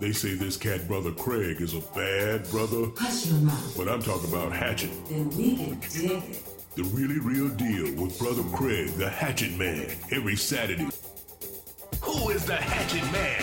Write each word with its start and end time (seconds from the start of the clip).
They 0.00 0.12
say 0.12 0.34
this 0.34 0.56
cat 0.56 0.86
brother 0.86 1.10
Craig 1.10 1.60
is 1.60 1.74
a 1.74 1.80
bad 1.80 2.48
brother, 2.50 2.86
Hush 2.96 3.26
your 3.26 3.40
mouth. 3.40 3.74
but 3.76 3.88
I'm 3.88 4.00
talking 4.00 4.30
about 4.32 4.52
Hatchet. 4.52 4.90
Then 5.08 5.28
we 5.30 5.56
can 5.56 5.80
dig 5.80 6.10
it. 6.30 6.44
The 6.76 6.84
really 6.84 7.18
real 7.18 7.48
deal 7.48 7.92
with 8.00 8.16
brother 8.18 8.44
Craig, 8.56 8.90
the 8.94 9.08
Hatchet 9.08 9.56
Man, 9.58 9.90
every 10.12 10.36
Saturday. 10.36 10.88
Who 12.02 12.30
is 12.30 12.44
the 12.44 12.54
Hatchet 12.54 13.02
Man? 13.10 13.42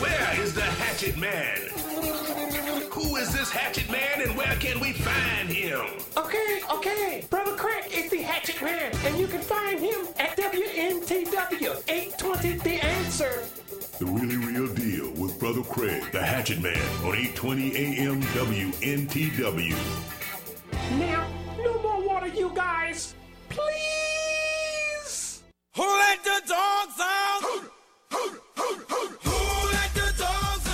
Where 0.00 0.40
is 0.42 0.52
the 0.54 0.62
Hatchet 0.62 1.16
Man? 1.16 1.68
Who 2.90 3.16
is 3.16 3.32
this 3.32 3.52
Hatchet 3.52 3.88
Man 3.88 4.20
and 4.22 4.36
where 4.36 4.56
can 4.56 4.80
we 4.80 4.92
find 4.94 5.48
him? 5.48 5.80
Okay, 6.16 6.60
okay. 6.72 7.24
Brother 7.30 7.54
Craig 7.54 7.84
is 7.92 8.10
the 8.10 8.22
Hatchet 8.22 8.60
Man, 8.62 8.90
and 9.04 9.16
you 9.16 9.28
can 9.28 9.40
find 9.42 9.78
him 9.78 10.06
at 10.18 10.36
WNTW 10.36 11.82
820 11.88 12.52
The 12.58 12.84
Answer. 12.84 13.44
The 14.00 14.06
really 14.06 14.38
real 14.38 14.66
deal 14.72 15.10
with 15.22 15.38
brother 15.38 15.60
Craig, 15.60 16.02
the 16.10 16.22
Hatchet 16.22 16.62
Man, 16.62 16.74
on 17.04 17.14
820 17.14 17.76
AM 17.76 18.22
WNTW. 18.22 19.76
Now, 20.98 21.28
no 21.58 21.82
more 21.82 22.08
water, 22.08 22.28
you 22.28 22.50
guys. 22.54 23.14
Please. 23.50 25.42
Who 25.76 25.82
let 25.82 26.24
the 26.24 26.40
dogs 26.48 26.98
out? 26.98 27.42
Who 28.10 28.40
let 29.68 29.92
the 29.92 30.14
dogs 30.16 30.66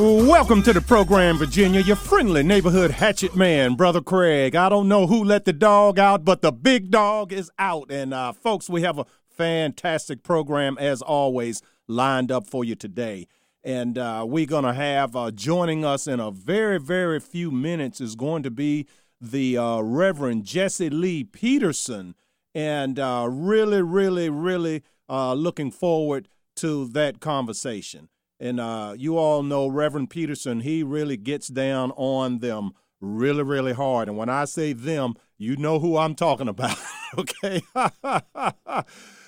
out? 0.00 0.26
Welcome 0.26 0.64
to 0.64 0.72
the 0.72 0.80
program, 0.80 1.38
Virginia. 1.38 1.82
Your 1.82 1.94
friendly 1.94 2.42
neighborhood 2.42 2.90
hatchet 2.90 3.36
man, 3.36 3.76
Brother 3.76 4.00
Craig. 4.00 4.56
I 4.56 4.68
don't 4.68 4.88
know 4.88 5.06
who 5.06 5.22
let 5.22 5.44
the 5.44 5.52
dog 5.52 6.00
out, 6.00 6.24
but 6.24 6.42
the 6.42 6.50
big 6.50 6.90
dog 6.90 7.32
is 7.32 7.48
out. 7.60 7.92
And, 7.92 8.12
uh, 8.12 8.32
folks, 8.32 8.68
we 8.68 8.82
have 8.82 8.98
a 8.98 9.06
fantastic 9.36 10.22
program, 10.22 10.76
as 10.78 11.02
always, 11.02 11.62
lined 11.88 12.30
up 12.30 12.46
for 12.46 12.64
you 12.64 12.74
today. 12.74 13.26
And 13.64 13.96
uh, 13.96 14.24
we're 14.28 14.46
going 14.46 14.64
to 14.64 14.74
have 14.74 15.14
uh, 15.14 15.30
joining 15.30 15.84
us 15.84 16.06
in 16.06 16.18
a 16.18 16.30
very, 16.30 16.78
very 16.78 17.20
few 17.20 17.50
minutes 17.50 18.00
is 18.00 18.16
going 18.16 18.42
to 18.42 18.50
be 18.50 18.86
the 19.20 19.56
uh, 19.56 19.80
Reverend 19.80 20.44
Jesse 20.44 20.90
Lee 20.90 21.22
Peterson. 21.22 22.14
And 22.54 22.98
uh, 22.98 23.28
really, 23.30 23.82
really, 23.82 24.28
really 24.28 24.82
uh, 25.08 25.34
looking 25.34 25.70
forward 25.70 26.28
to 26.56 26.88
that 26.88 27.20
conversation. 27.20 28.08
And 28.40 28.58
uh, 28.58 28.94
you 28.98 29.16
all 29.16 29.44
know 29.44 29.68
Reverend 29.68 30.10
Peterson, 30.10 30.60
he 30.60 30.82
really 30.82 31.16
gets 31.16 31.46
down 31.46 31.92
on 31.92 32.40
them 32.40 32.72
really, 33.00 33.42
really 33.44 33.72
hard. 33.72 34.08
And 34.08 34.16
when 34.16 34.28
I 34.28 34.46
say 34.46 34.72
them, 34.72 35.14
you 35.38 35.56
know 35.56 35.78
who 35.78 35.96
I'm 35.96 36.14
talking 36.14 36.48
about, 36.48 36.76
okay? 37.18 37.62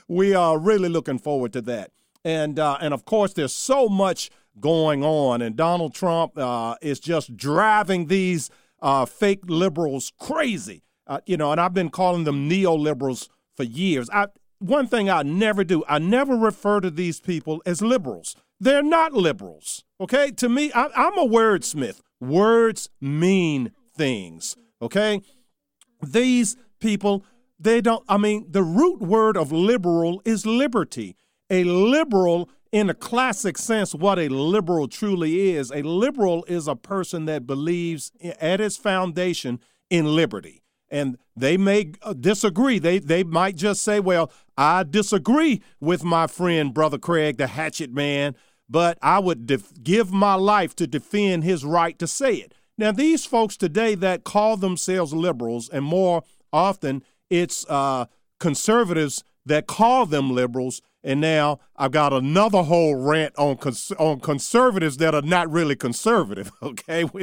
we 0.09 0.35
are 0.35 0.59
really 0.59 0.89
looking 0.89 1.19
forward 1.19 1.53
to 1.55 1.63
that. 1.63 1.91
And, 2.25 2.59
uh, 2.59 2.79
and 2.81 2.95
of 2.95 3.05
course, 3.05 3.33
there's 3.33 3.55
so 3.55 3.89
much 3.89 4.31
going 4.61 5.05
on, 5.05 5.43
and 5.43 5.57
Donald 5.57 5.95
Trump 5.95 6.39
uh, 6.39 6.77
is 6.81 7.01
just 7.01 7.37
driving 7.37 8.07
these 8.07 8.51
uh, 8.81 9.05
fake 9.05 9.41
liberals 9.47 10.13
crazy. 10.19 10.83
Uh, 11.07 11.21
you 11.27 11.37
know, 11.37 11.53
and 11.53 11.61
I've 11.61 11.75
been 11.75 11.91
calling 11.91 12.25
them 12.25 12.49
neoliberals 12.49 13.29
for 13.55 13.65
years. 13.65 14.09
I, 14.11 14.29
one 14.59 14.87
thing 14.87 15.11
I 15.11 15.23
never 15.23 15.65
do, 15.65 15.85
I 15.89 15.99
never 15.99 16.37
refer 16.37 16.81
to 16.81 16.91
these 16.91 17.21
people 17.21 17.63
as 17.67 17.83
liberals. 17.83 18.37
They're 18.61 18.83
not 18.83 19.13
liberals. 19.13 19.85
Okay, 20.01 20.31
to 20.33 20.49
me, 20.49 20.73
I, 20.75 20.89
I'm 20.97 21.19
a 21.19 21.27
wordsmith. 21.27 22.01
Words 22.21 22.89
mean 23.01 23.73
things. 23.97 24.57
Okay, 24.81 25.21
these 26.03 26.57
people, 26.81 27.25
they 27.59 27.81
don't. 27.81 28.05
I 28.09 28.19
mean, 28.19 28.47
the 28.51 28.63
root 28.63 29.01
word 29.01 29.37
of 29.37 29.53
liberal 29.53 30.21
is 30.25 30.47
liberty. 30.47 31.17
A 31.51 31.65
liberal, 31.65 32.51
in 32.73 32.89
a 32.91 32.95
classic 32.95 33.59
sense, 33.59 33.95
what 33.95 34.19
a 34.19 34.29
liberal 34.29 34.89
truly 34.89 35.51
is, 35.53 35.71
a 35.71 35.83
liberal 35.83 36.45
is 36.49 36.67
a 36.67 36.75
person 36.75 37.27
that 37.27 37.47
believes 37.47 38.13
at 38.41 38.61
its 38.61 38.77
foundation 38.77 39.61
in 39.91 40.17
liberty 40.17 40.65
and 40.95 41.19
they 41.37 41.57
may 41.57 41.91
uh, 42.03 42.13
disagree. 42.13 42.79
They 42.79 43.01
they 43.01 43.25
might 43.25 43.57
just 43.57 43.83
say, 43.83 43.99
"Well, 43.99 44.31
I 44.57 44.85
disagree 44.85 45.61
with 45.81 46.05
my 46.05 46.29
friend 46.29 46.73
brother 46.73 46.99
Craig, 46.99 47.37
the 47.37 47.49
Hatchet 47.49 47.93
Man, 47.93 48.37
but 48.69 48.97
I 49.03 49.19
would 49.19 49.45
def- 49.45 49.83
give 49.83 50.13
my 50.13 50.35
life 50.35 50.77
to 50.77 50.87
defend 50.87 51.43
his 51.43 51.65
right 51.65 51.99
to 51.99 52.07
say 52.07 52.35
it." 52.35 52.55
Now, 52.79 52.93
these 52.93 53.25
folks 53.25 53.57
today 53.57 53.97
that 53.97 54.23
call 54.23 54.57
themselves 54.57 55.13
liberals, 55.13 55.69
and 55.69 55.85
more 55.85 56.23
often 56.53 57.03
it's 57.35 57.67
uh, 57.69 58.07
conservatives 58.39 59.25
that 59.45 59.67
call 59.67 60.07
them 60.07 60.31
liberals. 60.31 60.81
And 61.03 61.21
now 61.21 61.59
I've 61.77 61.91
got 61.91 62.15
another 62.15 62.63
whole 62.63 62.95
rant 62.95 63.35
on 63.37 63.59
cons- 63.59 63.93
on 63.99 64.21
conservatives 64.21 64.97
that 64.99 65.15
are 65.15 65.21
not 65.21 65.51
really 65.51 65.77
conservative. 65.77 66.51
Okay, 66.63 67.05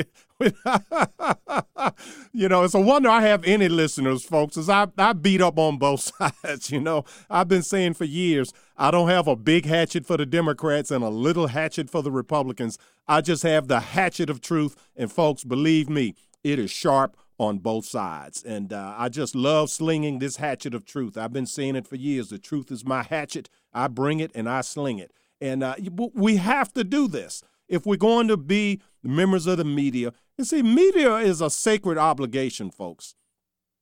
you 2.31 2.49
know, 2.49 2.63
it's 2.63 2.73
a 2.73 2.79
wonder 2.79 3.09
I 3.09 3.21
have 3.21 3.43
any 3.43 3.69
listeners, 3.69 4.23
folks, 4.23 4.57
as 4.57 4.69
I, 4.69 4.87
I 4.97 5.13
beat 5.13 5.41
up 5.41 5.57
on 5.57 5.77
both 5.77 6.11
sides. 6.43 6.69
You 6.71 6.79
know, 6.79 7.05
I've 7.29 7.47
been 7.47 7.63
saying 7.63 7.93
for 7.95 8.05
years 8.05 8.53
I 8.77 8.91
don't 8.91 9.09
have 9.09 9.27
a 9.27 9.35
big 9.35 9.65
hatchet 9.65 10.05
for 10.05 10.17
the 10.17 10.25
Democrats 10.27 10.91
and 10.91 11.03
a 11.03 11.09
little 11.09 11.47
hatchet 11.47 11.89
for 11.89 12.03
the 12.03 12.11
Republicans. 12.11 12.77
I 13.07 13.21
just 13.21 13.43
have 13.43 13.67
the 13.67 13.79
hatchet 13.79 14.29
of 14.29 14.41
truth. 14.41 14.75
And, 14.95 15.11
folks, 15.11 15.43
believe 15.43 15.89
me, 15.89 16.13
it 16.43 16.59
is 16.59 16.69
sharp 16.69 17.17
on 17.41 17.57
both 17.57 17.85
sides. 17.85 18.43
And 18.43 18.71
uh, 18.71 18.93
I 18.95 19.09
just 19.09 19.33
love 19.33 19.71
slinging 19.71 20.19
this 20.19 20.35
hatchet 20.35 20.75
of 20.75 20.85
truth. 20.85 21.17
I've 21.17 21.33
been 21.33 21.47
saying 21.47 21.75
it 21.75 21.87
for 21.87 21.95
years. 21.95 22.29
The 22.29 22.37
truth 22.37 22.71
is 22.71 22.85
my 22.85 23.01
hatchet. 23.01 23.49
I 23.73 23.87
bring 23.87 24.19
it 24.19 24.31
and 24.35 24.47
I 24.47 24.61
sling 24.61 24.99
it. 24.99 25.11
And 25.41 25.63
uh, 25.63 25.73
we 26.13 26.35
have 26.35 26.71
to 26.73 26.83
do 26.83 27.07
this 27.07 27.43
if 27.67 27.83
we're 27.83 27.95
going 27.95 28.27
to 28.27 28.37
be 28.37 28.79
members 29.01 29.47
of 29.47 29.57
the 29.57 29.65
media. 29.65 30.13
And 30.37 30.45
see, 30.45 30.61
media 30.61 31.15
is 31.15 31.41
a 31.41 31.49
sacred 31.49 31.97
obligation, 31.97 32.69
folks. 32.69 33.15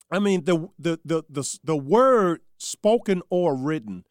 I 0.09 0.19
mean, 0.19 0.45
the 0.45 0.69
the 0.79 0.99
the 1.03 1.23
the, 1.29 1.59
the 1.61 1.75
word 1.75 2.39
spoken 2.57 3.21
or 3.29 3.57
written 3.57 4.05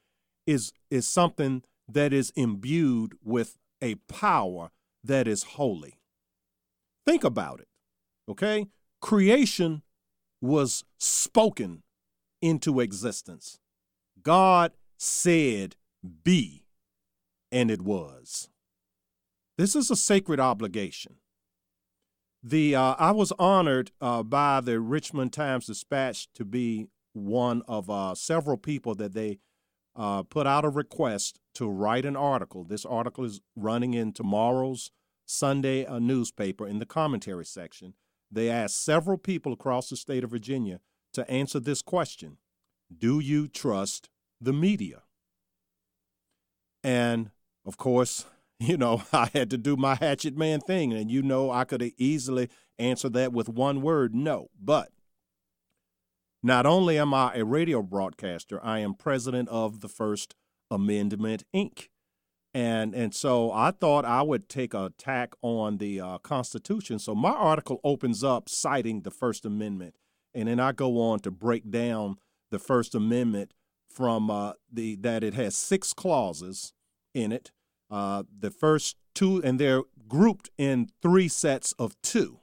is 0.47 0.73
is 0.91 1.09
something 1.09 1.63
that 1.89 2.13
is 2.13 2.35
imbued 2.37 3.15
with 3.25 3.57
a 3.81 3.95
power 4.09 4.71
that 5.03 5.27
is 5.27 5.43
holy. 5.43 6.01
Think 7.07 7.25
about 7.25 7.61
it. 7.61 7.69
Okay? 8.29 8.67
Creation 9.01 9.83
was 10.41 10.85
spoken 10.99 11.83
into 12.41 12.81
existence. 12.81 13.59
God 14.23 14.73
said, 14.97 15.77
Be, 16.25 16.65
and 17.51 17.71
it 17.71 17.83
was. 17.83 18.49
This 19.57 19.75
is 19.75 19.91
a 19.91 19.97
sacred 19.97 20.39
obligation. 20.39 21.17
The 22.43 22.77
uh, 22.77 22.95
I 22.99 23.11
was 23.11 23.33
honored 23.39 23.91
uh, 24.01 24.23
by 24.23 24.61
the 24.61 24.79
Richmond 24.79 25.33
Times 25.33 25.67
Dispatch 25.67 26.29
to 26.35 26.45
be 26.45 26.87
one 27.13 27.63
of 27.67 27.91
uh, 27.91 28.15
several 28.15 28.57
people 28.57 28.95
that 28.95 29.15
they 29.15 29.41
uh, 29.97 30.23
put 30.23 30.47
out 30.47 30.65
a 30.65 30.69
request 30.69 31.41
to 31.55 31.69
write 31.69 32.05
an 32.05 32.15
article. 32.17 32.63
This 32.63 32.87
article 32.87 33.25
is 33.25 33.41
running 33.57 33.95
in 33.95 34.13
tomorrow's 34.13 34.93
Sunday 35.27 35.85
uh, 35.85 35.99
newspaper 35.99 36.67
in 36.67 36.79
the 36.79 36.87
commentary 36.87 37.45
section. 37.45 37.95
They 38.31 38.51
asked 38.51 38.83
several 38.85 39.19
people 39.19 39.53
across 39.53 39.89
the 39.89 39.97
state 39.97 40.25
of 40.25 40.31
Virginia 40.31 40.81
to 41.15 41.29
answer 41.31 41.61
this 41.61 41.83
question 41.83 42.39
Do 42.97 43.21
you 43.21 43.49
trust 43.49 44.09
the 44.41 44.53
media? 44.53 45.03
And 46.85 47.31
of 47.67 47.77
course, 47.77 48.25
you 48.61 48.77
know, 48.77 49.03
I 49.13 49.31
had 49.33 49.51
to 49.51 49.59
do 49.59 49.77
my 49.77 49.95
hatchet 49.95 50.37
man 50.37 50.61
thing. 50.61 50.93
And 50.93 51.11
you 51.11 51.23
know, 51.23 51.51
I 51.51 51.65
could 51.65 51.81
have 51.81 51.93
easily 51.97 52.49
answer 52.79 53.09
that 53.11 53.33
with 53.33 53.49
one 53.49 53.83
word 53.83 54.15
no. 54.15 54.49
But 54.61 54.91
not 56.43 56.67
only 56.67 56.99
am 56.99 57.13
I 57.13 57.35
a 57.35 57.45
radio 57.45 57.83
broadcaster, 57.83 58.65
I 58.65 58.79
am 58.79 58.95
president 58.95 59.49
of 59.49 59.81
the 59.81 59.89
First 59.89 60.35
Amendment, 60.71 61.45
Inc. 61.55 61.89
And, 62.59 62.93
and 62.93 63.15
so 63.15 63.53
I 63.53 63.71
thought 63.71 64.05
I 64.05 64.23
would 64.23 64.49
take 64.49 64.75
a 64.75 64.93
tack 64.99 65.35
on 65.43 65.79
the 65.79 66.01
uh, 66.01 66.19
Constitution. 66.19 66.99
So 66.99 67.15
my 67.15 67.31
article 67.31 67.81
opens 67.85 68.25
up 68.25 68.49
citing 68.49 69.03
the 69.03 69.13
First 69.13 69.47
Amendment. 69.47 69.95
And 70.35 70.49
then 70.49 70.59
I 70.59 70.73
go 70.73 71.01
on 71.01 71.21
to 71.21 71.31
break 71.31 71.71
down 71.71 72.17
the 72.51 72.59
First 72.59 72.97
Amendment 72.97 73.53
from 73.89 74.29
uh, 74.29 74.55
the 74.73 74.97
that 74.97 75.23
it 75.23 75.35
has 75.35 75.57
six 75.57 75.93
clauses 75.93 76.73
in 77.15 77.31
it. 77.31 77.53
Uh, 77.93 78.25
the 78.37 78.51
first 78.51 78.97
two, 79.15 79.41
and 79.45 79.61
they're 79.61 79.85
grouped 80.09 80.51
in 80.59 80.89
three 81.01 81.29
sets 81.29 81.71
of 81.79 81.95
two. 82.03 82.41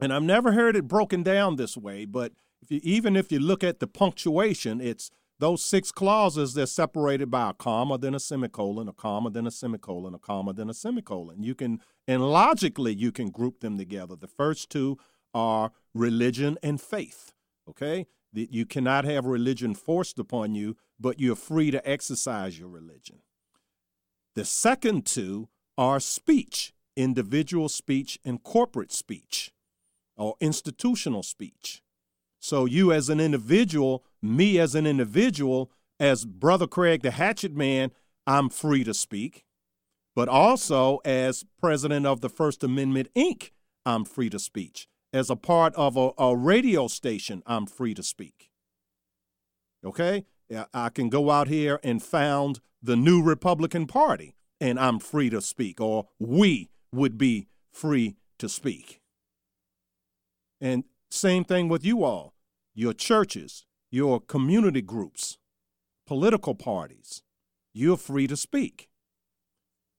And 0.00 0.12
I've 0.12 0.24
never 0.24 0.50
heard 0.50 0.74
it 0.74 0.88
broken 0.88 1.22
down 1.22 1.54
this 1.54 1.76
way, 1.76 2.06
but 2.06 2.32
if 2.60 2.72
you, 2.72 2.80
even 2.82 3.14
if 3.14 3.30
you 3.30 3.38
look 3.38 3.62
at 3.62 3.78
the 3.78 3.86
punctuation, 3.86 4.80
it's 4.80 5.12
those 5.38 5.64
six 5.64 5.92
clauses, 5.92 6.54
they're 6.54 6.66
separated 6.66 7.30
by 7.30 7.50
a 7.50 7.52
comma, 7.52 7.98
then 7.98 8.14
a 8.14 8.20
semicolon, 8.20 8.88
a 8.88 8.92
comma, 8.92 9.30
then 9.30 9.46
a 9.46 9.50
semicolon, 9.50 10.14
a 10.14 10.18
comma, 10.18 10.52
then 10.52 10.70
a 10.70 10.74
semicolon. 10.74 11.42
You 11.42 11.54
can, 11.54 11.80
and 12.08 12.30
logically, 12.30 12.94
you 12.94 13.12
can 13.12 13.28
group 13.30 13.60
them 13.60 13.76
together. 13.76 14.16
The 14.16 14.28
first 14.28 14.70
two 14.70 14.98
are 15.34 15.72
religion 15.94 16.56
and 16.62 16.80
faith, 16.80 17.34
okay? 17.68 18.06
That 18.32 18.52
You 18.52 18.64
cannot 18.64 19.04
have 19.04 19.26
religion 19.26 19.74
forced 19.74 20.18
upon 20.18 20.54
you, 20.54 20.76
but 20.98 21.20
you're 21.20 21.36
free 21.36 21.70
to 21.70 21.86
exercise 21.86 22.58
your 22.58 22.68
religion. 22.68 23.18
The 24.34 24.46
second 24.46 25.04
two 25.04 25.48
are 25.76 26.00
speech, 26.00 26.72
individual 26.96 27.68
speech 27.68 28.18
and 28.24 28.42
corporate 28.42 28.92
speech, 28.92 29.52
or 30.16 30.36
institutional 30.40 31.22
speech. 31.22 31.82
So, 32.38 32.64
you 32.64 32.92
as 32.92 33.08
an 33.08 33.18
individual, 33.18 34.04
me 34.34 34.58
as 34.58 34.74
an 34.74 34.86
individual, 34.86 35.70
as 36.00 36.24
Brother 36.24 36.66
Craig 36.66 37.02
the 37.02 37.10
Hatchet 37.10 37.54
Man, 37.54 37.90
I'm 38.26 38.48
free 38.48 38.84
to 38.84 38.94
speak. 38.94 39.44
But 40.14 40.28
also, 40.28 41.00
as 41.04 41.44
president 41.60 42.06
of 42.06 42.22
the 42.22 42.30
First 42.30 42.64
Amendment, 42.64 43.08
Inc., 43.14 43.50
I'm 43.84 44.04
free 44.04 44.30
to 44.30 44.38
speak. 44.38 44.86
As 45.12 45.30
a 45.30 45.36
part 45.36 45.74
of 45.74 45.96
a, 45.96 46.10
a 46.18 46.34
radio 46.36 46.88
station, 46.88 47.42
I'm 47.46 47.66
free 47.66 47.94
to 47.94 48.02
speak. 48.02 48.50
Okay? 49.84 50.24
I 50.72 50.88
can 50.88 51.08
go 51.08 51.30
out 51.30 51.48
here 51.48 51.80
and 51.82 52.02
found 52.02 52.60
the 52.82 52.96
new 52.96 53.22
Republican 53.22 53.86
Party, 53.86 54.34
and 54.60 54.78
I'm 54.78 54.98
free 54.98 55.28
to 55.30 55.40
speak, 55.40 55.80
or 55.80 56.08
we 56.18 56.70
would 56.92 57.18
be 57.18 57.48
free 57.72 58.16
to 58.38 58.48
speak. 58.48 59.00
And 60.60 60.84
same 61.10 61.44
thing 61.44 61.68
with 61.68 61.84
you 61.84 62.04
all, 62.04 62.34
your 62.74 62.92
churches, 62.92 63.66
your 63.96 64.20
community 64.20 64.82
groups, 64.82 65.38
political 66.06 66.54
parties. 66.54 67.22
You're 67.72 67.96
free 67.96 68.26
to 68.26 68.36
speak. 68.36 68.90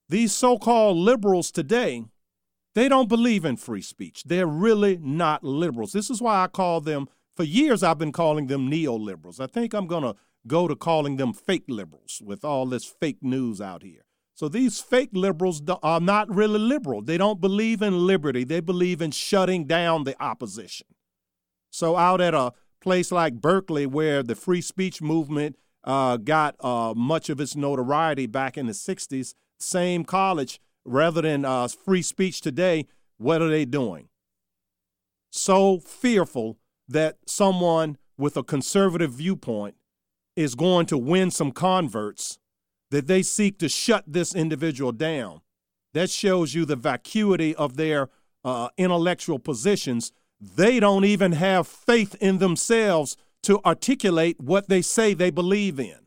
These 0.08 0.32
so 0.32 0.56
called 0.56 0.96
liberals 0.96 1.50
today, 1.50 2.04
they 2.76 2.88
don't 2.88 3.08
believe 3.08 3.44
in 3.44 3.56
free 3.56 3.82
speech. 3.82 4.22
They're 4.22 4.46
really 4.46 4.98
not 5.02 5.42
liberals. 5.42 5.92
This 5.92 6.10
is 6.10 6.22
why 6.22 6.44
I 6.44 6.46
call 6.46 6.80
them, 6.80 7.08
for 7.34 7.42
years, 7.42 7.82
I've 7.82 7.98
been 7.98 8.12
calling 8.12 8.46
them 8.46 8.70
neoliberals. 8.70 9.40
I 9.40 9.48
think 9.48 9.74
I'm 9.74 9.88
going 9.88 10.04
to 10.04 10.14
go 10.46 10.68
to 10.68 10.76
calling 10.76 11.16
them 11.16 11.32
fake 11.32 11.64
liberals 11.66 12.22
with 12.24 12.44
all 12.44 12.66
this 12.66 12.84
fake 12.84 13.18
news 13.20 13.60
out 13.60 13.82
here. 13.82 14.02
So 14.34 14.48
these 14.48 14.80
fake 14.80 15.10
liberals 15.12 15.60
are 15.82 16.00
not 16.00 16.32
really 16.32 16.60
liberal. 16.60 17.02
They 17.02 17.18
don't 17.18 17.40
believe 17.40 17.82
in 17.82 18.06
liberty, 18.06 18.44
they 18.44 18.60
believe 18.60 19.02
in 19.02 19.10
shutting 19.10 19.64
down 19.64 20.04
the 20.04 20.14
opposition. 20.22 20.86
So, 21.70 21.96
out 21.96 22.20
at 22.20 22.32
a 22.32 22.52
place 22.88 23.12
like 23.12 23.34
Berkeley, 23.34 23.84
where 23.84 24.22
the 24.22 24.34
free 24.34 24.62
speech 24.62 25.02
movement 25.02 25.58
uh, 25.84 26.16
got 26.16 26.56
uh, 26.64 26.94
much 26.96 27.28
of 27.28 27.38
its 27.38 27.54
notoriety 27.54 28.24
back 28.24 28.56
in 28.56 28.64
the 28.64 28.72
60s, 28.72 29.34
same 29.58 30.04
college, 30.04 30.58
rather 30.86 31.20
than 31.20 31.44
uh, 31.44 31.68
free 31.68 32.00
speech 32.00 32.40
today, 32.40 32.86
what 33.18 33.42
are 33.42 33.50
they 33.50 33.66
doing? 33.66 34.08
So 35.30 35.80
fearful 35.80 36.56
that 36.88 37.18
someone 37.26 37.98
with 38.16 38.38
a 38.38 38.42
conservative 38.42 39.12
viewpoint 39.12 39.74
is 40.34 40.54
going 40.54 40.86
to 40.86 40.96
win 40.96 41.30
some 41.30 41.52
converts 41.52 42.38
that 42.90 43.06
they 43.06 43.20
seek 43.20 43.58
to 43.58 43.68
shut 43.68 44.02
this 44.06 44.34
individual 44.34 44.92
down. 44.92 45.42
That 45.92 46.08
shows 46.08 46.54
you 46.54 46.64
the 46.64 46.74
vacuity 46.74 47.54
of 47.54 47.76
their 47.76 48.08
uh, 48.46 48.70
intellectual 48.78 49.38
positions. 49.38 50.10
They 50.40 50.78
don't 50.80 51.04
even 51.04 51.32
have 51.32 51.66
faith 51.66 52.14
in 52.20 52.38
themselves 52.38 53.16
to 53.44 53.60
articulate 53.64 54.40
what 54.40 54.68
they 54.68 54.82
say 54.82 55.14
they 55.14 55.30
believe 55.30 55.78
in. 55.80 55.98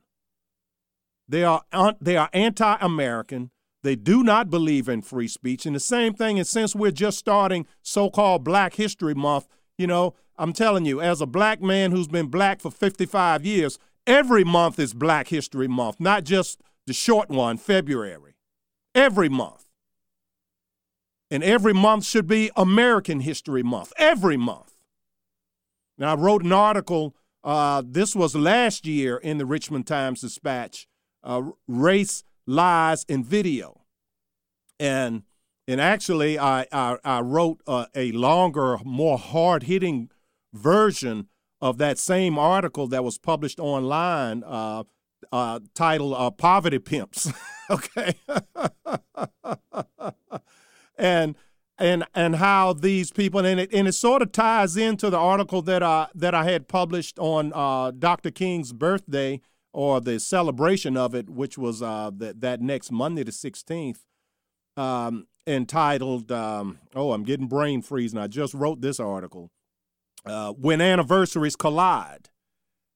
They 1.28 1.44
are, 1.44 1.64
they 2.00 2.18
are 2.18 2.30
anti 2.34 2.78
American. 2.82 3.52
They 3.84 3.96
do 3.96 4.24
not 4.24 4.50
believe 4.50 4.88
in 4.88 5.02
free 5.02 5.28
speech. 5.28 5.66
And 5.66 5.76
the 5.76 5.80
same 5.80 6.14
thing, 6.14 6.38
and 6.38 6.48
since 6.48 6.76
we're 6.76 6.92
just 6.92 7.18
starting 7.18 7.66
so 7.82 8.10
called 8.10 8.44
Black 8.44 8.76
History 8.76 9.16
Month, 9.16 9.48
you 9.78 9.88
know, 9.88 10.14
I'm 10.38 10.54
telling 10.54 10.86
you, 10.86 11.02
as 11.02 11.22
a 11.22 11.26
black 11.26 11.62
man 11.62 11.92
who's 11.92 12.08
been 12.08 12.28
black 12.28 12.62
for 12.62 12.70
55 12.70 13.46
years, 13.46 13.80
every 14.06 14.44
month 14.44 14.78
is 14.80 14.94
Black 14.94 15.30
History 15.30 15.68
Month, 15.68 16.00
not 16.00 16.24
just 16.24 16.62
the 16.86 16.94
short 16.94 17.30
one, 17.30 17.58
February. 17.58 18.36
Every 18.94 19.30
month. 19.30 19.61
And 21.32 21.44
every 21.44 21.74
month 21.74 22.06
should 22.06 22.28
be 22.28 22.52
American 22.58 23.22
History 23.22 23.64
Month. 23.64 23.94
Every 23.98 24.36
month. 24.36 24.74
Now, 25.98 26.12
I 26.12 26.16
wrote 26.16 26.44
an 26.44 26.52
article, 26.52 27.16
uh, 27.42 27.82
this 27.86 28.14
was 28.16 28.36
last 28.36 28.86
year 28.86 29.16
in 29.18 29.38
the 29.38 29.46
Richmond 29.46 29.88
Times 29.88 30.22
Dispatch 30.22 30.88
uh, 31.24 31.42
Race, 31.68 32.24
Lies, 32.46 33.06
and 33.08 33.26
Video. 33.26 33.82
And 34.80 35.24
and 35.68 35.80
actually, 35.80 36.38
I, 36.38 36.66
I, 36.72 36.98
I 37.06 37.22
wrote 37.22 37.62
uh, 37.66 37.86
a 37.96 38.12
longer, 38.12 38.80
more 38.84 39.18
hard 39.18 39.64
hitting 39.64 40.10
version 40.54 41.28
of 41.62 41.78
that 41.78 41.98
same 42.00 42.38
article 42.38 42.88
that 42.88 43.04
was 43.04 43.18
published 43.18 43.60
online 43.60 44.44
uh, 44.44 44.84
uh, 45.32 45.60
titled 45.76 46.16
uh, 46.18 46.32
Poverty 46.32 46.80
Pimps. 46.80 47.32
okay. 47.70 48.16
and 50.98 51.36
and 51.78 52.06
and 52.14 52.36
how 52.36 52.74
these 52.74 53.12
people 53.12 53.44
and 53.46 53.60
it 53.60 53.74
and 53.74 53.88
it 53.88 53.94
sort 53.94 54.22
of 54.22 54.32
ties 54.32 54.78
into 54.78 55.10
the 55.10 55.18
article 55.18 55.62
that 55.64 55.82
I 55.82 56.08
that 56.14 56.36
I 56.36 56.44
had 56.46 56.68
published 56.68 57.18
on 57.20 57.52
uh, 57.54 57.92
Dr. 57.92 58.32
King's 58.32 58.72
birthday 58.72 59.42
or 59.74 60.02
the 60.02 60.20
celebration 60.20 60.98
of 60.98 61.16
it, 61.16 61.30
which 61.30 61.58
was 61.58 61.82
uh, 61.82 62.12
that 62.18 62.42
that 62.42 62.62
next 62.62 62.92
Monday 62.92 63.24
the 63.24 63.32
sixteenth, 63.32 64.06
um, 64.78 65.28
entitled 65.48 66.32
um, 66.32 66.80
"Oh, 66.96 67.14
I'm 67.14 67.24
getting 67.24 67.48
brain 67.48 67.82
freeze," 67.82 68.14
and 68.14 68.22
I 68.22 68.28
just 68.28 68.54
wrote 68.54 68.82
this 68.82 69.00
article 69.00 69.50
uh, 70.26 70.54
when 70.54 70.82
anniversaries 70.82 71.56
collide 71.56 72.30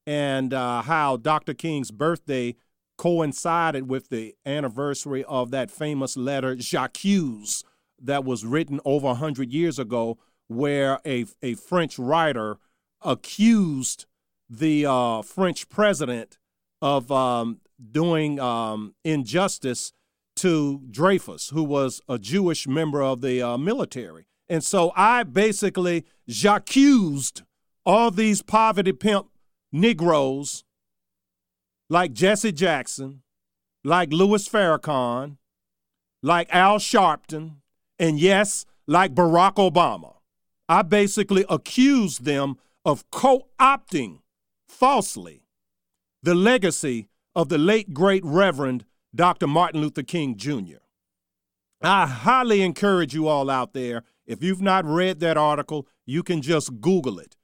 and 0.05 0.53
uh, 0.53 0.83
how 0.83 1.17
Dr. 1.17 1.53
King's 1.53 1.91
birthday 1.91 2.55
coincided 2.97 3.89
with 3.89 4.09
the 4.09 4.35
anniversary 4.45 5.23
of 5.25 5.51
that 5.51 5.71
famous 5.71 6.15
letter 6.15 6.55
J'accuse 6.55 7.63
that 8.01 8.23
was 8.23 8.45
written 8.45 8.79
over 8.85 9.07
100 9.07 9.51
years 9.51 9.79
ago, 9.79 10.17
where 10.47 10.99
a, 11.05 11.25
a 11.41 11.55
French 11.55 11.97
writer 11.97 12.57
accused 13.01 14.05
the 14.49 14.85
uh, 14.85 15.21
French 15.21 15.69
president 15.69 16.37
of 16.81 17.11
um, 17.11 17.59
doing 17.91 18.39
um, 18.39 18.93
injustice 19.03 19.93
to 20.35 20.81
Dreyfus, 20.91 21.49
who 21.49 21.63
was 21.63 22.01
a 22.09 22.19
Jewish 22.19 22.67
member 22.67 23.01
of 23.01 23.21
the 23.21 23.41
uh, 23.41 23.57
military. 23.57 24.27
And 24.47 24.63
so 24.63 24.91
I 24.95 25.23
basically 25.23 26.05
j'accused 26.29 27.43
all 27.85 28.11
these 28.11 28.41
poverty 28.41 28.93
pimp 28.93 29.27
Negroes 29.71 30.63
like 31.89 32.13
Jesse 32.13 32.51
Jackson, 32.51 33.21
like 33.83 34.11
Louis 34.11 34.47
Farrakhan, 34.47 35.37
like 36.23 36.47
Al 36.51 36.79
Sharpton, 36.79 37.57
and 37.99 38.19
yes, 38.19 38.65
like 38.87 39.13
Barack 39.13 39.55
Obama. 39.55 40.13
I 40.67 40.81
basically 40.81 41.45
accused 41.49 42.25
them 42.25 42.57
of 42.83 43.09
co 43.11 43.47
opting 43.59 44.19
falsely 44.67 45.43
the 46.23 46.35
legacy 46.35 47.07
of 47.35 47.49
the 47.49 47.57
late 47.57 47.93
great 47.93 48.23
Reverend 48.25 48.85
Dr. 49.13 49.47
Martin 49.47 49.81
Luther 49.81 50.03
King 50.03 50.35
Jr. 50.37 50.77
I 51.81 52.07
highly 52.07 52.61
encourage 52.61 53.13
you 53.13 53.27
all 53.27 53.49
out 53.49 53.73
there, 53.73 54.03
if 54.25 54.41
you've 54.41 54.61
not 54.61 54.85
read 54.85 55.19
that 55.19 55.37
article, 55.37 55.87
you 56.05 56.23
can 56.23 56.41
just 56.41 56.81
Google 56.81 57.19
it. 57.19 57.35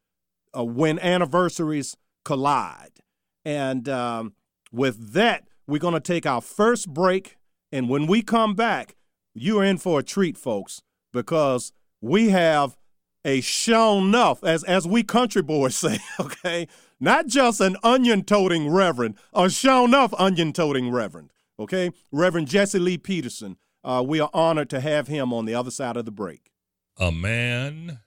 Uh, 0.57 0.65
when 0.65 0.99
anniversaries 0.99 1.95
collide. 2.25 2.99
And 3.45 3.87
um, 3.87 4.33
with 4.71 5.13
that, 5.13 5.47
we're 5.65 5.79
going 5.79 5.93
to 5.93 5.99
take 5.99 6.25
our 6.25 6.41
first 6.41 6.93
break. 6.93 7.37
And 7.71 7.87
when 7.87 8.05
we 8.05 8.21
come 8.21 8.53
back, 8.55 8.95
you're 9.33 9.63
in 9.63 9.77
for 9.77 9.99
a 9.99 10.03
treat, 10.03 10.37
folks, 10.37 10.81
because 11.11 11.71
we 12.01 12.29
have 12.29 12.77
a 13.23 13.41
shown 13.41 14.07
enough, 14.07 14.43
as, 14.43 14.63
as 14.63 14.87
we 14.87 15.03
country 15.03 15.41
boys 15.41 15.75
say, 15.77 15.99
okay? 16.19 16.67
Not 16.99 17.27
just 17.27 17.61
an 17.61 17.77
onion 17.83 18.23
toting 18.23 18.69
reverend, 18.69 19.15
a 19.33 19.49
shown 19.49 19.89
enough 19.89 20.13
onion 20.17 20.53
toting 20.53 20.91
reverend, 20.91 21.31
okay? 21.59 21.91
Reverend 22.11 22.47
Jesse 22.47 22.79
Lee 22.79 22.97
Peterson. 22.97 23.57
Uh, 23.83 24.03
we 24.05 24.19
are 24.19 24.29
honored 24.33 24.69
to 24.69 24.79
have 24.79 25.07
him 25.07 25.33
on 25.33 25.45
the 25.45 25.55
other 25.55 25.71
side 25.71 25.97
of 25.97 26.05
the 26.05 26.11
break. 26.11 26.51
A 26.97 27.11
man 27.11 27.99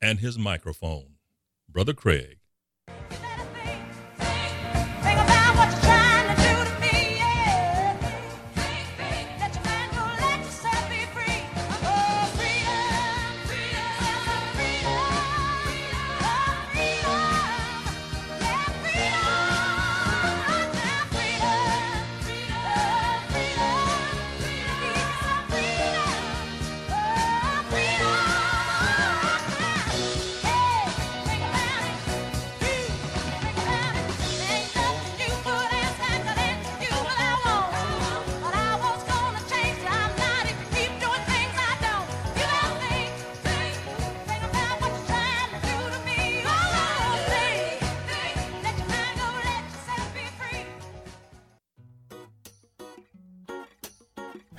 and 0.00 0.20
his 0.20 0.38
microphone. 0.38 1.16
Brother 1.68 1.92
Craig. 1.92 2.38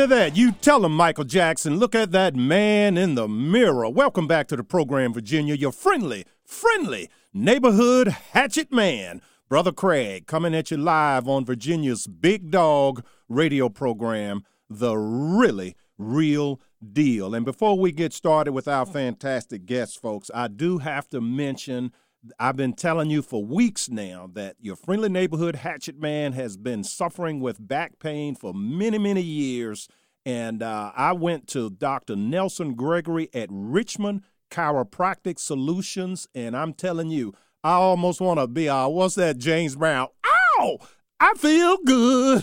To 0.00 0.06
that. 0.06 0.34
You 0.34 0.52
tell 0.52 0.82
him, 0.82 0.96
Michael 0.96 1.24
Jackson. 1.24 1.76
Look 1.76 1.94
at 1.94 2.10
that 2.12 2.34
man 2.34 2.96
in 2.96 3.16
the 3.16 3.28
mirror. 3.28 3.90
Welcome 3.90 4.26
back 4.26 4.48
to 4.48 4.56
the 4.56 4.64
program, 4.64 5.12
Virginia. 5.12 5.54
Your 5.54 5.72
friendly, 5.72 6.24
friendly 6.42 7.10
neighborhood 7.34 8.08
hatchet 8.08 8.72
man, 8.72 9.20
Brother 9.50 9.72
Craig, 9.72 10.26
coming 10.26 10.54
at 10.54 10.70
you 10.70 10.78
live 10.78 11.28
on 11.28 11.44
Virginia's 11.44 12.06
Big 12.06 12.50
Dog 12.50 13.04
radio 13.28 13.68
program, 13.68 14.42
The 14.70 14.96
Really 14.96 15.76
Real 15.98 16.62
Deal. 16.92 17.34
And 17.34 17.44
before 17.44 17.78
we 17.78 17.92
get 17.92 18.14
started 18.14 18.52
with 18.52 18.68
our 18.68 18.86
fantastic 18.86 19.66
guests, 19.66 19.96
folks, 19.96 20.30
I 20.32 20.48
do 20.48 20.78
have 20.78 21.08
to 21.08 21.20
mention. 21.20 21.92
I've 22.38 22.56
been 22.56 22.74
telling 22.74 23.10
you 23.10 23.22
for 23.22 23.44
weeks 23.44 23.88
now 23.88 24.28
that 24.34 24.56
your 24.60 24.76
friendly 24.76 25.08
neighborhood 25.08 25.56
hatchet 25.56 25.98
man 25.98 26.32
has 26.32 26.56
been 26.56 26.84
suffering 26.84 27.40
with 27.40 27.66
back 27.66 27.98
pain 27.98 28.34
for 28.34 28.52
many, 28.52 28.98
many 28.98 29.22
years. 29.22 29.88
And 30.26 30.62
uh, 30.62 30.92
I 30.94 31.12
went 31.12 31.46
to 31.48 31.70
Dr. 31.70 32.16
Nelson 32.16 32.74
Gregory 32.74 33.30
at 33.32 33.48
Richmond 33.50 34.22
Chiropractic 34.50 35.38
Solutions. 35.38 36.28
And 36.34 36.56
I'm 36.56 36.74
telling 36.74 37.10
you, 37.10 37.32
I 37.64 37.72
almost 37.72 38.20
want 38.20 38.38
to 38.38 38.46
be, 38.46 38.68
uh, 38.68 38.88
what's 38.88 39.14
that, 39.14 39.38
James 39.38 39.76
Brown? 39.76 40.08
Ow! 40.58 40.78
I 41.18 41.34
feel 41.34 41.78
good. 41.84 42.42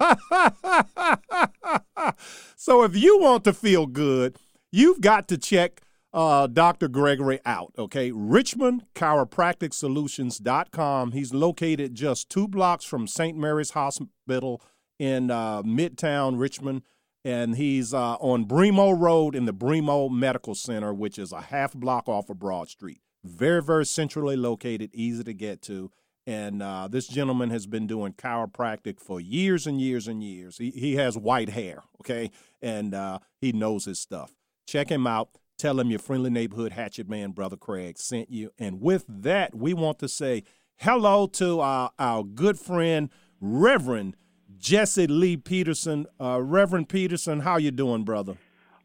so 2.56 2.82
if 2.82 2.96
you 2.96 3.18
want 3.20 3.44
to 3.44 3.52
feel 3.52 3.86
good, 3.86 4.36
you've 4.70 5.00
got 5.00 5.28
to 5.28 5.38
check 5.38 5.80
uh, 6.14 6.46
Dr. 6.46 6.86
Gregory 6.86 7.40
out, 7.44 7.74
okay? 7.76 8.12
Richmond 8.12 8.84
Chiropractic 8.94 9.74
Solutions.com. 9.74 11.10
He's 11.12 11.34
located 11.34 11.96
just 11.96 12.30
two 12.30 12.46
blocks 12.46 12.84
from 12.84 13.08
St. 13.08 13.36
Mary's 13.36 13.70
Hospital 13.70 14.62
in 14.98 15.30
uh, 15.32 15.62
Midtown 15.64 16.38
Richmond. 16.38 16.82
And 17.24 17.56
he's 17.56 17.92
uh, 17.92 18.14
on 18.16 18.44
Bremo 18.46 18.96
Road 18.96 19.34
in 19.34 19.46
the 19.46 19.54
Bremo 19.54 20.10
Medical 20.10 20.54
Center, 20.54 20.94
which 20.94 21.18
is 21.18 21.32
a 21.32 21.40
half 21.40 21.72
block 21.72 22.08
off 22.08 22.30
of 22.30 22.38
Broad 22.38 22.68
Street. 22.68 23.00
Very, 23.24 23.62
very 23.62 23.86
centrally 23.86 24.36
located, 24.36 24.90
easy 24.92 25.24
to 25.24 25.32
get 25.32 25.62
to. 25.62 25.90
And 26.26 26.62
uh, 26.62 26.86
this 26.88 27.08
gentleman 27.08 27.50
has 27.50 27.66
been 27.66 27.86
doing 27.86 28.12
chiropractic 28.12 29.00
for 29.00 29.20
years 29.20 29.66
and 29.66 29.80
years 29.80 30.06
and 30.06 30.22
years. 30.22 30.58
He, 30.58 30.70
he 30.70 30.94
has 30.96 31.18
white 31.18 31.50
hair, 31.50 31.82
okay? 32.00 32.30
And 32.62 32.94
uh, 32.94 33.18
he 33.40 33.52
knows 33.52 33.86
his 33.86 33.98
stuff. 33.98 34.32
Check 34.66 34.90
him 34.90 35.06
out. 35.06 35.30
Tell 35.56 35.78
him 35.78 35.90
your 35.90 36.00
friendly 36.00 36.30
neighborhood 36.30 36.72
hatchet 36.72 37.08
man, 37.08 37.30
Brother 37.30 37.56
Craig, 37.56 37.98
sent 37.98 38.30
you. 38.30 38.50
And 38.58 38.80
with 38.80 39.04
that, 39.08 39.54
we 39.54 39.72
want 39.72 40.00
to 40.00 40.08
say 40.08 40.42
hello 40.76 41.26
to 41.28 41.60
our, 41.60 41.92
our 41.98 42.24
good 42.24 42.58
friend, 42.58 43.08
Reverend 43.40 44.16
Jesse 44.58 45.06
Lee 45.06 45.36
Peterson. 45.36 46.06
Uh, 46.20 46.40
Reverend 46.42 46.88
Peterson, 46.88 47.40
how 47.40 47.56
you 47.56 47.70
doing, 47.70 48.02
brother? 48.04 48.36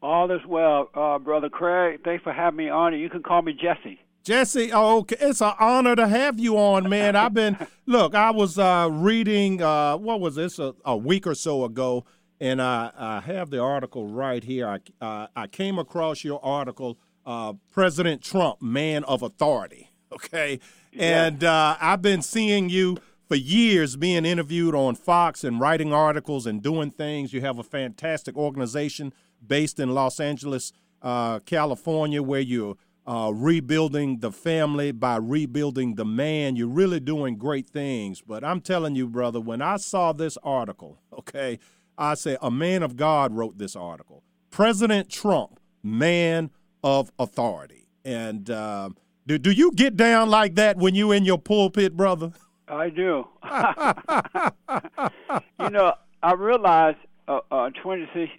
All 0.02 0.30
is 0.30 0.40
well, 0.46 0.88
uh, 0.94 1.18
brother 1.18 1.48
Craig. 1.48 2.00
Thanks 2.04 2.22
for 2.22 2.32
having 2.32 2.56
me 2.56 2.68
on. 2.68 2.98
You 2.98 3.10
can 3.10 3.22
call 3.22 3.42
me 3.42 3.52
Jesse. 3.52 3.98
Jesse, 4.22 4.70
oh, 4.72 4.98
okay. 4.98 5.16
it's 5.18 5.40
an 5.40 5.54
honor 5.58 5.96
to 5.96 6.06
have 6.06 6.38
you 6.38 6.56
on, 6.58 6.88
man. 6.88 7.16
I've 7.16 7.34
been 7.34 7.56
look. 7.86 8.14
I 8.14 8.30
was 8.30 8.58
uh, 8.58 8.88
reading 8.90 9.62
uh, 9.62 9.96
what 9.96 10.20
was 10.20 10.36
this 10.36 10.58
a, 10.58 10.74
a 10.84 10.96
week 10.96 11.26
or 11.26 11.34
so 11.34 11.64
ago, 11.64 12.04
and 12.40 12.60
I, 12.60 12.90
I 12.96 13.20
have 13.20 13.50
the 13.50 13.60
article 13.60 14.06
right 14.06 14.42
here. 14.42 14.66
I 14.66 15.04
uh, 15.04 15.26
I 15.36 15.46
came 15.46 15.78
across 15.78 16.24
your 16.24 16.44
article, 16.44 16.98
uh, 17.26 17.54
President 17.72 18.22
Trump, 18.22 18.62
man 18.62 19.04
of 19.04 19.22
authority. 19.22 19.88
Okay, 20.12 20.58
and 20.98 21.44
uh, 21.44 21.76
I've 21.80 22.02
been 22.02 22.20
seeing 22.20 22.68
you 22.68 22.96
for 23.28 23.36
years 23.36 23.94
being 23.94 24.24
interviewed 24.24 24.74
on 24.74 24.96
Fox 24.96 25.44
and 25.44 25.60
writing 25.60 25.92
articles 25.92 26.46
and 26.46 26.60
doing 26.60 26.90
things. 26.90 27.32
You 27.32 27.42
have 27.42 27.60
a 27.60 27.62
fantastic 27.62 28.36
organization 28.36 29.12
based 29.46 29.78
in 29.78 29.94
Los 29.94 30.18
Angeles, 30.18 30.72
uh, 31.00 31.38
California, 31.46 32.24
where 32.24 32.40
you're 32.40 32.74
uh, 33.06 33.30
rebuilding 33.32 34.18
the 34.18 34.32
family 34.32 34.90
by 34.90 35.14
rebuilding 35.14 35.94
the 35.94 36.04
man. 36.04 36.56
You're 36.56 36.66
really 36.66 36.98
doing 36.98 37.36
great 37.36 37.68
things. 37.68 38.20
But 38.20 38.42
I'm 38.42 38.60
telling 38.60 38.96
you, 38.96 39.06
brother, 39.06 39.40
when 39.40 39.62
I 39.62 39.76
saw 39.76 40.12
this 40.12 40.36
article, 40.42 40.98
okay, 41.20 41.60
I 42.00 42.14
said 42.14 42.38
a 42.40 42.50
man 42.50 42.82
of 42.82 42.96
God 42.96 43.34
wrote 43.34 43.58
this 43.58 43.76
article. 43.76 44.24
President 44.50 45.10
Trump, 45.10 45.60
man 45.82 46.50
of 46.82 47.12
authority. 47.18 47.88
And 48.06 48.48
uh, 48.48 48.88
do, 49.26 49.36
do 49.36 49.50
you 49.50 49.70
get 49.72 49.96
down 49.96 50.30
like 50.30 50.54
that 50.54 50.78
when 50.78 50.94
you 50.94 51.12
in 51.12 51.26
your 51.26 51.38
pulpit, 51.38 51.96
brother? 51.96 52.32
I 52.66 52.88
do. 52.88 53.26
you 55.60 55.70
know, 55.70 55.92
I 56.22 56.32
realized 56.32 56.98
uh, 57.28 57.40
uh, 57.50 57.70
26, 57.82 58.32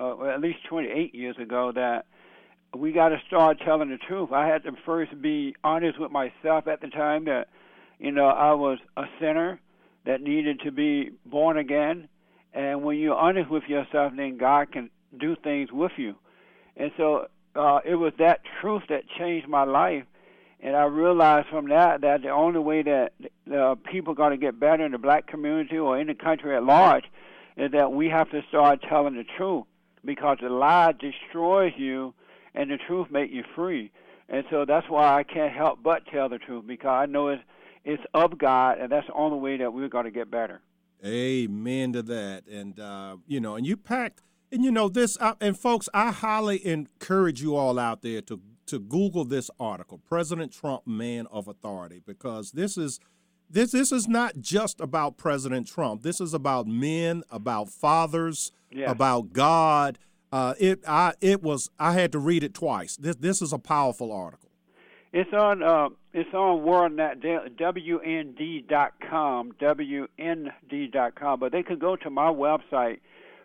uh, 0.00 0.24
at 0.24 0.40
least 0.40 0.58
28 0.68 1.14
years 1.14 1.36
ago 1.38 1.70
that 1.72 2.06
we 2.76 2.90
got 2.90 3.10
to 3.10 3.22
start 3.28 3.60
telling 3.64 3.90
the 3.90 3.96
truth. 3.96 4.32
I 4.32 4.48
had 4.48 4.64
to 4.64 4.72
first 4.84 5.22
be 5.22 5.54
honest 5.62 6.00
with 6.00 6.10
myself 6.10 6.66
at 6.66 6.80
the 6.80 6.88
time 6.88 7.26
that, 7.26 7.46
you 8.00 8.10
know, 8.10 8.26
I 8.26 8.54
was 8.54 8.78
a 8.96 9.04
sinner 9.20 9.60
that 10.04 10.20
needed 10.20 10.60
to 10.64 10.72
be 10.72 11.10
born 11.24 11.58
again. 11.58 12.08
And 12.54 12.84
when 12.84 12.98
you're 12.98 13.16
honest 13.16 13.50
with 13.50 13.64
yourself, 13.64 14.12
then 14.16 14.38
God 14.38 14.72
can 14.72 14.90
do 15.18 15.36
things 15.42 15.70
with 15.72 15.92
you. 15.96 16.14
And 16.76 16.92
so 16.96 17.26
uh, 17.56 17.80
it 17.84 17.96
was 17.96 18.12
that 18.18 18.40
truth 18.60 18.84
that 18.88 19.02
changed 19.18 19.48
my 19.48 19.64
life. 19.64 20.04
And 20.60 20.76
I 20.76 20.84
realized 20.84 21.48
from 21.48 21.68
that 21.68 22.00
that 22.00 22.22
the 22.22 22.30
only 22.30 22.60
way 22.60 22.82
that 22.82 23.12
uh, 23.54 23.74
people 23.90 24.12
are 24.12 24.16
going 24.16 24.30
to 24.30 24.36
get 24.36 24.58
better 24.58 24.86
in 24.86 24.92
the 24.92 24.98
black 24.98 25.26
community 25.26 25.76
or 25.76 25.98
in 25.98 26.06
the 26.06 26.14
country 26.14 26.56
at 26.56 26.64
large 26.64 27.04
is 27.56 27.72
that 27.72 27.92
we 27.92 28.08
have 28.08 28.30
to 28.30 28.42
start 28.48 28.82
telling 28.88 29.14
the 29.14 29.24
truth 29.36 29.64
because 30.04 30.38
the 30.40 30.48
lie 30.48 30.92
destroys 30.92 31.72
you 31.76 32.14
and 32.54 32.70
the 32.70 32.78
truth 32.86 33.10
makes 33.10 33.32
you 33.32 33.44
free. 33.54 33.90
And 34.28 34.44
so 34.50 34.64
that's 34.64 34.88
why 34.88 35.18
I 35.18 35.22
can't 35.22 35.52
help 35.52 35.82
but 35.82 36.06
tell 36.06 36.28
the 36.28 36.38
truth 36.38 36.66
because 36.66 36.88
I 36.88 37.06
know 37.06 37.28
it's 37.28 37.42
it's 37.84 38.02
of 38.14 38.38
God, 38.38 38.78
and 38.78 38.90
that's 38.90 39.06
the 39.06 39.12
only 39.12 39.38
way 39.38 39.58
that 39.58 39.74
we're 39.74 39.88
going 39.88 40.06
to 40.06 40.10
get 40.10 40.30
better. 40.30 40.62
Amen 41.04 41.92
to 41.92 42.02
that. 42.02 42.46
And 42.46 42.78
uh, 42.80 43.16
you 43.26 43.40
know, 43.40 43.56
and 43.56 43.66
you 43.66 43.76
packed, 43.76 44.22
and 44.50 44.64
you 44.64 44.70
know 44.70 44.88
this, 44.88 45.16
uh, 45.20 45.34
and 45.40 45.58
folks, 45.58 45.88
I 45.92 46.10
highly 46.12 46.64
encourage 46.66 47.42
you 47.42 47.56
all 47.56 47.78
out 47.78 48.02
there 48.02 48.22
to 48.22 48.40
to 48.66 48.78
Google 48.78 49.24
this 49.26 49.50
article, 49.60 49.98
President 49.98 50.52
Trump, 50.52 50.86
Man 50.86 51.26
of 51.30 51.48
Authority, 51.48 52.00
because 52.06 52.52
this 52.52 52.78
is 52.78 53.00
this 53.50 53.72
this 53.72 53.92
is 53.92 54.08
not 54.08 54.38
just 54.40 54.80
about 54.80 55.18
President 55.18 55.68
Trump. 55.68 56.02
This 56.02 56.20
is 56.20 56.32
about 56.32 56.66
men, 56.66 57.22
about 57.30 57.68
fathers, 57.68 58.52
Yeah. 58.70 58.90
about 58.90 59.32
God. 59.32 59.98
Uh, 60.32 60.54
it 60.58 60.80
I 60.88 61.12
it 61.20 61.42
was 61.42 61.70
I 61.78 61.92
had 61.92 62.10
to 62.12 62.18
read 62.18 62.42
it 62.42 62.54
twice. 62.54 62.96
This 62.96 63.16
this 63.16 63.42
is 63.42 63.52
a 63.52 63.58
powerful 63.58 64.10
article. 64.10 64.43
It's 65.16 65.32
on 65.32 65.62
uh, 65.62 65.90
it's 66.12 66.34
on 66.34 66.64
WorldNet 66.64 68.68
dot 68.68 68.94
com 69.08 69.52
WND 69.60 70.90
dot 70.90 71.14
com, 71.14 71.38
but 71.38 71.52
they 71.52 71.62
can 71.62 71.78
go 71.78 71.94
to 71.94 72.10
my 72.10 72.32
website 72.32 72.98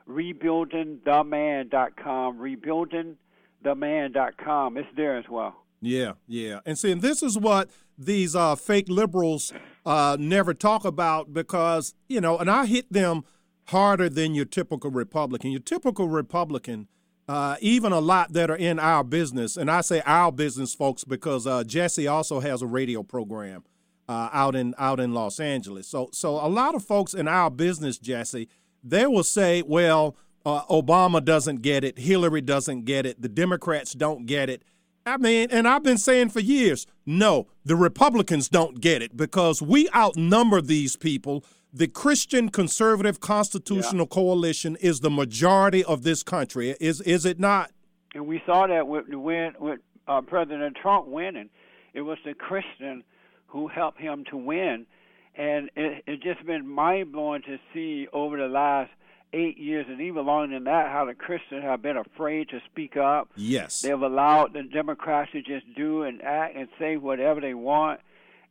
rebuildingtheman 0.09 1.69
dot 1.69 1.91
com 1.95 2.39
rebuildingtheman 2.39 4.13
dot 4.13 4.33
com. 4.43 4.77
It's 4.77 4.87
there 4.97 5.17
as 5.17 5.25
well. 5.29 5.57
Yeah, 5.79 6.13
yeah. 6.27 6.61
And 6.65 6.75
see, 6.75 6.91
and 6.91 7.03
this 7.03 7.21
is 7.21 7.37
what 7.37 7.69
these 7.95 8.35
uh, 8.35 8.55
fake 8.55 8.89
liberals 8.89 9.53
uh, 9.85 10.17
never 10.19 10.55
talk 10.55 10.85
about 10.85 11.33
because, 11.33 11.93
you 12.07 12.19
know, 12.19 12.39
and 12.39 12.49
I 12.49 12.65
hit 12.65 12.91
them 12.91 13.25
harder 13.65 14.09
than 14.09 14.33
your 14.33 14.45
typical 14.45 14.89
Republican. 14.89 15.51
Your 15.51 15.61
typical 15.61 16.07
Republican, 16.07 16.87
uh, 17.29 17.57
even 17.61 17.91
a 17.91 17.99
lot 17.99 18.33
that 18.33 18.49
are 18.49 18.55
in 18.55 18.79
our 18.79 19.03
business, 19.03 19.55
and 19.55 19.69
I 19.69 19.81
say 19.81 20.01
our 20.03 20.31
business 20.31 20.73
folks 20.73 21.03
because 21.03 21.45
uh, 21.45 21.63
Jesse 21.63 22.07
also 22.07 22.39
has 22.39 22.63
a 22.63 22.65
radio 22.65 23.03
program 23.03 23.63
uh, 24.07 24.29
out 24.33 24.55
in 24.55 24.73
out 24.79 24.99
in 24.99 25.13
Los 25.13 25.39
Angeles. 25.39 25.87
So 25.87 26.09
so 26.11 26.43
a 26.43 26.49
lot 26.49 26.73
of 26.73 26.83
folks 26.83 27.13
in 27.13 27.27
our 27.27 27.51
business, 27.51 27.99
Jesse, 27.99 28.49
they 28.83 29.05
will 29.05 29.23
say, 29.23 29.61
well, 29.61 30.15
uh, 30.43 30.63
Obama 30.71 31.23
doesn't 31.23 31.61
get 31.61 31.83
it, 31.83 31.99
Hillary 31.99 32.41
doesn't 32.41 32.85
get 32.85 33.05
it, 33.05 33.21
the 33.21 33.29
Democrats 33.29 33.93
don't 33.93 34.25
get 34.25 34.49
it. 34.49 34.63
I 35.05 35.17
mean, 35.17 35.49
and 35.51 35.67
I've 35.67 35.83
been 35.83 35.99
saying 35.99 36.29
for 36.29 36.39
years, 36.39 36.87
no, 37.05 37.45
the 37.63 37.75
Republicans 37.75 38.49
don't 38.49 38.81
get 38.81 39.03
it 39.03 39.15
because 39.15 39.61
we 39.61 39.87
outnumber 39.95 40.61
these 40.61 40.95
people. 40.95 41.45
The 41.71 41.87
Christian 41.87 42.49
Conservative 42.49 43.19
Constitutional 43.19 44.07
Coalition 44.07 44.75
is 44.77 45.01
the 45.01 45.11
majority 45.11 45.83
of 45.83 46.01
this 46.01 46.23
country. 46.23 46.75
Is 46.79 46.99
is 47.01 47.25
it 47.25 47.39
not? 47.39 47.71
And 48.15 48.25
we 48.25 48.41
saw 48.45 48.65
that 48.65 48.87
with 48.87 49.07
the 49.07 49.19
win 49.19 49.53
with 49.59 49.79
uh, 50.07 50.21
President 50.21 50.77
Trump 50.81 51.07
winning. 51.07 51.49
It 51.93 52.01
was 52.01 52.17
the 52.25 52.33
Christian 52.33 53.03
who 53.47 53.67
helped 53.67 53.99
him 53.99 54.23
to 54.31 54.37
win, 54.37 54.87
and 55.35 55.69
it 55.75 56.03
it 56.07 56.23
just 56.23 56.43
been 56.43 56.67
mind 56.67 57.11
blowing 57.11 57.43
to 57.43 57.59
see 57.71 58.07
over 58.13 58.35
the 58.35 58.47
last 58.47 58.89
eight 59.31 59.59
years 59.59 59.85
and 59.87 60.01
even 60.01 60.25
longer 60.25 60.55
than 60.55 60.63
that 60.63 60.91
how 60.91 61.05
the 61.05 61.13
Christians 61.13 61.61
have 61.61 61.83
been 61.83 61.97
afraid 61.97 62.49
to 62.49 62.59
speak 62.71 62.97
up. 62.97 63.29
Yes. 63.35 63.81
They've 63.81 64.01
allowed 64.01 64.53
the 64.53 64.63
Democrats 64.63 65.31
to 65.33 65.43
just 65.43 65.71
do 65.75 66.01
and 66.01 66.19
act 66.23 66.55
and 66.55 66.67
say 66.79 66.97
whatever 66.97 67.39
they 67.39 67.53
want, 67.53 67.99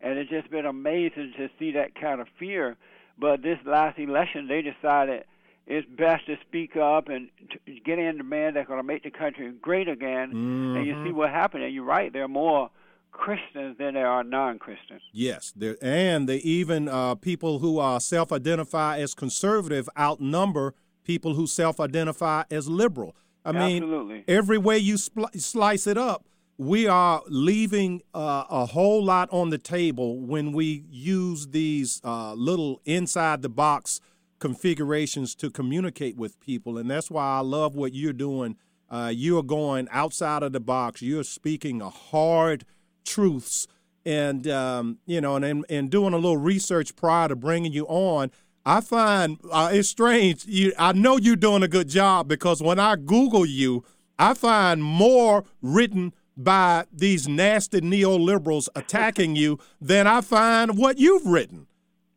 and 0.01 0.17
it's 0.17 0.31
just 0.31 0.51
been 0.53 0.67
amazing 0.67 1.33
to 1.37 1.49
see 1.59 1.73
that 1.73 2.01
kind 2.01 2.21
of 2.21 2.29
fear. 2.39 2.77
But 3.19 3.43
this 3.43 3.59
last 3.65 3.99
election, 3.99 4.49
they 4.49 4.63
decided 4.63 5.25
it's 5.67 5.87
best 5.89 6.27
to 6.27 6.37
speak 6.47 6.77
up 6.77 7.09
and 7.09 7.29
to 7.51 7.81
get 7.85 7.99
in 7.99 8.19
the 8.19 8.25
man 8.25 8.55
that's 8.55 8.69
going 8.69 8.79
to 8.79 8.87
make 8.87 9.03
the 9.03 9.11
country 9.11 9.53
great 9.61 9.89
again. 9.89 10.31
And 10.31 10.87
you 10.87 11.05
see 11.05 11.13
what 11.13 11.31
happened. 11.31 11.65
And 11.65 11.75
you're 11.75 11.85
right, 11.85 12.13
there 12.13 12.25
are 12.25 12.29
more 12.29 12.71
Christians 13.11 13.77
than 13.79 13.95
there 13.95 14.07
are 14.07 14.23
non-Christians. 14.23 15.03
Yes, 15.13 15.53
there, 15.57 15.77
and 15.83 16.29
they 16.29 16.37
even 16.37 16.89
uh, 16.89 17.17
people 17.17 17.59
who 17.59 17.81
uh, 17.81 17.99
self-identify 17.99 18.99
as 18.99 19.15
conservative 19.15 19.89
outnumber 19.99 20.75
people 21.05 21.35
who 21.35 21.47
self-identify 21.47 22.45
as 22.51 22.69
liberal. 22.69 23.17
I 23.45 23.53
mean, 23.53 24.25
every 24.29 24.59
way 24.59 24.79
you 24.79 24.95
spl- 24.95 25.41
slice 25.41 25.87
it 25.87 25.97
up, 25.97 26.27
we 26.59 26.89
are 26.89 27.23
leaving 27.29 28.03
uh, 28.13 28.45
a 28.51 28.67
whole 28.67 29.03
lot 29.03 29.29
on 29.33 29.51
the 29.51 29.59
table 29.59 30.21
when 30.21 30.53
we 30.53 30.85
use 30.91 31.49
these 31.49 32.01
uh, 32.05 32.35
little 32.35 32.81
inside-the-box 32.85 34.01
configurations 34.41 35.35
to 35.37 35.51
communicate 35.51 36.17
with 36.17 36.39
people, 36.41 36.77
and 36.77 36.91
that's 36.91 37.11
why 37.11 37.39
I 37.39 37.41
love 37.41 37.75
what 37.77 37.95
you're 37.95 38.13
doing. 38.13 38.57
Uh, 38.91 39.13
you 39.15 39.39
are 39.39 39.43
going 39.43 39.87
outside 39.91 40.43
of 40.43 40.53
the 40.53 40.61
box. 40.61 41.01
You're 41.01 41.25
speaking 41.25 41.81
hard 41.81 42.65
truths 43.05 43.67
and 44.05 44.47
um, 44.49 44.99
you 45.07 45.21
know 45.21 45.37
and, 45.37 45.45
and 45.45 45.65
and 45.69 45.91
doing 45.91 46.13
a 46.13 46.17
little 46.17 46.37
research 46.37 46.97
prior 46.97 47.29
to 47.29 47.37
bringing 47.37 47.73
you 47.73 47.87
on 47.87 48.31
i 48.65 48.81
find 48.81 49.39
uh, 49.51 49.71
it's 49.73 49.89
strange 49.89 50.45
you 50.47 50.73
i 50.79 50.93
know 50.93 51.17
you're 51.17 51.37
doing 51.37 51.63
a 51.63 51.69
good 51.69 51.89
job 51.89 52.29
because 52.29 52.63
when 52.63 52.79
i 52.79 52.97
google 52.97 53.45
you 53.45 53.85
i 54.19 54.35
find 54.35 54.83
more 54.83 55.45
written 55.63 56.13
by 56.39 56.85
these 56.93 57.27
nasty 57.29 57.81
neoliberals 57.81 58.69
attacking 58.77 59.35
you 59.37 59.59
than 59.81 60.07
i 60.07 60.21
find 60.21 60.79
what 60.79 60.97
you've 60.99 61.27
written 61.27 61.67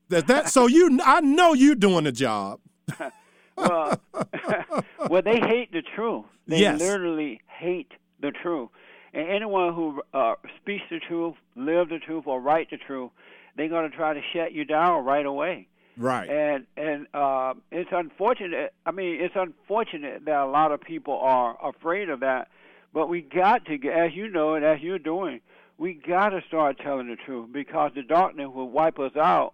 that 0.10 0.28
that 0.28 0.48
so 0.48 0.68
you 0.68 1.00
i 1.04 1.20
know 1.20 1.54
you're 1.54 1.76
doing 1.76 2.06
a 2.08 2.12
job 2.12 2.60
well, 3.58 4.00
well, 5.10 5.22
they 5.22 5.40
hate 5.40 5.72
the 5.72 5.82
truth. 5.96 6.26
They 6.48 6.60
Yes. 6.60 6.80
literally 6.80 7.42
hate 7.48 7.92
the 8.20 8.32
truth. 8.32 8.70
And 9.14 9.28
anyone 9.30 9.74
who 9.74 10.02
uh, 10.14 10.36
speaks 10.62 10.84
the 10.90 11.00
truth, 11.00 11.36
live 11.56 11.90
the 11.90 12.00
truth, 12.00 12.26
or 12.28 12.40
write 12.40 12.70
the 12.72 12.78
truth, 12.78 13.12
they're 13.56 13.68
going 13.70 13.90
to 13.90 13.96
try 13.96 14.14
to 14.14 14.22
shut 14.34 14.54
you 14.54 14.66
down 14.66 15.04
right 15.06 15.26
away. 15.26 15.68
right 15.98 16.30
And 16.30 16.66
and 16.78 17.08
uh, 17.14 17.54
it's 17.72 17.90
unfortunate. 17.92 18.74
I 18.86 18.92
mean, 18.92 19.20
it's 19.22 19.36
unfortunate 19.36 20.26
that 20.26 20.40
a 20.40 20.48
lot 20.48 20.72
of 20.72 20.82
people 20.82 21.18
are 21.20 21.58
afraid 21.62 22.10
of 22.10 22.22
that. 22.22 22.48
But 22.94 23.10
we 23.10 23.22
got 23.22 23.66
to, 23.66 23.74
as 23.90 24.14
you 24.14 24.28
know, 24.28 24.56
and 24.56 24.66
as 24.66 24.82
you're 24.82 25.00
doing, 25.00 25.40
we 25.78 25.94
got 25.94 26.30
to 26.30 26.42
start 26.48 26.78
telling 26.80 27.08
the 27.08 27.16
truth 27.16 27.50
because 27.52 27.92
the 27.96 28.04
darkness 28.04 28.50
will 28.54 28.70
wipe 28.70 29.00
us 29.00 29.16
out. 29.16 29.54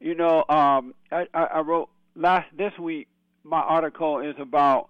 You 0.00 0.14
know, 0.14 0.44
um, 0.48 0.94
I, 1.10 1.26
I, 1.34 1.44
I 1.44 1.60
wrote 1.60 1.88
last 2.14 2.48
this 2.56 2.72
week. 2.78 3.08
My 3.44 3.60
article 3.60 4.20
is 4.20 4.34
about 4.38 4.88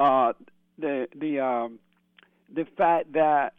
uh, 0.00 0.32
the 0.78 1.08
the 1.14 1.40
um, 1.40 1.78
the 2.54 2.66
fact 2.76 3.12
that 3.12 3.54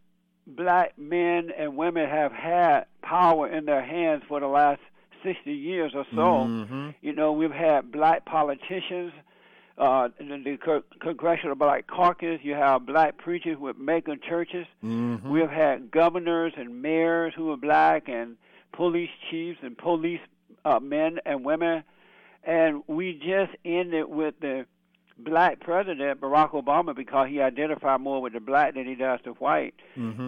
black 0.47 0.97
men 0.97 1.51
and 1.57 1.75
women 1.77 2.09
have 2.09 2.31
had 2.31 2.85
power 3.01 3.47
in 3.47 3.65
their 3.65 3.83
hands 3.83 4.23
for 4.27 4.39
the 4.39 4.47
last 4.47 4.81
60 5.23 5.51
years 5.51 5.91
or 5.95 6.05
so. 6.15 6.43
You 7.01 7.13
know, 7.13 7.31
we've 7.33 7.51
had 7.51 7.91
black 7.91 8.25
politicians, 8.25 9.11
uh, 9.79 10.09
in 10.19 10.27
the 10.43 10.83
Congressional 10.99 11.55
Black 11.55 11.87
Caucus. 11.87 12.39
You 12.43 12.53
have 12.53 12.85
black 12.85 13.17
preachers 13.17 13.57
with 13.57 13.77
mega 13.77 14.17
churches. 14.17 14.67
We 15.31 15.39
have 15.39 15.49
had 15.49 15.89
governors 15.91 16.53
and 16.57 16.81
mayors 16.81 17.33
who 17.35 17.51
are 17.51 17.57
black, 17.57 18.07
and 18.09 18.35
police 18.73 19.09
chiefs 19.31 19.59
and 19.63 19.77
police 19.77 20.19
uh, 20.65 20.79
men 20.79 21.19
and 21.25 21.45
women. 21.45 21.83
And 22.43 22.83
we 22.87 23.13
just 23.13 23.51
ended 23.65 24.05
with 24.09 24.35
the 24.41 24.65
black 25.17 25.59
president, 25.59 26.21
Barack 26.21 26.51
Obama, 26.51 26.95
because 26.95 27.27
he 27.29 27.41
identified 27.41 28.01
more 28.01 28.21
with 28.21 28.33
the 28.33 28.39
black 28.39 28.73
than 28.75 28.85
he 28.85 28.95
does 28.95 29.19
the 29.23 29.31
white. 29.31 29.75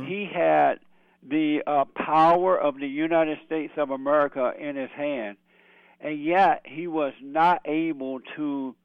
He 0.05 0.29
had 0.33 0.79
the 1.27 1.61
uh, 1.67 1.85
power 1.95 2.57
of 2.59 2.79
the 2.79 2.87
United 2.87 3.37
States 3.45 3.73
of 3.77 3.89
America 3.91 4.53
in 4.59 4.75
his 4.75 4.89
hand, 4.91 5.37
and 5.99 6.21
yet 6.21 6.61
he 6.65 6.87
was 6.87 7.13
not 7.21 7.61
able 7.65 8.19
to 8.35 8.75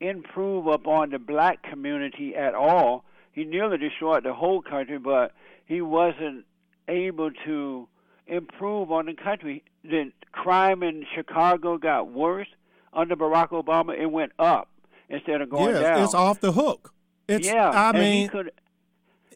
improve 0.00 0.66
upon 0.66 1.10
the 1.10 1.18
black 1.18 1.62
community 1.62 2.34
at 2.34 2.54
all. 2.54 3.04
He 3.32 3.44
nearly 3.44 3.78
destroyed 3.78 4.24
the 4.24 4.34
whole 4.34 4.62
country, 4.62 4.98
but 4.98 5.32
he 5.66 5.80
wasn't 5.80 6.44
able 6.88 7.30
to 7.44 7.88
improve 8.26 8.92
on 8.92 9.06
the 9.06 9.14
country. 9.14 9.62
The 9.82 10.12
crime 10.32 10.82
in 10.82 11.04
Chicago 11.14 11.78
got 11.78 12.10
worse 12.10 12.48
under 12.92 13.16
Barack 13.16 13.50
Obama. 13.50 13.98
It 13.98 14.06
went 14.06 14.32
up 14.38 14.68
instead 15.08 15.40
of 15.40 15.50
going 15.50 15.74
yes, 15.74 15.82
down. 15.82 16.02
it's 16.02 16.14
off 16.14 16.40
the 16.40 16.52
hook 16.52 16.92
it's 17.28 17.46
yeah, 17.46 17.70
i 17.70 17.92
mean 17.92 18.22
he 18.22 18.28
could 18.28 18.50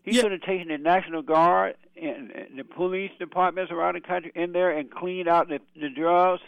he 0.03 0.16
Yeah. 0.16 0.23
could 0.23 0.33
have 0.33 0.40
taken 0.42 0.68
the 0.68 0.79
National 0.79 1.21
Guard 1.21 1.77
and, 2.01 2.31
and 2.31 2.59
the 2.59 2.64
police 2.64 3.11
departments 3.18 3.71
around 3.71 3.94
the 3.94 4.01
country 4.01 4.33
in 4.35 4.53
there 4.53 4.71
and 4.71 4.90
cleaned 4.90 5.29
out 5.29 5.49
the, 5.49 5.61
the 5.79 5.90
drugs 5.90 6.40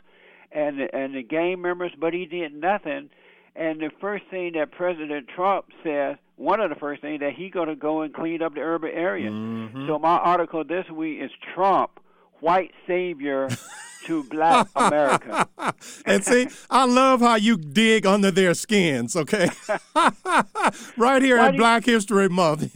and 0.51 0.79
the, 0.81 0.95
and 0.95 1.15
the 1.15 1.23
gang 1.23 1.61
members, 1.61 1.93
but 1.99 2.15
he 2.15 2.25
did 2.25 2.55
nothing. 2.55 3.11
And 3.57 3.81
the 3.81 3.91
first 4.01 4.25
thing 4.31 4.53
that 4.55 4.71
President 4.71 5.29
Trump 5.35 5.67
says, 5.83 6.17
one 6.37 6.61
of 6.61 6.71
the 6.71 6.77
first 6.77 7.03
things 7.03 7.21
that 7.21 7.35
he's 7.35 7.53
going 7.53 7.69
to 7.69 7.77
go 7.77 8.03
and 8.03 8.15
clean 8.15 8.43
up 8.43 8.55
the 8.55 8.61
urban 8.61 8.91
areas. 8.91 9.33
Mm-hmm. 9.33 9.87
So 9.87 9.99
my 9.99 10.17
article 10.17 10.65
this 10.65 10.89
week 10.91 11.21
is 11.21 11.31
Trump, 11.55 12.01
white 12.41 12.71
savior 12.87 13.49
to 14.07 14.25
black 14.25 14.69
America. 14.75 15.47
and 16.07 16.25
see, 16.25 16.49
I 16.71 16.87
love 16.87 17.21
how 17.21 17.35
you 17.35 17.59
dig 17.59 18.07
under 18.07 18.31
their 18.31 18.55
skins, 18.55 19.15
okay? 19.17 19.51
right 20.97 21.21
here 21.21 21.37
Why 21.37 21.49
at 21.49 21.51
do 21.51 21.57
you- 21.57 21.61
Black 21.61 21.85
History 21.85 22.29
Month. 22.31 22.75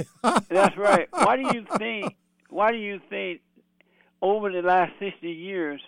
That's 0.51 0.77
right. 0.77 1.09
Why 1.11 1.37
do 1.37 1.43
you 1.57 1.65
think? 1.79 2.17
Why 2.51 2.71
do 2.71 2.77
you 2.79 3.01
think 3.09 3.41
over 4.23 4.51
the 4.53 4.63
last 4.63 4.93
sixty 4.99 5.31
years, 5.33 5.81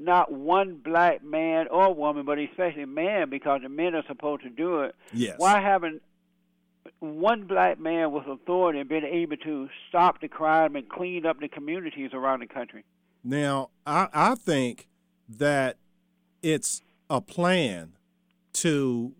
not 0.00 0.32
one 0.32 0.76
black 0.82 1.22
man 1.22 1.68
or 1.70 1.94
woman, 1.94 2.24
but 2.24 2.38
especially 2.38 2.86
man, 2.86 3.28
because 3.28 3.60
the 3.62 3.68
men 3.68 3.94
are 3.94 4.02
supposed 4.08 4.42
to 4.42 4.50
do 4.50 4.80
it. 4.80 4.94
Yes. 5.12 5.34
Why 5.38 5.60
haven't 5.60 6.02
one 7.00 7.44
black 7.46 7.78
man 7.78 8.10
with 8.10 8.26
authority 8.26 8.82
been 8.82 9.04
able 9.04 9.36
to 9.36 9.68
stop 9.88 10.20
the 10.20 10.28
crime 10.28 10.74
and 10.74 10.88
clean 10.88 11.26
up 11.26 11.38
the 11.40 11.48
communities 11.48 12.10
around 12.14 12.40
the 12.40 12.46
country? 12.46 12.84
Now, 13.22 13.70
I, 13.86 14.08
I 14.12 14.34
think 14.34 14.88
that 15.28 15.76
it's 16.42 16.80
a 17.10 17.20
plan 17.20 17.92
to 18.54 19.12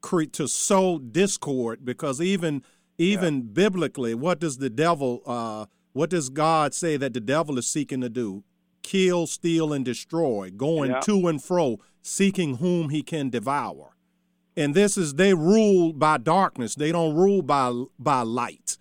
create 0.00 0.32
to 0.34 0.46
sow 0.46 0.98
discord 0.98 1.84
because 1.84 2.20
even 2.20 2.62
even 2.98 3.42
biblically, 3.42 4.14
what 4.14 4.38
does 4.38 4.58
the 4.58 4.70
devil 4.70 5.22
uh, 5.26 5.66
what 5.92 6.10
does 6.10 6.28
God 6.28 6.74
say 6.74 6.96
that 6.96 7.12
the 7.12 7.20
devil 7.20 7.58
is 7.58 7.66
seeking 7.66 8.00
to 8.00 8.08
do? 8.08 8.44
Kill, 8.82 9.26
steal, 9.26 9.72
and 9.72 9.84
destroy, 9.84 10.50
going 10.50 10.90
Yeah. 10.90 11.00
to 11.00 11.28
and 11.28 11.42
fro, 11.42 11.78
seeking 12.02 12.56
whom 12.56 12.88
he 12.90 13.02
can 13.02 13.30
devour. 13.30 13.96
And 14.56 14.74
this 14.74 14.98
is 14.98 15.14
they 15.14 15.32
rule 15.34 15.92
by 15.92 16.18
darkness. 16.18 16.74
They 16.74 16.92
don't 16.92 17.14
rule 17.14 17.42
by 17.42 17.84
by 17.98 18.22
light. 18.22 18.76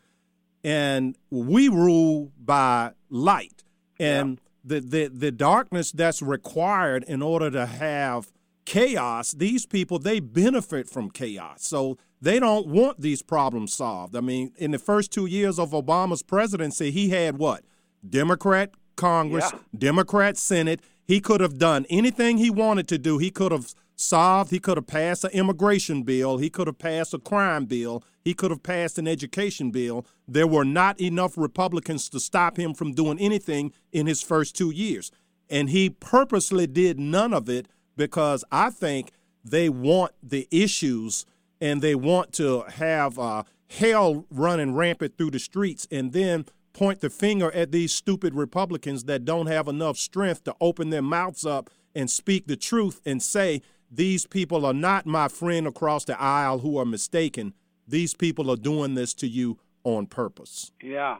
And 0.63 1.15
we 1.29 1.69
rule 1.69 2.31
by 2.37 2.91
light. 3.09 3.63
And 3.99 4.41
the, 4.63 4.79
the 4.79 5.07
the 5.07 5.31
darkness 5.31 5.91
that's 5.91 6.21
required 6.21 7.03
in 7.07 7.21
order 7.21 7.49
to 7.51 7.65
have 7.65 8.31
chaos, 8.65 9.31
these 9.31 9.65
people 9.65 9.97
they 9.99 10.19
benefit 10.19 10.89
from 10.89 11.09
chaos. 11.09 11.63
So 11.63 11.97
they 12.21 12.39
don't 12.39 12.67
want 12.67 13.01
these 13.01 13.21
problems 13.23 13.73
solved. 13.73 14.15
I 14.15 14.21
mean, 14.21 14.51
in 14.57 14.71
the 14.71 14.77
first 14.79 15.11
2 15.11 15.25
years 15.25 15.57
of 15.57 15.71
Obama's 15.71 16.21
presidency, 16.21 16.91
he 16.91 17.09
had 17.09 17.37
what? 17.37 17.63
Democrat 18.07 18.71
Congress, 18.95 19.49
Yeah. 19.51 19.59
Democrat 19.77 20.37
Senate. 20.37 20.81
He 21.05 21.19
could 21.19 21.41
have 21.41 21.57
done 21.57 21.85
anything 21.89 22.37
he 22.37 22.49
wanted 22.49 22.87
to 22.89 22.97
do. 22.97 23.17
He 23.17 23.31
could 23.31 23.51
have 23.51 23.73
solved, 23.95 24.51
he 24.51 24.59
could 24.59 24.77
have 24.77 24.87
passed 24.87 25.23
an 25.23 25.31
immigration 25.31 26.03
bill, 26.03 26.37
he 26.37 26.49
could 26.49 26.67
have 26.67 26.79
passed 26.79 27.13
a 27.13 27.19
crime 27.19 27.65
bill, 27.65 28.03
he 28.23 28.33
could 28.33 28.49
have 28.49 28.63
passed 28.63 28.97
an 28.97 29.07
education 29.07 29.71
bill. 29.71 30.05
There 30.27 30.47
were 30.47 30.65
not 30.65 30.99
enough 30.99 31.37
Republicans 31.37 32.09
to 32.09 32.19
stop 32.19 32.57
him 32.57 32.73
from 32.73 32.93
doing 32.93 33.19
anything 33.19 33.73
in 33.91 34.07
his 34.07 34.21
first 34.21 34.55
two 34.55 34.71
years. 34.71 35.11
And 35.49 35.69
he 35.69 35.89
purposely 35.89 36.65
did 36.65 36.99
none 36.99 37.33
of 37.33 37.49
it 37.49 37.67
because 37.97 38.43
I 38.51 38.69
think 38.69 39.11
they 39.43 39.69
want 39.69 40.13
the 40.23 40.47
issues 40.49 41.25
and 41.59 41.81
they 41.81 41.93
want 41.93 42.31
to 42.33 42.61
have 42.61 43.19
uh, 43.19 43.43
hell 43.69 44.25
running 44.31 44.73
rampant 44.73 45.17
through 45.17 45.31
the 45.31 45.39
streets 45.39 45.87
and 45.91 46.13
then 46.13 46.45
point 46.73 47.01
the 47.01 47.09
finger 47.09 47.51
at 47.51 47.71
these 47.71 47.93
stupid 47.93 48.33
Republicans 48.33 49.05
that 49.05 49.25
don't 49.25 49.47
have 49.47 49.67
enough 49.67 49.97
strength 49.97 50.43
to 50.45 50.55
open 50.61 50.89
their 50.89 51.01
mouths 51.01 51.45
up 51.45 51.69
and 51.93 52.09
speak 52.09 52.47
the 52.47 52.55
truth 52.55 53.01
and 53.05 53.21
say, 53.21 53.61
these 53.91 54.25
people 54.25 54.65
are 54.65 54.73
not 54.73 55.05
my 55.05 55.27
friend 55.27 55.67
across 55.67 56.05
the 56.05 56.19
aisle 56.19 56.59
who 56.59 56.77
are 56.77 56.85
mistaken. 56.85 57.53
These 57.87 58.13
people 58.13 58.49
are 58.49 58.55
doing 58.55 58.95
this 58.95 59.13
to 59.15 59.27
you 59.27 59.59
on 59.83 60.05
purpose. 60.05 60.71
Yeah, 60.81 61.17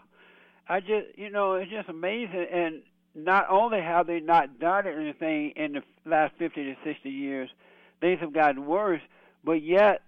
I 0.69 0.79
just 0.79 1.17
you 1.17 1.29
know 1.29 1.55
it's 1.55 1.69
just 1.69 1.89
amazing, 1.89 2.47
and 2.49 2.81
not 3.13 3.47
only 3.49 3.81
have 3.81 4.07
they 4.07 4.21
not 4.21 4.59
done 4.59 4.87
anything 4.87 5.51
in 5.57 5.73
the 5.73 5.81
last 6.05 6.33
fifty 6.39 6.63
to 6.63 6.75
sixty 6.83 7.09
years, 7.09 7.49
things 7.99 8.21
have 8.21 8.33
gotten 8.33 8.65
worse. 8.65 9.01
But 9.43 9.63
yet, 9.63 10.03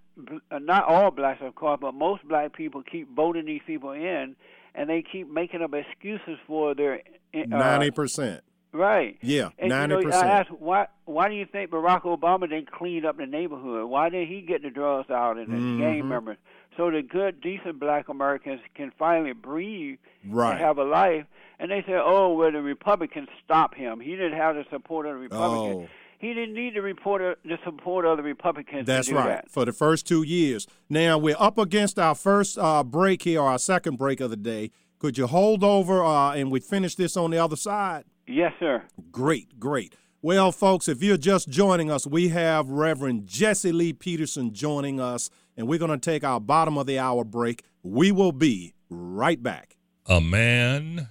uh, 0.52 0.60
not 0.60 0.86
all 0.86 1.12
blacks, 1.12 1.42
of 1.42 1.56
course, 1.56 1.80
but 1.82 1.94
most 1.94 2.26
black 2.26 2.54
people 2.54 2.82
keep 2.84 3.14
voting 3.14 3.46
these 3.46 3.62
people 3.68 3.92
in, 3.92 4.38
and 4.76 4.90
they 4.90 5.02
keep 5.04 5.30
making 5.30 5.62
up 5.62 5.74
excuses 5.74 6.38
for 6.48 6.74
their 6.76 7.02
uh, 7.34 7.40
Ninety 7.48 7.92
percent. 7.92 8.42
Right. 8.76 9.18
Yeah, 9.22 9.50
And 9.60 9.70
you 9.70 9.76
ninety 9.76 9.94
know, 9.96 10.00
I 10.00 10.04
percent. 10.04 10.26
asked 10.28 10.52
why 10.52 10.88
why 11.06 11.30
do 11.30 11.36
you 11.36 11.46
think 11.46 11.70
Barack 11.70 12.02
Obama 12.04 12.50
didn't 12.50 12.72
clean 12.72 13.06
up 13.06 13.18
the 13.18 13.28
neighborhood? 13.28 13.88
Why 13.88 14.10
did 14.10 14.28
he 14.28 14.42
get 14.42 14.64
the 14.64 14.72
drugs 14.72 15.12
out 15.12 15.38
and 15.38 15.48
the 15.48 15.58
Mhm. 15.58 15.78
gang 15.80 16.08
members? 16.10 16.38
So 16.76 16.90
the 16.90 17.04
good, 17.04 17.40
decent 17.40 17.80
black 17.80 18.10
Americans 18.10 18.62
can 18.74 18.92
finally 18.98 19.34
breathe 19.34 20.00
Right. 20.28 20.54
and 20.54 20.60
have 20.60 20.80
a 20.80 20.84
life. 20.84 21.26
And 21.60 21.70
they 21.70 21.84
say, 21.84 21.94
Oh, 21.94 22.34
well 22.34 22.52
the 22.52 22.64
Republicans 22.64 23.30
stop 23.46 23.76
him. 23.76 24.00
He 24.00 24.12
didn't 24.16 24.34
have 24.34 24.56
the 24.56 24.66
support 24.72 25.06
of 25.06 25.14
the 25.14 25.20
Republicans. 25.20 25.88
Oh. 25.88 25.94
He 26.24 26.34
didn't 26.34 26.56
need 26.56 26.74
the 26.74 26.82
report 26.82 27.38
the 27.44 27.58
support 27.66 28.06
of 28.06 28.16
the 28.16 28.24
Republicans 28.24 28.88
That's 28.88 29.08
to 29.08 29.14
do 29.14 29.18
right. 29.20 29.28
that. 29.28 29.52
For 29.52 29.66
the 29.66 29.74
first 29.74 30.08
two 30.08 30.24
years. 30.24 30.66
Now 30.90 31.18
we're 31.18 31.36
up 31.38 31.58
against 31.58 32.00
our 32.00 32.16
first 32.16 32.58
uh, 32.58 32.82
break 32.86 33.24
here, 33.24 33.42
our 33.42 33.60
second 33.60 33.98
break 33.98 34.22
of 34.22 34.30
the 34.30 34.38
day. 34.38 34.72
Could 35.00 35.18
you 35.18 35.28
hold 35.28 35.66
over 35.66 36.02
uh, 36.02 36.34
and 36.34 36.50
we 36.50 36.62
finish 36.62 36.96
this 36.96 37.18
on 37.18 37.32
the 37.32 37.40
other 37.40 37.58
side? 37.58 38.06
Yes, 38.26 38.54
sir. 38.58 38.84
Great, 39.12 39.60
great. 39.60 39.98
Well, 40.22 40.54
folks, 40.54 40.88
if 40.88 41.04
you're 41.04 41.18
just 41.18 41.50
joining 41.50 41.92
us, 41.92 42.08
we 42.08 42.30
have 42.30 42.70
Reverend 42.70 43.28
Jesse 43.28 43.74
Lee 43.74 43.92
Peterson 43.92 44.54
joining 44.54 45.02
us, 45.02 45.30
and 45.58 45.68
we're 45.68 45.78
going 45.78 45.92
to 45.92 45.98
take 45.98 46.24
our 46.24 46.40
bottom 46.40 46.78
of 46.78 46.86
the 46.86 47.00
hour 47.00 47.26
break. 47.26 47.66
We 47.84 48.14
will 48.14 48.32
be 48.32 48.76
right 48.90 49.44
back. 49.44 49.76
A 50.06 50.22
man 50.22 51.10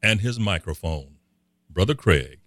and 0.00 0.20
his 0.20 0.38
microphone. 0.38 1.16
Brother 1.68 1.96
Craig. 1.96 2.38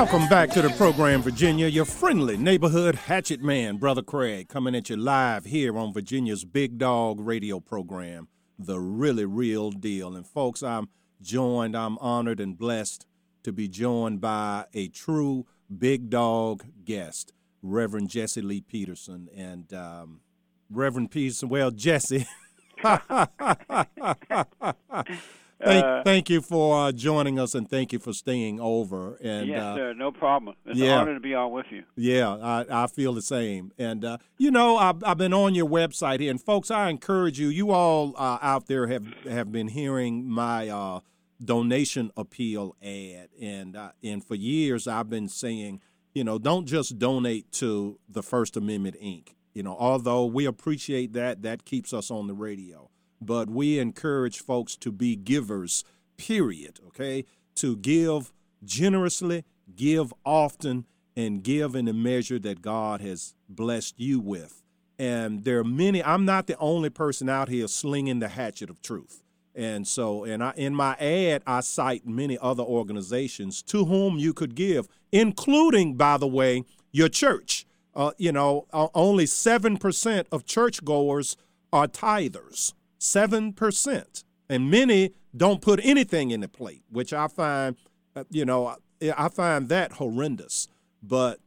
Welcome 0.00 0.28
back 0.28 0.48
to 0.52 0.62
the 0.62 0.70
program, 0.70 1.20
Virginia. 1.20 1.66
Your 1.66 1.84
friendly 1.84 2.38
neighborhood 2.38 2.94
hatchet 2.94 3.42
man, 3.42 3.76
Brother 3.76 4.00
Craig, 4.00 4.48
coming 4.48 4.74
at 4.74 4.88
you 4.88 4.96
live 4.96 5.44
here 5.44 5.76
on 5.76 5.92
Virginia's 5.92 6.46
Big 6.46 6.78
Dog 6.78 7.20
radio 7.20 7.60
program, 7.60 8.26
The 8.58 8.80
Really 8.80 9.26
Real 9.26 9.70
Deal. 9.70 10.16
And 10.16 10.26
folks, 10.26 10.62
I'm 10.62 10.88
joined, 11.20 11.76
I'm 11.76 11.98
honored 11.98 12.40
and 12.40 12.56
blessed 12.56 13.04
to 13.42 13.52
be 13.52 13.68
joined 13.68 14.22
by 14.22 14.64
a 14.72 14.88
true 14.88 15.44
big 15.78 16.08
dog 16.08 16.64
guest, 16.82 17.34
Reverend 17.60 18.08
Jesse 18.08 18.40
Lee 18.40 18.62
Peterson. 18.62 19.28
And 19.36 19.70
um, 19.74 20.20
Reverend 20.70 21.10
Peterson, 21.10 21.50
well, 21.50 21.70
Jesse. 21.70 22.26
Thank, 25.62 25.84
Uh, 25.84 26.02
thank 26.02 26.30
you 26.30 26.40
for 26.40 26.86
uh, 26.86 26.92
joining 26.92 27.38
us 27.38 27.54
and 27.54 27.68
thank 27.68 27.92
you 27.92 27.98
for 27.98 28.12
staying 28.12 28.60
over. 28.60 29.16
And 29.22 29.46
yes, 29.46 29.60
uh, 29.60 29.74
sir. 29.74 29.94
No 29.94 30.10
problem. 30.10 30.56
It's 30.64 30.78
yeah. 30.78 30.94
an 30.94 30.98
honor 31.00 31.14
to 31.14 31.20
be 31.20 31.34
on 31.34 31.52
with 31.52 31.66
you. 31.70 31.84
yeah, 31.96 32.30
I, 32.30 32.84
I 32.84 32.86
feel 32.86 33.12
the 33.12 33.22
same. 33.22 33.72
And, 33.78 34.04
uh, 34.04 34.18
you 34.38 34.50
know, 34.50 34.76
I've, 34.76 35.04
I've 35.04 35.18
been 35.18 35.34
on 35.34 35.54
your 35.54 35.68
website 35.68 36.20
here. 36.20 36.30
And, 36.30 36.40
folks, 36.40 36.70
I 36.70 36.88
encourage 36.88 37.38
you, 37.38 37.48
you 37.48 37.72
all 37.72 38.14
uh, 38.16 38.38
out 38.40 38.66
there 38.66 38.86
have, 38.86 39.04
have 39.28 39.52
been 39.52 39.68
hearing 39.68 40.28
my 40.28 40.68
uh, 40.68 41.00
donation 41.44 42.10
appeal 42.16 42.76
ad. 42.82 43.28
And, 43.40 43.76
uh, 43.76 43.92
and 44.02 44.24
for 44.24 44.34
years, 44.34 44.88
I've 44.88 45.10
been 45.10 45.28
saying, 45.28 45.80
you 46.14 46.24
know, 46.24 46.38
don't 46.38 46.66
just 46.66 46.98
donate 46.98 47.52
to 47.52 47.98
the 48.08 48.22
First 48.22 48.56
Amendment 48.56 48.96
Inc. 49.02 49.34
You 49.52 49.62
know, 49.62 49.76
although 49.78 50.26
we 50.26 50.46
appreciate 50.46 51.12
that, 51.14 51.42
that 51.42 51.64
keeps 51.64 51.92
us 51.92 52.10
on 52.10 52.28
the 52.28 52.34
radio. 52.34 52.88
But 53.20 53.50
we 53.50 53.78
encourage 53.78 54.40
folks 54.40 54.76
to 54.78 54.90
be 54.92 55.16
givers, 55.16 55.84
period, 56.16 56.80
okay? 56.88 57.24
To 57.56 57.76
give 57.76 58.32
generously, 58.64 59.44
give 59.76 60.12
often, 60.24 60.86
and 61.16 61.42
give 61.42 61.74
in 61.74 61.86
the 61.86 61.92
measure 61.92 62.38
that 62.38 62.62
God 62.62 63.00
has 63.00 63.34
blessed 63.48 63.98
you 63.98 64.20
with. 64.20 64.62
and 64.98 65.44
there 65.44 65.58
are 65.58 65.64
many. 65.64 66.04
I'm 66.04 66.26
not 66.26 66.46
the 66.46 66.58
only 66.58 66.90
person 66.90 67.28
out 67.30 67.48
here 67.48 67.66
slinging 67.68 68.18
the 68.20 68.28
hatchet 68.28 68.68
of 68.68 68.82
truth. 68.82 69.22
And 69.54 69.88
so, 69.88 70.24
and 70.24 70.44
I, 70.44 70.52
in 70.56 70.74
my 70.74 70.94
ad, 70.96 71.42
I 71.46 71.60
cite 71.60 72.06
many 72.06 72.36
other 72.38 72.62
organizations 72.62 73.62
to 73.64 73.86
whom 73.86 74.18
you 74.18 74.34
could 74.34 74.54
give, 74.54 74.88
including, 75.10 75.94
by 75.94 76.18
the 76.18 76.26
way, 76.28 76.64
your 76.92 77.08
church. 77.08 77.66
Uh, 77.94 78.12
you 78.18 78.30
know, 78.30 78.66
uh, 78.72 78.88
only 78.94 79.24
7% 79.24 80.26
of 80.30 80.44
churchgoers 80.44 81.36
are 81.72 81.88
tithers. 81.88 82.74
7%. 83.00 84.24
And 84.48 84.70
many 84.70 85.12
don't 85.36 85.60
put 85.60 85.80
anything 85.82 86.30
in 86.30 86.40
the 86.40 86.48
plate, 86.48 86.82
which 86.90 87.12
I 87.12 87.28
find, 87.28 87.76
uh, 88.14 88.24
you 88.30 88.44
know, 88.44 88.76
I 89.16 89.28
find 89.28 89.68
that 89.68 89.92
horrendous. 89.92 90.68
But 91.02 91.40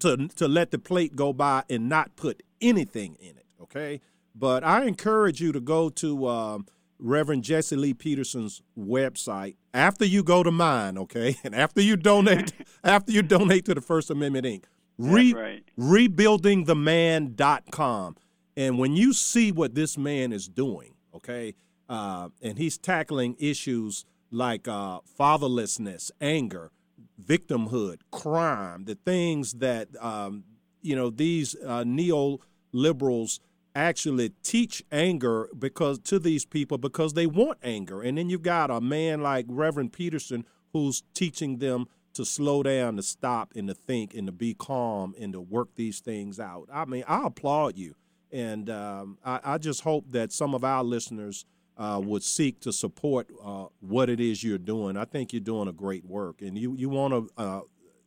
to, 0.00 0.28
to 0.28 0.48
let 0.48 0.70
the 0.70 0.78
plate 0.78 1.16
go 1.16 1.32
by 1.32 1.64
and 1.68 1.88
not 1.88 2.14
put 2.16 2.42
anything 2.60 3.16
in 3.20 3.36
it, 3.36 3.46
okay? 3.62 4.00
But 4.34 4.64
I 4.64 4.84
encourage 4.84 5.40
you 5.40 5.52
to 5.52 5.60
go 5.60 5.88
to 5.90 6.28
um, 6.28 6.66
Reverend 6.98 7.44
Jesse 7.44 7.76
Lee 7.76 7.94
Peterson's 7.94 8.62
website 8.78 9.56
after 9.74 10.04
you 10.04 10.22
go 10.22 10.42
to 10.42 10.50
mine, 10.50 10.98
okay? 10.98 11.36
And 11.44 11.54
after 11.54 11.80
you 11.80 11.96
donate, 11.96 12.52
after 12.84 13.12
you 13.12 13.22
donate 13.22 13.64
to 13.66 13.74
the 13.74 13.80
First 13.80 14.10
Amendment 14.10 14.46
Inc. 14.46 14.64
Re- 14.98 15.32
right. 15.32 15.62
rebuildingtheman.com. 15.78 18.16
And 18.60 18.78
when 18.78 18.94
you 18.94 19.14
see 19.14 19.52
what 19.52 19.74
this 19.74 19.96
man 19.96 20.34
is 20.34 20.46
doing, 20.46 20.92
okay, 21.14 21.54
uh, 21.88 22.28
and 22.42 22.58
he's 22.58 22.76
tackling 22.76 23.34
issues 23.38 24.04
like 24.30 24.68
uh, 24.68 25.00
fatherlessness, 25.18 26.10
anger, 26.20 26.70
victimhood, 27.18 28.00
crime, 28.10 28.84
the 28.84 28.96
things 28.96 29.54
that, 29.54 29.88
um, 29.98 30.44
you 30.82 30.94
know, 30.94 31.08
these 31.08 31.56
uh, 31.64 31.84
neoliberals 31.84 33.40
actually 33.74 34.28
teach 34.42 34.84
anger 34.92 35.48
because 35.58 35.98
to 36.00 36.18
these 36.18 36.44
people 36.44 36.76
because 36.76 37.14
they 37.14 37.26
want 37.26 37.56
anger. 37.62 38.02
And 38.02 38.18
then 38.18 38.28
you've 38.28 38.42
got 38.42 38.70
a 38.70 38.82
man 38.82 39.22
like 39.22 39.46
Reverend 39.48 39.94
Peterson 39.94 40.44
who's 40.74 41.02
teaching 41.14 41.60
them 41.60 41.86
to 42.12 42.26
slow 42.26 42.62
down, 42.62 42.96
to 42.96 43.02
stop, 43.02 43.54
and 43.56 43.68
to 43.68 43.74
think, 43.74 44.12
and 44.12 44.26
to 44.26 44.32
be 44.32 44.52
calm, 44.52 45.14
and 45.18 45.32
to 45.32 45.40
work 45.40 45.68
these 45.76 46.00
things 46.00 46.38
out. 46.38 46.68
I 46.70 46.84
mean, 46.84 47.04
I 47.08 47.26
applaud 47.26 47.78
you, 47.78 47.94
and 48.32 48.70
um, 48.70 49.18
I, 49.24 49.40
I, 49.44 49.58
just 49.58 49.82
hope 49.82 50.10
that 50.10 50.32
some 50.32 50.54
of 50.54 50.64
our 50.64 50.84
listeners 50.84 51.44
uh, 51.76 52.00
would 52.02 52.22
seek 52.22 52.60
to 52.60 52.72
support 52.72 53.28
uh, 53.42 53.66
what 53.80 54.08
it 54.08 54.20
is 54.20 54.44
you're 54.44 54.58
doing. 54.58 54.96
I 54.96 55.04
think 55.04 55.32
you're 55.32 55.40
doing 55.40 55.68
a 55.68 55.72
great 55.72 56.04
work, 56.04 56.42
and 56.42 56.58
you 56.58 56.74
you 56.76 56.88
want 56.88 57.14
to, 57.14 57.42
uh, 57.42 57.60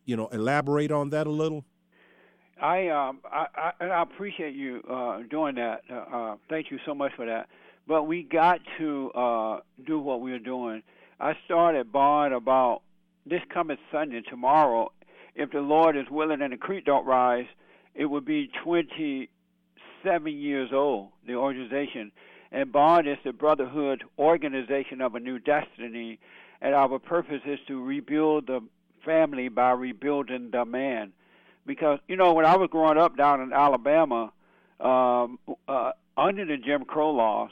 you 0.05 0.15
know, 0.15 0.27
elaborate 0.27 0.91
on 0.91 1.09
that 1.09 1.27
a 1.27 1.31
little. 1.31 1.65
I 2.61 2.87
um 2.89 3.19
I 3.25 3.47
I, 3.79 3.85
I 3.85 4.01
appreciate 4.01 4.55
you 4.55 4.81
uh, 4.89 5.19
doing 5.29 5.55
that. 5.55 5.81
Uh, 5.89 5.95
uh, 5.95 6.35
thank 6.49 6.71
you 6.71 6.79
so 6.85 6.93
much 6.93 7.11
for 7.15 7.25
that. 7.25 7.47
But 7.87 8.03
we 8.03 8.23
got 8.23 8.61
to 8.77 9.59
do 9.85 9.99
what 9.99 10.21
we're 10.21 10.39
doing. 10.39 10.83
I 11.19 11.33
started 11.45 11.91
Bond 11.91 12.33
about 12.33 12.81
this 13.25 13.41
coming 13.53 13.77
Sunday, 13.91 14.21
tomorrow, 14.21 14.91
if 15.35 15.51
the 15.51 15.59
Lord 15.59 15.95
is 15.97 16.05
willing 16.09 16.41
and 16.41 16.53
the 16.53 16.57
creek 16.57 16.85
don't 16.85 17.05
rise, 17.05 17.45
it 17.95 18.05
would 18.05 18.25
be 18.25 18.49
27 20.03 20.37
years 20.37 20.69
old, 20.73 21.09
the 21.25 21.35
organization. 21.35 22.11
And 22.51 22.71
Bond 22.71 23.07
is 23.07 23.17
the 23.23 23.33
brotherhood 23.33 24.03
organization 24.19 25.01
of 25.01 25.15
a 25.15 25.19
new 25.19 25.39
destiny. 25.39 26.19
And 26.61 26.75
our 26.75 26.99
purpose 26.99 27.41
is 27.45 27.59
to 27.67 27.83
rebuild 27.83 28.47
the 28.47 28.61
family 29.03 29.49
by 29.49 29.71
rebuilding 29.71 30.51
the 30.51 30.65
man. 30.65 31.13
Because, 31.65 31.99
you 32.07 32.15
know, 32.15 32.33
when 32.33 32.45
I 32.45 32.55
was 32.57 32.69
growing 32.69 32.97
up 32.97 33.17
down 33.17 33.41
in 33.41 33.53
Alabama, 33.53 34.31
um, 34.79 35.39
uh, 35.67 35.91
under 36.17 36.45
the 36.45 36.57
Jim 36.57 36.83
Crow 36.85 37.11
laws, 37.11 37.49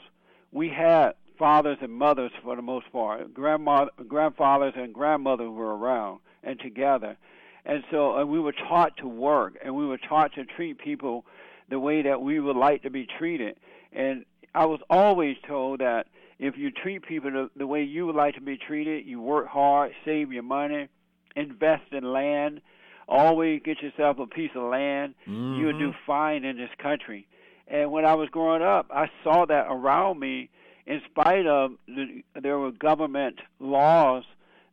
we 0.52 0.68
had 0.68 1.12
fathers 1.38 1.78
and 1.80 1.92
mothers 1.92 2.30
for 2.42 2.54
the 2.54 2.62
most 2.62 2.92
part. 2.92 3.32
Grandmother, 3.32 3.90
grandfathers 4.06 4.74
and 4.76 4.92
grandmothers 4.92 5.50
were 5.50 5.76
around 5.76 6.20
and 6.44 6.60
together, 6.60 7.16
and 7.64 7.82
so 7.90 8.16
and 8.16 8.28
we 8.28 8.38
were 8.38 8.52
taught 8.52 8.96
to 8.98 9.08
work, 9.08 9.54
and 9.64 9.74
we 9.74 9.86
were 9.86 9.98
taught 9.98 10.34
to 10.34 10.44
treat 10.44 10.78
people 10.78 11.24
the 11.72 11.80
way 11.80 12.02
that 12.02 12.20
we 12.20 12.38
would 12.38 12.54
like 12.68 12.82
to 12.82 12.90
be 12.90 13.06
treated. 13.18 13.56
And 13.92 14.26
I 14.54 14.66
was 14.66 14.80
always 14.90 15.36
told 15.48 15.80
that 15.80 16.06
if 16.38 16.58
you 16.58 16.70
treat 16.70 17.02
people 17.02 17.30
the, 17.30 17.50
the 17.56 17.66
way 17.66 17.82
you 17.82 18.04
would 18.06 18.14
like 18.14 18.34
to 18.34 18.42
be 18.42 18.58
treated, 18.58 19.06
you 19.06 19.22
work 19.22 19.46
hard, 19.48 19.92
save 20.04 20.32
your 20.32 20.42
money, 20.42 20.88
invest 21.34 21.84
in 21.92 22.04
land, 22.12 22.60
always 23.08 23.62
get 23.64 23.80
yourself 23.80 24.18
a 24.18 24.26
piece 24.26 24.50
of 24.54 24.64
land, 24.70 25.14
Mm-hmm. 25.26 25.60
you'll 25.60 25.78
do 25.78 25.92
fine 26.06 26.44
in 26.44 26.58
this 26.58 26.68
country. 26.78 27.26
And 27.68 27.90
when 27.90 28.04
I 28.04 28.14
was 28.14 28.28
growing 28.28 28.62
up, 28.62 28.86
I 28.90 29.06
saw 29.24 29.46
that 29.46 29.66
around 29.70 30.20
me 30.20 30.50
in 30.86 31.00
spite 31.10 31.46
of 31.46 31.72
the, 31.86 32.22
there 32.40 32.58
were 32.58 32.72
government 32.72 33.36
laws 33.60 34.24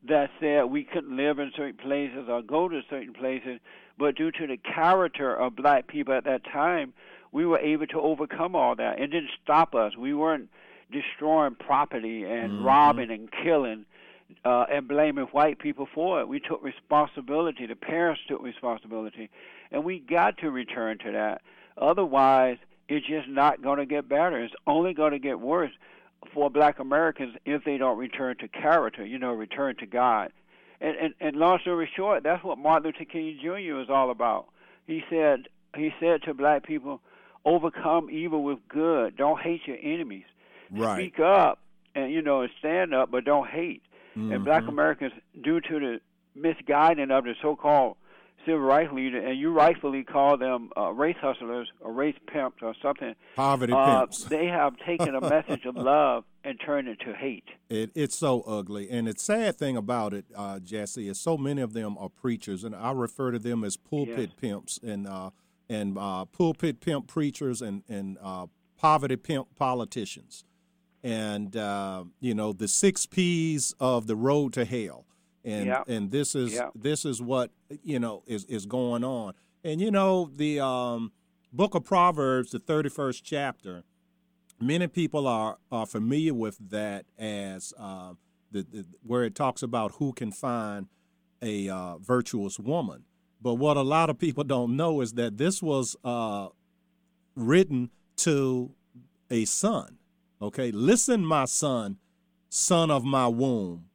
that 0.10 0.32
said 0.42 0.66
we 0.66 0.84
couldn't 0.84 1.16
live 1.16 1.40
in 1.40 1.52
certain 1.56 1.78
places 1.78 2.26
or 2.28 2.42
go 2.42 2.68
to 2.68 2.82
certain 2.90 3.14
places, 3.14 3.60
but 4.00 4.16
due 4.16 4.32
to 4.32 4.48
the 4.48 4.58
character 4.58 5.36
of 5.36 5.56
black 5.56 5.88
people 5.88 6.14
at 6.14 6.24
that 6.24 6.46
time, 6.46 6.94
we 7.32 7.46
were 7.46 7.60
able 7.60 7.86
to 7.88 8.00
overcome 8.00 8.56
all 8.56 8.76
that. 8.76 9.00
It 9.00 9.08
didn't 9.08 9.32
stop 9.44 9.76
us. 9.76 9.96
We 9.96 10.14
weren't 10.14 10.50
destroying 10.92 11.56
property 11.56 12.24
and 12.24 12.66
robbing 12.66 13.12
and 13.12 13.30
killing 13.32 13.86
uh, 14.46 14.66
and 14.72 14.88
blaming 14.88 15.26
white 15.26 15.60
people 15.60 15.88
for 15.94 16.22
it. 16.22 16.28
We 16.28 16.40
took 16.40 16.64
responsibility. 16.64 17.68
The 17.68 17.76
parents 17.76 18.22
took 18.28 18.42
responsibility, 18.42 19.30
and 19.72 19.84
we 19.84 20.00
got 20.00 20.38
to 20.40 20.50
return 20.50 20.98
to 21.00 21.12
that. 21.12 21.42
Otherwise, 21.78 22.58
it's 22.88 23.06
just 23.06 23.28
not 23.28 23.62
going 23.62 23.78
to 23.78 23.86
get 23.86 24.10
better. 24.10 24.44
It's 24.44 24.54
only 24.66 24.94
going 24.94 25.12
to 25.12 25.20
get 25.20 25.40
worse 25.40 25.72
for 26.34 26.50
Black 26.50 26.80
Americans 26.80 27.36
if 27.46 27.64
they 27.64 27.78
don't 27.78 27.98
return 27.98 28.38
to 28.38 28.48
character. 28.48 29.06
You 29.06 29.20
know, 29.20 29.34
return 29.34 29.76
to 29.78 29.86
God. 29.86 30.32
And 30.82 30.96
and, 30.98 31.14
and 31.20 31.36
long 31.36 31.60
story 31.60 31.90
short, 31.96 32.24
that's 32.24 32.44
what 32.44 32.58
Martin 32.58 32.92
Luther 32.92 33.06
King 33.06 33.38
Jr. 33.42 33.76
was 33.76 33.90
all 33.90 34.12
about. 34.12 34.48
He 34.88 35.04
said 35.10 35.48
he 35.76 35.92
said 36.00 36.24
to 36.24 36.34
black 36.34 36.66
people, 36.66 37.02
overcome 37.46 38.10
evil 38.10 38.44
with 38.44 38.60
good. 38.68 39.16
Don't 39.16 39.40
hate 39.40 39.62
your 39.66 39.78
enemies. 39.82 40.26
Right. 40.72 40.98
Speak 40.98 41.20
up 41.20 41.60
and 41.96 42.12
you 42.12 42.22
know 42.22 42.42
and 42.42 42.52
stand 42.60 42.94
up, 42.94 43.12
but 43.12 43.26
don't 43.26 43.48
hate. 43.48 43.82
And 44.16 44.44
Black 44.44 44.64
Mm-hmm. 44.64 44.70
Americans, 44.70 45.14
due 45.42 45.62
to 45.62 45.80
the 45.80 46.02
misguiding 46.36 47.10
of 47.10 47.24
the 47.24 47.36
so-called 47.42 47.96
civil 48.46 48.62
rights 48.62 48.92
leader, 48.94 49.20
and 49.20 49.40
you 49.40 49.52
rightfully 49.52 50.04
call 50.04 50.38
them 50.38 50.70
uh, 50.78 50.92
race 50.92 51.18
hustlers 51.22 51.70
or 51.80 51.92
race 51.92 52.16
pimps 52.28 52.58
or 52.62 52.74
something, 52.82 53.16
Poverty 53.36 53.74
uh, 53.74 54.00
pimps. 54.00 54.24
they 54.24 54.48
have 54.48 54.76
taken 54.86 55.16
a 55.16 55.22
message 55.22 55.66
of 55.66 55.76
love 55.78 56.24
and 56.44 56.60
turned 56.66 56.88
it 56.88 57.00
to 57.02 57.14
hate. 57.14 57.46
It, 57.70 57.92
it's 57.96 58.16
so 58.16 58.42
ugly. 58.42 58.90
And 58.90 59.08
the 59.08 59.16
sad 59.18 59.58
thing 59.58 59.78
about 59.78 60.14
it, 60.14 60.26
uh, 60.36 60.60
Jesse, 60.60 61.08
is 61.08 61.20
so 61.20 61.38
many 61.38 61.62
of 61.62 61.74
them 61.74 61.98
are 61.98 62.10
preachers, 62.10 62.64
and 62.64 62.76
I 62.76 62.92
refer 62.92 63.32
to 63.32 63.40
them 63.40 63.64
as 63.64 63.78
pulpit 63.78 64.38
pimps 64.38 64.80
and 64.82 65.08
uh, 65.08 65.32
and 65.70 65.98
uh, 65.98 66.26
pulpit 66.26 66.82
pimp 66.82 67.08
preachers 67.08 67.62
and 67.62 67.84
and 67.88 68.18
uh, 68.22 68.48
poverty 68.78 69.18
pimp 69.18 69.48
politicians, 69.56 70.44
and 71.04 71.56
uh, 71.56 72.06
you 72.20 72.34
know 72.34 72.54
the 72.54 72.68
six 72.68 73.06
P's 73.06 73.74
of 73.80 74.08
the 74.08 74.16
road 74.16 74.54
to 74.54 74.66
hell. 74.66 75.06
And 75.50 75.66
Yeah. 75.66 75.84
and 75.88 76.12
this 76.12 76.36
is 76.36 76.54
Yeah. 76.54 76.70
this 76.76 77.06
is 77.06 77.22
what 77.22 77.52
you 77.84 78.00
know 78.00 78.24
is 78.28 78.46
is 78.46 78.66
going 78.66 79.04
on. 79.04 79.34
And 79.64 79.82
you 79.82 79.92
know 79.92 80.30
the 80.34 80.60
um, 80.60 81.12
book 81.52 81.76
of 81.76 81.84
Proverbs, 81.84 82.52
the 82.52 82.60
thirty 82.60 82.90
first 82.90 83.24
chapter 83.24 83.84
many 84.62 84.88
people 84.88 85.28
are, 85.28 85.58
are 85.72 85.86
familiar 85.86 86.34
with 86.34 86.58
that 86.70 87.06
as 87.18 87.74
uh, 87.78 88.14
the, 88.52 88.64
the 88.64 88.86
where 89.04 89.24
it 89.24 89.36
talks 89.36 89.64
about 89.64 89.94
who 89.94 90.14
can 90.14 90.32
find 90.32 90.88
a 91.42 91.70
uh, 91.70 91.98
virtuous 91.98 92.60
woman. 92.60 93.06
But 93.42 93.56
what 93.56 93.78
a 93.78 93.82
lot 93.82 94.10
of 94.10 94.20
people 94.20 94.44
don't 94.44 94.76
know 94.76 95.00
is 95.02 95.14
that 95.14 95.38
this 95.38 95.64
was 95.64 95.96
uh, 96.04 96.50
written 97.36 97.90
to 98.18 98.72
a 99.30 99.46
son. 99.46 99.98
Okay, 100.42 100.72
listen, 100.72 101.26
my 101.26 101.46
son, 101.46 101.98
son 102.50 102.92
of 102.92 103.04
my 103.04 103.28
womb. 103.28 103.86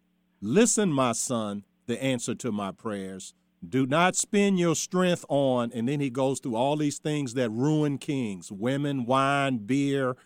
Listen, 0.47 0.93
my 0.93 1.13
son, 1.13 1.65
the 1.87 2.01
answer 2.03 2.35
to 2.35 2.53
my 2.53 2.71
prayers. 2.71 3.33
Do 3.67 3.87
not 3.87 4.15
spend 4.15 4.59
your 4.59 4.77
strength 4.77 5.25
on, 5.31 5.73
and 5.73 5.89
then 5.89 6.01
he 6.01 6.11
goes 6.11 6.39
through 6.39 6.55
all 6.55 6.77
these 6.77 6.99
things 6.99 7.33
that 7.33 7.49
ruin 7.49 7.97
kings 7.97 8.53
women, 8.53 9.07
wine, 9.07 9.57
beer, 9.57 10.17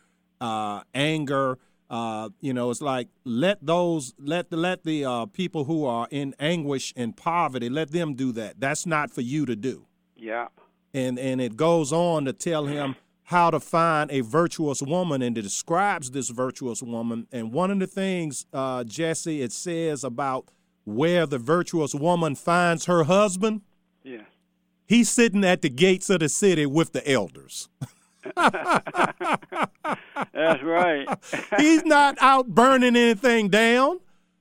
uh, 0.40 0.80
anger. 0.92 1.58
Uh, 1.88 2.30
you 2.40 2.52
know, 2.52 2.68
it's 2.72 2.82
like 2.82 3.10
let 3.22 3.64
those 3.64 4.12
let 4.18 4.50
the 4.50 4.56
let 4.56 4.82
the 4.82 5.04
uh, 5.04 5.26
people 5.26 5.66
who 5.66 5.84
are 5.84 6.08
in 6.10 6.34
anguish 6.40 6.92
and 6.96 7.16
poverty 7.16 7.68
let 7.68 7.92
them 7.92 8.14
do 8.14 8.32
that. 8.32 8.58
That's 8.58 8.86
not 8.86 9.12
for 9.12 9.20
you 9.20 9.46
to 9.46 9.54
do. 9.54 9.86
Yeah. 10.16 10.48
And 10.92 11.16
and 11.16 11.40
it 11.40 11.56
goes 11.56 11.92
on 11.92 12.24
to 12.24 12.32
tell 12.32 12.66
him 12.66 12.96
how 13.28 13.50
to 13.50 13.60
find 13.60 14.10
a 14.10 14.22
virtuous 14.22 14.80
woman, 14.80 15.20
and 15.20 15.36
it 15.36 15.42
describes 15.42 16.12
this 16.12 16.30
virtuous 16.30 16.82
woman. 16.82 17.26
And 17.30 17.52
one 17.52 17.70
of 17.70 17.78
the 17.78 17.86
things, 17.86 18.46
uh, 18.54 18.84
Jesse, 18.84 19.42
it 19.42 19.52
says 19.52 20.02
about 20.02 20.48
where 20.84 21.26
the 21.26 21.36
virtuous 21.36 21.94
woman 21.94 22.34
finds 22.36 22.86
her 22.86 23.04
husband. 23.04 23.60
Yeah. 24.02 24.22
He's 24.86 25.10
sitting 25.10 25.44
at 25.44 25.60
the 25.60 25.68
gates 25.68 26.08
of 26.08 26.20
the 26.20 26.30
city 26.30 26.64
with 26.64 26.92
the 26.92 27.06
elders. 27.06 27.68
That's 28.34 28.62
right. 30.62 31.06
He's 31.58 31.84
not 31.84 32.16
out 32.22 32.48
burning 32.48 32.96
anything 32.96 33.50
down. 33.50 34.00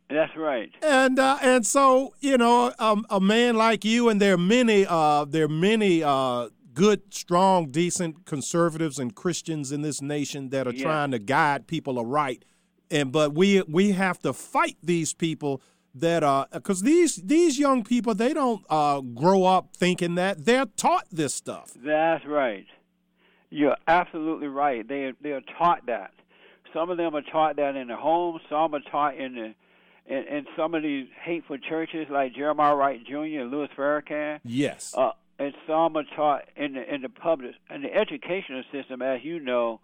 That's 0.09 0.33
right. 0.37 0.71
And 0.81 1.19
uh, 1.19 1.39
and 1.41 1.65
so 1.65 2.13
you 2.21 2.37
know, 2.37 2.71
um, 2.79 3.05
a 3.09 3.19
man 3.19 3.57
like 3.57 3.83
you, 3.83 4.07
and 4.07 4.21
there 4.21 4.35
are 4.35 4.37
many, 4.37 4.85
uh, 4.87 5.25
there 5.25 5.43
are 5.43 5.49
many 5.49 6.03
uh, 6.03 6.47
good, 6.77 7.11
strong, 7.11 7.71
decent 7.71 8.25
conservatives 8.25 8.99
and 8.99 9.15
Christians 9.15 9.71
in 9.71 9.81
this 9.81 9.99
nation 9.99 10.49
that 10.49 10.67
are 10.67 10.73
Yeah. 10.73 10.83
trying 10.83 11.11
to 11.11 11.17
guide 11.19 11.65
people 11.65 11.97
aright. 11.97 12.45
And 12.91 13.11
but 13.11 13.33
we 13.33 13.61
we 13.63 13.91
have 13.93 14.19
to 14.19 14.31
fight 14.31 14.77
these 14.83 15.11
people 15.13 15.59
that 15.95 16.23
are 16.23 16.47
because 16.53 16.83
these 16.83 17.15
these 17.15 17.57
young 17.57 17.83
people 17.83 18.13
they 18.13 18.31
don't 18.33 18.63
uh, 18.69 19.01
grow 19.01 19.43
up 19.43 19.75
thinking 19.75 20.13
that 20.15 20.45
they're 20.45 20.67
taught 20.77 21.05
this 21.11 21.33
stuff. 21.33 21.71
That's 21.75 22.23
right. 22.25 22.67
You're 23.49 23.77
absolutely 23.87 24.47
right. 24.47 24.87
They 24.87 25.13
they 25.19 25.31
are 25.31 25.41
taught 25.57 25.87
that. 25.87 26.11
Some 26.73 26.91
of 26.91 26.97
them 26.97 27.15
are 27.15 27.23
taught 27.23 27.55
that 27.55 27.75
in 27.75 27.87
the 27.87 27.95
home. 27.95 28.39
Some 28.49 28.75
are 28.75 28.81
taught 28.91 29.15
in 29.17 29.33
the 29.35 29.55
in, 30.05 30.23
in 30.27 30.45
some 30.55 30.75
of 30.75 30.83
these 30.83 31.07
hateful 31.23 31.57
churches 31.57 32.07
like 32.09 32.35
Jeremiah 32.35 32.75
Wright 32.75 33.03
Jr. 33.03 33.41
and 33.41 33.51
Louis 33.51 33.67
Farrakhan. 33.75 34.39
Yes. 34.45 34.93
Uh, 34.95 35.11
and 35.39 35.53
some 35.67 35.95
are 35.97 36.03
taught 36.15 36.45
in 36.55 36.73
the 36.73 36.93
in 36.93 37.01
the 37.01 37.09
public 37.09 37.55
and 37.69 37.83
the 37.83 37.93
educational 37.93 38.63
system, 38.71 39.01
as 39.01 39.23
you 39.23 39.39
know, 39.39 39.79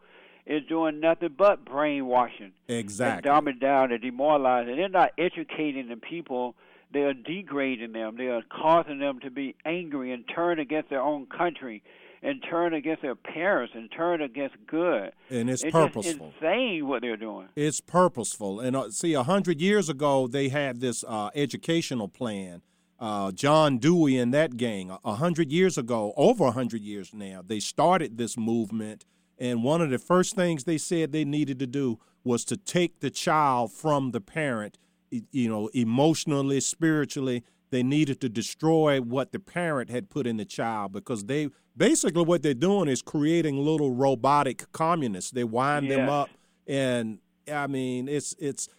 is 0.45 0.63
doing 0.67 0.99
nothing 0.99 1.35
but 1.37 1.63
brainwashing 1.63 2.51
and 2.67 2.77
exactly. 2.77 3.29
dumbing 3.29 3.59
down 3.59 3.91
and 3.91 4.01
demoralizing. 4.01 4.75
They're 4.75 4.89
not 4.89 5.11
educating 5.17 5.87
the 5.89 5.97
people. 5.97 6.55
They 6.91 7.01
are 7.01 7.13
degrading 7.13 7.93
them. 7.93 8.17
They 8.17 8.27
are 8.27 8.43
causing 8.51 8.99
them 8.99 9.19
to 9.21 9.31
be 9.31 9.55
angry 9.65 10.11
and 10.11 10.25
turn 10.27 10.59
against 10.59 10.89
their 10.91 11.01
own 11.01 11.25
country, 11.25 11.81
and 12.21 12.43
turn 12.47 12.73
against 12.73 13.01
their 13.01 13.15
parents, 13.15 13.73
and 13.75 13.91
turn 13.91 14.21
against 14.21 14.55
good. 14.67 15.11
And 15.29 15.49
it's 15.49 15.63
It's 15.63 15.71
purposeful. 15.71 16.27
just 16.29 16.35
insane 16.43 16.87
what 16.87 17.01
they're 17.01 17.17
doing. 17.17 17.47
It's 17.55 17.81
purposeful. 17.81 18.59
And 18.59 18.75
uh, 18.75 18.91
see, 18.91 19.13
a 19.13 19.23
hundred 19.23 19.59
years 19.59 19.89
ago, 19.89 20.27
they 20.27 20.49
had 20.49 20.81
this 20.81 21.03
uh, 21.07 21.29
educational 21.35 22.07
plan. 22.07 22.61
Uh, 23.03 23.33
John 23.33 23.79
Dewey 23.79 24.17
and 24.17 24.33
that 24.33 24.55
gang. 24.55 24.89
A- 25.03 25.15
hundred 25.15 25.51
years 25.51 25.77
ago, 25.77 26.13
over 26.15 26.45
a 26.45 26.51
hundred 26.51 26.81
years 26.83 27.13
now, 27.13 27.43
they 27.45 27.59
started 27.59 28.17
this 28.17 28.37
movement. 28.37 29.03
And 29.37 29.61
one 29.61 29.81
of 29.81 29.89
the 29.89 29.99
first 29.99 30.37
things 30.37 30.63
they 30.63 30.77
said 30.77 31.11
they 31.11 31.25
needed 31.25 31.59
to 31.59 31.67
do 31.67 31.99
was 32.23 32.45
to 32.45 32.55
take 32.55 33.01
the 33.01 33.09
child 33.09 33.73
from 33.73 34.11
the 34.11 34.21
parent. 34.21 34.77
You 35.09 35.49
know, 35.49 35.67
emotionally, 35.73 36.61
spiritually, 36.61 37.43
they 37.71 37.83
needed 37.83 38.21
to 38.21 38.29
destroy 38.29 39.01
what 39.01 39.33
the 39.33 39.39
parent 39.39 39.89
had 39.89 40.09
put 40.09 40.25
in 40.25 40.37
the 40.37 40.45
child 40.45 40.93
because 40.93 41.25
they 41.25 41.49
basically 41.75 42.23
what 42.23 42.41
they're 42.41 42.53
doing 42.53 42.87
is 42.87 43.01
creating 43.01 43.57
little 43.57 43.91
robotic 43.91 44.71
communists. 44.71 45.31
They 45.31 45.43
wind 45.43 45.91
them 45.91 46.07
up 46.07 46.29
and 46.65 47.19
I 47.51 47.67
mean, 47.67 48.07
it's 48.07 48.33
it's 48.39 48.69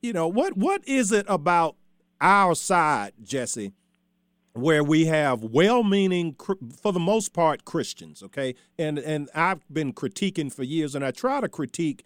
you 0.00 0.14
know 0.14 0.26
what 0.28 0.56
what 0.56 0.86
is 0.88 1.12
it 1.12 1.26
about 1.28 1.76
our 2.20 2.54
side, 2.54 3.12
Jesse, 3.22 3.72
where 4.52 4.82
we 4.82 5.06
have 5.06 5.42
well-meaning, 5.44 6.36
for 6.80 6.92
the 6.92 6.98
most 6.98 7.32
part, 7.32 7.64
Christians, 7.64 8.22
okay, 8.22 8.54
and 8.78 8.98
and 8.98 9.28
I've 9.34 9.62
been 9.72 9.92
critiquing 9.92 10.52
for 10.52 10.64
years, 10.64 10.94
and 10.94 11.04
I 11.04 11.10
try 11.12 11.40
to 11.40 11.48
critique 11.48 12.04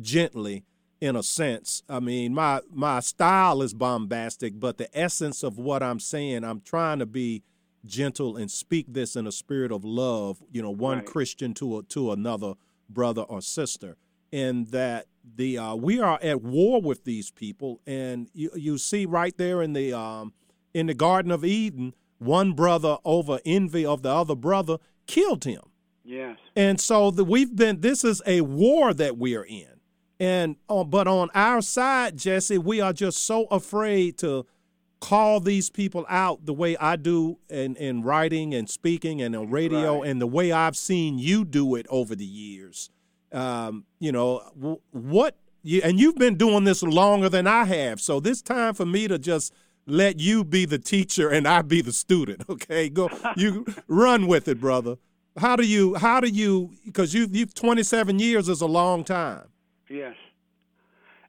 gently 0.00 0.64
in 1.00 1.16
a 1.16 1.22
sense. 1.22 1.82
I 1.88 1.98
mean, 1.98 2.34
my 2.34 2.60
my 2.72 3.00
style 3.00 3.62
is 3.62 3.74
bombastic, 3.74 4.60
but 4.60 4.78
the 4.78 4.88
essence 4.96 5.42
of 5.42 5.58
what 5.58 5.82
I'm 5.82 5.98
saying, 5.98 6.44
I'm 6.44 6.60
trying 6.60 6.98
to 7.00 7.06
be 7.06 7.42
gentle 7.84 8.36
and 8.36 8.50
speak 8.50 8.86
this 8.88 9.16
in 9.16 9.26
a 9.26 9.32
spirit 9.32 9.72
of 9.72 9.84
love. 9.84 10.42
You 10.52 10.62
know, 10.62 10.70
one 10.70 10.98
Right. 10.98 11.06
Christian 11.06 11.54
to 11.54 11.78
a, 11.78 11.82
to 11.84 12.12
another 12.12 12.54
brother 12.88 13.22
or 13.22 13.40
sister, 13.40 13.96
and 14.32 14.66
that 14.68 15.06
the 15.36 15.58
uh, 15.58 15.74
we 15.74 16.00
are 16.00 16.18
at 16.22 16.42
war 16.42 16.80
with 16.80 17.04
these 17.04 17.30
people, 17.30 17.80
and 17.86 18.28
you 18.32 18.50
you 18.54 18.78
see 18.78 19.06
right 19.06 19.36
there 19.36 19.62
in 19.62 19.72
the 19.72 19.92
um, 19.92 20.32
in 20.74 20.86
the 20.86 20.94
Garden 20.94 21.30
of 21.30 21.44
Eden, 21.44 21.94
one 22.18 22.52
brother 22.52 22.98
over 23.04 23.40
envy 23.44 23.84
of 23.84 24.02
the 24.02 24.10
other 24.10 24.34
brother 24.34 24.78
killed 25.06 25.44
him. 25.44 25.62
Yes. 26.04 26.38
And 26.56 26.80
so 26.80 27.10
the, 27.10 27.24
we've 27.24 27.54
been. 27.54 27.80
This 27.80 28.04
is 28.04 28.22
a 28.26 28.40
war 28.40 28.92
that 28.94 29.18
we 29.18 29.36
are 29.36 29.44
in, 29.44 29.80
and 30.18 30.56
uh, 30.68 30.84
but 30.84 31.06
on 31.06 31.28
our 31.34 31.60
side, 31.62 32.16
Jesse, 32.16 32.58
we 32.58 32.80
are 32.80 32.92
just 32.92 33.18
so 33.24 33.44
afraid 33.46 34.18
to 34.18 34.46
call 35.00 35.40
these 35.40 35.70
people 35.70 36.04
out 36.10 36.44
the 36.44 36.52
way 36.52 36.76
I 36.76 36.96
do 36.96 37.38
in, 37.48 37.74
in 37.76 38.02
writing 38.02 38.52
and 38.52 38.68
speaking 38.68 39.22
and 39.22 39.34
on 39.34 39.50
radio, 39.50 40.00
Right. 40.00 40.10
and 40.10 40.20
the 40.20 40.26
way 40.26 40.52
I've 40.52 40.76
seen 40.76 41.18
you 41.18 41.44
do 41.44 41.74
it 41.74 41.86
over 41.88 42.14
the 42.14 42.26
years. 42.26 42.90
Um, 43.32 43.84
you 43.98 44.12
know 44.12 44.78
what? 44.90 45.36
And 45.84 46.00
you've 46.00 46.16
been 46.16 46.36
doing 46.36 46.64
this 46.64 46.82
longer 46.82 47.28
than 47.28 47.46
I 47.46 47.64
have, 47.64 48.00
so 48.00 48.18
this 48.18 48.40
time 48.42 48.74
for 48.74 48.86
me 48.86 49.08
to 49.08 49.18
just 49.18 49.52
let 49.86 50.20
you 50.20 50.44
be 50.44 50.64
the 50.64 50.78
teacher 50.78 51.28
and 51.28 51.46
I 51.46 51.62
be 51.62 51.82
the 51.82 51.92
student. 51.92 52.44
Okay, 52.50 52.88
go 52.88 53.10
you 53.36 53.64
run 53.88 54.26
with 54.26 54.48
it, 54.48 54.60
brother. 54.60 54.96
How 55.36 55.56
do 55.56 55.66
you? 55.66 55.94
How 55.94 56.20
do 56.20 56.28
you? 56.28 56.70
Because 56.84 57.14
you 57.14 57.28
you 57.30 57.46
27 57.46 58.18
years 58.18 58.48
is 58.48 58.60
a 58.60 58.66
long 58.66 59.04
time. 59.04 59.46
Yes. 59.88 60.14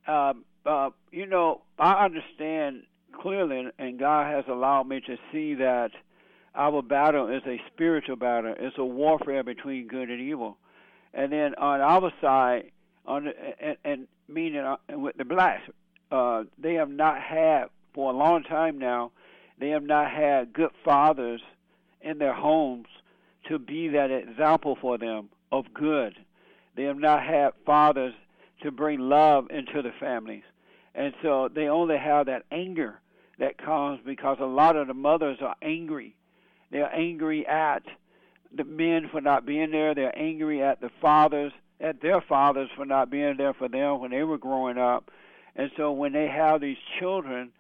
Um, 0.08 0.44
uh, 0.66 0.90
you 1.12 1.26
know, 1.26 1.62
I 1.80 2.06
understand 2.06 2.84
clearly, 3.22 3.68
and 3.78 4.00
God 4.00 4.32
has 4.32 4.46
allowed 4.48 4.88
me 4.88 5.02
to 5.02 5.18
see 5.32 5.56
that 5.56 5.92
our 6.56 6.82
battle 6.82 7.30
is 7.30 7.42
a 7.46 7.62
spiritual 7.72 8.16
battle. 8.16 8.54
It's 8.58 8.78
a 8.78 8.86
warfare 8.86 9.44
between 9.44 9.88
good 9.88 10.10
and 10.10 10.20
evil. 10.20 10.58
And 11.14 11.32
then 11.32 11.56
on 11.56 11.82
our 11.82 12.12
side, 12.22 12.72
on 13.06 13.26
the, 13.26 13.34
and, 13.60 13.78
and 13.84 14.08
meaning 14.28 14.62
uh, 14.62 14.78
with 14.90 15.18
the 15.18 15.26
blacks, 15.26 15.64
uh, 16.12 16.44
they 16.58 16.76
have 16.76 16.90
not 16.90 17.22
had 17.22 17.66
for 17.94 18.12
a 18.12 18.16
long 18.16 18.44
time 18.44 18.80
now. 18.80 19.12
They 19.60 19.70
have 19.70 19.84
not 19.84 20.10
had 20.12 20.54
good 20.54 20.72
fathers 20.84 21.42
in 22.02 22.18
their 22.18 22.34
homes 22.34 22.88
to 23.48 23.60
be 23.60 23.90
that 23.90 24.12
example 24.12 24.78
for 24.80 24.98
them 24.98 25.30
of 25.52 25.74
good. 25.74 26.16
They 26.76 26.84
have 26.84 26.98
not 26.98 27.24
had 27.24 27.52
fathers 27.66 28.14
to 28.64 28.72
bring 28.72 29.00
love 29.00 29.48
into 29.50 29.82
the 29.82 29.92
families. 30.00 30.44
And 30.96 31.14
so 31.22 31.50
they 31.54 31.68
only 31.68 31.98
have 31.98 32.26
that 32.28 32.44
anger 32.52 33.00
that 33.40 33.58
comes 33.58 34.00
because 34.06 34.38
a 34.40 34.46
lot 34.46 34.76
of 34.76 34.88
the 34.88 34.94
mothers 34.94 35.40
are 35.42 35.56
angry. 35.62 36.16
They're 36.72 36.94
angry 36.94 37.46
at 37.48 37.84
the 38.56 38.64
men 38.64 39.10
for 39.12 39.22
not 39.22 39.46
being 39.46 39.72
there. 39.72 39.94
They're 39.96 40.18
angry 40.18 40.62
at 40.62 40.82
the 40.82 40.90
fathers, 41.02 41.54
at 41.80 42.02
their 42.02 42.22
fathers 42.22 42.70
for 42.76 42.86
not 42.86 43.10
being 43.10 43.38
there 43.38 43.54
for 43.54 43.68
them 43.68 44.00
when 44.00 44.12
they 44.12 44.24
were 44.24 44.38
growing 44.38 44.78
up. 44.78 45.10
And 45.56 45.72
so 45.78 45.92
when 45.92 46.14
they 46.14 46.28
have 46.28 46.62
these 46.62 46.78
children, 47.00 47.52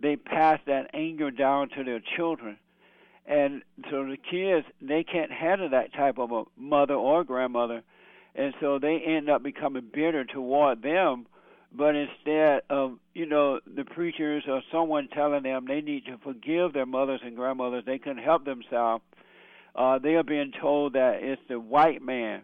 they 0.00 0.16
pass 0.16 0.60
that 0.66 0.90
anger 0.94 1.30
down 1.30 1.68
to 1.70 1.84
their 1.84 2.00
children. 2.16 2.58
And 3.26 3.62
so 3.90 4.04
the 4.04 4.16
kids, 4.16 4.66
they 4.80 5.02
can't 5.02 5.32
handle 5.32 5.68
that 5.70 5.92
type 5.92 6.18
of 6.18 6.30
a 6.32 6.44
mother 6.56 6.94
or 6.94 7.24
grandmother. 7.24 7.82
And 8.34 8.54
so 8.60 8.78
they 8.78 9.00
end 9.00 9.28
up 9.28 9.42
becoming 9.42 9.90
bitter 9.92 10.24
toward 10.24 10.82
them. 10.82 11.26
But 11.72 11.96
instead 11.96 12.62
of, 12.70 12.98
you 13.14 13.26
know, 13.26 13.60
the 13.66 13.84
preachers 13.84 14.44
or 14.46 14.62
someone 14.70 15.08
telling 15.08 15.42
them 15.42 15.66
they 15.66 15.80
need 15.80 16.04
to 16.06 16.18
forgive 16.18 16.72
their 16.72 16.86
mothers 16.86 17.20
and 17.24 17.36
grandmothers, 17.36 17.84
they 17.84 17.98
couldn't 17.98 18.22
help 18.22 18.44
themselves, 18.44 19.02
uh, 19.76 19.98
they 19.98 20.14
are 20.14 20.22
being 20.24 20.52
told 20.60 20.94
that 20.94 21.22
it's 21.22 21.42
the 21.48 21.60
white 21.60 22.02
man. 22.02 22.42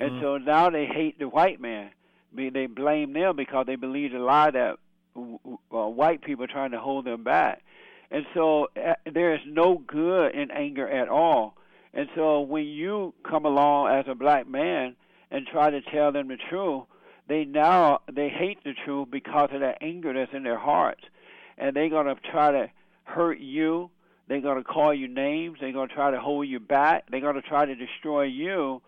And 0.00 0.20
so 0.22 0.38
now 0.38 0.70
they 0.70 0.86
hate 0.86 1.18
the 1.18 1.28
white 1.28 1.60
man. 1.60 1.90
They 2.34 2.66
blame 2.66 3.12
them 3.12 3.36
because 3.36 3.66
they 3.66 3.76
believe 3.76 4.12
the 4.12 4.18
lie 4.18 4.50
that 4.50 4.76
uh, 5.16 5.88
white 5.88 6.22
people 6.22 6.44
are 6.44 6.48
trying 6.48 6.70
to 6.70 6.80
hold 6.80 7.04
them 7.04 7.24
back. 7.24 7.62
And 8.10 8.24
so 8.34 8.68
uh, 8.76 8.94
there 9.12 9.34
is 9.34 9.40
no 9.46 9.78
good 9.86 10.34
in 10.34 10.50
anger 10.50 10.88
at 10.88 11.08
all. 11.08 11.56
And 11.92 12.08
so 12.14 12.40
when 12.40 12.64
you 12.66 13.14
come 13.28 13.44
along 13.44 13.88
as 13.88 14.04
a 14.08 14.14
black 14.14 14.48
man 14.48 14.94
and 15.30 15.46
try 15.46 15.70
to 15.70 15.80
tell 15.80 16.12
them 16.12 16.28
the 16.28 16.36
truth, 16.48 16.84
they 17.28 17.44
now 17.44 18.00
they 18.12 18.28
hate 18.28 18.62
the 18.64 18.74
truth 18.84 19.08
because 19.10 19.50
of 19.52 19.60
that 19.60 19.78
anger 19.80 20.12
that's 20.12 20.32
in 20.32 20.42
their 20.42 20.58
hearts, 20.58 21.02
and 21.58 21.74
they're 21.74 21.88
gonna 21.88 22.16
try 22.30 22.50
to 22.50 22.70
hurt 23.04 23.38
you. 23.38 23.90
They're 24.30 24.40
gonna 24.40 24.62
call 24.62 24.94
you 24.94 25.08
names. 25.08 25.58
They're 25.60 25.72
gonna 25.72 25.92
try 25.92 26.12
to 26.12 26.20
hold 26.20 26.46
you 26.46 26.60
back. 26.60 27.10
They're 27.10 27.20
gonna 27.20 27.42
try 27.42 27.66
to 27.66 27.74
destroy 27.74 28.22
you 28.22 28.80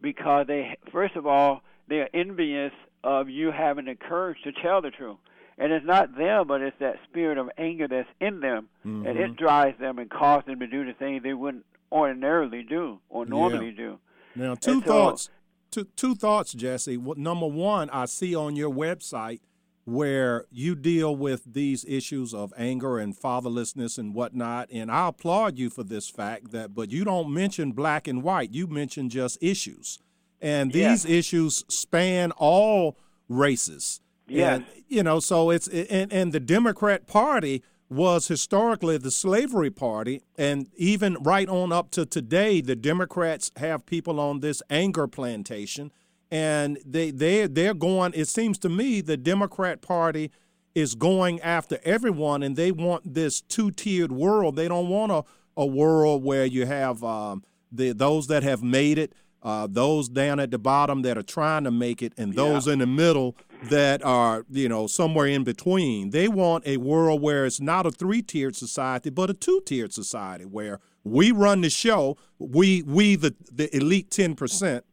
because 0.00 0.46
they 0.46 0.78
first 0.90 1.16
of 1.16 1.26
all 1.26 1.60
they're 1.86 2.08
envious 2.16 2.72
of 3.04 3.28
you 3.28 3.50
having 3.50 3.84
the 3.84 3.94
courage 3.94 4.38
to 4.44 4.52
tell 4.52 4.80
the 4.80 4.90
truth. 4.90 5.18
And 5.58 5.70
it's 5.70 5.84
not 5.84 6.16
them, 6.16 6.46
but 6.46 6.62
it's 6.62 6.78
that 6.80 6.96
spirit 7.10 7.36
of 7.36 7.50
anger 7.58 7.86
that's 7.86 8.08
in 8.22 8.40
them, 8.40 8.68
and 8.84 9.06
it 9.06 9.16
mm-hmm. 9.16 9.32
drives 9.34 9.78
them 9.78 9.98
and 9.98 10.08
causes 10.08 10.46
them 10.46 10.60
to 10.60 10.66
do 10.66 10.86
the 10.86 10.94
things 10.94 11.22
they 11.22 11.34
wouldn't 11.34 11.66
ordinarily 11.92 12.62
do 12.62 12.98
or 13.10 13.26
normally 13.26 13.72
do. 13.72 13.98
Now, 14.34 14.54
two 14.54 14.72
And 14.72 14.82
so- 14.82 14.88
thoughts. 14.88 15.30
Two, 15.70 15.84
two 15.96 16.14
thoughts, 16.14 16.54
Jesse. 16.54 16.96
Well, 16.96 17.16
Number 17.18 17.46
one, 17.46 17.90
I 17.90 18.06
see 18.06 18.34
on 18.34 18.56
your 18.56 18.70
website 18.70 19.40
where 19.86 20.44
you 20.50 20.74
deal 20.74 21.14
with 21.14 21.44
these 21.46 21.84
issues 21.84 22.34
of 22.34 22.52
anger 22.56 22.98
and 22.98 23.16
fatherlessness 23.16 23.98
and 23.98 24.14
whatnot. 24.14 24.68
And 24.72 24.90
I 24.90 25.08
applaud 25.08 25.58
you 25.58 25.70
for 25.70 25.84
this 25.84 26.10
fact 26.10 26.50
that, 26.50 26.74
but 26.74 26.90
you 26.90 27.04
don't 27.04 27.32
mention 27.32 27.70
black 27.70 28.08
and 28.08 28.22
white. 28.24 28.52
You 28.52 28.66
mention 28.66 29.08
just 29.08 29.38
issues, 29.40 30.00
and 30.42 30.72
these 30.72 31.04
issues 31.06 31.64
span 31.68 32.32
all 32.32 32.98
races. 33.28 34.00
Yes. 34.26 34.56
And, 34.56 34.66
you 34.88 35.04
know, 35.04 35.20
so 35.20 35.50
it's 35.50 35.68
and, 35.68 36.12
and 36.12 36.32
the 36.32 36.40
Democrat 36.40 37.06
Party 37.06 37.62
was 37.88 38.26
historically 38.26 38.98
the 38.98 39.12
slavery 39.12 39.70
party, 39.70 40.20
and 40.36 40.66
even 40.76 41.16
right 41.20 41.48
on 41.48 41.70
up 41.70 41.92
to 41.92 42.04
today, 42.04 42.60
the 42.60 42.74
Democrats 42.74 43.52
have 43.58 43.86
people 43.86 44.18
on 44.18 44.40
this 44.40 44.60
anger 44.68 45.06
plantation, 45.06 45.92
and 46.30 46.78
they 46.84 47.10
they 47.10 47.46
they're 47.46 47.74
going. 47.74 48.12
It 48.14 48.28
seems 48.28 48.58
to 48.58 48.68
me 48.68 49.00
the 49.00 49.16
Democrat 49.16 49.80
Party 49.80 50.30
is 50.74 50.94
going 50.94 51.40
after 51.40 51.78
everyone, 51.84 52.42
and 52.42 52.56
they 52.56 52.70
want 52.70 53.14
this 53.14 53.40
two 53.40 53.70
tiered 53.70 54.12
world. 54.12 54.56
They 54.56 54.68
don't 54.68 54.88
want 54.88 55.10
a, 55.10 55.24
a 55.56 55.64
world 55.64 56.22
where 56.22 56.44
you 56.44 56.66
have 56.66 57.02
um, 57.02 57.42
the 57.72 57.92
those 57.92 58.26
that 58.26 58.42
have 58.42 58.62
made 58.62 58.98
it, 58.98 59.12
uh, 59.42 59.68
those 59.70 60.08
down 60.08 60.40
at 60.40 60.50
the 60.50 60.58
bottom 60.58 61.02
that 61.02 61.16
are 61.16 61.22
trying 61.22 61.64
to 61.64 61.70
make 61.70 62.02
it, 62.02 62.12
and 62.16 62.34
those 62.34 62.66
in 62.66 62.80
the 62.80 62.86
middle 62.86 63.36
that 63.70 64.04
are 64.04 64.44
you 64.50 64.68
know 64.68 64.86
somewhere 64.86 65.26
in 65.26 65.44
between. 65.44 66.10
They 66.10 66.28
want 66.28 66.66
a 66.66 66.76
world 66.76 67.22
where 67.22 67.46
it's 67.46 67.60
not 67.60 67.86
a 67.86 67.90
three 67.90 68.22
tiered 68.22 68.56
society, 68.56 69.10
but 69.10 69.30
a 69.30 69.34
two 69.34 69.62
tiered 69.64 69.92
society 69.92 70.44
where 70.44 70.80
we 71.04 71.30
run 71.30 71.60
the 71.60 71.70
show. 71.70 72.16
We 72.38 72.82
we 72.82 73.16
the 73.16 73.34
the 73.50 73.74
elite 73.74 74.10
ten 74.10 74.34
percent, 74.34 74.84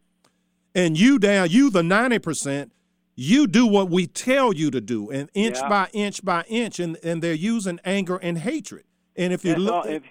and 0.75 0.97
you 0.97 1.19
down 1.19 1.49
you 1.49 1.69
the 1.69 1.83
ninety 1.83 2.19
percent. 2.19 2.71
You 3.15 3.45
do 3.45 3.67
what 3.67 3.91
we 3.91 4.07
tell 4.07 4.53
you 4.53 4.71
to 4.71 4.81
do, 4.81 5.11
and 5.11 5.29
inch 5.35 5.57
Yeah. 5.57 5.69
by 5.69 5.89
inch 5.93 6.25
by 6.25 6.43
inch, 6.47 6.79
and, 6.79 6.97
and 7.03 7.21
they're 7.21 7.33
using 7.33 7.79
anger 7.85 8.17
and 8.17 8.39
hatred. 8.39 8.85
And 9.15 9.31
if 9.31 9.45
you 9.45 9.51
That's 9.51 9.63
look, 9.63 9.85
all, 9.85 9.91
if, 9.91 10.03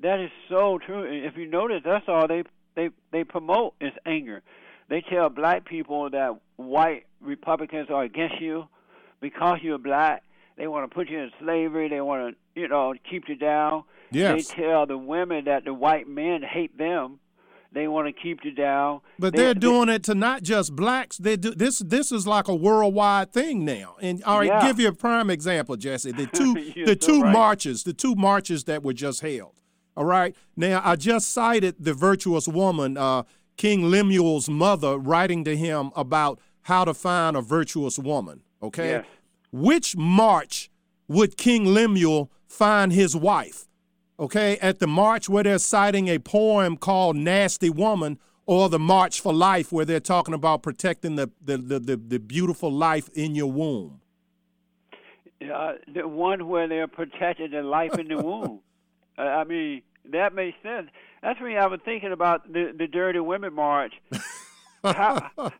that 0.00 0.20
is 0.20 0.30
so 0.50 0.78
true. 0.78 1.04
If 1.04 1.38
you 1.38 1.46
notice, 1.46 1.80
that's 1.82 2.04
all 2.08 2.28
they 2.28 2.42
they 2.74 2.90
they 3.10 3.24
promote 3.24 3.74
is 3.80 3.92
anger. 4.04 4.42
They 4.90 5.00
tell 5.00 5.30
black 5.30 5.64
people 5.64 6.10
that 6.10 6.38
white 6.56 7.06
Republicans 7.22 7.88
are 7.88 8.02
against 8.02 8.38
you 8.40 8.66
because 9.20 9.60
you're 9.62 9.78
black. 9.78 10.22
They 10.58 10.66
want 10.66 10.90
to 10.90 10.94
put 10.94 11.08
you 11.08 11.18
in 11.20 11.30
slavery. 11.40 11.88
They 11.88 12.02
want 12.02 12.36
to 12.54 12.60
you 12.60 12.68
know 12.68 12.92
keep 13.08 13.30
you 13.30 13.34
down. 13.36 13.84
Yes. 14.10 14.48
They 14.48 14.62
tell 14.62 14.84
the 14.84 14.98
women 14.98 15.46
that 15.46 15.64
the 15.64 15.72
white 15.72 16.06
men 16.06 16.42
hate 16.42 16.76
them. 16.76 17.18
They 17.74 17.88
want 17.88 18.06
to 18.06 18.12
keep 18.12 18.44
you 18.44 18.50
down. 18.50 19.00
But 19.18 19.32
They- 19.32 19.38
they're 19.44 19.54
they- 19.54 19.60
doing 19.60 19.88
it 19.88 20.02
to 20.04 20.14
not 20.14 20.42
just 20.42 20.76
blacks. 20.76 21.16
They 21.16 21.36
do 21.36 21.52
this. 21.54 21.78
This 21.78 22.12
is 22.12 22.26
like 22.26 22.48
a 22.48 22.54
worldwide 22.54 23.32
thing 23.32 23.64
now. 23.64 23.96
And 24.02 24.22
all 24.24 24.40
right, 24.40 24.48
Yeah. 24.48 24.66
give 24.66 24.78
you 24.78 24.88
a 24.88 24.92
prime 24.92 25.30
example, 25.30 25.76
Jesse. 25.76 26.12
The 26.12 26.26
two, 26.26 26.54
the 26.86 26.96
two 26.96 27.22
right. 27.22 27.32
marches, 27.32 27.82
the 27.84 27.94
two 27.94 28.14
marches 28.14 28.64
that 28.64 28.82
were 28.82 28.92
just 28.92 29.22
held. 29.22 29.52
All 29.96 30.04
right. 30.04 30.34
Now 30.56 30.80
I 30.84 30.96
just 30.96 31.30
cited 31.32 31.76
the 31.78 31.94
virtuous 31.94 32.46
woman, 32.46 32.96
uh, 32.98 33.22
King 33.56 33.90
Lemuel's 33.90 34.48
mother, 34.48 34.98
writing 34.98 35.44
to 35.44 35.56
him 35.56 35.90
about 35.96 36.38
how 36.62 36.84
to 36.84 36.94
find 36.94 37.36
a 37.36 37.42
virtuous 37.42 37.98
woman. 37.98 38.42
Okay. 38.62 38.88
Yes. 38.90 39.06
Which 39.50 39.96
march 39.96 40.70
would 41.08 41.36
King 41.36 41.66
Lemuel 41.74 42.30
find 42.46 42.92
his 42.92 43.14
wife? 43.16 43.66
Okay, 44.18 44.56
at 44.58 44.78
the 44.78 44.86
march 44.86 45.28
where 45.28 45.42
they're 45.42 45.58
citing 45.58 46.08
a 46.08 46.18
poem 46.18 46.76
called 46.76 47.16
Nasty 47.16 47.70
Woman, 47.70 48.18
or 48.46 48.68
the 48.68 48.78
March 48.78 49.20
for 49.20 49.32
Life 49.32 49.72
where 49.72 49.84
they're 49.84 50.00
talking 50.00 50.34
about 50.34 50.62
protecting 50.62 51.16
the, 51.16 51.30
the, 51.40 51.56
the, 51.58 51.78
the, 51.78 51.96
the 51.96 52.18
beautiful 52.18 52.70
life 52.72 53.08
in 53.14 53.34
your 53.34 53.50
womb. 53.50 54.00
uh, 55.42 55.74
the 55.92 56.06
one 56.06 56.48
where 56.48 56.68
they're 56.68 56.88
protecting 56.88 57.50
the 57.50 57.62
life 57.62 57.98
in 57.98 58.08
the 58.08 58.16
womb. 58.22 58.60
Uh, 59.18 59.22
I 59.22 59.44
mean, 59.44 59.82
that 60.10 60.34
makes 60.34 60.56
sense. 60.62 60.88
That's 61.22 61.40
when 61.40 61.56
I 61.56 61.66
was 61.66 61.80
thinking 61.84 62.10
about 62.10 62.52
the 62.52 62.74
the 62.76 62.88
Dirty 62.88 63.20
Women 63.20 63.54
March. 63.54 63.94
how 64.82 65.30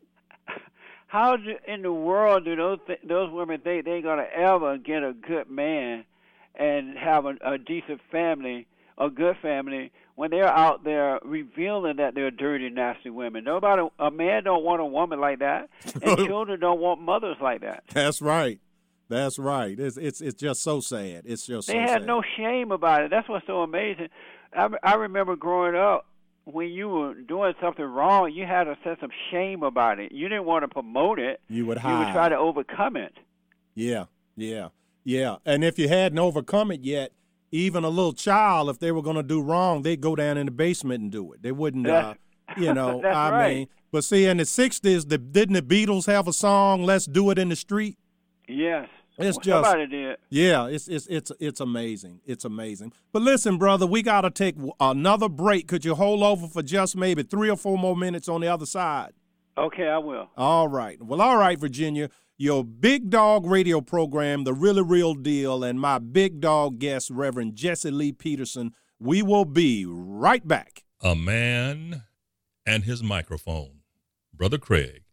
how 1.06 1.36
do, 1.36 1.54
in 1.68 1.82
the 1.82 1.92
world 1.92 2.44
do 2.44 2.56
those 2.56 2.78
th- 2.86 2.98
those 3.04 3.30
women 3.30 3.60
think 3.60 3.84
they're 3.84 4.02
gonna 4.02 4.26
ever 4.34 4.78
get 4.78 5.04
a 5.04 5.12
good 5.12 5.48
man 5.48 6.04
and 6.54 6.96
have 6.98 7.26
a, 7.26 7.34
a 7.44 7.58
decent 7.58 8.00
family, 8.10 8.66
a 8.98 9.10
good 9.10 9.36
family? 9.42 9.92
When 10.14 10.30
they're 10.30 10.46
out 10.46 10.84
there 10.84 11.18
revealing 11.24 11.96
that 11.96 12.14
they're 12.14 12.30
dirty, 12.30 12.68
nasty 12.68 13.08
women, 13.08 13.44
nobody, 13.44 13.82
a 13.98 14.10
man 14.10 14.44
don't 14.44 14.62
want 14.62 14.82
a 14.82 14.84
woman 14.84 15.20
like 15.20 15.38
that, 15.38 15.70
and 16.02 16.18
children 16.26 16.60
don't 16.60 16.80
want 16.80 17.00
mothers 17.00 17.38
like 17.40 17.62
that. 17.62 17.84
That's 17.92 18.20
right. 18.20 18.60
That's 19.08 19.38
right. 19.38 19.78
It's 19.78 19.96
it's 19.96 20.20
it's 20.20 20.34
just 20.40 20.62
so 20.62 20.80
sad. 20.80 21.22
It's 21.26 21.46
just 21.46 21.68
They 21.68 21.74
so 21.74 21.80
had 21.80 21.88
sad. 22.00 22.06
no 22.06 22.22
shame 22.36 22.72
about 22.72 23.02
it. 23.02 23.10
That's 23.10 23.28
what's 23.28 23.46
so 23.46 23.62
amazing. 23.62 24.08
I, 24.54 24.68
I 24.82 24.94
remember 24.94 25.34
growing 25.36 25.74
up 25.76 26.06
when 26.44 26.68
you 26.68 26.88
were 26.88 27.14
doing 27.14 27.54
something 27.60 27.84
wrong, 27.84 28.32
you 28.32 28.44
had 28.46 28.68
a 28.68 28.76
sense 28.84 28.98
of 29.02 29.10
shame 29.30 29.62
about 29.62 29.98
it. 29.98 30.12
You 30.12 30.28
didn't 30.28 30.44
want 30.44 30.62
to 30.64 30.68
promote 30.68 31.18
it. 31.18 31.40
You 31.48 31.66
would 31.66 31.78
You 31.82 31.98
would 31.98 32.12
try 32.12 32.28
to 32.28 32.36
overcome 32.36 32.96
it. 32.96 33.14
Yeah, 33.74 34.04
yeah, 34.36 34.68
yeah. 35.04 35.36
And 35.44 35.64
if 35.64 35.78
you 35.78 35.88
hadn't 35.88 36.18
overcome 36.18 36.70
it 36.70 36.80
yet, 36.82 37.12
even 37.50 37.84
a 37.84 37.88
little 37.88 38.12
child, 38.14 38.70
if 38.70 38.78
they 38.78 38.92
were 38.92 39.02
going 39.02 39.16
to 39.16 39.22
do 39.22 39.40
wrong, 39.42 39.82
they'd 39.82 40.00
go 40.00 40.16
down 40.16 40.38
in 40.38 40.46
the 40.46 40.52
basement 40.52 41.02
and 41.02 41.12
do 41.12 41.32
it. 41.32 41.42
They 41.42 41.52
wouldn't, 41.52 41.86
uh, 41.86 42.14
you 42.56 42.72
know. 42.72 43.02
I 43.02 43.30
right. 43.30 43.56
mean, 43.56 43.68
but 43.90 44.04
see, 44.04 44.24
in 44.24 44.38
the 44.38 44.44
'60s, 44.44 45.08
the, 45.08 45.18
didn't 45.18 45.54
the 45.54 45.62
Beatles 45.62 46.06
have 46.06 46.26
a 46.26 46.32
song 46.32 46.82
"Let's 46.82 47.04
Do 47.06 47.30
It 47.30 47.38
in 47.38 47.50
the 47.50 47.56
Street"? 47.56 47.98
Yes. 48.48 48.88
It's 49.18 49.36
Well, 49.46 49.62
just- 49.62 49.90
did. 49.90 50.16
Yeah, 50.30 50.68
it's 50.68 50.88
it's 50.88 51.06
it's 51.08 51.30
it's 51.38 51.60
amazing. 51.60 52.20
It's 52.24 52.46
amazing. 52.46 52.92
But 53.12 53.20
listen, 53.22 53.58
brother, 53.58 53.86
we 53.86 54.02
got 54.02 54.22
to 54.22 54.30
take 54.30 54.56
another 54.80 55.28
break. 55.28 55.68
Could 55.68 55.84
you 55.84 55.94
hold 55.94 56.22
over 56.22 56.46
for 56.48 56.62
just 56.62 56.96
maybe 56.96 57.22
three 57.22 57.50
or 57.50 57.56
four 57.56 57.76
more 57.76 57.94
minutes 57.96 58.28
on 58.28 58.40
the 58.40 58.48
other 58.48 58.64
side? 58.64 59.12
Okay, 59.58 59.86
I 59.86 59.98
will. 59.98 60.30
All 60.38 60.66
right. 60.66 61.00
Well, 61.02 61.20
all 61.20 61.36
right, 61.36 61.58
Virginia. 61.58 62.08
Your 62.42 62.64
big 62.64 63.08
dog 63.08 63.46
radio 63.46 63.80
program, 63.80 64.42
The 64.42 64.52
Really 64.52 64.82
Real 64.82 65.14
Deal, 65.14 65.62
and 65.62 65.80
my 65.80 66.00
big 66.00 66.40
dog 66.40 66.80
guest, 66.80 67.08
Reverend 67.08 67.54
Jesse 67.54 67.92
Lee 67.92 68.10
Peterson. 68.10 68.72
We 68.98 69.22
will 69.22 69.44
be 69.44 69.86
right 69.86 70.44
back. 70.44 70.82
A 71.00 71.14
man 71.14 72.02
and 72.66 72.82
his 72.82 73.00
microphone. 73.00 73.82
Brother 74.34 74.58
Craig. 74.58 75.04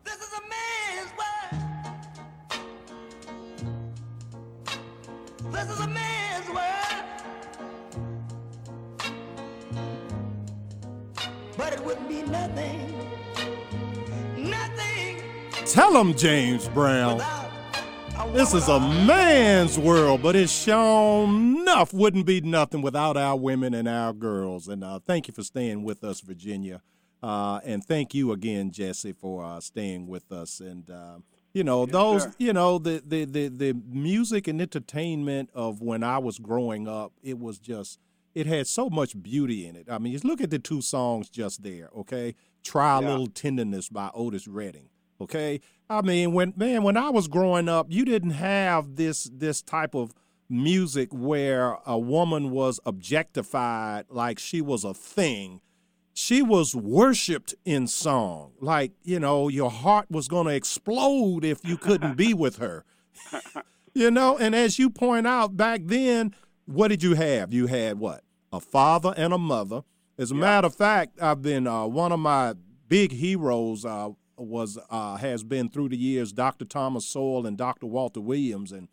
This 0.06 0.16
is 0.16 0.32
a 0.34 0.42
man's 0.50 1.12
world. 1.20 1.62
This 5.54 5.70
is 5.70 5.80
a 5.82 5.88
man's 5.90 6.50
world. 6.50 7.04
But 11.58 11.74
it 11.74 11.84
wouldn't 11.84 12.08
be 12.08 12.22
nothing, 12.24 13.10
nothing 14.38 15.22
Tell 15.66 15.96
him, 15.98 16.16
James 16.16 16.70
Brown. 16.70 17.22
This 18.34 18.54
is 18.54 18.70
a 18.70 18.80
man's 18.80 19.78
world, 19.78 20.22
but 20.24 20.36
it's 20.36 20.52
shown 20.52 21.58
enough 21.62 21.94
wouldn't 21.94 22.26
be 22.26 22.40
nothing 22.42 22.82
without 22.82 23.18
our 23.18 23.36
women 23.38 23.74
and 23.74 23.88
our 23.88 24.14
girls. 24.14 24.68
And 24.68 24.84
uh, 24.84 25.00
thank 25.06 25.28
you 25.28 25.34
for 25.34 25.44
staying 25.44 25.84
with 25.84 26.04
us, 26.04 26.22
Virginia. 26.22 26.82
Uh, 27.22 27.60
and 27.66 27.84
thank 27.84 28.14
you 28.14 28.32
again, 28.32 28.72
Jesse, 28.72 29.12
for 29.14 29.44
uh, 29.44 29.60
staying 29.60 30.08
with 30.08 30.32
us. 30.32 30.60
And 30.60 30.90
uh, 30.90 31.18
you 31.54 31.64
know 31.64 31.86
those, 31.86 32.24
sir. 32.24 32.34
you 32.40 32.54
know 32.54 32.80
the, 32.80 33.04
the 33.06 33.26
the 33.26 33.48
the 33.50 33.74
music 33.90 34.48
and 34.48 34.62
entertainment 34.62 35.50
of 35.54 35.82
when 35.82 36.02
I 36.04 36.18
was 36.18 36.40
growing 36.40 36.88
up. 36.88 37.12
It 37.22 37.38
was 37.38 37.60
just 37.60 38.00
it 38.34 38.48
had 38.48 38.66
so 38.66 38.90
much 38.90 39.22
beauty 39.22 39.68
in 39.68 39.76
it. 39.76 39.88
I 39.90 39.98
mean, 40.00 40.14
just 40.14 40.26
look 40.26 40.42
at 40.42 40.50
the 40.50 40.60
two 40.60 40.82
songs 40.82 41.30
just 41.30 41.64
there. 41.64 41.90
Okay, 41.96 42.36
"Try 42.64 42.98
a 42.98 43.02
Yeah. 43.02 43.10
Little 43.10 43.28
Tenderness" 43.28 43.90
by 43.90 44.10
Otis 44.14 44.48
Redding. 44.48 44.88
Okay, 45.20 45.62
I 45.92 46.02
mean 46.02 46.32
when 46.32 46.54
man 46.56 46.84
when 46.84 46.96
I 46.96 47.10
was 47.10 47.28
growing 47.28 47.68
up, 47.68 47.88
you 47.90 48.06
didn't 48.06 48.32
have 48.32 48.96
this 48.96 49.30
this 49.34 49.62
type 49.62 49.94
of 49.94 50.14
music 50.50 51.10
where 51.12 51.78
a 51.86 52.00
woman 52.00 52.50
was 52.50 52.80
objectified 52.86 54.06
like 54.10 54.40
she 54.40 54.62
was 54.62 54.86
a 54.86 54.94
thing. 54.94 55.60
She 56.14 56.42
was 56.42 56.76
worshipped 56.76 57.56
in 57.66 57.88
song. 57.88 58.52
Like, 58.60 58.92
you 59.04 59.20
know, 59.20 59.48
your 59.48 59.72
heart 59.72 60.08
was 60.10 60.28
going 60.28 60.48
to 60.48 60.54
explode 60.54 61.44
if 61.44 61.66
you 61.66 61.78
couldn't 61.78 62.16
be 62.16 62.34
with 62.34 62.58
her. 62.58 62.84
you 63.94 64.12
know, 64.12 64.38
and 64.38 64.54
as 64.54 64.78
you 64.78 64.90
point 64.90 65.26
out 65.26 65.56
back 65.56 65.82
then, 65.86 66.36
what 66.66 66.90
did 66.90 67.02
you 67.04 67.16
have? 67.16 67.54
You 67.54 67.68
had 67.68 68.00
what? 68.00 68.24
A 68.52 68.60
father 68.60 69.14
and 69.16 69.34
a 69.34 69.38
mother. 69.38 69.84
As 70.18 70.32
a 70.32 70.36
matter 70.36 70.68
of 70.68 70.76
fact, 70.76 71.22
I've 71.22 71.42
been 71.42 71.66
uh, 71.66 71.86
one 71.86 72.12
of 72.12 72.20
my 72.20 72.56
big 72.90 73.14
heroes 73.14 73.86
uh, 73.86 74.10
was 74.42 74.78
uh, 74.90 75.18
has 75.18 75.44
been 75.44 75.70
through 75.70 75.90
the 75.90 75.98
years 75.98 76.32
Dr. 76.32 76.66
Thomas 76.66 77.06
Sowell 77.06 77.46
and 77.46 77.58
Dr. 77.58 77.88
Walter 77.88 78.22
Williams, 78.22 78.72
and 78.72 78.88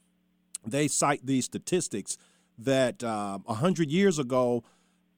they 0.67 0.89
cite 0.89 1.25
these 1.25 1.45
statistics 1.45 2.17
that 2.59 3.03
uh, 3.03 3.39
a 3.47 3.55
hundred 3.55 3.91
years 3.91 4.19
ago, 4.19 4.65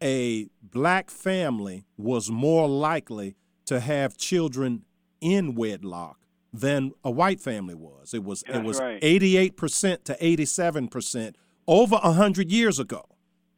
a 0.02 0.48
black 0.62 1.10
family 1.10 1.84
was 1.96 2.30
more 2.30 2.68
likely 2.68 3.36
to 3.66 3.80
have 3.80 4.16
children 4.16 4.84
in 5.20 5.54
wedlock 5.54 6.18
than 6.52 6.92
a 7.04 7.10
white 7.10 7.40
family 7.40 7.74
was. 7.74 8.12
It 8.14 8.24
was 8.24 8.42
it 8.48 8.62
was 8.62 8.80
right. 8.80 8.98
eighty 9.02 9.36
eight 9.36 9.56
percent 9.56 10.04
to 10.06 10.16
eighty 10.20 10.44
seven 10.44 10.88
percent 10.88 11.36
over 11.66 11.96
a 12.02 12.12
hundred 12.12 12.50
years 12.50 12.78
ago, 12.78 13.04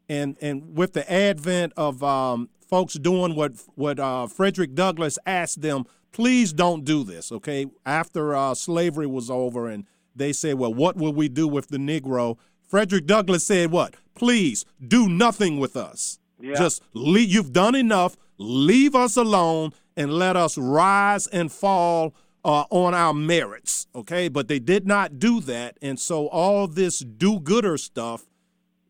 and 0.08 0.36
and 0.40 0.76
with 0.76 0.92
the 0.92 1.10
advent 1.10 1.72
of 1.76 2.02
um, 2.02 2.50
folks 2.68 2.94
doing 2.94 3.34
what 3.34 3.52
what 3.74 3.98
uh, 3.98 4.26
Frederick 4.26 4.74
Douglass 4.74 5.18
asked 5.24 5.62
them, 5.62 5.84
please 6.12 6.52
don't 6.52 6.84
do 6.84 7.04
this. 7.04 7.32
Okay, 7.32 7.66
after 7.84 8.34
uh, 8.34 8.54
slavery 8.54 9.06
was 9.06 9.30
over, 9.30 9.68
and 9.68 9.86
they 10.14 10.32
said, 10.32 10.58
well, 10.58 10.72
what 10.72 10.96
will 10.96 11.12
we 11.12 11.28
do 11.28 11.48
with 11.48 11.68
the 11.68 11.78
Negro? 11.78 12.38
Frederick 12.68 13.06
Douglass 13.06 13.46
said, 13.46 13.70
what? 13.70 13.94
Please 14.14 14.64
do 14.86 15.08
nothing 15.08 15.58
with 15.58 15.76
us. 15.76 16.18
Yeah. 16.40 16.54
Just 16.54 16.82
leave, 16.92 17.30
you've 17.30 17.52
done 17.52 17.74
enough. 17.74 18.16
Leave 18.38 18.94
us 18.94 19.16
alone 19.16 19.72
and 19.96 20.12
let 20.12 20.36
us 20.36 20.58
rise 20.58 21.26
and 21.28 21.52
fall 21.52 22.14
uh, 22.44 22.64
on 22.70 22.94
our 22.94 23.14
merits. 23.14 23.86
Okay, 23.94 24.28
but 24.28 24.48
they 24.48 24.58
did 24.58 24.86
not 24.86 25.18
do 25.18 25.40
that, 25.40 25.78
and 25.80 25.98
so 25.98 26.26
all 26.28 26.66
this 26.66 26.98
do-gooder 27.00 27.78
stuff 27.78 28.26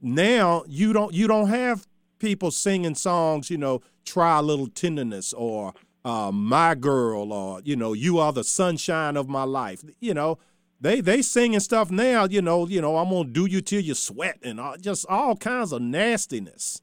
now 0.03 0.64
you 0.68 0.93
don't 0.93 1.14
you 1.14 1.29
don't 1.29 1.49
have 1.49 1.87
people 2.18 2.51
singing 2.51 2.95
songs 2.95 3.49
you 3.49 3.57
know 3.57 3.81
try 4.05 4.39
a 4.39 4.43
little 4.43 4.66
tenderness 4.66 5.33
or 5.33 5.73
uh, 6.05 6.30
my 6.32 6.74
girl 6.74 7.32
or 7.32 7.61
you 7.64 7.76
know 7.76 7.92
you 7.92 8.18
are 8.18 8.32
the 8.32 8.44
sunshine 8.44 9.16
of 9.16 9.28
my 9.28 9.44
life 9.44 9.84
you 10.00 10.12
know 10.12 10.38
they 10.80 11.00
they 11.00 11.22
singing 11.22 11.61
stuff 11.61 11.90
now 11.90 12.24
you 12.24 12.42
know 12.42 12.66
you 12.66 12.80
know 12.80 12.96
i'm 12.96 13.11
gonna 13.11 13.28
do 13.28 13.46
you 13.46 13.61
till 13.61 13.80
you 13.80 13.94
sweat 13.94 14.38
and 14.42 14.59
all, 14.59 14.76
just 14.76 15.07
all 15.09 15.36
kinds 15.36 15.72
of 15.72 15.80
nastiness 15.80 16.80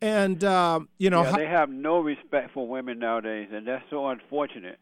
and 0.00 0.44
um, 0.44 0.88
you 0.98 1.10
know 1.10 1.22
yeah, 1.22 1.36
they 1.36 1.46
have 1.46 1.70
no 1.70 1.98
respect 2.00 2.52
for 2.54 2.66
women 2.66 2.98
nowadays, 2.98 3.48
and 3.52 3.66
that's 3.66 3.84
so 3.90 4.08
unfortunate. 4.08 4.78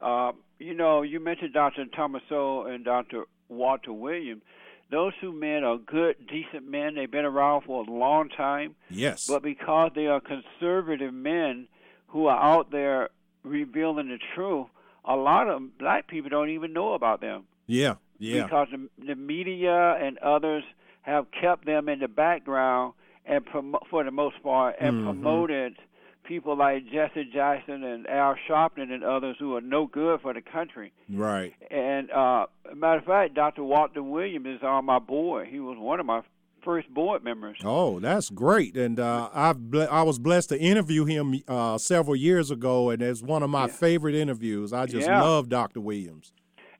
Uh, 0.00 0.32
you 0.58 0.74
know, 0.74 1.02
you 1.02 1.20
mentioned 1.20 1.52
Dr. 1.52 1.86
Thomas 1.86 2.22
Sowell 2.28 2.66
and 2.66 2.84
Dr. 2.84 3.24
Walter 3.48 3.92
Williams. 3.92 4.42
Those 4.90 5.12
two 5.20 5.32
men 5.32 5.62
are 5.64 5.78
good, 5.78 6.16
decent 6.26 6.68
men. 6.68 6.94
They've 6.94 7.10
been 7.10 7.24
around 7.24 7.62
for 7.62 7.84
a 7.84 7.90
long 7.90 8.28
time, 8.28 8.74
yes 8.88 9.26
but 9.26 9.42
because 9.42 9.92
they 9.94 10.06
are 10.06 10.20
conservative 10.20 11.12
men 11.12 11.68
who 12.10 12.26
are 12.26 12.40
out 12.42 12.70
there 12.70 13.08
revealing 13.42 14.08
the 14.08 14.18
truth, 14.34 14.66
a 15.04 15.16
lot 15.16 15.48
of 15.48 15.78
black 15.78 16.06
people 16.08 16.28
don't 16.30 16.50
even 16.50 16.72
know 16.72 16.92
about 16.94 17.20
them 17.20 17.44
yeah 17.66 17.94
yeah 18.18 18.42
because 18.44 18.68
the, 18.72 19.06
the 19.06 19.14
media 19.14 19.94
and 20.02 20.18
others 20.18 20.62
have 21.02 21.26
kept 21.40 21.64
them 21.64 21.88
in 21.88 21.98
the 22.00 22.08
background 22.08 22.92
and 23.24 23.44
promo- 23.46 23.80
for 23.88 24.04
the 24.04 24.10
most 24.10 24.42
part 24.42 24.74
and 24.80 24.96
Mhm. 24.96 25.04
promoted 25.04 25.76
people 26.24 26.54
like 26.56 26.84
Jesse 26.92 27.24
Jackson 27.32 27.82
and 27.82 28.06
Al 28.06 28.34
Sharpton 28.46 28.92
and 28.92 29.02
others 29.02 29.36
who 29.38 29.56
are 29.56 29.60
no 29.62 29.86
good 29.86 30.20
for 30.20 30.32
the 30.34 30.42
country. 30.42 30.92
right 31.08 31.54
And 31.70 32.10
uh, 32.10 32.46
matter 32.74 32.98
of 32.98 33.04
fact, 33.04 33.34
Dr. 33.34 33.64
Walter 33.64 34.02
Williams 34.02 34.46
is 34.46 34.62
on 34.62 34.84
my 34.84 34.98
board. 34.98 35.48
He 35.48 35.58
was 35.60 35.76
one 35.78 35.98
of 35.98 36.06
my 36.06 36.22
first 36.64 36.88
board 36.92 37.24
members. 37.24 37.58
Oh, 37.64 38.00
that's 38.00 38.30
great, 38.30 38.76
and 38.76 38.98
uh, 39.00 39.28
I've 39.32 39.70
ble- 39.70 39.88
I 39.90 40.02
was 40.02 40.18
blessed 40.18 40.48
to 40.50 40.60
interview 40.60 41.04
him 41.04 41.40
uh, 41.48 41.78
several 41.78 42.16
years 42.16 42.50
ago, 42.50 42.90
and 42.90 43.02
it's 43.02 43.22
one 43.22 43.42
of 43.42 43.50
my 43.50 43.68
favorite 43.68 44.14
interviews. 44.14 44.72
I 44.72 44.86
just 44.86 45.06
Yeah. 45.06 45.22
love 45.22 45.48
Dr. 45.48 45.80
Williams. 45.80 46.32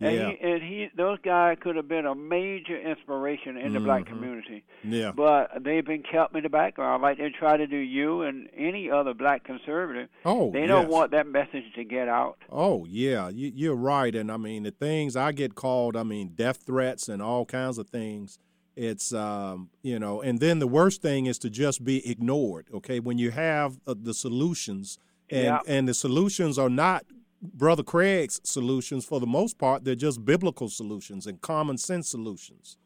And 0.02 0.14
Yeah, 0.16 0.30
he 0.30 0.38
and 0.40 0.62
he 0.62 0.88
those 0.96 1.18
guys 1.22 1.58
could 1.60 1.76
have 1.76 1.86
been 1.86 2.06
a 2.06 2.14
major 2.14 2.74
inspiration 2.80 3.58
in 3.58 3.74
the 3.74 3.80
black 3.80 4.04
Mhm. 4.04 4.06
community. 4.06 4.64
yeah, 4.82 5.12
But 5.14 5.62
they've 5.62 5.84
been 5.84 6.02
kept 6.02 6.34
in 6.34 6.42
the 6.42 6.48
background 6.48 7.02
like 7.02 7.18
they 7.18 7.28
try 7.28 7.58
to 7.58 7.66
do 7.66 7.76
you 7.76 8.22
and 8.22 8.48
any 8.56 8.90
other 8.90 9.12
black 9.12 9.44
conservative. 9.44 10.08
oh, 10.24 10.52
They 10.52 10.66
don't 10.66 10.84
yes. 10.84 10.90
want 10.90 11.10
that 11.10 11.26
message 11.26 11.64
to 11.74 11.84
get 11.84 12.08
out. 12.08 12.38
Oh 12.50 12.86
yeah, 12.88 13.28
you, 13.28 13.52
you're 13.54 13.76
right, 13.76 14.14
and 14.14 14.32
I 14.32 14.38
mean 14.38 14.62
the 14.62 14.70
things 14.70 15.16
I 15.16 15.32
get 15.32 15.54
called, 15.54 15.98
I 15.98 16.02
mean 16.02 16.32
death 16.34 16.62
threats 16.64 17.06
and 17.06 17.20
all 17.20 17.44
kinds 17.44 17.76
of 17.76 17.90
things. 17.90 18.38
It's 18.80 19.12
um, 19.12 19.68
you 19.82 19.98
know, 19.98 20.22
and 20.22 20.40
then 20.40 20.58
the 20.58 20.66
worst 20.66 21.02
thing 21.02 21.26
is 21.26 21.38
to 21.40 21.50
just 21.50 21.84
be 21.84 22.08
ignored. 22.10 22.68
Okay, 22.72 22.98
when 22.98 23.18
you 23.18 23.30
have 23.30 23.78
uh, 23.86 23.94
the 23.94 24.14
solutions, 24.14 24.98
and 25.28 25.44
Yeah. 25.44 25.60
and 25.66 25.86
the 25.86 25.92
solutions 25.92 26.58
are 26.58 26.70
not 26.70 27.04
Brother 27.42 27.82
Craig's 27.82 28.40
solutions 28.42 29.04
for 29.04 29.20
the 29.20 29.26
most 29.26 29.58
part. 29.58 29.84
They're 29.84 29.94
just 29.94 30.24
biblical 30.24 30.70
solutions 30.70 31.26
and 31.26 31.42
common 31.42 31.76
sense 31.76 32.08
solutions. 32.08 32.78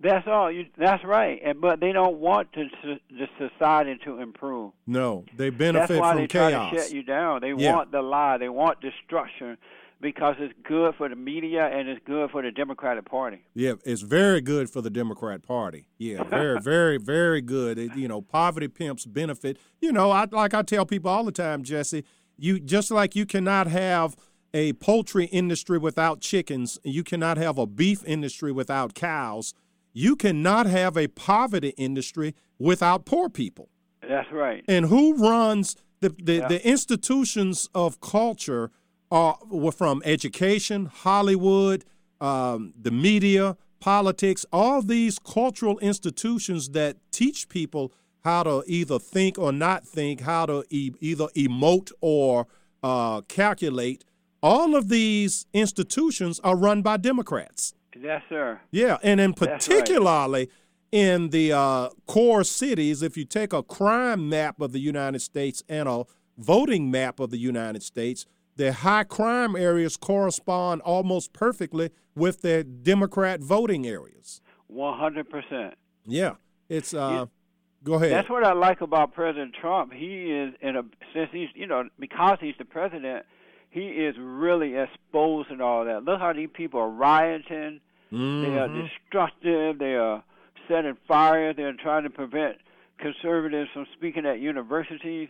That's 0.00 0.26
all. 0.26 0.50
You, 0.50 0.66
that's 0.76 1.04
right. 1.04 1.40
And 1.44 1.60
but 1.60 1.78
they 1.78 1.92
don't 1.92 2.18
want 2.18 2.52
to, 2.54 2.64
the 3.10 3.28
society 3.38 3.98
to 4.04 4.18
improve. 4.18 4.72
No, 4.86 5.24
they 5.36 5.50
benefit 5.50 5.88
That's 5.88 6.00
why 6.00 6.12
from 6.12 6.20
they 6.22 6.26
try 6.26 6.50
to 6.50 6.76
shut 6.76 6.92
you 6.92 7.04
down. 7.04 7.40
They 7.40 7.52
Yeah. 7.56 7.72
want 7.74 7.92
the 7.92 8.02
lie. 8.02 8.36
They 8.36 8.48
want 8.48 8.80
destruction 8.80 9.56
because 10.00 10.36
it's 10.38 10.54
good 10.64 10.94
for 10.96 11.08
the 11.08 11.16
media 11.16 11.66
and 11.66 11.88
it's 11.88 12.00
good 12.06 12.30
for 12.30 12.42
the 12.42 12.50
Democratic 12.50 13.04
Party. 13.06 13.44
Yeah, 13.54 13.74
it's 13.84 14.02
very 14.02 14.40
good 14.40 14.68
for 14.70 14.80
the 14.82 14.90
Democrat 14.90 15.42
Party. 15.42 15.88
Yeah, 15.98 16.22
very, 16.24 16.60
very, 16.62 16.98
very 16.98 17.40
good. 17.40 17.78
It, 17.78 17.96
you 17.96 18.08
know, 18.08 18.20
poverty 18.20 18.68
pimps 18.68 19.06
benefit. 19.06 19.58
You 19.80 19.92
know, 19.92 20.10
I 20.10 20.26
like 20.30 20.54
I 20.54 20.62
tell 20.62 20.86
people 20.86 21.10
all 21.10 21.24
the 21.24 21.32
time, 21.32 21.62
Jesse. 21.62 22.04
You 22.36 22.60
just 22.60 22.90
like 22.90 23.16
you 23.16 23.24
cannot 23.24 23.66
have 23.68 24.16
a 24.52 24.74
poultry 24.74 25.26
industry 25.26 25.78
without 25.78 26.20
chickens. 26.20 26.78
You 26.84 27.02
cannot 27.02 27.36
have 27.38 27.58
a 27.58 27.66
beef 27.66 28.04
industry 28.04 28.52
without 28.52 28.94
cows. 28.94 29.54
You 29.92 30.14
cannot 30.16 30.66
have 30.66 30.96
a 30.98 31.08
poverty 31.08 31.70
industry 31.78 32.34
without 32.58 33.06
poor 33.06 33.30
people. 33.30 33.70
That's 34.06 34.30
right. 34.30 34.62
And 34.68 34.86
who 34.86 35.16
runs 35.16 35.76
the 36.00 36.10
the, 36.22 36.34
Yeah. 36.34 36.48
the 36.48 36.68
institutions 36.68 37.68
of 37.74 38.00
culture 38.00 38.70
are 39.10 39.38
were 39.48 39.72
from 39.72 40.02
education, 40.04 40.86
Hollywood, 40.86 41.84
um, 42.20 42.72
the 42.80 42.90
media, 42.90 43.56
politics, 43.80 44.44
all 44.52 44.82
these 44.82 45.18
cultural 45.18 45.78
institutions 45.78 46.70
that 46.70 46.96
teach 47.10 47.48
people 47.48 47.92
how 48.24 48.42
to 48.42 48.64
either 48.66 48.98
think 48.98 49.38
or 49.38 49.52
not 49.52 49.86
think, 49.86 50.22
how 50.22 50.46
to 50.46 50.64
e- 50.70 50.92
either 51.00 51.26
emote 51.36 51.92
or 52.00 52.46
uh, 52.82 53.20
calculate. 53.22 54.04
All 54.42 54.74
of 54.74 54.88
these 54.88 55.46
institutions 55.52 56.40
are 56.40 56.56
run 56.56 56.82
by 56.82 56.96
Democrats. 56.96 57.74
Yes, 57.98 58.22
sir. 58.28 58.60
Yeah, 58.70 58.98
and 59.02 59.20
in 59.20 59.30
right. 59.30 59.36
particularly 59.36 60.50
in 60.92 61.30
the 61.30 61.52
uh, 61.52 61.88
core 62.06 62.44
cities, 62.44 63.02
if 63.02 63.16
you 63.16 63.24
take 63.24 63.52
a 63.52 63.62
crime 63.62 64.28
map 64.28 64.60
of 64.60 64.72
the 64.72 64.80
United 64.80 65.20
States 65.20 65.62
and 65.68 65.88
a 65.88 66.04
voting 66.36 66.90
map 66.90 67.20
of 67.20 67.30
the 67.30 67.38
United 67.38 67.82
States, 67.82 68.26
the 68.56 68.72
high 68.72 69.04
crime 69.04 69.54
areas 69.56 69.96
correspond 69.96 70.80
almost 70.82 71.32
perfectly 71.32 71.90
with 72.14 72.42
the 72.42 72.64
Democrat 72.64 73.40
voting 73.40 73.86
areas. 73.86 74.40
One 74.68 74.98
hundred 74.98 75.28
percent. 75.30 75.74
Yeah, 76.04 76.34
it's. 76.68 76.92
Uh, 76.94 77.26
go 77.84 77.94
ahead. 77.94 78.12
That's 78.12 78.28
what 78.30 78.44
I 78.44 78.52
like 78.52 78.80
about 78.80 79.12
President 79.14 79.54
Trump. 79.60 79.92
He 79.92 80.30
is 80.32 80.54
in 80.60 80.76
a 80.76 80.82
since 81.14 81.28
he's 81.32 81.48
you 81.54 81.66
know 81.66 81.84
because 81.98 82.38
he's 82.40 82.54
the 82.58 82.64
president, 82.64 83.26
he 83.70 83.88
is 83.88 84.16
really 84.18 84.74
exposing 84.76 85.60
all 85.60 85.84
that. 85.84 86.04
Look 86.04 86.20
how 86.20 86.32
these 86.32 86.48
people 86.52 86.80
are 86.80 86.90
rioting. 86.90 87.80
They 88.10 88.16
are 88.16 88.68
Mhm. 88.68 88.88
destructive. 88.88 89.78
They 89.78 89.94
are 89.96 90.22
setting 90.68 90.96
fire. 91.06 91.52
They're 91.52 91.72
trying 91.74 92.04
to 92.04 92.10
prevent 92.10 92.56
conservatives 92.98 93.70
from 93.72 93.86
speaking 93.96 94.24
at 94.24 94.40
universities, 94.40 95.28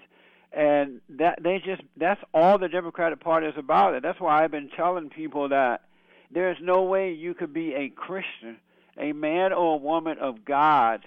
and 0.52 1.00
that 1.10 1.42
they 1.42 1.58
just 1.58 1.82
that's 1.96 2.20
all 2.32 2.58
the 2.58 2.68
Democratic 2.68 3.20
Party 3.20 3.46
is 3.46 3.54
about. 3.56 3.94
And 3.94 4.02
that's 4.04 4.20
why 4.20 4.42
I've 4.42 4.50
been 4.50 4.70
telling 4.70 5.10
people 5.10 5.48
that 5.50 5.82
there's 6.30 6.58
no 6.60 6.82
way 6.82 7.12
you 7.12 7.34
could 7.34 7.52
be 7.52 7.74
a 7.74 7.88
Christian, 7.88 8.58
a 8.98 9.12
man 9.12 9.52
or 9.52 9.74
a 9.74 9.78
woman 9.78 10.18
of 10.18 10.44
God, 10.44 11.04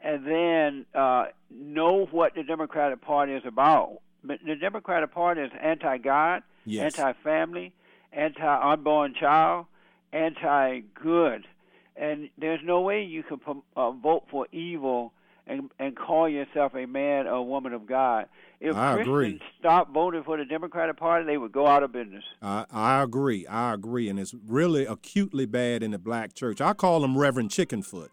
and 0.00 0.26
then 0.26 0.86
uh, 0.94 1.26
know 1.50 2.06
what 2.10 2.34
the 2.34 2.42
Democratic 2.42 3.00
Party 3.00 3.32
is 3.32 3.42
about. 3.46 3.98
But 4.24 4.38
the 4.46 4.54
Democratic 4.56 5.12
Party 5.12 5.40
is 5.42 5.50
anti-God, 5.60 6.42
Yes. 6.64 6.96
anti-family, 6.98 7.72
anti-unborn 8.12 9.14
child, 9.18 9.66
anti-good, 10.12 11.46
and 11.96 12.30
there's 12.38 12.60
no 12.62 12.80
way 12.80 13.02
you 13.02 13.22
can 13.22 13.40
uh, 13.76 13.90
vote 13.90 14.24
for 14.30 14.46
evil 14.52 15.12
and 15.46 15.70
and 15.78 15.96
call 15.96 16.28
yourself 16.28 16.74
a 16.74 16.86
man 16.86 17.26
or 17.26 17.46
woman 17.46 17.72
of 17.72 17.86
God. 17.86 18.26
If 18.60 18.76
I 18.76 18.94
Christians 18.94 19.08
agree. 19.08 19.42
stopped 19.58 19.92
voting 19.92 20.22
for 20.22 20.36
the 20.36 20.44
Democratic 20.44 20.96
Party, 20.96 21.26
they 21.26 21.36
would 21.36 21.50
go 21.50 21.66
out 21.66 21.82
of 21.82 21.92
business. 21.92 22.22
I, 22.40 22.64
I 22.70 23.02
agree. 23.02 23.44
I 23.48 23.74
agree. 23.74 24.08
And 24.08 24.20
it's 24.20 24.34
really 24.46 24.86
acutely 24.86 25.46
bad 25.46 25.82
in 25.82 25.90
the 25.90 25.98
black 25.98 26.34
church. 26.34 26.60
I 26.60 26.72
call 26.72 27.00
them 27.00 27.18
Reverend 27.18 27.50
Chickenfoot. 27.50 28.10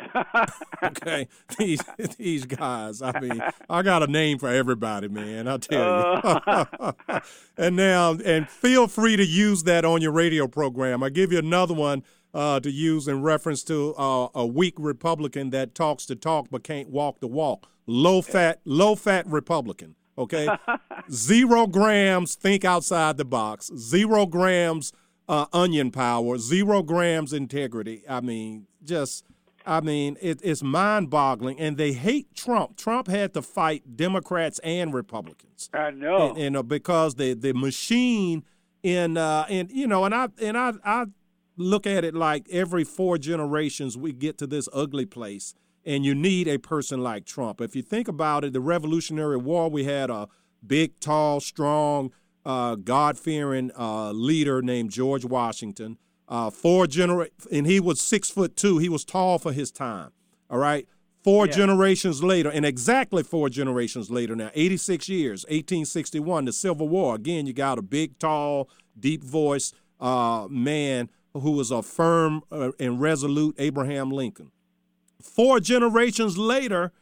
okay, 0.82 1.26
these 1.58 1.80
these 2.16 2.46
guys. 2.46 3.02
I 3.02 3.18
mean, 3.20 3.42
I 3.68 3.82
got 3.82 4.04
a 4.04 4.06
name 4.06 4.38
for 4.38 4.48
everybody, 4.48 5.08
man. 5.08 5.48
I 5.48 5.56
tell 5.56 5.80
you. 5.80 6.20
Oh. 6.24 7.20
and 7.56 7.74
now, 7.74 8.12
and 8.24 8.48
feel 8.48 8.86
free 8.86 9.16
to 9.16 9.24
use 9.24 9.64
that 9.64 9.84
on 9.84 10.00
your 10.00 10.12
radio 10.12 10.46
program. 10.46 11.02
I 11.02 11.10
give 11.10 11.32
you 11.32 11.38
another 11.38 11.74
one 11.74 12.04
uh, 12.38 12.60
to 12.60 12.70
use 12.70 13.08
in 13.08 13.20
reference 13.20 13.64
to 13.64 13.96
uh, 13.96 14.28
a 14.32 14.46
weak 14.46 14.74
Republican 14.78 15.50
that 15.50 15.74
talks 15.74 16.06
the 16.06 16.14
talk 16.14 16.46
but 16.52 16.62
can't 16.62 16.88
walk 16.88 17.18
the 17.18 17.26
walk. 17.26 17.68
Low 17.88 18.22
fat, 18.22 18.60
low 18.64 18.94
fat 18.94 19.26
Republican. 19.26 19.96
Okay, 20.16 20.48
zero 21.10 21.66
grams. 21.66 22.36
Think 22.36 22.64
outside 22.64 23.16
the 23.16 23.24
box. 23.24 23.72
Zero 23.76 24.24
grams 24.24 24.92
uh, 25.28 25.46
onion 25.52 25.90
power. 25.90 26.38
Zero 26.38 26.80
grams 26.82 27.32
integrity. 27.32 28.04
I 28.08 28.20
mean, 28.20 28.66
just. 28.84 29.24
I 29.66 29.82
mean, 29.82 30.16
it, 30.22 30.40
it's 30.42 30.62
mind 30.62 31.10
boggling. 31.10 31.60
And 31.60 31.76
they 31.76 31.92
hate 31.92 32.34
Trump. 32.34 32.78
Trump 32.78 33.06
had 33.06 33.34
to 33.34 33.42
fight 33.42 33.98
Democrats 33.98 34.58
and 34.60 34.94
Republicans. 34.94 35.68
I 35.74 35.90
know. 35.90 36.30
And, 36.30 36.38
and 36.38 36.56
uh, 36.56 36.62
because 36.62 37.16
the, 37.16 37.34
the 37.34 37.52
machine 37.52 38.44
in, 38.82 39.18
uh, 39.18 39.44
and, 39.50 39.70
you 39.70 39.86
know, 39.86 40.06
and 40.06 40.14
I, 40.14 40.28
and 40.40 40.56
I, 40.56 40.72
I 40.82 41.04
look 41.58 41.86
at 41.86 42.04
it 42.04 42.14
like 42.14 42.46
every 42.50 42.84
four 42.84 43.18
generations 43.18 43.96
we 43.98 44.12
get 44.12 44.38
to 44.38 44.46
this 44.46 44.68
ugly 44.72 45.04
place. 45.04 45.54
And 45.84 46.04
you 46.04 46.14
need 46.14 46.48
a 46.48 46.58
person 46.58 47.02
like 47.02 47.24
Trump. 47.24 47.60
If 47.60 47.74
you 47.74 47.82
think 47.82 48.08
about 48.08 48.44
it, 48.44 48.52
the 48.52 48.60
Revolutionary 48.60 49.36
War, 49.36 49.68
we 49.70 49.84
had 49.84 50.10
a 50.10 50.28
big, 50.66 50.98
tall, 51.00 51.40
strong, 51.40 52.12
uh, 52.44 52.74
God 52.76 53.18
fearing 53.18 53.70
uh, 53.78 54.12
leader 54.12 54.62
named 54.62 54.90
George 54.90 55.24
Washington. 55.24 55.98
Uh, 56.28 56.50
four 56.50 56.86
genera- 56.86 57.28
and 57.50 57.66
he 57.66 57.80
was 57.80 58.00
six 58.00 58.30
foot 58.30 58.54
two. 58.54 58.78
He 58.78 58.88
was 58.88 59.04
tall 59.04 59.38
for 59.38 59.52
his 59.52 59.70
time. 59.70 60.10
All 60.50 60.58
right. 60.58 60.86
Four 61.24 61.46
Yeah. 61.46 61.52
generations 61.52 62.22
later, 62.22 62.48
and 62.50 62.64
exactly 62.64 63.22
four 63.22 63.48
generations 63.48 64.10
later 64.10 64.36
now, 64.36 64.50
86 64.54 65.08
years, 65.08 65.44
1861, 65.48 66.44
the 66.44 66.52
Civil 66.52 66.88
War. 66.88 67.14
Again, 67.16 67.46
you 67.46 67.52
got 67.52 67.78
a 67.78 67.82
big, 67.82 68.18
tall, 68.18 68.68
deep 68.98 69.24
voice 69.24 69.72
uh, 70.00 70.46
man 70.48 71.10
who 71.40 71.52
was 71.52 71.70
a 71.70 71.82
firm 71.82 72.42
uh, 72.50 72.70
and 72.78 73.00
resolute 73.00 73.54
Abraham 73.58 74.10
Lincoln. 74.10 74.50
Four 75.22 75.60
generations 75.60 76.38
later, 76.38 76.92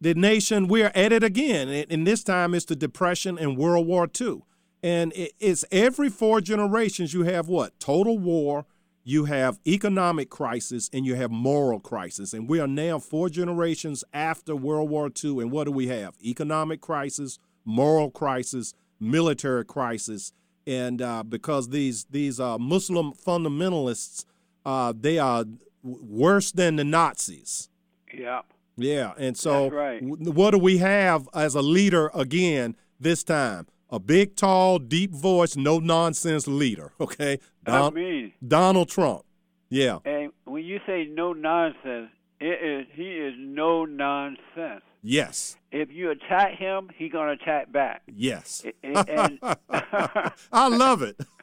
the 0.00 0.14
nation, 0.14 0.66
we're 0.66 0.92
at 0.94 1.12
it 1.12 1.22
again. 1.22 1.68
And, 1.68 1.86
and 1.90 2.06
this 2.06 2.24
time 2.24 2.54
it's 2.54 2.64
the 2.64 2.76
Depression 2.76 3.38
and 3.38 3.56
World 3.56 3.86
War 3.86 4.08
II. 4.20 4.42
And 4.82 5.12
it's 5.14 5.64
every 5.70 6.08
four 6.08 6.40
generations 6.40 7.12
you 7.12 7.24
have 7.24 7.48
what? 7.48 7.78
Total 7.78 8.18
war, 8.18 8.64
you 9.04 9.26
have 9.26 9.58
economic 9.66 10.30
crisis, 10.30 10.88
and 10.92 11.04
you 11.04 11.16
have 11.16 11.30
moral 11.30 11.80
crisis. 11.80 12.32
And 12.32 12.48
we 12.48 12.60
are 12.60 12.66
now 12.66 12.98
four 12.98 13.28
generations 13.28 14.04
after 14.14 14.56
World 14.56 14.88
War 14.88 15.10
II. 15.22 15.40
And 15.40 15.50
what 15.50 15.64
do 15.64 15.72
we 15.72 15.88
have? 15.88 16.14
Economic 16.24 16.80
crisis, 16.80 17.38
moral 17.64 18.10
crisis, 18.10 18.72
military 18.98 19.64
crisis. 19.66 20.32
And 20.66 21.00
uh, 21.02 21.22
because 21.22 21.70
these 21.70 22.04
these 22.10 22.38
uh, 22.38 22.58
Muslim 22.58 23.12
fundamentalists, 23.12 24.24
uh, 24.64 24.92
they 24.98 25.18
are 25.18 25.44
worse 25.82 26.52
than 26.52 26.76
the 26.76 26.84
Nazis. 26.84 27.68
Yeah. 28.12 28.42
Yeah, 28.76 29.12
and 29.18 29.36
so 29.36 29.68
right. 29.68 30.00
w- 30.00 30.32
what 30.32 30.52
do 30.52 30.58
we 30.58 30.78
have 30.78 31.28
as 31.34 31.54
a 31.54 31.60
leader 31.60 32.10
again 32.14 32.76
this 32.98 33.22
time? 33.22 33.66
A 33.90 33.98
big, 33.98 34.36
tall, 34.36 34.78
deep 34.78 35.10
voice, 35.12 35.54
no 35.54 35.80
nonsense 35.80 36.46
leader. 36.46 36.92
Okay, 37.00 37.40
I 37.66 37.90
mean, 37.90 38.32
Donald 38.46 38.88
Trump. 38.88 39.24
Yeah, 39.68 39.98
and 40.04 40.32
when 40.44 40.64
you 40.64 40.80
say 40.86 41.06
no 41.10 41.32
nonsense, 41.34 42.10
it 42.40 42.64
is 42.64 42.86
he 42.94 43.10
is 43.10 43.34
no 43.38 43.84
nonsense. 43.84 44.82
Yes, 45.02 45.56
If 45.72 45.90
you 45.90 46.10
attack 46.10 46.58
him, 46.58 46.90
he 46.94 47.08
gonna 47.08 47.32
attack 47.32 47.72
back. 47.72 48.02
yes. 48.14 48.64
A- 48.84 48.98
And 49.08 49.38
I 50.52 50.68
love 50.68 51.00
it. 51.02 51.16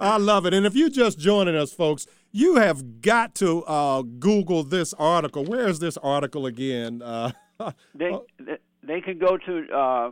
I 0.00 0.16
love 0.16 0.46
it. 0.46 0.54
And 0.54 0.64
if 0.66 0.74
you're 0.74 0.88
just 0.88 1.18
joining 1.18 1.54
us, 1.56 1.72
folks, 1.72 2.06
you 2.32 2.56
have 2.56 3.00
got 3.02 3.34
to 3.36 3.64
uh, 3.64 4.02
Google 4.02 4.62
this 4.64 4.94
article. 4.94 5.44
Where 5.44 5.68
is 5.68 5.78
this 5.78 5.96
article 5.98 6.46
again? 6.46 7.02
Uh, 7.02 7.32
They 7.94 8.16
they, 8.38 8.56
they 8.82 9.00
can 9.00 9.18
go 9.18 9.36
to 9.36 9.68
uh, 9.72 10.10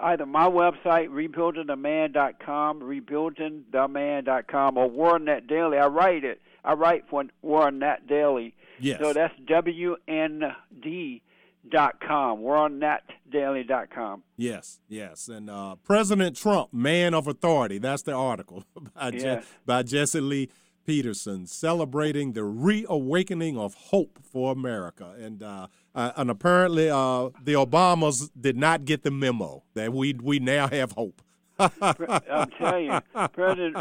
either 0.00 0.24
my 0.26 0.46
website 0.48 1.08
rebuildingtheman.com, 1.10 2.80
rebuildingtheman.com, 2.80 4.76
or 4.78 4.90
WorldNet 4.90 5.46
Daily. 5.46 5.78
I 5.78 5.86
write 5.86 6.24
it. 6.24 6.40
I 6.64 6.72
write 6.72 7.04
for 7.08 7.24
WorldNet 7.44 8.08
Daily. 8.08 8.54
Yes. 8.78 9.00
So 9.00 9.12
that's 9.12 9.34
WND 9.40 11.22
dot 11.68 12.00
com. 12.00 12.40
WorldNetDaily 12.40 13.66
dot 13.66 13.90
com. 13.90 14.22
Yes, 14.36 14.80
yes. 14.88 15.28
And 15.28 15.50
uh, 15.50 15.76
President 15.76 16.36
Trump, 16.36 16.72
man 16.72 17.14
of 17.14 17.26
authority. 17.26 17.78
That's 17.78 18.02
the 18.02 18.12
article 18.12 18.64
by, 18.94 19.10
Je- 19.10 19.40
by 19.64 19.82
Jesse 19.82 20.20
Lee 20.20 20.48
Peterson, 20.86 21.46
celebrating 21.46 22.32
the 22.32 22.44
reawakening 22.44 23.58
of 23.58 23.74
hope 23.74 24.20
for 24.22 24.52
America. 24.52 25.14
And 25.18 25.42
uh, 25.42 25.66
uh, 25.94 26.12
and 26.16 26.30
apparently, 26.30 26.88
uh, 26.90 27.30
the 27.42 27.54
Obamas 27.54 28.30
did 28.38 28.56
not 28.56 28.84
get 28.84 29.02
the 29.02 29.10
memo 29.10 29.64
that 29.74 29.92
we 29.92 30.14
we 30.22 30.38
now 30.38 30.68
have 30.68 30.92
hope. 30.92 31.22
I'm 31.58 32.50
telling 32.58 32.84
you, 32.86 33.00
President 33.32 33.78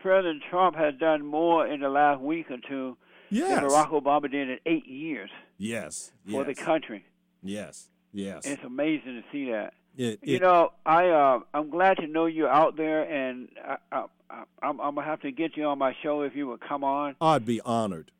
President 0.00 0.42
Trump 0.48 0.74
has 0.76 0.94
done 0.98 1.24
more 1.24 1.66
in 1.66 1.80
the 1.80 1.90
last 1.90 2.20
week 2.22 2.50
or 2.50 2.56
two 2.66 2.96
Yes. 3.34 3.62
Barack 3.62 3.90
Obama 3.90 4.30
did 4.30 4.48
in 4.50 4.58
eight 4.66 4.86
years 4.86 5.30
Yes. 5.58 6.12
for 6.24 6.44
yes, 6.44 6.46
the 6.46 6.54
country. 6.54 7.04
Yes. 7.42 7.88
Yes. 8.12 8.46
It's 8.46 8.62
amazing 8.62 9.16
to 9.16 9.22
see 9.32 9.50
that. 9.50 9.74
It- 9.96 10.20
you 10.22 10.38
know, 10.40 10.72
I 10.86 11.08
uh, 11.08 11.40
I'm 11.52 11.70
glad 11.70 11.96
to 11.98 12.06
know 12.06 12.26
you're 12.26 12.48
out 12.50 12.76
there, 12.76 13.02
and 13.02 13.48
I, 13.64 13.76
I, 13.92 14.04
I, 14.30 14.42
I'm, 14.62 14.80
I'm 14.80 14.94
gonna 14.94 15.06
have 15.06 15.20
to 15.22 15.30
get 15.32 15.56
you 15.56 15.64
on 15.66 15.78
my 15.78 15.94
show 16.02 16.22
if 16.22 16.34
you 16.34 16.48
would 16.48 16.60
come 16.60 16.82
on. 16.84 17.14
I'd 17.20 17.44
be 17.46 17.60
honored. 17.60 18.10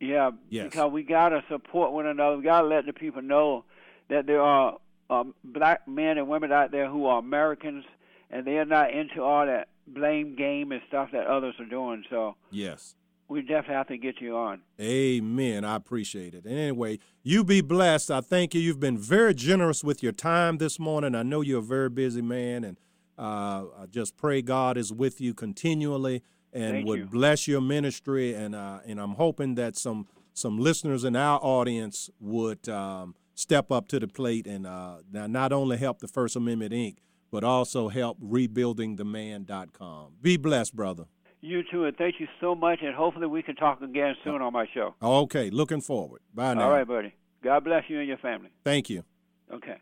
Yeah, 0.00 0.32
Yes. 0.48 0.64
because 0.70 0.90
we 0.90 1.04
gotta 1.04 1.44
support 1.48 1.92
one 1.92 2.06
another. 2.06 2.36
We 2.38 2.42
gotta 2.42 2.66
let 2.66 2.86
the 2.86 2.92
people 2.92 3.22
know 3.22 3.64
that 4.08 4.26
there 4.26 4.42
are 4.42 4.78
um, 5.10 5.34
black 5.44 5.86
men 5.86 6.18
and 6.18 6.26
women 6.28 6.50
out 6.50 6.72
there 6.72 6.88
who 6.88 7.06
are 7.06 7.18
Americans, 7.20 7.84
and 8.30 8.44
they're 8.44 8.64
not 8.64 8.90
into 8.92 9.22
all 9.22 9.46
that 9.46 9.68
blame 9.86 10.34
game 10.34 10.72
and 10.72 10.82
stuff 10.88 11.10
that 11.12 11.26
others 11.26 11.54
are 11.60 11.66
doing. 11.66 12.04
So 12.10 12.34
Yes. 12.50 12.96
We 13.32 13.40
definitely 13.40 13.74
have 13.74 13.88
to 13.88 13.96
get 13.96 14.20
you 14.20 14.36
on. 14.36 14.60
Amen. 14.80 15.64
I 15.64 15.76
appreciate 15.76 16.34
it. 16.34 16.44
And 16.44 16.58
anyway, 16.58 16.98
you 17.22 17.44
be 17.44 17.62
blessed. 17.62 18.10
I 18.10 18.20
thank 18.20 18.54
you. 18.54 18.60
You've 18.60 18.80
been 18.80 18.98
very 18.98 19.34
generous 19.34 19.82
with 19.82 20.02
your 20.02 20.12
time 20.12 20.58
this 20.58 20.78
morning. 20.78 21.14
I 21.14 21.22
know 21.22 21.40
you're 21.40 21.60
a 21.60 21.62
very 21.62 21.88
busy 21.88 22.20
man, 22.22 22.62
and 22.62 22.78
uh, 23.18 23.64
I 23.80 23.86
just 23.90 24.16
pray 24.16 24.42
God 24.42 24.76
is 24.76 24.92
with 24.92 25.20
you 25.20 25.32
continually 25.32 26.22
and 26.52 26.72
Thank 26.72 26.86
would 26.86 26.98
you. 26.98 27.06
bless 27.06 27.48
your 27.48 27.60
ministry. 27.60 28.34
And 28.34 28.54
uh, 28.54 28.80
and 28.86 29.00
I'm 29.00 29.14
hoping 29.14 29.54
that 29.54 29.76
some 29.76 30.06
some 30.34 30.58
listeners 30.58 31.04
in 31.04 31.16
our 31.16 31.40
audience 31.42 32.10
would 32.20 32.68
um, 32.68 33.14
step 33.34 33.70
up 33.70 33.88
to 33.88 33.98
the 33.98 34.08
plate 34.08 34.46
and 34.46 34.66
uh, 34.66 34.98
not 35.10 35.52
only 35.52 35.76
help 35.78 36.00
the 36.00 36.08
First 36.08 36.36
Amendment 36.36 36.72
Inc., 36.72 36.96
but 37.30 37.44
also 37.44 37.88
help 37.88 38.20
rebuildingtheman.com. 38.20 40.12
Be 40.20 40.36
blessed, 40.36 40.76
brother. 40.76 41.04
You 41.44 41.62
too, 41.68 41.84
and 41.86 41.96
thank 41.96 42.20
you 42.20 42.28
so 42.40 42.54
much. 42.54 42.78
And 42.82 42.94
hopefully, 42.94 43.26
we 43.26 43.42
can 43.42 43.56
talk 43.56 43.82
again 43.82 44.14
soon 44.22 44.40
on 44.40 44.52
my 44.52 44.66
show. 44.72 44.94
Okay, 45.02 45.50
looking 45.50 45.80
forward. 45.80 46.22
Bye 46.32 46.54
now. 46.54 46.62
All 46.66 46.70
right, 46.70 46.86
buddy. 46.86 47.12
God 47.42 47.64
bless 47.64 47.82
you 47.88 47.98
and 47.98 48.06
your 48.06 48.18
family. 48.18 48.50
Thank 48.64 48.88
you. 48.88 49.04
Okay. 49.52 49.76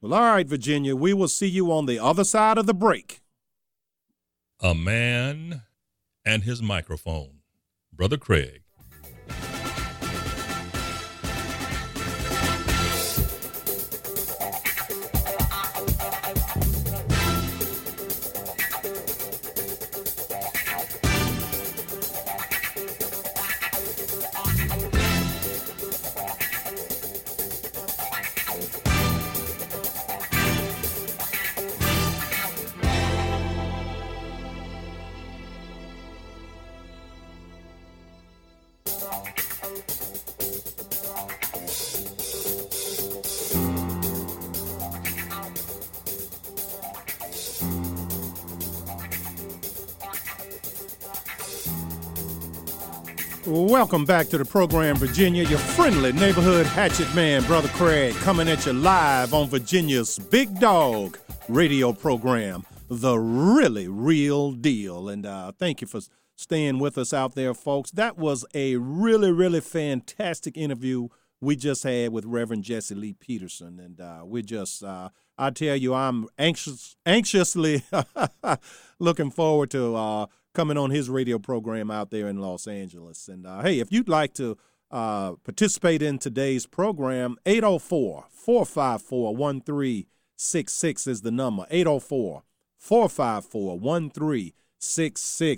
Well, 0.00 0.14
all 0.14 0.20
right, 0.20 0.46
Virginia, 0.46 0.94
we 0.94 1.12
will 1.12 1.28
see 1.28 1.48
you 1.48 1.72
on 1.72 1.86
the 1.86 1.98
other 1.98 2.22
side 2.22 2.58
of 2.58 2.66
the 2.66 2.74
break. 2.74 3.22
A 4.60 4.74
man 4.74 5.62
and 6.24 6.44
his 6.44 6.62
microphone. 6.62 7.40
Brother 7.92 8.16
Craig. 8.16 8.63
Welcome 53.46 54.06
back 54.06 54.28
to 54.28 54.38
the 54.38 54.44
program, 54.44 54.96
Virginia. 54.96 55.44
Your 55.44 55.58
friendly 55.58 56.12
neighborhood 56.12 56.64
hatchet 56.64 57.14
man, 57.14 57.44
Brother 57.44 57.68
Craig, 57.68 58.14
coming 58.14 58.48
at 58.48 58.64
you 58.64 58.72
live 58.72 59.34
on 59.34 59.48
Virginia's 59.48 60.18
Big 60.18 60.58
Dog 60.58 61.18
radio 61.48 61.92
program, 61.92 62.64
The 62.88 63.18
Really 63.18 63.86
Real 63.86 64.52
Deal. 64.52 65.10
And 65.10 65.26
uh, 65.26 65.52
thank 65.58 65.82
you 65.82 65.86
for 65.86 66.00
staying 66.44 66.78
with 66.78 66.98
us 66.98 67.14
out 67.14 67.34
there, 67.34 67.54
folks. 67.54 67.90
That 67.90 68.18
was 68.18 68.44
a 68.54 68.76
really, 68.76 69.32
really 69.32 69.62
fantastic 69.62 70.58
interview 70.58 71.08
we 71.40 71.56
just 71.56 71.82
had 71.82 72.12
with 72.12 72.26
Reverend 72.26 72.64
Jesse 72.64 72.94
Lee 72.94 73.14
Peterson. 73.14 73.80
And 73.80 73.98
uh, 73.98 74.24
we 74.26 74.42
just, 74.42 74.84
uh, 74.84 75.08
I 75.38 75.50
tell 75.50 75.74
you, 75.74 75.94
I'm 75.94 76.28
anxious, 76.38 76.96
anxiously 77.06 77.82
looking 78.98 79.30
forward 79.30 79.70
to 79.70 79.96
uh, 79.96 80.26
coming 80.52 80.76
on 80.76 80.90
his 80.90 81.08
radio 81.08 81.38
program 81.38 81.90
out 81.90 82.10
there 82.10 82.28
in 82.28 82.38
Los 82.38 82.66
Angeles. 82.66 83.26
And 83.26 83.46
uh, 83.46 83.62
hey, 83.62 83.80
if 83.80 83.90
you'd 83.90 84.10
like 84.10 84.34
to 84.34 84.58
uh, 84.90 85.32
participate 85.44 86.02
in 86.02 86.18
today's 86.18 86.66
program, 86.66 87.38
804 87.46 88.26
454 88.30 89.34
1366 89.34 91.06
is 91.06 91.22
the 91.22 91.30
number. 91.30 91.66
804 91.70 92.42
454 92.76 93.78
1366. 93.78 94.63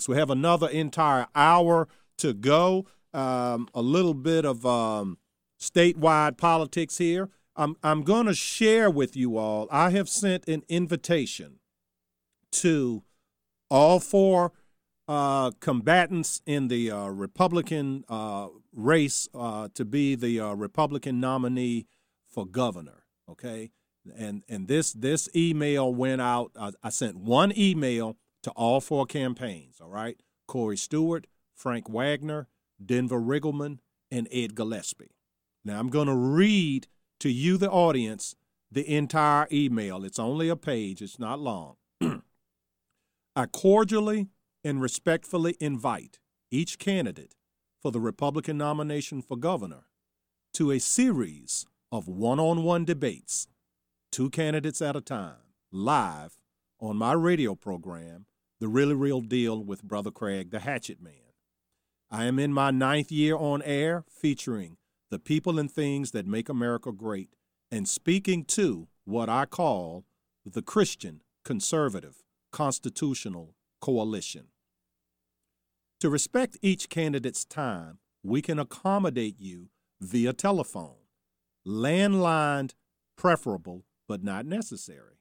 We 0.08 0.16
have 0.16 0.30
another 0.30 0.68
entire 0.68 1.26
hour 1.34 1.88
to 2.18 2.32
go. 2.32 2.86
Um, 3.12 3.68
a 3.74 3.80
little 3.80 4.14
bit 4.14 4.44
of 4.44 4.66
um, 4.66 5.18
statewide 5.58 6.36
politics 6.36 6.98
here. 6.98 7.30
I'm, 7.56 7.76
I'm 7.82 8.02
going 8.02 8.26
to 8.26 8.34
share 8.34 8.90
with 8.90 9.16
you 9.16 9.38
all. 9.38 9.68
I 9.70 9.90
have 9.90 10.08
sent 10.08 10.46
an 10.48 10.62
invitation 10.68 11.60
to 12.52 13.02
all 13.70 14.00
four 14.00 14.52
uh, 15.08 15.52
combatants 15.60 16.42
in 16.46 16.68
the 16.68 16.90
uh, 16.90 17.06
Republican 17.08 18.04
uh, 18.08 18.48
race 18.72 19.28
uh, 19.34 19.68
to 19.74 19.84
be 19.84 20.14
the 20.14 20.40
uh, 20.40 20.52
Republican 20.54 21.20
nominee 21.20 21.86
for 22.28 22.44
governor. 22.44 23.04
Okay, 23.28 23.70
and 24.16 24.42
and 24.48 24.68
this 24.68 24.92
this 24.92 25.28
email 25.34 25.92
went 25.92 26.20
out. 26.20 26.52
I, 26.58 26.72
I 26.82 26.90
sent 26.90 27.16
one 27.16 27.52
email 27.56 28.16
to 28.46 28.52
all 28.52 28.80
four 28.80 29.06
campaigns. 29.06 29.80
All 29.80 29.88
right, 29.88 30.22
Corey 30.46 30.76
Stewart, 30.76 31.26
Frank 31.52 31.88
Wagner, 31.88 32.46
Denver 32.84 33.20
Riggleman, 33.20 33.80
and 34.08 34.28
Ed 34.30 34.54
Gillespie. 34.54 35.16
Now 35.64 35.80
I'm 35.80 35.88
going 35.88 36.06
to 36.06 36.14
read 36.14 36.86
to 37.18 37.28
you, 37.28 37.56
the 37.56 37.68
audience, 37.68 38.36
the 38.70 38.88
entire 38.88 39.48
email. 39.50 40.04
It's 40.04 40.20
only 40.20 40.48
a 40.48 40.54
page. 40.54 41.02
It's 41.02 41.18
not 41.18 41.40
long. 41.40 41.74
I 43.36 43.46
cordially 43.46 44.28
and 44.62 44.80
respectfully 44.80 45.56
invite 45.58 46.20
each 46.52 46.78
candidate 46.78 47.34
for 47.82 47.90
the 47.90 47.98
Republican 47.98 48.58
nomination 48.58 49.22
for 49.22 49.36
governor 49.36 49.86
to 50.54 50.70
a 50.70 50.78
series 50.78 51.66
of 51.90 52.06
one 52.06 52.38
on 52.38 52.62
one 52.62 52.84
debates, 52.84 53.48
two 54.12 54.30
candidates 54.30 54.80
at 54.80 54.94
a 54.94 55.00
time, 55.00 55.52
live 55.72 56.38
on 56.78 56.96
my 56.96 57.12
radio 57.12 57.56
program, 57.56 58.26
The 58.58 58.68
Really 58.68 58.94
Real 58.94 59.20
Deal 59.20 59.62
with 59.62 59.82
Brother 59.82 60.10
Craig, 60.10 60.50
the 60.50 60.60
Hatchet 60.60 60.98
Man. 60.98 61.34
I 62.10 62.24
am 62.24 62.38
in 62.38 62.54
my 62.54 62.70
ninth 62.70 63.12
year 63.12 63.36
on 63.36 63.60
air 63.60 64.04
featuring 64.08 64.78
the 65.10 65.18
people 65.18 65.58
and 65.58 65.70
things 65.70 66.12
that 66.12 66.26
make 66.26 66.48
America 66.48 66.90
great 66.90 67.28
and 67.70 67.86
speaking 67.86 68.46
to 68.46 68.88
what 69.04 69.28
I 69.28 69.44
call 69.44 70.06
the 70.46 70.62
Christian 70.62 71.20
Conservative 71.44 72.22
Constitutional 72.50 73.54
Coalition. 73.82 74.46
To 76.00 76.08
respect 76.08 76.56
each 76.62 76.88
candidate's 76.88 77.44
time, 77.44 77.98
we 78.22 78.40
can 78.40 78.58
accommodate 78.58 79.38
you 79.38 79.68
via 80.00 80.32
telephone. 80.32 80.96
Landline 81.66 82.72
preferable, 83.18 83.84
but 84.08 84.24
not 84.24 84.46
necessary. 84.46 85.16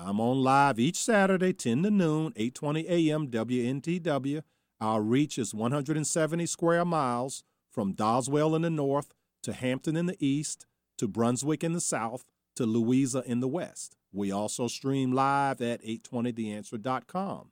I'm 0.00 0.20
on 0.20 0.44
live 0.44 0.78
each 0.78 0.94
Saturday, 0.94 1.52
10 1.52 1.82
to 1.82 1.90
noon, 1.90 2.32
8:20 2.34 2.88
a.m. 2.88 3.26
WNTW. 3.26 4.42
Our 4.80 5.02
reach 5.02 5.38
is 5.38 5.52
170 5.52 6.46
square 6.46 6.84
miles 6.84 7.42
from 7.68 7.94
Doswell 7.94 8.54
in 8.54 8.62
the 8.62 8.70
north 8.70 9.12
to 9.42 9.52
Hampton 9.52 9.96
in 9.96 10.06
the 10.06 10.16
east 10.24 10.66
to 10.98 11.08
Brunswick 11.08 11.64
in 11.64 11.72
the 11.72 11.80
south 11.80 12.24
to 12.54 12.64
Louisa 12.64 13.24
in 13.26 13.40
the 13.40 13.48
west. 13.48 13.96
We 14.12 14.30
also 14.30 14.68
stream 14.68 15.10
live 15.10 15.60
at 15.60 15.82
820theanswer.com. 15.82 17.50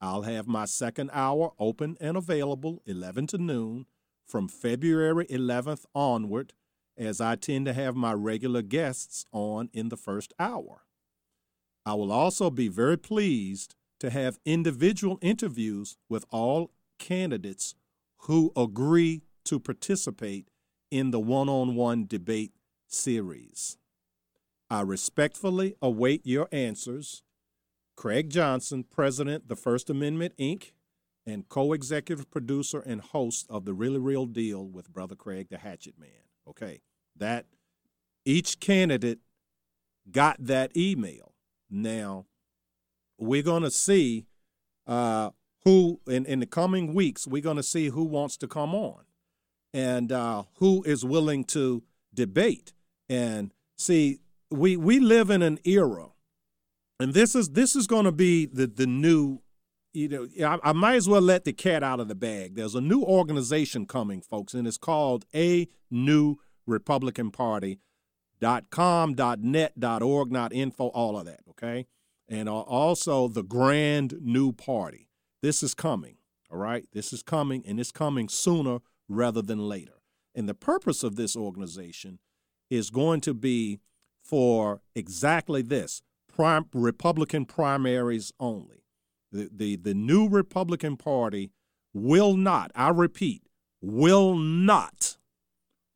I'll 0.00 0.22
have 0.22 0.48
my 0.48 0.64
second 0.64 1.10
hour 1.12 1.52
open 1.58 1.98
and 2.00 2.16
available 2.16 2.80
11 2.86 3.26
to 3.28 3.38
noon 3.38 3.84
from 4.26 4.48
February 4.48 5.26
11th 5.26 5.84
onward, 5.94 6.54
as 6.96 7.20
I 7.20 7.36
tend 7.36 7.66
to 7.66 7.74
have 7.74 7.94
my 7.94 8.14
regular 8.14 8.62
guests 8.62 9.26
on 9.30 9.68
in 9.74 9.90
the 9.90 9.98
first 9.98 10.32
hour. 10.38 10.84
I 11.84 11.94
will 11.94 12.12
also 12.12 12.50
be 12.50 12.68
very 12.68 12.98
pleased 12.98 13.74
to 14.00 14.10
have 14.10 14.38
individual 14.44 15.18
interviews 15.20 15.96
with 16.08 16.24
all 16.30 16.70
candidates 16.98 17.74
who 18.24 18.52
agree 18.56 19.22
to 19.44 19.58
participate 19.58 20.48
in 20.90 21.10
the 21.10 21.20
one 21.20 21.48
on 21.48 21.74
one 21.74 22.06
debate 22.06 22.52
series. 22.86 23.78
I 24.68 24.82
respectfully 24.82 25.74
await 25.82 26.26
your 26.26 26.48
answers. 26.52 27.22
Craig 27.96 28.30
Johnson, 28.30 28.84
President, 28.84 29.48
the 29.48 29.56
First 29.56 29.90
Amendment, 29.90 30.34
Inc., 30.38 30.72
and 31.26 31.48
co 31.48 31.72
executive 31.72 32.30
producer 32.30 32.80
and 32.80 33.00
host 33.00 33.46
of 33.50 33.64
The 33.64 33.74
Really 33.74 33.98
Real 33.98 34.26
Deal 34.26 34.66
with 34.66 34.92
Brother 34.92 35.14
Craig, 35.14 35.48
the 35.50 35.58
Hatchet 35.58 35.98
Man. 35.98 36.08
Okay, 36.48 36.80
that 37.16 37.46
each 38.24 38.58
candidate 38.58 39.18
got 40.10 40.36
that 40.38 40.76
email. 40.76 41.29
Now, 41.70 42.26
we're 43.18 43.42
going 43.42 43.62
to 43.62 43.70
see 43.70 44.26
uh, 44.86 45.30
who, 45.64 46.00
in, 46.06 46.26
in 46.26 46.40
the 46.40 46.46
coming 46.46 46.94
weeks, 46.94 47.26
we're 47.26 47.42
going 47.42 47.56
to 47.56 47.62
see 47.62 47.88
who 47.88 48.04
wants 48.04 48.36
to 48.38 48.48
come 48.48 48.74
on 48.74 49.04
and 49.72 50.10
uh, 50.10 50.44
who 50.56 50.82
is 50.84 51.04
willing 51.04 51.44
to 51.44 51.82
debate. 52.12 52.72
And 53.08 53.52
see, 53.76 54.20
we, 54.50 54.76
we 54.76 54.98
live 54.98 55.30
in 55.30 55.42
an 55.42 55.58
era 55.64 56.08
and 57.00 57.14
this 57.14 57.34
is 57.34 57.50
this 57.50 57.74
is 57.74 57.86
going 57.88 58.04
to 58.04 58.12
be 58.12 58.46
the 58.46 58.66
the 58.66 58.86
new 58.86 59.40
you 59.92 60.08
know 60.08 60.28
I, 60.46 60.70
I, 60.70 60.72
might 60.72 60.94
as 60.94 61.08
well 61.08 61.22
let 61.22 61.44
the 61.44 61.52
cat 61.52 61.82
out 61.82 61.98
of 61.98 62.06
the 62.06 62.14
bag 62.14 62.54
there's 62.54 62.76
a 62.76 62.80
new 62.80 63.02
organization 63.02 63.86
coming 63.86 64.20
folks 64.20 64.54
and 64.54 64.68
it's 64.68 64.78
called 64.78 65.24
a 65.34 65.66
new 65.90 66.36
republican 66.66 67.30
party 67.30 67.80
dot 68.40 68.70
com 68.70 69.14
dot 69.14 69.40
net 69.40 69.78
dot 69.78 70.02
org 70.02 70.32
not 70.32 70.52
info 70.52 70.88
all 70.88 71.18
of 71.18 71.26
that 71.26 71.40
okay? 71.50 71.86
And 72.28 72.48
uh, 72.48 72.60
also 72.60 73.28
the 73.28 73.42
grand 73.42 74.14
new 74.20 74.52
party. 74.52 75.08
This 75.42 75.62
is 75.62 75.74
coming 75.74 76.16
all 76.50 76.58
right? 76.58 76.86
This 76.92 77.12
is 77.12 77.22
coming 77.22 77.62
and 77.66 77.78
it's 77.78 77.92
coming 77.92 78.28
sooner 78.28 78.78
rather 79.08 79.42
than 79.42 79.68
later. 79.68 80.02
And 80.34 80.48
the 80.48 80.54
purpose 80.54 81.02
of 81.02 81.16
this 81.16 81.36
organization 81.36 82.18
is 82.68 82.90
going 82.90 83.20
to 83.22 83.34
be 83.34 83.80
for 84.22 84.80
exactly 84.94 85.62
this 85.62 86.02
prim- 86.32 86.66
Republican 86.72 87.44
primaries 87.44 88.32
only. 88.38 88.84
The, 89.32 89.48
the, 89.52 89.76
the 89.76 89.94
new 89.94 90.28
Republican 90.28 90.96
Party 90.96 91.50
will 91.92 92.36
not, 92.36 92.70
I 92.74 92.90
repeat, 92.90 93.42
will 93.80 94.36
not 94.36 95.18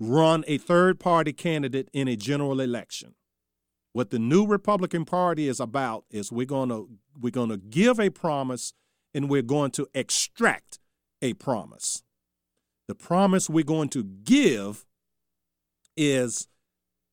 run 0.01 0.45
a 0.47 0.59
third 0.59 0.99
party 0.99 1.32
candidate 1.32 1.88
in 1.92 2.09
a 2.09 2.16
general 2.16 2.61
election. 2.61 3.14
What 3.92 4.11
the 4.11 4.18
new 4.18 4.47
Republican 4.47 5.05
Party 5.05 5.49
is 5.49 5.61
about 5.61 6.05
is 6.11 6.32
we're 6.32 6.47
going 6.47 6.68
to 6.68 6.88
we're 7.18 7.30
going 7.30 7.51
to 7.51 7.57
give 7.57 8.01
a 8.01 8.11
promise 8.11 8.72
and 9.14 9.30
we're 9.30 9.42
going 9.42 9.70
to 9.72 9.86
extract 9.95 10.80
a 11.22 11.34
promise. 11.34 12.03
The 12.88 12.95
promise 12.95 13.49
we're 13.49 13.64
going 13.64 13.88
to 13.90 14.03
give 14.03 14.84
is 15.97 16.49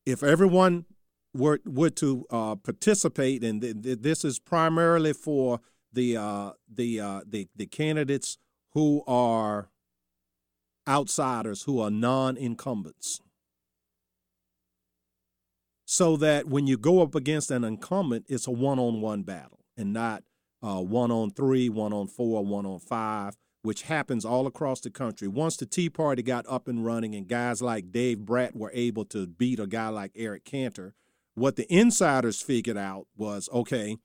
if 0.04 0.22
everyone 0.22 0.86
were 1.34 1.60
were 1.64 1.90
to 1.90 2.26
uh, 2.30 2.56
participate, 2.56 3.42
and 3.44 3.62
th- 3.62 3.82
th- 3.82 3.98
this 4.00 4.24
is 4.24 4.38
primarily 4.38 5.12
for 5.12 5.60
the 5.92 6.16
uh, 6.16 6.52
the, 6.72 7.00
uh, 7.00 7.20
the 7.26 7.48
the 7.56 7.66
candidates 7.66 8.38
who 8.72 9.02
are 9.06 9.68
outsiders, 10.88 11.62
who 11.62 11.80
are 11.80 11.90
non-incumbents, 11.90 13.20
so 15.84 16.16
that 16.16 16.46
when 16.46 16.66
you 16.66 16.78
go 16.78 17.02
up 17.02 17.14
against 17.14 17.50
an 17.50 17.64
incumbent, 17.64 18.24
it's 18.28 18.46
a 18.46 18.50
one-on-one 18.50 19.22
battle 19.22 19.60
and 19.76 19.92
not 19.92 20.22
uh, 20.62 20.80
one 20.80 21.10
on 21.10 21.30
three, 21.30 21.68
one 21.68 21.92
on 21.92 22.06
four, 22.06 22.44
one 22.44 22.64
on 22.64 22.78
five, 22.78 23.36
which 23.62 23.82
happens 23.82 24.24
all 24.24 24.46
across 24.46 24.80
the 24.80 24.90
country. 24.90 25.28
Once 25.28 25.56
the 25.56 25.66
Tea 25.66 25.90
Party 25.90 26.22
got 26.22 26.46
up 26.48 26.66
and 26.68 26.84
running 26.84 27.14
and 27.14 27.28
guys 27.28 27.60
like 27.60 27.92
Dave 27.92 28.18
Bratt 28.18 28.56
were 28.56 28.70
able 28.74 29.04
to 29.06 29.26
beat 29.26 29.60
a 29.60 29.66
guy 29.66 29.88
like 29.88 30.12
Eric 30.14 30.44
Cantor, 30.44 30.94
what 31.34 31.56
the 31.56 31.72
insiders 31.72 32.42
figured 32.42 32.76
out 32.76 33.06
was 33.16 33.48
okay, 33.52 33.96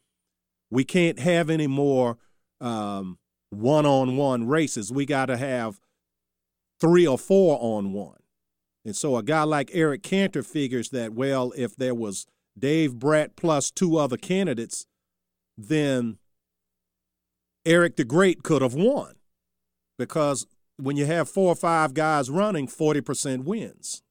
we 0.70 0.84
can't 0.84 1.20
have 1.20 1.50
any 1.50 1.68
more 1.68 2.18
one 2.60 3.18
on 3.86 4.18
one 4.18 4.48
races. 4.48 4.92
We 4.92 5.06
got 5.06 5.28
to 5.28 5.38
have 5.38 5.80
three 6.80 7.08
or 7.08 7.18
four 7.18 7.58
on 7.62 7.94
one. 7.94 8.20
And 8.86 8.96
so 8.96 9.18
a 9.18 9.24
guy 9.24 9.44
like 9.44 9.70
Eric 9.74 10.04
Cantor 10.04 10.44
figures 10.44 10.90
that, 10.90 11.14
well, 11.14 11.54
if 11.58 11.76
there 11.76 11.96
was 11.96 12.26
Dave 12.58 12.94
Bratt 12.94 13.36
plus 13.36 13.70
two 13.70 13.98
other 13.98 14.18
candidates, 14.18 14.86
then 15.58 16.18
Eric 17.66 17.98
the 17.98 18.06
Great 18.06 18.44
could 18.44 18.62
have 18.62 18.74
won 18.74 19.16
because 19.98 20.48
when 20.78 20.96
you 20.96 21.06
have 21.06 21.30
four 21.30 21.52
or 21.52 21.56
five 21.56 21.94
guys 21.94 22.30
running, 22.30 22.68
40% 22.68 23.44
wins. 23.44 24.04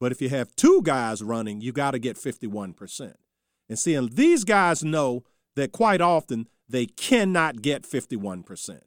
But 0.00 0.12
if 0.12 0.22
you 0.22 0.28
have 0.28 0.54
two 0.56 0.80
guys 0.82 1.22
running, 1.22 1.60
you 1.60 1.72
got 1.72 1.92
to 1.92 1.98
get 1.98 2.16
51%. 2.16 3.14
And 3.68 3.78
seeing 3.78 4.08
these 4.12 4.44
guys 4.44 4.84
know 4.84 5.24
that 5.56 5.72
quite 5.72 6.00
often 6.00 6.48
they 6.68 6.86
cannot 6.86 7.62
get 7.62 7.82
51%. 7.82 8.80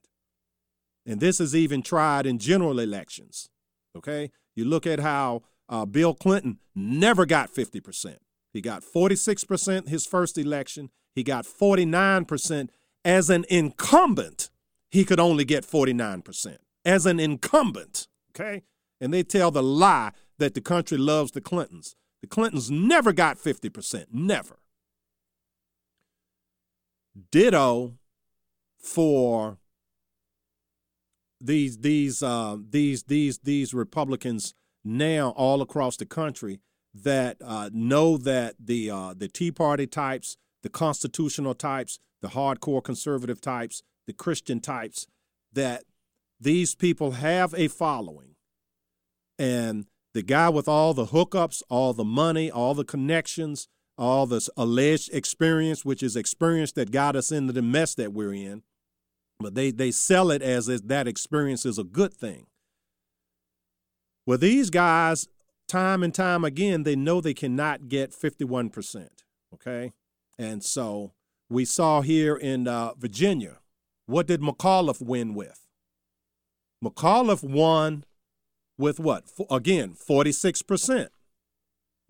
And 1.07 1.21
this 1.21 1.39
is 1.39 1.55
even 1.55 1.81
tried 1.81 2.25
in 2.25 2.37
general 2.37 2.79
elections. 2.79 3.49
Okay? 3.95 4.29
You 4.55 4.65
look 4.65 4.85
at 4.85 4.99
how 4.99 5.43
uh, 5.69 5.85
Bill 5.85 6.13
Clinton 6.13 6.59
never 6.75 7.25
got 7.25 7.51
50%. 7.51 8.17
He 8.51 8.61
got 8.61 8.83
46% 8.83 9.87
his 9.87 10.05
first 10.05 10.37
election, 10.37 10.89
he 11.15 11.23
got 11.23 11.45
49% 11.45 12.69
as 13.05 13.29
an 13.29 13.45
incumbent, 13.49 14.49
he 14.89 15.05
could 15.05 15.19
only 15.19 15.45
get 15.45 15.65
49%. 15.65 16.57
As 16.83 17.05
an 17.05 17.19
incumbent, 17.19 18.07
okay? 18.31 18.63
And 18.99 19.13
they 19.13 19.23
tell 19.23 19.51
the 19.51 19.63
lie 19.63 20.11
that 20.39 20.53
the 20.53 20.61
country 20.61 20.97
loves 20.97 21.31
the 21.31 21.41
Clintons. 21.41 21.95
The 22.21 22.27
Clintons 22.27 22.71
never 22.71 23.13
got 23.13 23.37
50%, 23.37 24.07
never. 24.11 24.59
Ditto 27.31 27.93
for 28.79 29.57
these 31.39 31.79
these 31.79 32.23
uh, 32.23 32.57
these 32.69 33.03
these 33.03 33.39
these 33.39 33.73
Republicans 33.73 34.53
now 34.83 35.29
all 35.35 35.61
across 35.61 35.97
the 35.97 36.05
country 36.05 36.59
that 36.93 37.37
uh, 37.43 37.69
know 37.73 38.17
that 38.17 38.55
the 38.59 38.89
uh, 38.89 39.13
the 39.15 39.27
Tea 39.27 39.51
Party 39.51 39.87
types, 39.87 40.37
the 40.63 40.69
constitutional 40.69 41.53
types, 41.53 41.99
the 42.21 42.29
hardcore 42.29 42.83
conservative 42.83 43.41
types, 43.41 43.83
the 44.07 44.13
Christian 44.13 44.59
types, 44.59 45.07
that 45.53 45.83
these 46.39 46.75
people 46.75 47.11
have 47.11 47.53
a 47.55 47.67
following. 47.67 48.35
And 49.39 49.85
the 50.13 50.23
guy 50.23 50.49
with 50.49 50.67
all 50.67 50.93
the 50.93 51.07
hookups, 51.07 51.61
all 51.69 51.93
the 51.93 52.03
money, 52.03 52.49
all 52.49 52.73
the 52.73 52.83
connections, 52.83 53.67
all 53.97 54.25
this 54.25 54.49
alleged 54.57 55.13
experience, 55.13 55.85
which 55.85 56.01
is 56.01 56.15
experience 56.15 56.71
that 56.73 56.91
got 56.91 57.15
us 57.15 57.31
into 57.31 57.53
the 57.53 57.61
mess 57.61 57.93
that 57.95 58.13
we're 58.13 58.33
in, 58.33 58.63
but 59.39 59.55
they, 59.55 59.71
they 59.71 59.91
sell 59.91 60.31
it 60.31 60.41
as 60.41 60.65
that 60.67 61.07
experience 61.07 61.65
is 61.65 61.77
a 61.77 61.83
good 61.83 62.13
thing. 62.13 62.47
Well, 64.25 64.37
these 64.37 64.69
guys, 64.69 65.27
time 65.67 66.03
and 66.03 66.13
time 66.13 66.43
again, 66.43 66.83
they 66.83 66.95
know 66.95 67.21
they 67.21 67.33
cannot 67.33 67.87
get 67.87 68.11
51%. 68.11 69.07
Okay. 69.53 69.93
And 70.37 70.63
so 70.63 71.13
we 71.49 71.65
saw 71.65 72.01
here 72.01 72.35
in 72.35 72.67
uh, 72.67 72.93
Virginia, 72.97 73.59
what 74.05 74.27
did 74.27 74.41
McAuliffe 74.41 75.01
win 75.01 75.33
with? 75.33 75.67
McAuliffe 76.83 77.43
won 77.43 78.03
with 78.77 78.99
what? 78.99 79.25
F- 79.39 79.45
again, 79.49 79.93
46%. 79.93 81.07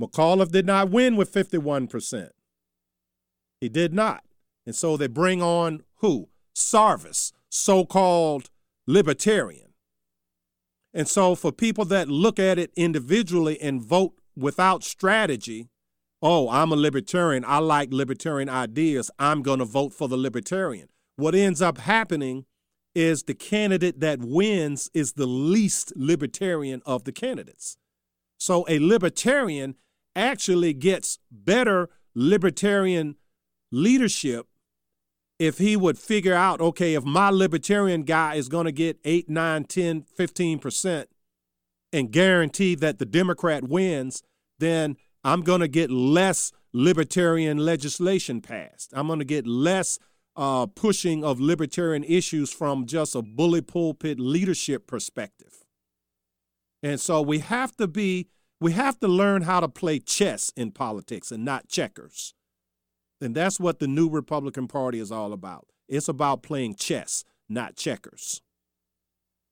McAuliffe 0.01 0.51
did 0.51 0.65
not 0.65 0.89
win 0.89 1.15
with 1.15 1.33
51%. 1.33 2.29
He 3.61 3.69
did 3.69 3.93
not. 3.93 4.23
And 4.65 4.75
so 4.75 4.97
they 4.97 5.07
bring 5.07 5.41
on 5.41 5.83
who? 5.97 6.29
Sarvis, 6.57 7.31
so 7.49 7.85
called 7.85 8.49
libertarian. 8.87 9.73
And 10.93 11.07
so 11.07 11.35
for 11.35 11.51
people 11.51 11.85
that 11.85 12.07
look 12.07 12.39
at 12.39 12.57
it 12.57 12.71
individually 12.75 13.61
and 13.61 13.81
vote 13.81 14.13
without 14.35 14.83
strategy, 14.83 15.69
oh, 16.21 16.49
I'm 16.49 16.71
a 16.71 16.75
libertarian. 16.75 17.45
I 17.45 17.59
like 17.59 17.93
libertarian 17.93 18.49
ideas. 18.49 19.11
I'm 19.19 19.43
going 19.43 19.59
to 19.59 19.65
vote 19.65 19.93
for 19.93 20.07
the 20.07 20.17
libertarian. 20.17 20.89
What 21.15 21.35
ends 21.35 21.61
up 21.61 21.77
happening 21.77 22.45
is 22.95 23.23
the 23.23 23.35
candidate 23.35 23.99
that 23.99 24.19
wins 24.19 24.89
is 24.93 25.13
the 25.13 25.27
least 25.27 25.93
libertarian 25.95 26.81
of 26.85 27.03
the 27.03 27.11
candidates. 27.11 27.77
So 28.39 28.65
a 28.67 28.79
libertarian 28.79 29.75
actually 30.15 30.73
gets 30.73 31.19
better 31.29 31.89
libertarian 32.15 33.15
leadership 33.71 34.47
if 35.39 35.57
he 35.57 35.75
would 35.77 35.97
figure 35.97 36.33
out 36.33 36.61
okay, 36.61 36.93
if 36.93 37.03
my 37.03 37.29
libertarian 37.29 38.03
guy 38.03 38.35
is 38.35 38.49
going 38.49 38.65
to 38.65 38.71
get 38.71 38.99
8, 39.03 39.29
9, 39.29 39.63
10, 39.65 40.05
15% 40.17 41.05
and 41.93 42.11
guarantee 42.11 42.75
that 42.75 42.99
the 42.99 43.05
Democrat 43.05 43.63
wins, 43.63 44.23
then 44.59 44.97
I'm 45.23 45.41
going 45.41 45.61
to 45.61 45.67
get 45.67 45.91
less 45.91 46.51
libertarian 46.73 47.57
legislation 47.57 48.41
passed. 48.41 48.91
I'm 48.93 49.07
going 49.07 49.19
to 49.19 49.25
get 49.25 49.47
less 49.47 49.99
uh, 50.35 50.67
pushing 50.67 51.23
of 51.23 51.39
libertarian 51.39 52.03
issues 52.03 52.51
from 52.51 52.85
just 52.85 53.15
a 53.15 53.21
bully 53.21 53.61
pulpit 53.61 54.19
leadership 54.19 54.85
perspective. 54.87 55.65
And 56.83 56.99
so 56.99 57.21
we 57.21 57.39
have 57.39 57.75
to 57.77 57.87
be, 57.87 58.27
we 58.61 58.73
have 58.73 58.99
to 58.99 59.07
learn 59.07 59.43
how 59.43 59.59
to 59.59 59.67
play 59.67 59.99
chess 59.99 60.51
in 60.55 60.71
politics 60.71 61.31
and 61.31 61.43
not 61.43 61.67
checkers. 61.67 62.35
And 63.21 63.35
that's 63.35 63.59
what 63.59 63.79
the 63.79 63.87
new 63.87 64.09
Republican 64.09 64.67
Party 64.67 64.99
is 64.99 65.11
all 65.11 65.33
about. 65.33 65.67
It's 65.87 66.07
about 66.07 66.43
playing 66.43 66.75
chess, 66.75 67.23
not 67.49 67.75
checkers. 67.75 68.41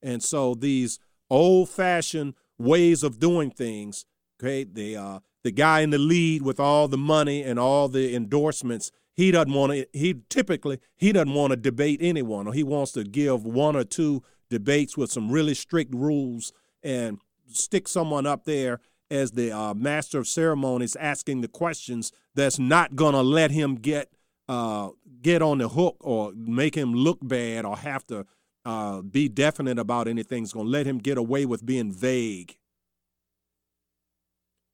And 0.01 0.21
so 0.21 0.53
these 0.53 0.99
old 1.29 1.69
fashioned 1.69 2.35
ways 2.57 3.03
of 3.03 3.19
doing 3.19 3.49
things, 3.51 4.05
okay, 4.39 4.63
the 4.63 4.97
uh, 4.97 5.19
the 5.43 5.51
guy 5.51 5.81
in 5.81 5.91
the 5.91 5.97
lead 5.97 6.41
with 6.41 6.59
all 6.59 6.87
the 6.87 6.97
money 6.97 7.43
and 7.43 7.59
all 7.59 7.87
the 7.87 8.15
endorsements, 8.15 8.91
he 9.13 9.31
doesn't 9.31 9.53
want 9.53 9.71
to 9.71 9.87
he 9.93 10.21
typically 10.29 10.79
he 10.95 11.11
doesn't 11.11 11.33
want 11.33 11.51
to 11.51 11.57
debate 11.57 11.99
anyone 12.01 12.47
or 12.47 12.53
he 12.53 12.63
wants 12.63 12.91
to 12.93 13.03
give 13.03 13.45
one 13.45 13.75
or 13.75 13.83
two 13.83 14.21
debates 14.49 14.97
with 14.97 15.11
some 15.11 15.31
really 15.31 15.53
strict 15.53 15.93
rules 15.95 16.53
and 16.83 17.19
stick 17.47 17.87
someone 17.87 18.25
up 18.25 18.45
there 18.45 18.79
as 19.09 19.31
the 19.31 19.51
uh, 19.51 19.73
master 19.73 20.19
of 20.19 20.27
ceremonies 20.27 20.95
asking 20.95 21.41
the 21.41 21.47
questions 21.47 22.11
that's 22.33 22.59
not 22.59 22.95
going 22.95 23.13
to 23.13 23.21
let 23.21 23.51
him 23.51 23.75
get 23.75 24.09
uh, 24.47 24.89
get 25.21 25.41
on 25.41 25.57
the 25.57 25.69
hook 25.69 25.97
or 25.99 26.31
make 26.35 26.75
him 26.75 26.93
look 26.93 27.19
bad 27.21 27.65
or 27.65 27.77
have 27.77 28.05
to 28.07 28.25
uh, 28.63 29.01
be 29.01 29.27
definite 29.27 29.79
about 29.79 30.07
anything. 30.07 30.43
It's 30.43 30.53
going 30.53 30.67
to 30.67 30.71
let 30.71 30.85
him 30.85 30.99
get 30.99 31.17
away 31.17 31.45
with 31.45 31.65
being 31.65 31.91
vague. 31.91 32.57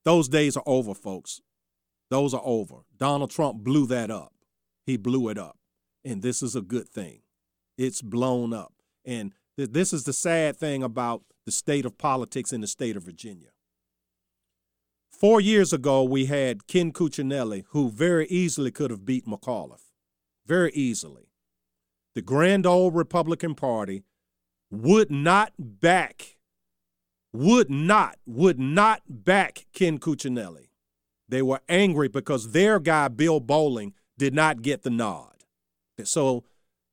Those 0.03 0.27
days 0.27 0.57
are 0.57 0.63
over, 0.65 0.93
folks. 0.93 1.41
Those 2.09 2.34
are 2.34 2.41
over. 2.43 2.77
Donald 2.97 3.32
Trump 3.32 3.63
blew 3.63 3.88
that 3.88 4.11
up. 4.11 4.34
He 4.86 4.97
blew 4.97 5.29
it 5.29 5.38
up. 5.38 5.57
And 6.03 6.21
this 6.21 6.41
is 6.41 6.55
a 6.55 6.61
good 6.61 6.89
thing. 6.89 7.21
It's 7.77 8.01
blown 8.01 8.53
up. 8.53 8.73
And 9.05 9.34
th- 9.57 9.71
this 9.71 9.93
is 9.93 10.03
the 10.03 10.13
sad 10.13 10.57
thing 10.57 10.84
about 10.84 11.23
the 11.45 11.51
state 11.51 11.86
of 11.86 11.97
politics 11.97 12.51
in 12.51 12.61
the 12.61 12.67
state 12.67 12.97
of 12.97 13.03
Virginia. 13.03 13.49
Four 15.22 15.39
years 15.39 15.72
ago, 15.72 16.01
we 16.01 16.26
had 16.26 16.65
Ken 16.65 16.91
Cuccinelli, 16.91 17.65
who 17.69 17.91
very 17.91 18.26
easily 18.30 18.72
could 18.72 18.89
have 18.89 19.05
beat 19.05 19.28
McAuliffe. 19.28 19.91
Very 20.47 20.72
easily. 20.74 21.30
The 22.15 22.24
grand 22.24 22.65
old 22.65 22.95
Republican 22.95 23.53
Party 23.53 24.01
would 24.72 25.11
not 25.11 25.53
back, 25.59 26.38
would 27.32 27.69
not, 27.69 28.17
would 28.26 28.59
not 28.59 29.03
back 29.07 29.67
Ken 29.74 29.99
Cuccinelli. 29.99 30.69
They 31.30 31.43
were 31.43 31.61
angry 31.69 32.07
because 32.07 32.51
their 32.51 32.80
guy, 32.80 33.07
Bill 33.07 33.39
Bolling, 33.39 33.93
did 34.17 34.34
not 34.34 34.63
get 34.63 34.82
the 34.82 34.89
nod. 34.89 35.36
So 36.03 36.45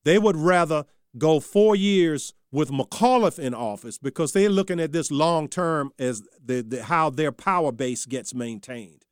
they 0.05 0.18
would 0.18 0.37
rather 0.37 0.85
go 1.17 1.41
four 1.41 1.75
years 1.75 2.35
with 2.51 2.71
McAuliffe 2.71 3.39
in 3.39 3.55
office 3.55 3.99
because 3.99 4.33
they're 4.33 4.49
looking 4.49 4.81
at 4.81 4.93
this 4.93 5.11
long 5.11 5.49
term 5.49 5.93
as 5.99 6.23
the, 6.45 6.63
the, 6.63 6.85
how 6.85 7.11
their 7.11 7.33
power 7.33 7.73
base 7.73 8.07
gets 8.07 8.35
maintained 8.35 9.05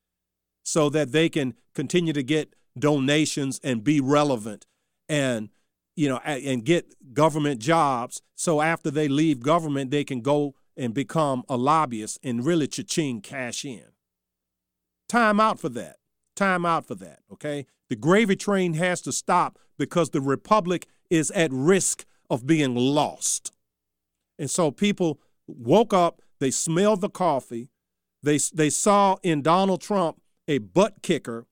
so 0.62 0.88
that 0.90 1.12
they 1.12 1.28
can 1.28 1.54
continue 1.74 2.12
to 2.12 2.22
get 2.22 2.54
donations 2.78 3.60
and 3.62 3.84
be 3.84 4.00
relevant 4.00 4.66
and 5.08 5.50
you 5.94 6.08
know 6.08 6.18
and 6.24 6.64
get 6.64 6.94
government 7.14 7.60
jobs. 7.60 8.22
So 8.34 8.60
after 8.60 8.90
they 8.90 9.08
leave 9.08 9.40
government 9.40 9.90
they 9.90 10.04
can 10.04 10.20
go 10.20 10.54
and 10.76 10.92
become 10.92 11.42
a 11.48 11.56
lobbyist 11.56 12.18
and 12.22 12.44
really 12.44 12.66
cha-ching 12.66 13.22
cash 13.22 13.64
in. 13.64 13.84
Time 15.08 15.40
out 15.40 15.58
for 15.58 15.70
that. 15.70 15.96
Time 16.34 16.66
out 16.66 16.86
for 16.86 16.94
that 16.96 17.20
okay? 17.32 17.66
The 17.88 17.96
gravy 17.96 18.36
train 18.36 18.74
has 18.74 19.00
to 19.02 19.12
stop 19.12 19.58
because 19.78 20.10
the 20.10 20.20
republic 20.20 20.86
is 21.10 21.30
at 21.32 21.52
risk 21.52 22.04
of 22.30 22.46
being 22.46 22.74
lost 22.74 23.52
and 24.38 24.50
so 24.50 24.70
people 24.70 25.20
woke 25.46 25.94
up 25.94 26.20
they 26.40 26.50
smelled 26.50 27.00
the 27.00 27.10
coffee 27.10 27.68
they 28.22 28.38
they 28.52 28.70
saw 28.70 29.16
in 29.22 29.42
Donald 29.42 29.80
Trump 29.80 30.20
a 30.48 30.58
butt 30.58 31.02
kicker 31.02 31.46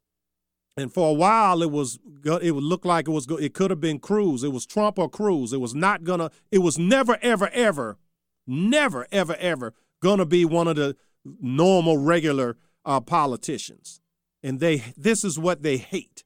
and 0.77 0.93
for 0.93 1.11
a 1.11 1.13
while 1.13 1.63
it 1.63 1.71
was 1.71 1.99
it 2.25 2.53
would 2.55 2.65
look 2.65 2.85
like 2.85 3.07
it 3.07 3.13
was 3.13 3.27
it 3.41 3.55
could 3.55 3.71
have 3.71 3.81
been 3.81 3.99
Cruz. 3.99 4.43
It 4.43 4.53
was 4.53 4.67
Trump 4.67 4.99
or 4.99 5.09
Cruz. 5.09 5.53
It 5.53 5.61
was 5.61 5.75
not 5.75 6.05
gonna. 6.05 6.31
It 6.51 6.59
was 6.59 6.79
never 6.79 7.19
ever 7.23 7.49
ever, 7.51 7.99
never 8.47 9.07
ever 9.13 9.37
ever 9.37 9.75
gonna 10.03 10.27
be 10.27 10.45
one 10.45 10.69
of 10.69 10.77
the 10.77 10.97
normal 11.41 11.99
regular 11.99 12.57
uh, 12.85 13.01
politicians. 13.01 14.01
And 14.43 14.61
they 14.61 14.79
this 14.97 15.25
is 15.25 15.39
what 15.39 15.63
they 15.63 15.77
hate. 15.77 16.25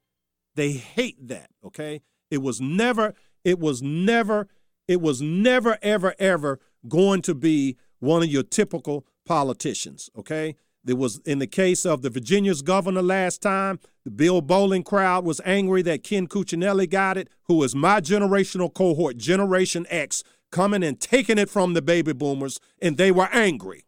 They 0.55 0.72
hate 0.72 1.29
that. 1.29 1.51
Okay. 1.64 2.03
It 2.31 2.39
was 2.39 2.61
never. 2.61 3.14
It 3.45 3.59
was 3.59 3.83
never. 3.83 4.49
It 4.87 5.01
was 5.01 5.20
never 5.20 5.79
ever 5.83 6.14
ever 6.18 6.61
going 6.89 7.22
to 7.22 7.35
be 7.35 7.76
one 7.99 8.22
of 8.22 8.29
your 8.29 8.43
typical 8.43 9.07
politicians. 9.26 10.11
Okay. 10.16 10.57
There 10.85 10.97
was 10.97 11.18
in 11.26 11.39
the 11.39 11.47
case 11.47 11.85
of 11.85 12.03
the 12.03 12.09
Virginia's 12.09 12.62
governor 12.62 13.03
last 13.03 13.43
time, 13.43 13.79
the 14.05 14.11
Bill 14.11 14.41
Bolling 14.41 14.85
crowd 14.85 15.24
was 15.24 15.41
angry 15.45 15.83
that 15.83 16.03
Ken 16.03 16.26
Cuccinelli 16.26 16.89
got 16.89 17.18
it, 17.18 17.29
who 17.45 17.62
is 17.62 17.74
my 17.74 18.01
generational 18.01 18.72
cohort, 18.72 19.18
Generation 19.18 19.87
X, 19.91 20.22
coming 20.51 20.83
and 20.83 20.99
taking 20.99 21.37
it 21.37 21.51
from 21.51 21.74
the 21.74 21.83
baby 21.83 22.14
boomers, 22.14 22.59
and 22.81 22.97
they 22.97 23.11
were 23.11 23.29
angry. 23.33 23.85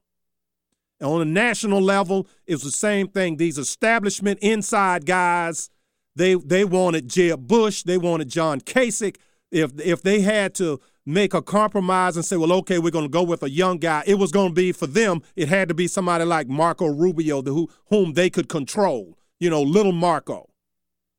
And 1.00 1.08
on 1.08 1.22
a 1.22 1.24
national 1.24 1.80
level, 1.80 2.28
it 2.46 2.54
was 2.54 2.64
the 2.64 2.70
same 2.70 3.08
thing. 3.08 3.36
These 3.36 3.56
establishment 3.56 4.38
inside 4.40 5.06
guys, 5.06 5.70
they 6.16 6.34
they 6.34 6.64
wanted 6.64 7.08
Jeb 7.08 7.46
Bush, 7.46 7.82
they 7.82 7.98
wanted 7.98 8.28
John 8.28 8.60
Kasich. 8.60 9.16
If 9.50 9.72
if 9.80 10.02
they 10.02 10.20
had 10.20 10.54
to 10.56 10.80
make 11.06 11.34
a 11.34 11.42
compromise 11.42 12.16
and 12.16 12.24
say, 12.24 12.36
well, 12.36 12.52
okay, 12.52 12.78
we're 12.78 12.90
going 12.90 13.04
to 13.04 13.10
go 13.10 13.22
with 13.22 13.42
a 13.42 13.50
young 13.50 13.78
guy. 13.78 14.02
It 14.06 14.14
was 14.14 14.30
going 14.30 14.50
to 14.50 14.54
be 14.54 14.72
for 14.72 14.86
them. 14.86 15.22
It 15.36 15.48
had 15.48 15.68
to 15.68 15.74
be 15.74 15.88
somebody 15.88 16.24
like 16.24 16.48
Marco 16.48 16.86
Rubio, 16.86 17.42
who, 17.42 17.68
whom 17.86 18.14
they 18.14 18.30
could 18.30 18.48
control. 18.48 19.18
You 19.38 19.50
know, 19.50 19.62
little 19.62 19.92
Marco. 19.92 20.50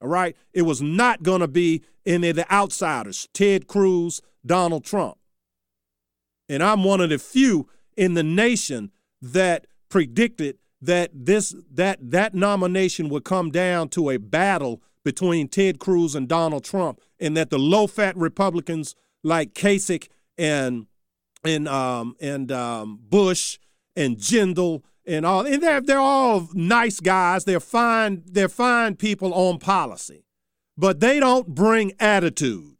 All 0.01 0.07
right. 0.07 0.35
It 0.53 0.63
was 0.63 0.81
not 0.81 1.23
going 1.23 1.41
to 1.41 1.47
be 1.47 1.83
any 2.05 2.29
of 2.29 2.35
the 2.35 2.51
outsiders, 2.51 3.27
Ted 3.33 3.67
Cruz, 3.67 4.21
Donald 4.45 4.83
Trump. 4.83 5.17
And 6.49 6.63
I'm 6.63 6.83
one 6.83 7.01
of 7.01 7.09
the 7.09 7.19
few 7.19 7.69
in 7.95 8.13
the 8.13 8.23
nation 8.23 8.91
that 9.21 9.67
predicted 9.89 10.57
that 10.82 11.11
this 11.13 11.55
that 11.71 11.99
that 12.11 12.34
nomination 12.34 13.09
would 13.09 13.23
come 13.23 13.51
down 13.51 13.89
to 13.89 14.09
a 14.09 14.17
battle 14.17 14.82
between 15.03 15.47
Ted 15.47 15.79
Cruz 15.79 16.15
and 16.15 16.27
Donald 16.27 16.63
Trump, 16.63 16.99
and 17.19 17.36
that 17.38 17.49
the 17.49 17.59
low-fat 17.59 18.15
Republicans 18.17 18.95
like 19.23 19.53
Kasich 19.53 20.07
and 20.38 20.88
and 21.43 21.67
um 21.67 22.15
and 22.19 22.51
um 22.51 22.99
Bush 23.09 23.59
and 23.95 24.17
Jindal 24.17 24.84
and 25.05 25.25
all 25.25 25.45
and 25.45 25.61
they're 25.61 25.82
they're 25.82 25.99
all 25.99 26.49
nice 26.53 26.99
guys. 26.99 27.45
They're 27.45 27.59
fine, 27.59 28.23
they're 28.25 28.49
fine 28.49 28.95
people 28.95 29.34
on 29.34 29.59
policy. 29.59 30.25
But 30.77 30.99
they 30.99 31.19
don't 31.19 31.47
bring 31.49 31.93
attitude. 31.99 32.77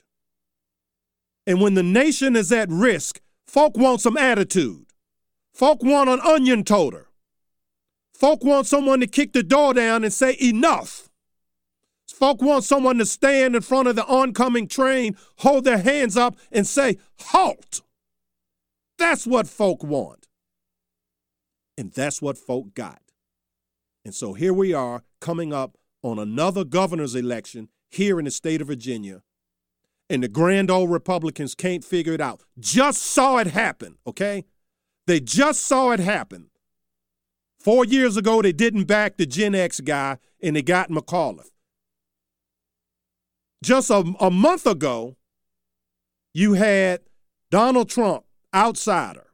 And 1.46 1.62
when 1.62 1.74
the 1.74 1.84
nation 1.84 2.36
is 2.36 2.52
at 2.52 2.70
risk, 2.70 3.22
folk 3.46 3.78
want 3.78 4.02
some 4.02 4.18
attitude. 4.18 4.86
Folk 5.54 5.84
want 5.84 6.10
an 6.10 6.20
onion 6.22 6.64
toter. 6.64 7.11
Folk 8.22 8.44
want 8.44 8.68
someone 8.68 9.00
to 9.00 9.08
kick 9.08 9.34
the 9.34 9.42
door 9.42 9.74
down 9.74 10.04
and 10.04 10.14
say 10.14 10.38
enough. 10.40 11.10
Folk 12.08 12.40
want 12.40 12.64
someone 12.64 13.00
to 13.00 13.06
stand 13.08 13.56
in 13.56 13.64
front 13.64 13.88
of 13.88 13.96
the 13.96 14.06
oncoming 14.06 14.68
train, 14.68 15.18
hold 15.40 15.64
their 15.64 15.80
hands 15.80 16.16
up, 16.16 16.38
and 16.52 16.68
say, 16.68 17.00
halt. 17.20 17.82
That's 19.00 19.26
what 19.26 19.48
folk 19.48 19.84
want. 19.84 20.28
And 21.76 21.92
that's 21.92 22.22
what 22.22 22.38
folk 22.38 22.76
got. 22.76 23.02
And 24.06 24.14
so 24.14 24.34
here 24.34 24.54
we 24.54 24.72
are 24.72 25.02
coming 25.20 25.52
up 25.52 25.76
on 26.04 26.20
another 26.20 26.64
governor's 26.64 27.16
election 27.16 27.70
here 27.90 28.20
in 28.20 28.26
the 28.26 28.32
state 28.32 28.62
of 28.62 28.68
Virginia. 28.68 29.24
And 30.12 30.22
the 30.22 30.28
grand 30.28 30.70
old 30.70 30.92
Republicans 30.92 31.56
can't 31.56 31.84
figure 31.84 32.14
it 32.14 32.22
out. 32.22 32.44
Just 32.60 33.02
saw 33.02 33.40
it 33.40 33.48
happen, 33.48 33.98
okay? 34.06 34.46
They 35.08 35.20
just 35.20 35.62
saw 35.62 35.90
it 35.90 36.00
happen. 36.00 36.51
Four 37.64 37.86
years 37.86 38.18
ago, 38.18 38.42
they 38.42 38.52
didn't 38.52 38.86
back 38.86 39.18
the 39.18 39.26
Gen 39.28 39.54
X 39.54 39.80
guy 39.82 40.18
and 40.42 40.56
they 40.56 40.64
got 40.64 40.90
McAuliffe. 40.90 41.52
Just 43.64 43.92
a, 43.92 44.04
a 44.20 44.32
month 44.32 44.66
ago, 44.66 45.16
you 46.34 46.54
had 46.54 47.02
Donald 47.52 47.88
Trump, 47.88 48.24
outsider. 48.54 49.28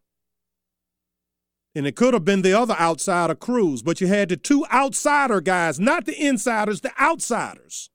And 1.73 1.87
it 1.87 1.95
could 1.95 2.13
have 2.13 2.25
been 2.25 2.41
the 2.41 2.53
other 2.53 2.73
outsider, 2.73 3.35
Cruz, 3.35 3.81
but 3.81 4.01
you 4.01 4.07
had 4.07 4.29
the 4.29 4.35
two 4.35 4.65
outsider 4.73 5.39
guys, 5.39 5.79
not 5.79 6.05
the 6.05 6.19
insiders, 6.19 6.81
the 6.81 6.91
outsiders. 6.99 7.89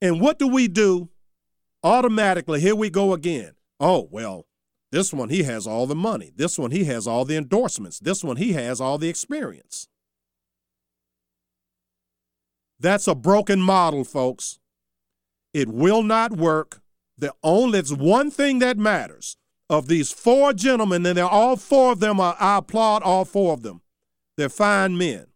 And 0.00 0.20
what 0.20 0.40
do 0.40 0.48
we 0.48 0.66
do? 0.66 1.10
Automatically, 1.84 2.60
here 2.60 2.74
we 2.74 2.90
go 2.90 3.12
again. 3.12 3.52
Oh, 3.78 4.08
well, 4.10 4.46
this 4.94 5.12
one, 5.12 5.28
he 5.28 5.42
has 5.42 5.66
all 5.66 5.88
the 5.88 5.96
money. 5.96 6.30
This 6.36 6.56
one, 6.56 6.70
he 6.70 6.84
has 6.84 7.08
all 7.08 7.24
the 7.24 7.36
endorsements. 7.36 7.98
This 7.98 8.22
one, 8.22 8.36
he 8.36 8.52
has 8.52 8.80
all 8.80 8.96
the 8.96 9.08
experience. 9.08 9.88
That's 12.78 13.08
a 13.08 13.16
broken 13.16 13.60
model, 13.60 14.04
folks. 14.04 14.60
It 15.52 15.68
will 15.68 16.04
not 16.04 16.36
work. 16.36 16.80
The 17.18 17.32
only 17.42 17.80
it's 17.80 17.90
one 17.90 18.30
thing 18.30 18.60
that 18.60 18.78
matters. 18.78 19.36
Of 19.68 19.88
these 19.88 20.12
four 20.12 20.52
gentlemen, 20.52 21.04
and 21.04 21.18
they're 21.18 21.24
all 21.24 21.56
four 21.56 21.90
of 21.90 21.98
them 21.98 22.20
I 22.20 22.36
applaud 22.38 23.02
all 23.02 23.24
four 23.24 23.52
of 23.52 23.62
them. 23.62 23.80
They're 24.36 24.48
fine 24.48 24.96
men. 24.96 25.26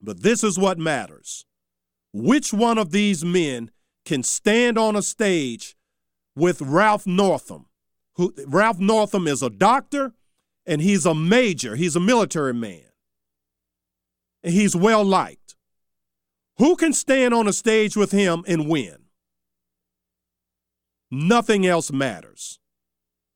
But 0.00 0.24
this 0.24 0.42
is 0.42 0.58
what 0.58 0.78
matters. 0.78 1.46
Which 2.12 2.52
one 2.52 2.78
of 2.78 2.90
these 2.90 3.24
men 3.24 3.70
can 4.04 4.24
stand 4.24 4.78
on 4.78 4.96
a 4.96 5.02
stage 5.02 5.76
with 6.34 6.60
Ralph 6.60 7.06
Northam? 7.06 7.66
Who 8.16 8.34
Ralph 8.46 8.78
Northam 8.78 9.26
is 9.26 9.42
a 9.42 9.50
doctor 9.50 10.12
and 10.66 10.80
he's 10.80 11.04
a 11.04 11.14
major, 11.14 11.76
he's 11.76 11.96
a 11.96 12.00
military 12.00 12.54
man. 12.54 12.84
And 14.42 14.52
he's 14.52 14.76
well 14.76 15.04
liked. 15.04 15.56
Who 16.58 16.76
can 16.76 16.92
stand 16.92 17.34
on 17.34 17.48
a 17.48 17.52
stage 17.52 17.96
with 17.96 18.12
him 18.12 18.44
and 18.46 18.68
win? 18.68 19.04
Nothing 21.10 21.66
else 21.66 21.92
matters. 21.92 22.58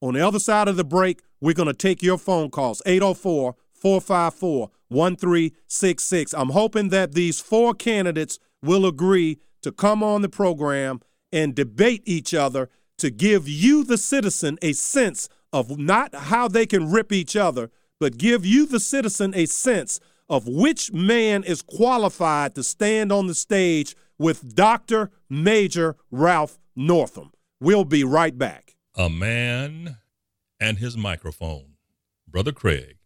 On 0.01 0.15
the 0.15 0.27
other 0.27 0.39
side 0.39 0.69
of 0.69 0.77
the 0.77 0.85
break, 0.85 1.23
we're 1.41 1.55
going 1.55 1.69
to 1.69 1.75
take 1.75 2.03
your 2.03 2.19
phone 2.19 2.51
calls 2.51 2.83
804 2.87 3.57
454 3.73 4.71
1366. 4.89 6.35
I'm 6.35 6.51
hoping 6.51 6.89
that 6.89 7.13
these 7.13 7.41
four 7.41 7.75
candidates 7.75 8.39
will 8.63 8.87
agree 8.87 9.39
to 9.63 9.73
come 9.73 10.03
on 10.03 10.23
the 10.23 10.29
program 10.29 11.01
and 11.33 11.55
debate 11.55 12.03
each 12.05 12.33
other 12.33 12.71
to 12.99 13.11
give 13.11 13.49
you, 13.49 13.85
the 13.85 13.99
citizen, 13.99 14.59
a 14.63 14.73
sense 14.73 15.29
of 15.53 15.79
not 15.79 16.15
how 16.15 16.49
they 16.49 16.67
can 16.67 16.91
rip 16.91 17.13
each 17.13 17.37
other, 17.37 17.71
but 17.99 18.19
give 18.19 18.45
you, 18.45 18.67
the 18.67 18.81
citizen, 18.81 19.33
a 19.35 19.47
sense 19.47 19.99
of 20.29 20.47
which 20.47 20.93
man 20.93 21.43
is 21.43 21.63
qualified 21.63 22.55
to 22.55 22.63
stand 22.63 23.11
on 23.11 23.27
the 23.27 23.35
stage 23.35 23.97
with 24.19 24.55
Dr. 24.55 25.11
Major 25.31 25.97
Ralph 26.11 26.59
Northam. 26.77 27.31
We'll 27.61 27.85
be 27.85 28.05
right 28.05 28.37
back. 28.37 28.77
A 28.95 29.09
man 29.09 29.99
and 30.61 30.79
his 30.79 30.97
microphone. 30.97 31.75
Brother 32.27 32.53
Craig. 32.53 32.98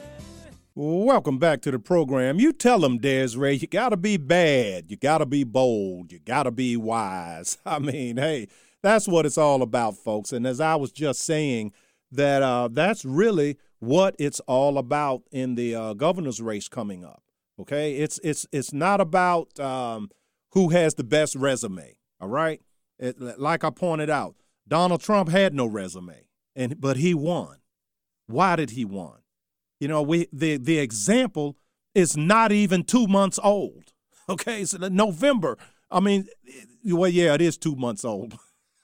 Welcome 0.73 1.37
back 1.37 1.59
to 1.63 1.71
the 1.71 1.79
program. 1.79 2.39
You 2.39 2.53
tell 2.53 2.79
them, 2.79 2.97
Desiree, 2.97 3.55
you 3.55 3.67
got 3.67 3.89
to 3.89 3.97
be 3.97 4.15
bad. 4.15 4.89
You 4.89 4.95
got 4.95 5.17
to 5.17 5.25
be 5.25 5.43
bold. 5.43 6.13
You 6.13 6.19
got 6.19 6.43
to 6.43 6.51
be 6.51 6.77
wise. 6.77 7.57
I 7.65 7.77
mean, 7.79 8.15
hey, 8.15 8.47
that's 8.81 9.05
what 9.05 9.25
it's 9.25 9.37
all 9.37 9.63
about, 9.63 9.97
folks. 9.97 10.31
And 10.31 10.47
as 10.47 10.61
I 10.61 10.75
was 10.75 10.93
just 10.93 11.23
saying, 11.23 11.73
that 12.13 12.41
uh, 12.41 12.69
that's 12.71 13.03
really 13.03 13.57
what 13.79 14.15
it's 14.17 14.39
all 14.41 14.77
about 14.77 15.23
in 15.29 15.55
the 15.55 15.75
uh, 15.75 15.93
governor's 15.93 16.41
race 16.41 16.69
coming 16.69 17.03
up. 17.03 17.21
Okay, 17.59 17.95
it's 17.97 18.17
it's 18.23 18.47
it's 18.53 18.71
not 18.71 19.01
about 19.01 19.59
um, 19.59 20.09
who 20.51 20.69
has 20.69 20.93
the 20.93 21.03
best 21.03 21.35
resume. 21.35 21.97
All 22.21 22.29
right, 22.29 22.61
it, 22.97 23.19
like 23.19 23.65
I 23.65 23.71
pointed 23.71 24.09
out, 24.09 24.35
Donald 24.69 25.01
Trump 25.01 25.27
had 25.27 25.53
no 25.53 25.65
resume, 25.65 26.27
and 26.55 26.79
but 26.79 26.95
he 26.95 27.13
won. 27.13 27.57
Why 28.27 28.55
did 28.55 28.69
he 28.69 28.85
won? 28.85 29.20
You 29.81 29.87
know, 29.87 30.03
we 30.03 30.27
the 30.31 30.57
the 30.57 30.77
example 30.77 31.57
is 31.95 32.15
not 32.15 32.51
even 32.51 32.83
two 32.83 33.07
months 33.07 33.39
old. 33.43 33.91
Okay, 34.29 34.63
so 34.63 34.77
November. 34.77 35.57
I 35.89 35.99
mean, 35.99 36.27
well, 36.85 37.09
yeah, 37.09 37.33
it 37.33 37.41
is 37.41 37.57
two 37.57 37.75
months 37.75 38.05
old. 38.05 38.37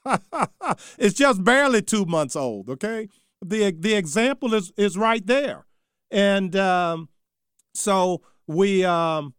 it's 0.98 1.14
just 1.14 1.43
barely 1.43 1.84
two 1.84 2.06
months 2.06 2.36
old. 2.36 2.68
Okay, 2.72 3.10
the 3.45 3.72
the 3.72 3.93
example 3.93 4.56
is 4.56 4.74
is 4.76 4.98
right 4.98 5.26
there, 5.26 5.68
and 6.10 6.56
um, 6.56 7.10
so 7.76 8.24
we 8.48 8.84
um, 8.84 9.36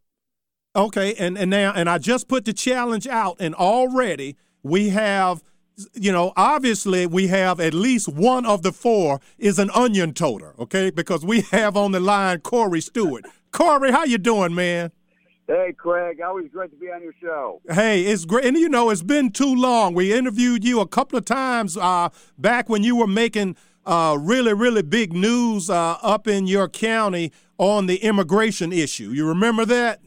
okay, 0.76 1.14
and 1.14 1.36
and 1.36 1.50
now 1.50 1.72
and 1.74 1.90
I 1.90 1.98
just 1.98 2.28
put 2.28 2.44
the 2.44 2.52
challenge 2.52 3.08
out, 3.08 3.36
and 3.40 3.52
already 3.54 4.36
we 4.62 4.90
have. 4.90 5.42
You 5.94 6.12
know, 6.12 6.32
obviously, 6.36 7.06
we 7.06 7.28
have 7.28 7.60
at 7.60 7.74
least 7.74 8.08
one 8.08 8.44
of 8.44 8.62
the 8.62 8.72
four 8.72 9.20
is 9.38 9.58
an 9.58 9.70
onion 9.74 10.12
toter, 10.12 10.54
okay? 10.58 10.90
Because 10.90 11.24
we 11.24 11.40
have 11.52 11.76
on 11.76 11.92
the 11.92 12.00
line 12.00 12.40
Corey 12.40 12.80
Stewart. 12.80 13.24
Corey, 13.52 13.92
how 13.92 14.04
you 14.04 14.18
doing, 14.18 14.54
man? 14.54 14.90
Hey, 15.46 15.72
Craig. 15.76 16.20
Always 16.20 16.50
great 16.52 16.70
to 16.72 16.76
be 16.76 16.90
on 16.90 17.02
your 17.02 17.14
show. 17.22 17.62
Hey, 17.70 18.02
it's 18.02 18.26
great. 18.26 18.44
And 18.44 18.56
you 18.56 18.68
know, 18.68 18.90
it's 18.90 19.02
been 19.02 19.30
too 19.30 19.54
long. 19.54 19.94
We 19.94 20.12
interviewed 20.12 20.62
you 20.62 20.80
a 20.80 20.86
couple 20.86 21.18
of 21.18 21.24
times 21.24 21.76
uh, 21.76 22.10
back 22.36 22.68
when 22.68 22.82
you 22.82 22.96
were 22.96 23.06
making 23.06 23.56
uh, 23.86 24.18
really, 24.20 24.52
really 24.52 24.82
big 24.82 25.14
news 25.14 25.70
uh, 25.70 25.96
up 26.02 26.28
in 26.28 26.46
your 26.46 26.68
county 26.68 27.32
on 27.56 27.86
the 27.86 27.96
immigration 27.96 28.72
issue. 28.72 29.10
You 29.10 29.26
remember 29.26 29.64
that? 29.64 30.00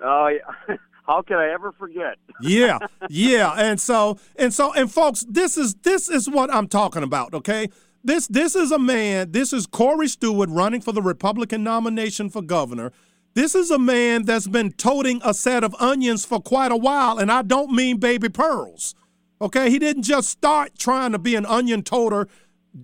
Oh, 0.00 0.28
yeah. 0.28 0.76
How 1.06 1.22
can 1.22 1.36
I 1.36 1.50
ever 1.50 1.72
forget? 1.72 2.18
yeah, 2.40 2.78
yeah. 3.08 3.52
And 3.56 3.80
so, 3.80 4.18
and 4.36 4.52
so, 4.52 4.72
and 4.74 4.90
folks, 4.90 5.24
this 5.28 5.56
is 5.56 5.74
this 5.76 6.08
is 6.08 6.28
what 6.28 6.52
I'm 6.52 6.68
talking 6.68 7.02
about. 7.02 7.34
Okay, 7.34 7.68
this 8.04 8.26
this 8.28 8.54
is 8.54 8.70
a 8.70 8.78
man. 8.78 9.32
This 9.32 9.52
is 9.52 9.66
Corey 9.66 10.08
Stewart 10.08 10.48
running 10.50 10.80
for 10.80 10.92
the 10.92 11.02
Republican 11.02 11.62
nomination 11.64 12.30
for 12.30 12.42
governor. 12.42 12.92
This 13.34 13.54
is 13.54 13.70
a 13.70 13.78
man 13.78 14.24
that's 14.24 14.48
been 14.48 14.72
toting 14.72 15.20
a 15.24 15.32
set 15.32 15.62
of 15.62 15.74
onions 15.78 16.24
for 16.24 16.40
quite 16.40 16.72
a 16.72 16.76
while, 16.76 17.18
and 17.18 17.30
I 17.30 17.42
don't 17.42 17.72
mean 17.72 17.98
baby 17.98 18.28
pearls. 18.28 18.94
Okay, 19.40 19.70
he 19.70 19.78
didn't 19.78 20.02
just 20.02 20.28
start 20.28 20.78
trying 20.78 21.12
to 21.12 21.18
be 21.18 21.34
an 21.34 21.46
onion 21.46 21.82
toter 21.82 22.28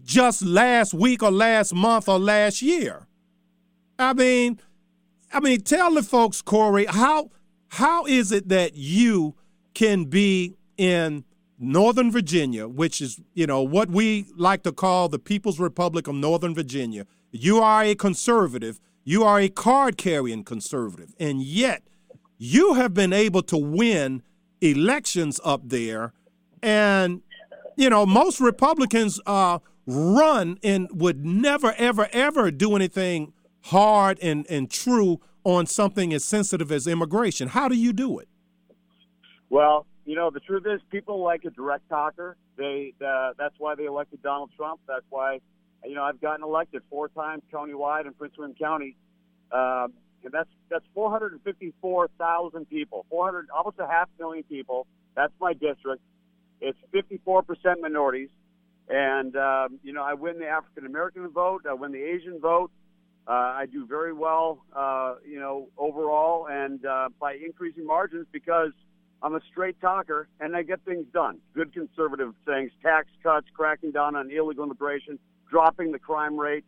just 0.04 0.42
last 0.42 0.94
week 0.94 1.22
or 1.22 1.30
last 1.30 1.74
month 1.74 2.08
or 2.08 2.18
last 2.18 2.62
year. 2.62 3.06
I 3.98 4.12
mean, 4.12 4.60
I 5.32 5.40
mean, 5.40 5.60
tell 5.62 5.92
the 5.94 6.02
folks, 6.02 6.42
Corey, 6.42 6.86
how 6.86 7.30
how 7.76 8.06
is 8.06 8.32
it 8.32 8.48
that 8.48 8.74
you 8.74 9.34
can 9.74 10.06
be 10.06 10.54
in 10.78 11.24
Northern 11.58 12.10
Virginia, 12.10 12.66
which 12.66 13.02
is, 13.02 13.20
you 13.34 13.46
know, 13.46 13.60
what 13.60 13.90
we 13.90 14.24
like 14.34 14.62
to 14.62 14.72
call 14.72 15.10
the 15.10 15.18
People's 15.18 15.60
Republic 15.60 16.06
of 16.06 16.14
Northern 16.14 16.54
Virginia? 16.54 17.06
You 17.32 17.58
are 17.58 17.84
a 17.84 17.94
conservative, 17.94 18.80
you 19.04 19.24
are 19.24 19.38
a 19.38 19.50
card 19.50 19.98
carrying 19.98 20.42
conservative, 20.42 21.14
and 21.20 21.42
yet 21.42 21.82
you 22.38 22.74
have 22.74 22.94
been 22.94 23.12
able 23.12 23.42
to 23.42 23.58
win 23.58 24.22
elections 24.62 25.38
up 25.44 25.60
there. 25.68 26.14
And, 26.62 27.20
you 27.76 27.90
know, 27.90 28.06
most 28.06 28.40
Republicans 28.40 29.20
uh, 29.26 29.58
run 29.86 30.58
and 30.62 30.88
would 30.92 31.26
never, 31.26 31.74
ever, 31.76 32.08
ever 32.12 32.50
do 32.50 32.74
anything 32.74 33.34
hard 33.64 34.18
and, 34.22 34.46
and 34.48 34.70
true 34.70 35.20
on 35.46 35.64
something 35.64 36.12
as 36.12 36.24
sensitive 36.24 36.72
as 36.72 36.88
immigration. 36.88 37.46
How 37.46 37.68
do 37.68 37.76
you 37.76 37.92
do 37.92 38.18
it? 38.18 38.28
Well, 39.48 39.86
you 40.04 40.16
know, 40.16 40.28
the 40.28 40.40
truth 40.40 40.64
is, 40.66 40.80
people 40.90 41.22
like 41.22 41.44
a 41.44 41.50
direct 41.50 41.88
talker. 41.88 42.36
They 42.56 42.94
uh, 43.00 43.30
that's 43.38 43.54
why 43.58 43.76
they 43.76 43.84
elected 43.84 44.22
Donald 44.24 44.50
Trump. 44.56 44.80
That's 44.88 45.04
why, 45.08 45.38
you 45.84 45.94
know, 45.94 46.02
I've 46.02 46.20
gotten 46.20 46.42
elected 46.42 46.82
four 46.90 47.08
times 47.08 47.44
countywide 47.52 48.06
in 48.06 48.14
Prince 48.14 48.34
William 48.36 48.56
County, 48.56 48.96
um, 49.52 49.92
and 50.24 50.32
that's 50.32 50.50
that's 50.68 50.84
454,000 50.94 52.68
people, 52.68 53.06
400 53.08 53.46
almost 53.56 53.78
a 53.78 53.86
half 53.86 54.08
million 54.18 54.42
people. 54.42 54.88
That's 55.14 55.32
my 55.40 55.52
district. 55.52 56.02
It's 56.60 56.78
54% 56.92 57.44
minorities. 57.80 58.30
And 58.88 59.36
um, 59.36 59.78
you 59.84 59.92
know, 59.92 60.02
I 60.02 60.14
win 60.14 60.40
the 60.40 60.48
African 60.48 60.86
American 60.86 61.28
vote. 61.28 61.66
I 61.68 61.74
win 61.74 61.92
the 61.92 62.02
Asian 62.02 62.40
vote. 62.40 62.72
Uh, 63.28 63.30
I 63.32 63.66
do 63.66 63.84
very 63.86 64.12
well, 64.12 64.64
uh, 64.74 65.14
you 65.28 65.40
know, 65.40 65.68
overall, 65.76 66.46
and 66.48 66.84
uh, 66.86 67.08
by 67.20 67.34
increasing 67.34 67.84
margins 67.84 68.26
because 68.30 68.70
I'm 69.20 69.34
a 69.34 69.40
straight 69.50 69.80
talker 69.80 70.28
and 70.38 70.54
I 70.54 70.62
get 70.62 70.84
things 70.84 71.06
done. 71.12 71.38
Good 71.54 71.72
conservative 71.72 72.34
things, 72.44 72.70
tax 72.82 73.08
cuts, 73.22 73.46
cracking 73.52 73.90
down 73.90 74.14
on 74.14 74.30
illegal 74.30 74.62
immigration, 74.64 75.18
dropping 75.50 75.90
the 75.90 75.98
crime 75.98 76.38
rate, 76.38 76.64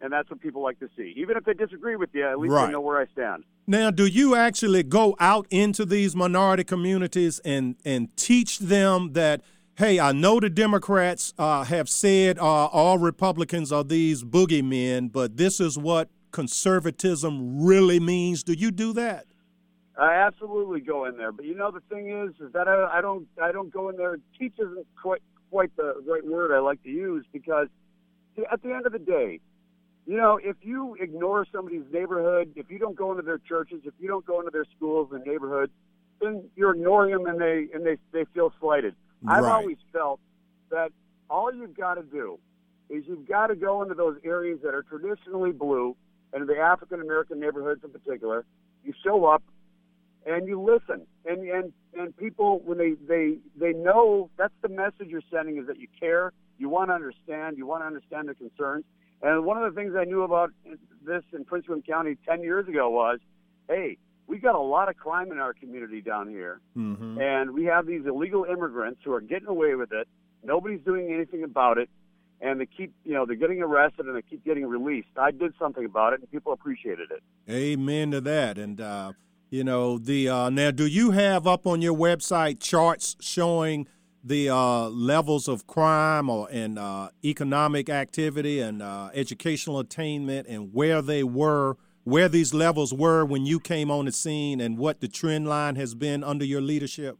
and 0.00 0.12
that's 0.12 0.30
what 0.30 0.40
people 0.40 0.62
like 0.62 0.78
to 0.78 0.88
see. 0.96 1.12
Even 1.16 1.36
if 1.36 1.44
they 1.44 1.54
disagree 1.54 1.96
with 1.96 2.10
you, 2.12 2.24
at 2.24 2.38
least 2.38 2.52
Right. 2.52 2.66
they 2.66 2.72
know 2.72 2.80
where 2.80 3.00
I 3.00 3.06
stand. 3.06 3.42
Now, 3.66 3.90
do 3.90 4.06
you 4.06 4.36
actually 4.36 4.84
go 4.84 5.16
out 5.18 5.48
into 5.50 5.84
these 5.84 6.14
minority 6.14 6.62
communities 6.62 7.40
and 7.40 7.74
and 7.84 8.16
teach 8.16 8.60
them 8.60 9.12
that? 9.14 9.42
Hey, 9.78 10.00
I 10.00 10.12
know 10.12 10.40
the 10.40 10.48
Democrats 10.48 11.34
uh, 11.36 11.62
have 11.64 11.90
said 11.90 12.38
uh, 12.38 12.42
all 12.42 12.96
Republicans 12.96 13.70
are 13.70 13.84
these 13.84 14.24
boogeymen, 14.24 15.12
but 15.12 15.36
this 15.36 15.60
is 15.60 15.76
what 15.76 16.08
conservatism 16.30 17.62
really 17.62 18.00
means. 18.00 18.42
Do 18.42 18.54
you 18.54 18.70
do 18.70 18.94
that? 18.94 19.26
I 20.00 20.14
absolutely 20.14 20.80
go 20.80 21.04
in 21.04 21.18
there, 21.18 21.30
but 21.30 21.44
you 21.44 21.54
know 21.54 21.70
the 21.70 21.82
thing 21.94 22.08
is, 22.08 22.30
is 22.40 22.54
that 22.54 22.68
I, 22.68 22.88
I 22.90 23.00
don't, 23.02 23.28
I 23.42 23.52
don't 23.52 23.70
go 23.70 23.90
in 23.90 23.98
there. 23.98 24.16
Teach 24.38 24.54
isn't 24.58 24.86
quite 24.98 25.20
quite 25.50 25.76
the 25.76 26.02
right 26.08 26.24
word 26.24 26.56
I 26.56 26.60
like 26.60 26.82
to 26.84 26.88
use 26.88 27.26
because 27.30 27.68
at 28.50 28.62
the 28.62 28.72
end 28.72 28.86
of 28.86 28.92
the 28.92 28.98
day, 28.98 29.40
you 30.06 30.16
know, 30.16 30.40
if 30.42 30.56
you 30.62 30.96
ignore 30.98 31.46
somebody's 31.52 31.84
neighborhood, 31.92 32.50
if 32.56 32.70
you 32.70 32.78
don't 32.78 32.96
go 32.96 33.10
into 33.10 33.24
their 33.24 33.40
churches, 33.46 33.82
if 33.84 33.92
you 34.00 34.08
don't 34.08 34.24
go 34.24 34.38
into 34.40 34.50
their 34.50 34.64
schools 34.74 35.10
and 35.12 35.22
neighborhoods, 35.26 35.72
then 36.22 36.48
you're 36.56 36.74
ignoring 36.74 37.12
them 37.12 37.26
and 37.26 37.38
they 37.38 37.68
and 37.74 37.84
they 37.84 37.98
they 38.12 38.24
feel 38.32 38.54
slighted. 38.58 38.94
I've 39.28 39.44
Right. 39.44 39.52
always 39.52 39.78
felt 39.92 40.20
that 40.70 40.92
all 41.28 41.52
you've 41.52 41.76
got 41.76 41.94
to 41.94 42.02
do 42.02 42.38
is 42.88 43.06
you've 43.06 43.26
got 43.26 43.48
to 43.48 43.56
go 43.56 43.82
into 43.82 43.94
those 43.94 44.18
areas 44.24 44.60
that 44.62 44.74
are 44.74 44.82
traditionally 44.82 45.52
blue 45.52 45.96
and 46.32 46.48
the 46.48 46.58
African 46.58 47.00
American 47.00 47.40
neighborhoods 47.40 47.82
in 47.84 47.90
particular. 47.90 48.44
You 48.84 48.92
show 49.02 49.24
up 49.26 49.42
and 50.26 50.46
you 50.48 50.60
listen 50.60 51.06
and 51.24 51.48
and 51.48 51.72
and 51.94 52.16
people 52.16 52.60
when 52.64 52.78
they 52.78 52.94
they 53.06 53.38
they 53.56 53.72
know 53.72 54.28
that's 54.36 54.54
the 54.60 54.68
message 54.68 55.08
you're 55.08 55.22
sending 55.30 55.56
is 55.56 55.66
that 55.66 55.78
you 55.78 55.86
care 55.98 56.32
you 56.58 56.68
want 56.68 56.90
to 56.90 56.94
understand 56.94 57.56
you 57.56 57.66
want 57.66 57.82
to 57.82 57.86
understand 57.86 58.26
their 58.26 58.34
concerns 58.34 58.84
and 59.22 59.44
one 59.44 59.56
of 59.62 59.72
the 59.72 59.80
things 59.80 59.94
i 59.96 60.04
knew 60.04 60.22
about 60.22 60.50
this 61.04 61.22
in 61.32 61.44
prince 61.44 61.66
william 61.68 61.82
county 61.82 62.16
10 62.28 62.42
years 62.42 62.66
ago 62.68 62.90
was 62.90 63.20
hey 63.68 63.96
we 64.26 64.38
got 64.38 64.54
a 64.54 64.60
lot 64.60 64.88
of 64.88 64.96
crime 64.96 65.30
in 65.32 65.38
our 65.38 65.54
community 65.54 66.00
down 66.00 66.28
here. 66.28 66.60
Mm-hmm. 66.76 67.20
and 67.20 67.50
we 67.52 67.64
have 67.64 67.86
these 67.86 68.02
illegal 68.06 68.44
immigrants 68.44 69.00
who 69.04 69.12
are 69.12 69.20
getting 69.20 69.48
away 69.48 69.74
with 69.74 69.92
it. 69.92 70.08
Nobody's 70.44 70.80
doing 70.84 71.12
anything 71.12 71.42
about 71.42 71.78
it. 71.78 71.88
And 72.40 72.60
they 72.60 72.66
keep 72.66 72.92
you 73.04 73.14
know 73.14 73.24
they're 73.24 73.34
getting 73.34 73.62
arrested 73.62 74.06
and 74.06 74.14
they 74.14 74.22
keep 74.22 74.44
getting 74.44 74.66
released. 74.66 75.08
I 75.16 75.30
did 75.30 75.54
something 75.58 75.84
about 75.84 76.12
it 76.12 76.20
and 76.20 76.30
people 76.30 76.52
appreciated 76.52 77.10
it. 77.10 77.22
Amen 77.50 78.10
to 78.10 78.20
that. 78.20 78.58
And 78.58 78.78
uh, 78.78 79.12
you 79.48 79.64
know 79.64 79.96
the 79.96 80.28
uh, 80.28 80.50
now, 80.50 80.70
do 80.70 80.86
you 80.86 81.12
have 81.12 81.46
up 81.46 81.66
on 81.66 81.80
your 81.80 81.96
website 81.96 82.60
charts 82.60 83.16
showing 83.20 83.86
the 84.26 84.50
uh, 84.50 84.88
levels 84.88 85.46
of 85.46 85.68
crime 85.68 86.28
or 86.28 86.48
and 86.50 86.78
uh, 86.80 87.08
economic 87.24 87.88
activity 87.88 88.58
and 88.58 88.82
uh, 88.82 89.08
educational 89.14 89.78
attainment 89.78 90.48
and 90.48 90.74
where 90.74 91.00
they 91.00 91.22
were, 91.22 91.76
where 92.06 92.28
these 92.28 92.54
levels 92.54 92.94
were 92.94 93.24
when 93.24 93.44
you 93.44 93.58
came 93.58 93.90
on 93.90 94.04
the 94.04 94.12
scene, 94.12 94.60
and 94.60 94.78
what 94.78 95.00
the 95.00 95.08
trend 95.08 95.48
line 95.48 95.74
has 95.74 95.92
been 95.96 96.22
under 96.22 96.44
your 96.44 96.60
leadership? 96.60 97.18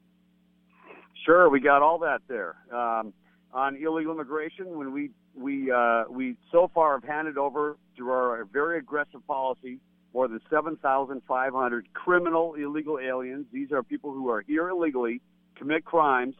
Sure, 1.24 1.50
we 1.50 1.58
got 1.58 1.82
all 1.82 1.98
that 1.98 2.20
there. 2.28 2.54
Um, 2.72 3.12
on 3.52 3.74
illegal 3.74 4.12
immigration, 4.12 4.78
when 4.78 4.92
we 4.92 5.10
we 5.34 5.72
uh, 5.72 6.04
we 6.08 6.36
so 6.52 6.70
far 6.72 7.00
have 7.00 7.02
handed 7.02 7.36
over 7.36 7.76
through 7.96 8.12
our 8.12 8.44
very 8.44 8.78
aggressive 8.78 9.26
policy 9.26 9.80
more 10.14 10.28
than 10.28 10.40
7,500 10.48 11.92
criminal 11.92 12.54
illegal 12.54 13.00
aliens. 13.00 13.46
These 13.52 13.72
are 13.72 13.82
people 13.82 14.12
who 14.12 14.30
are 14.30 14.42
here 14.42 14.68
illegally, 14.68 15.20
commit 15.56 15.84
crimes, 15.84 16.36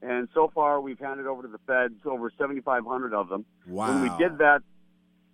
and 0.00 0.26
so 0.32 0.50
far 0.54 0.80
we've 0.80 0.98
handed 0.98 1.26
over 1.26 1.42
to 1.42 1.48
the 1.48 1.60
feds 1.66 2.00
over 2.06 2.32
7,500 2.38 3.12
of 3.12 3.28
them. 3.28 3.44
Wow. 3.68 3.92
When 3.92 4.02
we 4.02 4.08
did 4.16 4.38
that, 4.38 4.62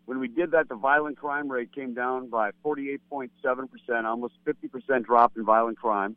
when 0.07 0.19
we 0.19 0.29
did 0.29 0.53
that, 0.53 0.69
the 0.69 0.75
violent 0.77 1.19
crime 1.19 1.49
rate 1.51 1.73
came 1.73 1.93
down 1.95 2.29
by 2.31 2.51
48.7 2.65 3.31
percent, 3.71 4.07
almost 4.07 4.35
50 4.45 4.69
percent 4.69 5.07
drop 5.07 5.33
in 5.37 5.45
violent 5.45 5.79
crime. 5.79 6.17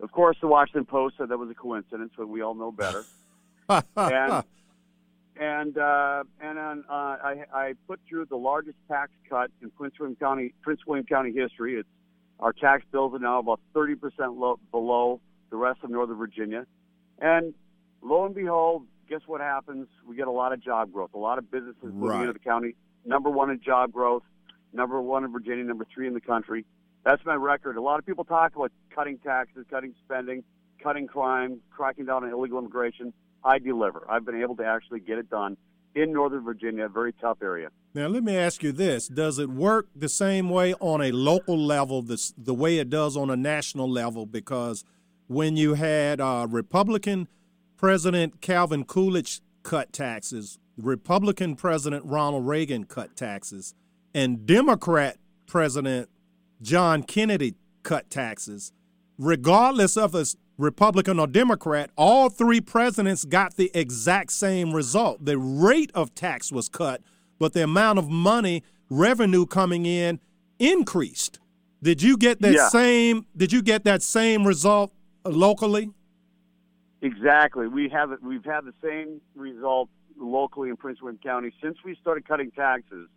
Of 0.00 0.12
course, 0.12 0.36
the 0.40 0.46
Washington 0.48 0.84
Post 0.84 1.16
said 1.16 1.28
that 1.30 1.38
was 1.38 1.48
a 1.50 1.54
coincidence, 1.54 2.12
but 2.16 2.28
we 2.28 2.42
all 2.42 2.54
know 2.54 2.72
better. 2.72 3.04
and 3.96 4.44
and 5.38 5.78
uh, 5.78 6.24
and 6.40 6.58
on, 6.58 6.84
uh, 6.88 6.92
I, 6.92 7.44
I 7.52 7.74
put 7.86 8.00
through 8.08 8.26
the 8.26 8.36
largest 8.36 8.76
tax 8.88 9.10
cut 9.28 9.50
in 9.62 9.70
Prince 9.70 9.94
William 9.98 10.16
County 10.16 10.54
Prince 10.62 10.80
William 10.86 11.06
County 11.06 11.32
history. 11.32 11.76
It's 11.76 11.88
our 12.40 12.52
tax 12.52 12.84
bills 12.92 13.14
are 13.14 13.18
now 13.18 13.38
about 13.38 13.60
30 13.74 13.94
percent 13.96 14.32
low, 14.36 14.58
below 14.70 15.20
the 15.50 15.56
rest 15.56 15.80
of 15.82 15.90
Northern 15.90 16.16
Virginia, 16.16 16.66
and 17.18 17.54
lo 18.02 18.24
and 18.26 18.34
behold, 18.34 18.86
guess 19.08 19.20
what 19.26 19.40
happens? 19.40 19.88
We 20.06 20.16
get 20.16 20.26
a 20.28 20.32
lot 20.32 20.52
of 20.52 20.60
job 20.62 20.92
growth, 20.92 21.10
a 21.14 21.18
lot 21.18 21.38
of 21.38 21.50
businesses 21.50 21.82
moving 21.84 22.00
Right. 22.00 22.20
into 22.22 22.32
the 22.34 22.38
county. 22.38 22.74
Number 23.06 23.30
one 23.30 23.50
in 23.50 23.60
job 23.60 23.92
growth, 23.92 24.24
number 24.72 25.00
one 25.00 25.24
in 25.24 25.32
Virginia, 25.32 25.64
number 25.64 25.86
three 25.94 26.08
in 26.08 26.14
the 26.14 26.20
country. 26.20 26.64
That's 27.04 27.24
my 27.24 27.34
record. 27.34 27.76
A 27.76 27.80
lot 27.80 28.00
of 28.00 28.04
people 28.04 28.24
talk 28.24 28.56
about 28.56 28.72
cutting 28.92 29.18
taxes, 29.18 29.64
cutting 29.70 29.94
spending, 30.04 30.42
cutting 30.82 31.06
crime, 31.06 31.60
cracking 31.70 32.06
down 32.06 32.24
on 32.24 32.30
illegal 32.30 32.58
immigration. 32.58 33.12
I 33.44 33.58
deliver. 33.60 34.04
I've 34.10 34.24
been 34.24 34.42
able 34.42 34.56
to 34.56 34.64
actually 34.64 35.00
get 35.00 35.18
it 35.18 35.30
done 35.30 35.56
in 35.94 36.12
Northern 36.12 36.42
Virginia, 36.44 36.86
a 36.86 36.88
very 36.88 37.12
tough 37.12 37.38
area. 37.42 37.68
Now, 37.94 38.08
let 38.08 38.24
me 38.24 38.36
ask 38.36 38.64
you 38.64 38.72
this: 38.72 39.06
Does 39.06 39.38
it 39.38 39.48
work 39.48 39.86
the 39.94 40.08
same 40.08 40.50
way 40.50 40.74
on 40.74 41.00
a 41.00 41.12
local 41.12 41.56
level, 41.56 42.02
this, 42.02 42.34
the 42.36 42.54
way 42.54 42.78
it 42.78 42.90
does 42.90 43.16
on 43.16 43.30
a 43.30 43.36
national 43.36 43.88
level? 43.88 44.26
Because 44.26 44.84
when 45.28 45.56
you 45.56 45.74
had 45.74 46.20
uh, 46.20 46.48
Republican 46.50 47.28
President 47.76 48.40
Calvin 48.40 48.84
Coolidge 48.84 49.40
cut 49.62 49.92
taxes, 49.92 50.58
Republican 50.78 51.56
President 51.56 52.04
Ronald 52.04 52.46
Reagan 52.46 52.84
cut 52.84 53.16
taxes, 53.16 53.74
and 54.14 54.46
Democrat 54.46 55.16
President 55.46 56.08
John 56.60 57.02
Kennedy 57.02 57.54
cut 57.82 58.10
taxes, 58.10 58.72
regardless 59.18 59.96
of 59.96 60.14
us 60.14 60.36
Republican 60.58 61.18
or 61.20 61.26
Democrat, 61.26 61.90
all 61.96 62.30
three 62.30 62.60
presidents 62.60 63.24
got 63.24 63.56
the 63.56 63.70
exact 63.74 64.32
same 64.32 64.72
result. 64.72 65.24
The 65.24 65.36
rate 65.38 65.90
of 65.94 66.14
tax 66.14 66.50
was 66.50 66.68
cut, 66.68 67.02
but 67.38 67.52
the 67.52 67.62
amount 67.62 67.98
of 67.98 68.08
money 68.08 68.62
revenue 68.88 69.44
coming 69.44 69.84
in 69.84 70.18
increased. 70.58 71.40
Did 71.82 72.00
you 72.02 72.16
get 72.16 72.40
that 72.40 72.54
Yeah. 72.54 72.68
same 72.68 73.26
did 73.36 73.52
you 73.52 73.60
get 73.60 73.84
that 73.84 74.02
same 74.02 74.46
result 74.46 74.92
locally? 75.26 75.90
Exactly. 77.02 77.68
We 77.68 77.90
have 77.90 78.12
it. 78.12 78.22
We've 78.22 78.44
had 78.44 78.64
the 78.64 78.72
same 78.82 79.20
result 79.34 79.90
locally 80.18 80.68
in 80.70 80.76
Prince 80.76 81.00
William 81.02 81.18
County 81.22 81.52
since 81.62 81.76
we 81.84 81.96
started 82.00 82.26
cutting 82.26 82.50
taxes. 82.50 83.08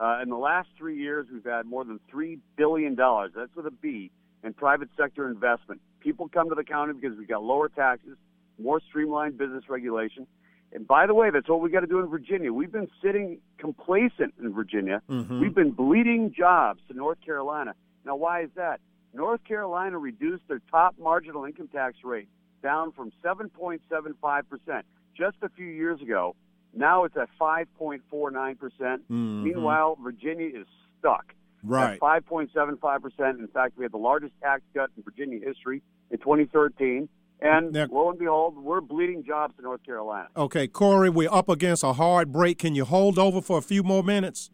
Uh, 0.00 0.20
in 0.22 0.30
the 0.30 0.36
last 0.36 0.68
three 0.76 0.96
years, 0.96 1.26
we've 1.32 1.44
had 1.44 1.66
more 1.66 1.84
than 1.84 2.00
three 2.10 2.38
billion 2.56 2.94
dollars. 2.94 3.32
That's 3.36 3.54
with 3.54 3.66
a 3.66 3.70
B 3.70 4.10
in 4.42 4.52
private 4.52 4.88
sector 4.96 5.28
investment. 5.28 5.80
People 6.00 6.28
come 6.28 6.48
to 6.48 6.54
the 6.54 6.64
county 6.64 6.94
because 6.94 7.16
we've 7.16 7.28
got 7.28 7.42
lower 7.44 7.68
taxes, 7.68 8.16
more 8.60 8.80
streamlined 8.88 9.38
business 9.38 9.64
regulation. 9.68 10.26
And 10.72 10.86
by 10.88 11.06
the 11.06 11.14
way, 11.14 11.30
that's 11.30 11.48
what 11.48 11.60
we 11.60 11.70
got 11.70 11.80
to 11.80 11.86
do 11.86 12.00
in 12.00 12.06
Virginia. 12.06 12.52
We've 12.52 12.72
been 12.72 12.88
sitting 13.02 13.38
complacent 13.58 14.34
in 14.40 14.52
Virginia. 14.52 15.02
Mhm. 15.08 15.40
We've 15.40 15.54
been 15.54 15.70
bleeding 15.70 16.32
jobs 16.32 16.80
to 16.88 16.94
North 16.94 17.20
Carolina. 17.20 17.74
Now, 18.04 18.16
why 18.16 18.40
is 18.40 18.50
that? 18.56 18.80
North 19.14 19.44
Carolina 19.44 19.98
reduced 19.98 20.48
their 20.48 20.60
top 20.70 20.98
marginal 20.98 21.44
income 21.44 21.68
tax 21.68 22.02
rate 22.02 22.28
down 22.62 22.90
from 22.92 23.12
7.75% 23.22 24.86
just 25.16 25.36
a 25.42 25.48
few 25.50 25.66
years 25.66 26.00
ago. 26.02 26.34
Now 26.74 27.04
it's 27.04 27.16
at 27.16 27.28
5.49%. 27.38 29.02
Mhm. 29.10 29.42
Meanwhile, 29.42 29.96
Virginia 30.02 30.46
is 30.48 30.66
stuck 30.98 31.34
Right. 31.64 31.94
at 31.94 32.00
5.75%. 32.00 33.38
In 33.40 33.48
fact, 33.48 33.76
we 33.76 33.84
had 33.84 33.92
the 33.92 33.98
largest 33.98 34.32
tax 34.40 34.62
cut 34.74 34.90
in 34.96 35.02
Virginia 35.02 35.38
history 35.40 35.82
in 36.10 36.18
2013. 36.18 37.08
And 37.40 37.72
Now- 37.72 37.86
lo 37.90 38.08
and 38.10 38.18
behold, 38.18 38.56
we're 38.56 38.80
bleeding 38.80 39.24
jobs 39.24 39.56
to 39.56 39.62
North 39.62 39.82
Carolina. 39.84 40.28
Okay, 40.36 40.68
Corey, 40.68 41.10
we're 41.10 41.32
up 41.32 41.48
against 41.48 41.82
a 41.82 41.92
hard 41.94 42.30
break. 42.32 42.58
Can 42.58 42.74
you 42.76 42.84
hold 42.84 43.18
over 43.18 43.40
for 43.40 43.58
a 43.58 43.62
few 43.62 43.82
more 43.82 44.02
minutes? 44.04 44.50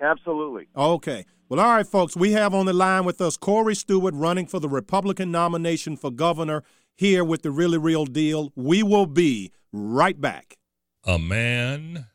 Absolutely. 0.00 0.68
Okay. 0.76 1.24
Well, 1.48 1.60
all 1.60 1.76
right, 1.76 1.86
folks. 1.86 2.14
We 2.16 2.32
have 2.32 2.52
on 2.52 2.66
the 2.66 2.72
line 2.74 3.04
with 3.04 3.20
us 3.22 3.36
Corey 3.38 3.74
Stewart 3.74 4.14
running 4.14 4.46
for 4.46 4.60
the 4.60 4.68
Republican 4.68 5.30
nomination 5.30 5.96
for 5.96 6.10
governor 6.10 6.62
here 6.94 7.24
with 7.24 7.42
the 7.42 7.50
Really 7.50 7.78
Real 7.78 8.04
Deal. 8.04 8.52
We 8.54 8.82
will 8.82 9.06
be 9.06 9.50
right 9.76 10.18
back. 10.18 10.56
A 11.04 11.18
man 11.18 12.06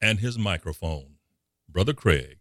and 0.00 0.20
his 0.20 0.38
microphone. 0.38 1.14
Brother 1.68 1.94
Craig. 1.94 2.37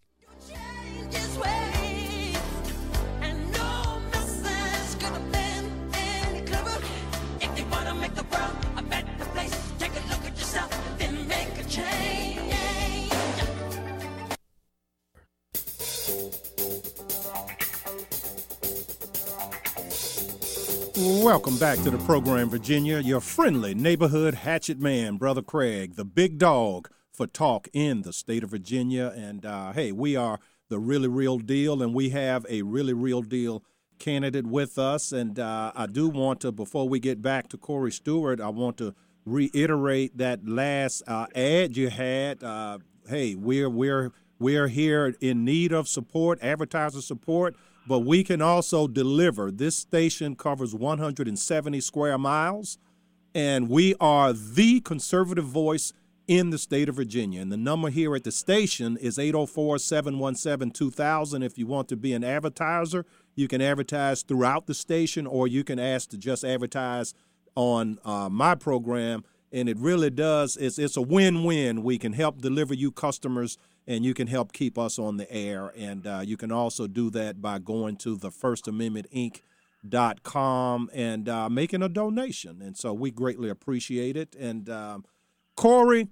Welcome 21.10 21.58
back 21.58 21.78
to 21.84 21.90
the 21.90 21.98
program, 22.00 22.50
Virginia. 22.50 23.00
Your 23.00 23.22
friendly 23.22 23.74
neighborhood 23.74 24.34
hatchet 24.34 24.78
man, 24.78 25.16
Brother 25.16 25.42
Craig, 25.42 25.96
the 25.96 26.04
big 26.04 26.38
dog 26.38 26.90
for 27.14 27.26
talk 27.26 27.70
in 27.72 28.02
the 28.02 28.12
state 28.12 28.44
of 28.44 28.50
Virginia. 28.50 29.14
And 29.16 29.46
uh, 29.46 29.72
hey, 29.72 29.94
we 29.94 30.18
are 30.18 30.38
the 30.68 30.80
really 30.80 31.08
real 31.08 31.38
deal, 31.40 31.82
and 31.82 31.94
we 31.94 32.10
have 32.10 32.46
a 32.50 32.62
really 32.64 32.92
real 32.92 33.22
deal 33.22 33.64
candidate 34.00 34.48
with 34.48 34.78
us. 34.78 35.14
And 35.14 35.40
uh, 35.40 35.72
I 35.74 35.86
do 35.86 36.10
want 36.10 36.42
to, 36.42 36.52
before 36.52 36.90
we 36.90 37.00
get 37.00 37.22
back 37.22 37.48
to 37.50 37.58
Corey 37.58 37.94
Stewart, 37.94 38.42
I 38.42 38.50
want 38.50 38.76
to 38.80 38.94
reiterate 39.26 40.18
that 40.18 40.46
last 40.46 41.04
uh, 41.08 41.28
ad 41.34 41.78
you 41.78 41.90
had. 41.90 42.44
Uh, 42.44 42.80
hey, 43.08 43.34
we're 43.34 43.70
we're 43.70 44.12
we're 44.40 44.68
here 44.68 45.16
in 45.22 45.46
need 45.46 45.72
of 45.72 45.88
support, 45.88 46.38
advertiser 46.42 47.02
support, 47.02 47.56
but 47.88 48.00
we 48.00 48.24
can 48.24 48.42
also 48.42 48.88
deliver. 48.88 49.50
This 49.50 49.78
station 49.78 50.36
covers 50.36 50.76
170 50.76 51.80
square 51.80 52.18
miles, 52.18 52.78
and 53.34 53.70
we 53.70 53.96
are 54.02 54.34
the 54.34 54.82
conservative 54.82 55.46
voice 55.46 55.94
in 56.28 56.50
the 56.50 56.58
state 56.58 56.90
of 56.90 56.96
Virginia. 56.96 57.42
And 57.42 57.52
the 57.52 57.58
number 57.58 57.90
here 57.90 58.14
at 58.14 58.26
the 58.26 58.32
station 58.32 58.98
is 58.98 59.18
804 59.18 59.80
717 59.80 60.72
2000. 60.72 61.42
If 61.42 61.58
you 61.58 61.66
want 61.66 61.88
to 61.88 61.96
be 61.96 62.14
an 62.14 62.26
advertiser, 62.26 63.06
you 63.36 63.48
can 63.48 63.62
advertise 63.62 64.24
throughout 64.24 64.68
the 64.68 64.74
station, 64.74 65.26
or 65.26 65.48
you 65.48 65.64
can 65.64 65.80
ask 65.80 66.10
to 66.10 66.18
just 66.18 66.44
advertise 66.44 67.14
on 67.56 68.00
uh, 68.04 68.28
my 68.30 68.56
program. 68.56 69.24
And 69.54 69.70
it 69.70 69.78
really 69.80 70.10
does, 70.10 70.58
it's, 70.58 70.78
it's 70.78 70.98
a 70.98 71.02
win 71.02 71.46
win. 71.46 71.82
We 71.82 71.98
can 71.98 72.12
help 72.12 72.42
deliver 72.42 72.74
you 72.74 72.92
customers 72.92 73.58
and 73.88 74.04
you 74.04 74.14
can 74.14 74.28
help 74.28 74.52
keep 74.52 74.78
us 74.78 75.00
on 75.00 75.18
the 75.18 75.32
air. 75.32 75.72
And 75.78 76.06
uh, 76.06 76.22
you 76.24 76.38
can 76.38 76.52
also 76.52 76.88
do 76.88 77.10
that 77.12 77.42
by 77.42 77.60
going 77.60 77.96
to 77.98 78.18
the 78.18 78.32
First 78.32 78.68
Amendment 78.68 79.08
Inc. 79.12 79.42
Dot 79.88 80.24
com 80.24 80.90
and 80.92 81.30
uh, 81.30 81.50
making 81.50 81.84
a 81.84 81.88
donation, 81.88 82.62
and 82.62 82.76
so 82.76 82.94
we 82.94 83.12
greatly 83.12 83.48
appreciate 83.48 84.18
it. 84.18 84.36
And 84.36 84.70
um, 84.70 85.06
Corey, 85.56 86.10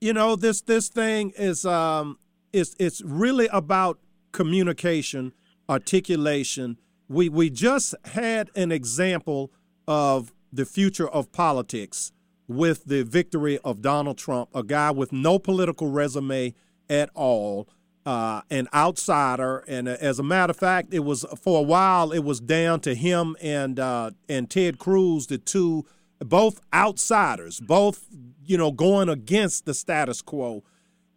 you 0.00 0.12
know 0.12 0.36
this 0.36 0.60
this 0.60 0.88
thing 0.88 1.32
is 1.38 1.64
um, 1.64 2.18
it's 2.52 2.74
it's 2.78 3.00
really 3.02 3.48
about 3.52 4.00
communication, 4.32 5.32
articulation. 5.68 6.76
We 7.08 7.28
we 7.28 7.50
just 7.50 7.94
had 8.04 8.50
an 8.56 8.72
example 8.72 9.52
of 9.86 10.34
the 10.52 10.66
future 10.66 11.08
of 11.08 11.30
politics 11.30 12.12
with 12.48 12.84
the 12.84 13.04
victory 13.04 13.58
of 13.64 13.80
Donald 13.80 14.18
Trump, 14.18 14.50
a 14.52 14.64
guy 14.64 14.90
with 14.90 15.12
no 15.12 15.38
political 15.38 15.88
resume 15.88 16.52
at 16.88 17.10
all, 17.14 17.68
uh, 18.04 18.42
an 18.50 18.68
outsider. 18.72 19.64
And 19.66 19.88
uh, 19.88 19.96
as 20.00 20.18
a 20.18 20.22
matter 20.22 20.52
of 20.52 20.56
fact, 20.56 20.94
it 20.94 21.00
was 21.00 21.24
for 21.42 21.60
a 21.60 21.62
while 21.62 22.12
it 22.12 22.24
was 22.24 22.40
down 22.40 22.80
to 22.80 22.94
him 22.94 23.36
and 23.42 23.78
uh, 23.78 24.12
and 24.28 24.48
Ted 24.48 24.78
Cruz, 24.78 25.26
the 25.26 25.38
two 25.38 25.84
both 26.20 26.60
outsiders, 26.72 27.60
both 27.60 28.06
you 28.44 28.56
know 28.56 28.70
going 28.70 29.08
against 29.08 29.66
the 29.66 29.74
status 29.74 30.22
quo. 30.22 30.62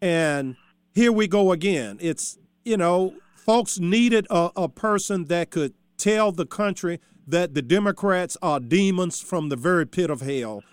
And 0.01 0.55
here 0.93 1.11
we 1.11 1.27
go 1.27 1.51
again. 1.51 1.97
It's 2.01 2.37
you 2.65 2.77
know 2.77 3.13
folks 3.35 3.79
needed 3.79 4.27
a, 4.29 4.51
a 4.55 4.69
person 4.69 5.25
that 5.25 5.51
could 5.51 5.73
tell 5.97 6.31
the 6.31 6.45
country 6.45 6.99
that 7.27 7.53
the 7.53 7.61
Democrats 7.61 8.35
are 8.41 8.59
demons 8.59 9.21
from 9.21 9.49
the 9.49 9.55
very 9.55 9.85
pit 9.85 10.09
of 10.09 10.21
hell, 10.21 10.63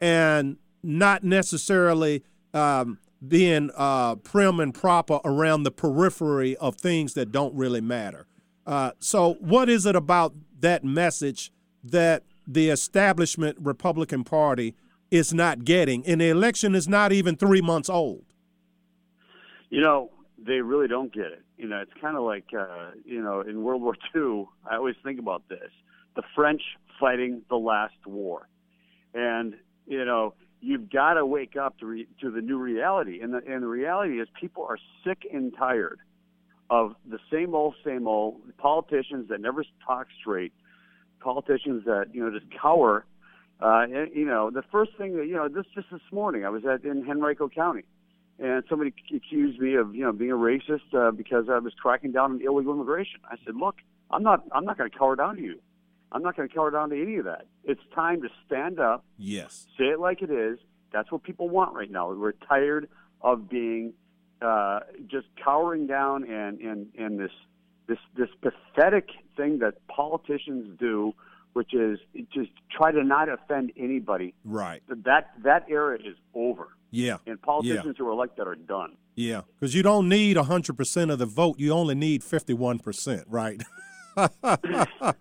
and 0.00 0.56
not 0.82 1.22
necessarily 1.22 2.22
um, 2.54 2.98
being 3.28 3.70
uh, 3.76 4.16
prim 4.16 4.60
and 4.60 4.74
proper 4.74 5.20
around 5.24 5.62
the 5.62 5.70
periphery 5.70 6.56
of 6.56 6.76
things 6.76 7.14
that 7.14 7.32
don't 7.32 7.54
really 7.54 7.80
matter. 7.80 8.26
Uh, 8.66 8.92
so, 8.98 9.34
what 9.40 9.68
is 9.68 9.86
it 9.86 9.94
about 9.94 10.34
that 10.60 10.84
message 10.84 11.52
that 11.84 12.24
the 12.46 12.68
establishment 12.68 13.56
Republican 13.60 14.24
Party 14.24 14.74
is 15.10 15.32
not 15.32 15.64
getting? 15.64 16.04
And 16.06 16.20
the 16.20 16.28
election 16.28 16.74
is 16.74 16.88
not 16.88 17.12
even 17.12 17.36
three 17.36 17.60
months 17.60 17.88
old. 17.88 18.24
You 19.70 19.80
know, 19.80 20.10
they 20.38 20.60
really 20.60 20.88
don't 20.88 21.12
get 21.12 21.26
it. 21.26 21.42
You 21.56 21.68
know, 21.68 21.78
it's 21.80 21.92
kind 22.00 22.16
of 22.16 22.22
like, 22.22 22.46
uh, 22.56 22.90
you 23.04 23.22
know, 23.22 23.40
in 23.40 23.62
World 23.62 23.82
War 23.82 23.96
II, 24.14 24.46
I 24.68 24.76
always 24.76 24.96
think 25.02 25.18
about 25.18 25.48
this 25.48 25.70
the 26.16 26.22
French 26.34 26.62
fighting 26.98 27.42
the 27.50 27.56
last 27.56 27.94
war. 28.06 28.48
And, 29.14 29.54
you 29.86 30.04
know, 30.04 30.34
you've 30.60 30.90
got 30.90 31.14
to 31.14 31.26
wake 31.26 31.56
up 31.56 31.78
to, 31.78 31.86
re- 31.86 32.08
to 32.20 32.30
the 32.30 32.40
new 32.40 32.58
reality. 32.58 33.20
And 33.20 33.34
the, 33.34 33.42
and 33.46 33.62
the 33.62 33.68
reality 33.68 34.20
is 34.20 34.28
people 34.40 34.64
are 34.68 34.78
sick 35.04 35.26
and 35.32 35.54
tired 35.56 35.98
of 36.68 36.94
the 37.08 37.18
same 37.32 37.54
old, 37.54 37.74
same 37.84 38.08
old 38.08 38.36
politicians 38.58 39.28
that 39.28 39.40
never 39.40 39.64
talk 39.86 40.08
straight, 40.20 40.52
politicians 41.20 41.84
that, 41.84 42.06
you 42.12 42.24
know, 42.24 42.36
just 42.36 42.50
cower. 42.60 43.04
Uh, 43.60 43.82
and, 43.82 44.10
you 44.14 44.26
know, 44.26 44.50
the 44.50 44.62
first 44.70 44.92
thing 44.98 45.16
that, 45.16 45.26
you 45.26 45.34
know, 45.34 45.48
this 45.48 45.64
just 45.74 45.88
this 45.90 46.00
morning, 46.12 46.44
I 46.44 46.48
was 46.50 46.64
at 46.66 46.84
in 46.84 47.08
Henrico 47.08 47.48
County 47.48 47.84
and 48.38 48.62
somebody 48.68 48.92
accused 49.14 49.58
me 49.58 49.74
of 49.74 49.94
you 49.94 50.02
know 50.02 50.12
being 50.12 50.30
a 50.32 50.34
racist 50.34 50.94
uh, 50.94 51.10
because 51.10 51.46
I 51.50 51.58
was 51.58 51.72
cracking 51.74 52.12
down 52.12 52.32
on 52.32 52.40
illegal 52.42 52.74
immigration. 52.74 53.20
I 53.30 53.36
said, 53.44 53.56
look, 53.56 53.76
I'm 54.10 54.22
not 54.22 54.44
I'm 54.52 54.64
not 54.64 54.78
going 54.78 54.90
to 54.90 54.98
cower 54.98 55.16
down 55.16 55.36
to 55.36 55.42
you. 55.42 55.58
I'm 56.12 56.22
not 56.22 56.36
going 56.36 56.48
to 56.48 56.54
cower 56.54 56.70
down 56.70 56.90
to 56.90 57.00
any 57.02 57.16
of 57.16 57.24
that. 57.24 57.46
It's 57.64 57.80
time 57.94 58.22
to 58.22 58.28
stand 58.46 58.78
up, 58.80 59.04
Yes. 59.18 59.66
say 59.78 59.86
it 59.86 60.00
like 60.00 60.22
it 60.22 60.30
is. 60.30 60.58
That's 60.92 61.10
what 61.12 61.22
people 61.22 61.48
want 61.48 61.74
right 61.74 61.90
now. 61.90 62.12
We're 62.12 62.32
tired 62.32 62.88
of 63.20 63.48
being 63.48 63.92
uh, 64.40 64.80
just 65.06 65.26
cowering 65.42 65.86
down 65.86 66.24
and 66.24 66.60
and 66.60 66.88
and 66.98 67.18
this 67.18 67.32
this 67.88 67.98
this 68.16 68.28
pathetic 68.40 69.08
thing 69.36 69.58
that 69.58 69.74
politicians 69.88 70.78
do, 70.78 71.12
which 71.54 71.74
is 71.74 71.98
just 72.32 72.50
try 72.70 72.92
to 72.92 73.02
not 73.02 73.28
offend 73.28 73.72
anybody. 73.76 74.34
Right. 74.44 74.82
That 74.88 75.30
that 75.42 75.66
era 75.68 75.96
is 75.98 76.16
over 76.34 76.68
Yeah. 76.90 77.16
and 77.26 77.40
politicians 77.42 77.96
who 77.98 78.08
are 78.08 78.14
like 78.14 78.36
that 78.36 78.46
are 78.46 78.54
done. 78.54 78.96
Yeah. 79.16 79.42
Because 79.58 79.74
you 79.74 79.82
don't 79.82 80.08
need 80.08 80.36
100% 80.36 81.10
of 81.10 81.18
the 81.18 81.26
vote. 81.26 81.56
You 81.58 81.72
only 81.72 81.94
need 81.94 82.22
51%, 82.22 83.24
right? 83.28 83.62
That's 84.16 85.20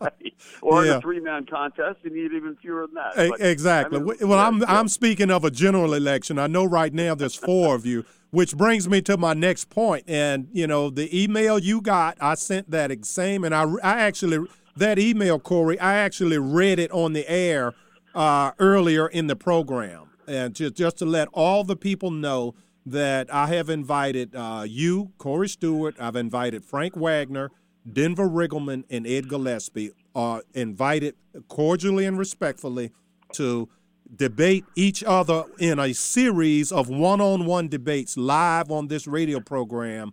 right. 0.00 0.34
Or 0.60 0.84
in 0.84 0.90
a 0.90 1.00
three-man 1.00 1.46
contest, 1.46 1.98
you 2.02 2.10
need 2.10 2.32
even 2.32 2.56
fewer 2.56 2.86
than 2.86 2.94
that. 2.94 3.12
But, 3.14 3.40
exactly. 3.40 3.98
I 3.98 4.02
mean, 4.02 4.28
well, 4.28 4.38
I'm 4.38 4.60
yeah, 4.60 4.66
I'm 4.68 4.88
speaking 4.88 5.30
of 5.30 5.44
a 5.44 5.50
general 5.50 5.94
election. 5.94 6.38
I 6.38 6.48
know 6.48 6.64
right 6.64 6.92
now 6.92 7.14
there's 7.14 7.36
four 7.36 7.74
of 7.76 7.86
you, 7.86 8.04
which 8.30 8.56
brings 8.56 8.88
me 8.88 9.00
to 9.02 9.16
my 9.16 9.34
next 9.34 9.70
point. 9.70 10.04
And 10.08 10.48
you 10.52 10.66
know, 10.66 10.90
the 10.90 11.08
email 11.16 11.58
you 11.58 11.80
got, 11.80 12.18
I 12.20 12.34
sent 12.34 12.70
that 12.72 13.04
same, 13.06 13.44
and 13.44 13.54
I 13.54 13.62
I 13.82 14.00
actually 14.00 14.46
that 14.76 14.98
email, 14.98 15.38
Corey, 15.38 15.78
I 15.78 15.94
actually 15.94 16.38
read 16.38 16.78
it 16.78 16.90
on 16.90 17.12
the 17.12 17.28
air 17.30 17.74
uh, 18.14 18.52
earlier 18.58 19.06
in 19.06 19.28
the 19.28 19.36
program, 19.36 20.10
and 20.26 20.54
just 20.54 20.74
just 20.74 20.98
to 20.98 21.06
let 21.06 21.28
all 21.32 21.62
the 21.62 21.76
people 21.76 22.10
know 22.10 22.54
that 22.86 23.32
I 23.32 23.48
have 23.48 23.68
invited 23.68 24.34
uh, 24.34 24.64
you, 24.66 25.12
Corey 25.18 25.48
Stewart. 25.48 25.96
I've 26.00 26.16
invited 26.16 26.64
Frank 26.64 26.96
Wagner, 26.96 27.50
Denver 27.90 28.28
Riggleman, 28.28 28.84
and 28.90 29.06
Ed 29.06 29.28
Gillespie. 29.28 29.92
Are 30.14 30.42
invited 30.52 31.14
cordially 31.46 32.04
and 32.04 32.18
respectfully 32.18 32.90
to 33.34 33.68
debate 34.16 34.64
each 34.74 35.04
other 35.04 35.44
in 35.60 35.78
a 35.78 35.92
series 35.92 36.72
of 36.72 36.88
one-on-one 36.88 37.68
debates 37.68 38.16
live 38.16 38.70
on 38.70 38.88
this 38.88 39.06
radio 39.06 39.38
program. 39.38 40.12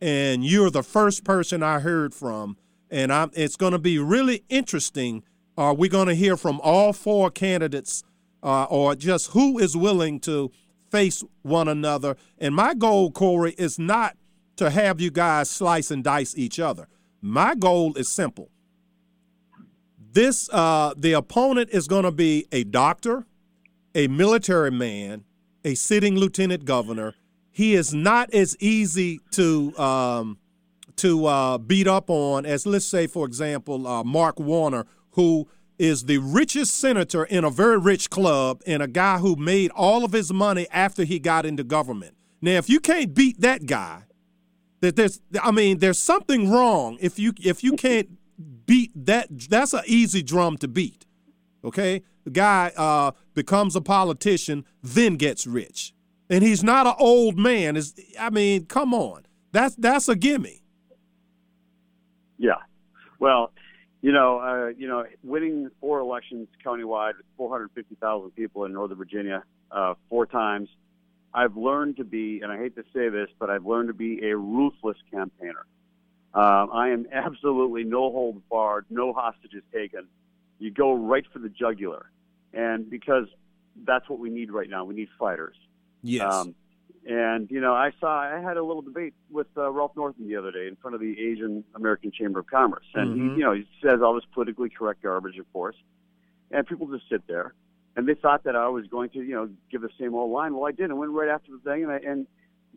And 0.00 0.44
you're 0.44 0.70
the 0.70 0.82
first 0.82 1.22
person 1.22 1.62
I 1.62 1.78
heard 1.78 2.14
from, 2.14 2.56
and 2.90 3.12
I'm, 3.12 3.30
it's 3.34 3.54
going 3.54 3.72
to 3.72 3.78
be 3.78 3.98
really 3.98 4.42
interesting. 4.48 5.22
Are 5.56 5.74
we 5.74 5.88
going 5.88 6.08
to 6.08 6.14
hear 6.14 6.36
from 6.36 6.60
all 6.64 6.92
four 6.92 7.30
candidates, 7.30 8.02
uh, 8.42 8.64
or 8.64 8.96
just 8.96 9.28
who 9.32 9.58
is 9.58 9.76
willing 9.76 10.18
to 10.20 10.50
face 10.94 11.24
one 11.42 11.66
another? 11.66 12.16
And 12.38 12.54
my 12.54 12.72
goal, 12.72 13.10
Corey, 13.10 13.54
is 13.58 13.80
not 13.80 14.16
to 14.56 14.70
have 14.70 15.00
you 15.00 15.10
guys 15.10 15.50
slice 15.50 15.90
and 15.90 16.04
dice 16.04 16.36
each 16.36 16.60
other. 16.60 16.86
My 17.20 17.56
goal 17.56 17.94
is 17.96 18.08
simple. 18.08 18.50
This 19.98 20.48
uh, 20.52 20.94
the 20.96 21.14
opponent 21.14 21.70
is 21.72 21.88
going 21.88 22.04
to 22.04 22.12
be 22.12 22.46
a 22.52 22.62
doctor, 22.62 23.26
a 23.96 24.06
military 24.06 24.70
man, 24.70 25.24
a 25.64 25.74
sitting 25.74 26.14
lieutenant 26.14 26.64
governor. 26.64 27.14
He 27.50 27.74
is 27.74 27.92
not 27.92 28.32
as 28.32 28.56
easy 28.60 29.18
to 29.32 29.76
um, 29.76 30.38
to 30.96 31.26
uh, 31.26 31.58
beat 31.58 31.88
up 31.88 32.08
on 32.08 32.46
as, 32.46 32.66
let's 32.66 32.86
say, 32.86 33.08
for 33.08 33.26
example, 33.26 33.88
uh, 33.88 34.04
Mark 34.04 34.38
Warner, 34.38 34.86
who 35.12 35.48
is 35.84 36.04
the 36.04 36.18
richest 36.18 36.76
senator 36.76 37.24
in 37.24 37.44
a 37.44 37.50
very 37.50 37.78
rich 37.78 38.10
club 38.10 38.62
and 38.66 38.82
a 38.82 38.88
guy 38.88 39.18
who 39.18 39.36
made 39.36 39.70
all 39.72 40.04
of 40.04 40.12
his 40.12 40.32
money 40.32 40.66
after 40.70 41.04
he 41.04 41.18
got 41.18 41.44
into 41.44 41.62
government. 41.62 42.16
Now, 42.40 42.52
if 42.52 42.68
you 42.68 42.80
can't 42.80 43.14
beat 43.14 43.40
that 43.40 43.66
guy, 43.66 44.04
that 44.80 44.96
there's, 44.96 45.20
I 45.42 45.50
mean, 45.50 45.78
there's 45.78 45.98
something 45.98 46.50
wrong 46.50 46.98
if 47.00 47.18
you 47.18 47.32
if 47.42 47.64
you 47.64 47.72
can't 47.72 48.08
beat 48.66 48.92
that. 49.06 49.28
That's 49.48 49.72
an 49.72 49.82
easy 49.86 50.22
drum 50.22 50.58
to 50.58 50.68
beat. 50.68 51.06
Okay, 51.64 52.02
the 52.24 52.30
guy 52.30 52.70
uh, 52.76 53.12
becomes 53.34 53.76
a 53.76 53.80
politician, 53.80 54.66
then 54.82 55.16
gets 55.16 55.46
rich, 55.46 55.94
and 56.28 56.44
he's 56.44 56.62
not 56.62 56.86
an 56.86 56.94
old 56.98 57.38
man. 57.38 57.76
Is 57.76 57.94
I 58.20 58.28
mean, 58.28 58.66
come 58.66 58.92
on, 58.92 59.24
that's 59.52 59.74
that's 59.76 60.08
a 60.08 60.16
gimme. 60.16 60.62
Yeah. 62.36 62.60
Well, 63.18 63.52
You 64.04 64.12
know, 64.12 64.38
uh, 64.38 64.66
you 64.76 64.86
know, 64.86 65.06
winning 65.22 65.70
four 65.80 65.98
elections 65.98 66.48
countywide, 66.62 67.14
450,000 67.38 68.32
people 68.32 68.66
in 68.66 68.74
Northern 68.74 68.98
Virginia, 68.98 69.42
uh, 69.70 69.94
four 70.10 70.26
times. 70.26 70.68
I've 71.32 71.56
learned 71.56 71.96
to 71.96 72.04
be, 72.04 72.40
and 72.42 72.52
I 72.52 72.58
hate 72.58 72.76
to 72.76 72.82
say 72.92 73.08
this, 73.08 73.30
but 73.38 73.48
I've 73.48 73.64
learned 73.64 73.88
to 73.88 73.94
be 73.94 74.28
a 74.28 74.36
ruthless 74.36 74.98
campaigner. 75.10 75.64
Uh, 76.34 76.66
I 76.70 76.90
am 76.90 77.06
absolutely 77.10 77.84
no 77.84 78.12
holds 78.12 78.42
barred, 78.50 78.84
no 78.90 79.14
hostages 79.14 79.62
taken. 79.72 80.06
You 80.58 80.70
go 80.70 80.92
right 80.92 81.24
for 81.32 81.38
the 81.38 81.48
jugular, 81.48 82.10
and 82.52 82.90
because 82.90 83.24
that's 83.86 84.06
what 84.10 84.18
we 84.18 84.28
need 84.28 84.52
right 84.52 84.68
now. 84.68 84.84
We 84.84 84.94
need 84.94 85.08
fighters. 85.18 85.56
Yes. 86.02 86.30
Um, 86.30 86.54
and 87.06 87.50
you 87.50 87.60
know, 87.60 87.74
I 87.74 87.92
saw 88.00 88.20
I 88.20 88.40
had 88.40 88.56
a 88.56 88.62
little 88.62 88.82
debate 88.82 89.14
with 89.30 89.46
uh, 89.56 89.70
Ralph 89.70 89.92
Northam 89.96 90.26
the 90.28 90.36
other 90.36 90.50
day 90.50 90.66
in 90.66 90.76
front 90.76 90.94
of 90.94 91.00
the 91.00 91.18
Asian 91.20 91.64
American 91.74 92.10
Chamber 92.10 92.40
of 92.40 92.46
Commerce, 92.46 92.86
and 92.94 93.12
Mhm. 93.12 93.16
he, 93.16 93.38
you 93.40 93.44
know, 93.44 93.52
he 93.52 93.66
says 93.82 94.00
all 94.02 94.14
this 94.14 94.24
politically 94.32 94.70
correct 94.70 95.02
garbage, 95.02 95.38
of 95.38 95.50
course, 95.52 95.76
and 96.50 96.66
people 96.66 96.86
just 96.86 97.08
sit 97.08 97.26
there, 97.26 97.54
and 97.96 98.08
they 98.08 98.14
thought 98.14 98.44
that 98.44 98.56
I 98.56 98.68
was 98.68 98.86
going 98.86 99.10
to, 99.10 99.18
you 99.18 99.34
know, 99.34 99.50
give 99.70 99.82
the 99.82 99.90
same 99.98 100.14
old 100.14 100.32
line. 100.32 100.54
Well, 100.54 100.66
I 100.66 100.72
did. 100.72 100.90
I 100.90 100.94
went 100.94 101.12
right 101.12 101.28
after 101.28 101.52
the 101.52 101.58
thing, 101.58 101.82
and 101.84 101.92
I, 101.92 101.96
and 101.98 102.26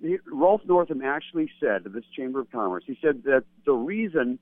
he, 0.01 0.17
Ralph 0.31 0.61
Northam 0.65 1.01
actually 1.01 1.49
said 1.59 1.83
to 1.85 1.89
this 1.89 2.05
Chamber 2.15 2.41
of 2.41 2.51
Commerce, 2.51 2.83
he 2.85 2.97
said 3.01 3.23
that 3.23 3.43
the 3.65 3.73
reason 3.73 4.39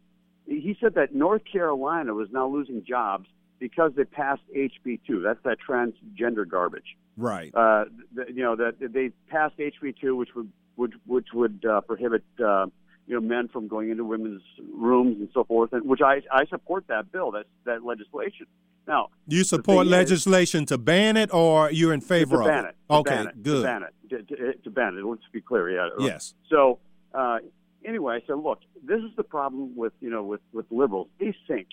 he 0.47 0.77
said 0.79 0.93
that 0.93 1.13
North 1.13 1.41
Carolina 1.43 2.13
was 2.13 2.29
now 2.31 2.47
losing 2.47 2.83
jobs 2.83 3.27
because 3.57 3.93
they 3.95 4.03
passed 4.03 4.43
HB 4.55 4.99
two. 5.07 5.21
That's 5.21 5.41
that 5.43 5.57
transgender 5.59 6.47
garbage 6.47 6.95
right. 7.17 7.51
uh, 7.55 7.85
th- 8.15 8.29
you 8.29 8.43
know 8.43 8.55
that 8.55 8.75
they 8.79 9.11
passed 9.29 9.57
HB 9.57 9.95
two, 9.99 10.15
which 10.15 10.29
would 10.35 10.51
which 10.75 10.93
which 11.05 11.27
would 11.33 11.63
uh, 11.65 11.81
prohibit 11.81 12.23
uh, 12.43 12.65
you 13.07 13.13
know 13.15 13.21
men 13.21 13.47
from 13.47 13.67
going 13.67 13.89
into 13.91 14.03
women's 14.03 14.41
rooms 14.73 15.17
and 15.19 15.29
so 15.33 15.43
forth, 15.43 15.73
and 15.73 15.85
which 15.85 16.01
I 16.01 16.21
I 16.31 16.45
support 16.45 16.85
that 16.87 17.11
bill, 17.11 17.31
that 17.31 17.45
that 17.65 17.83
legislation. 17.83 18.47
Now 18.87 19.07
You 19.27 19.43
support 19.43 19.85
thing 19.85 19.93
is- 19.93 19.99
legislation 19.99 20.65
to 20.67 20.77
ban 20.77 21.17
it, 21.17 21.33
or 21.33 21.71
you're 21.71 21.93
in 21.93 22.01
favor 22.01 22.41
of 22.41 22.47
ban 22.47 22.65
it? 22.65 22.67
it, 22.69 22.75
to 22.89 22.95
okay, 22.97 23.15
ban 23.15 23.27
it, 23.27 23.43
good. 23.43 23.61
to 23.61 23.63
ban 23.63 23.83
it, 23.83 23.93
to, 24.09 24.35
to, 24.35 24.53
to 24.63 24.69
ban 24.69 24.95
it. 24.97 25.03
Let's 25.03 25.23
be 25.31 25.41
clear, 25.41 25.71
yeah. 25.71 25.89
Yes. 25.97 26.35
So 26.51 26.77
uh, 27.13 27.39
anyway, 27.83 28.19
I 28.21 28.27
said, 28.27 28.37
look, 28.37 28.59
this 28.83 28.99
is 28.99 29.09
the 29.17 29.23
problem 29.23 29.75
with 29.75 29.93
you 30.01 30.09
know 30.11 30.23
with 30.23 30.41
with 30.53 30.67
liberals. 30.69 31.07
They 31.19 31.33
think 31.47 31.67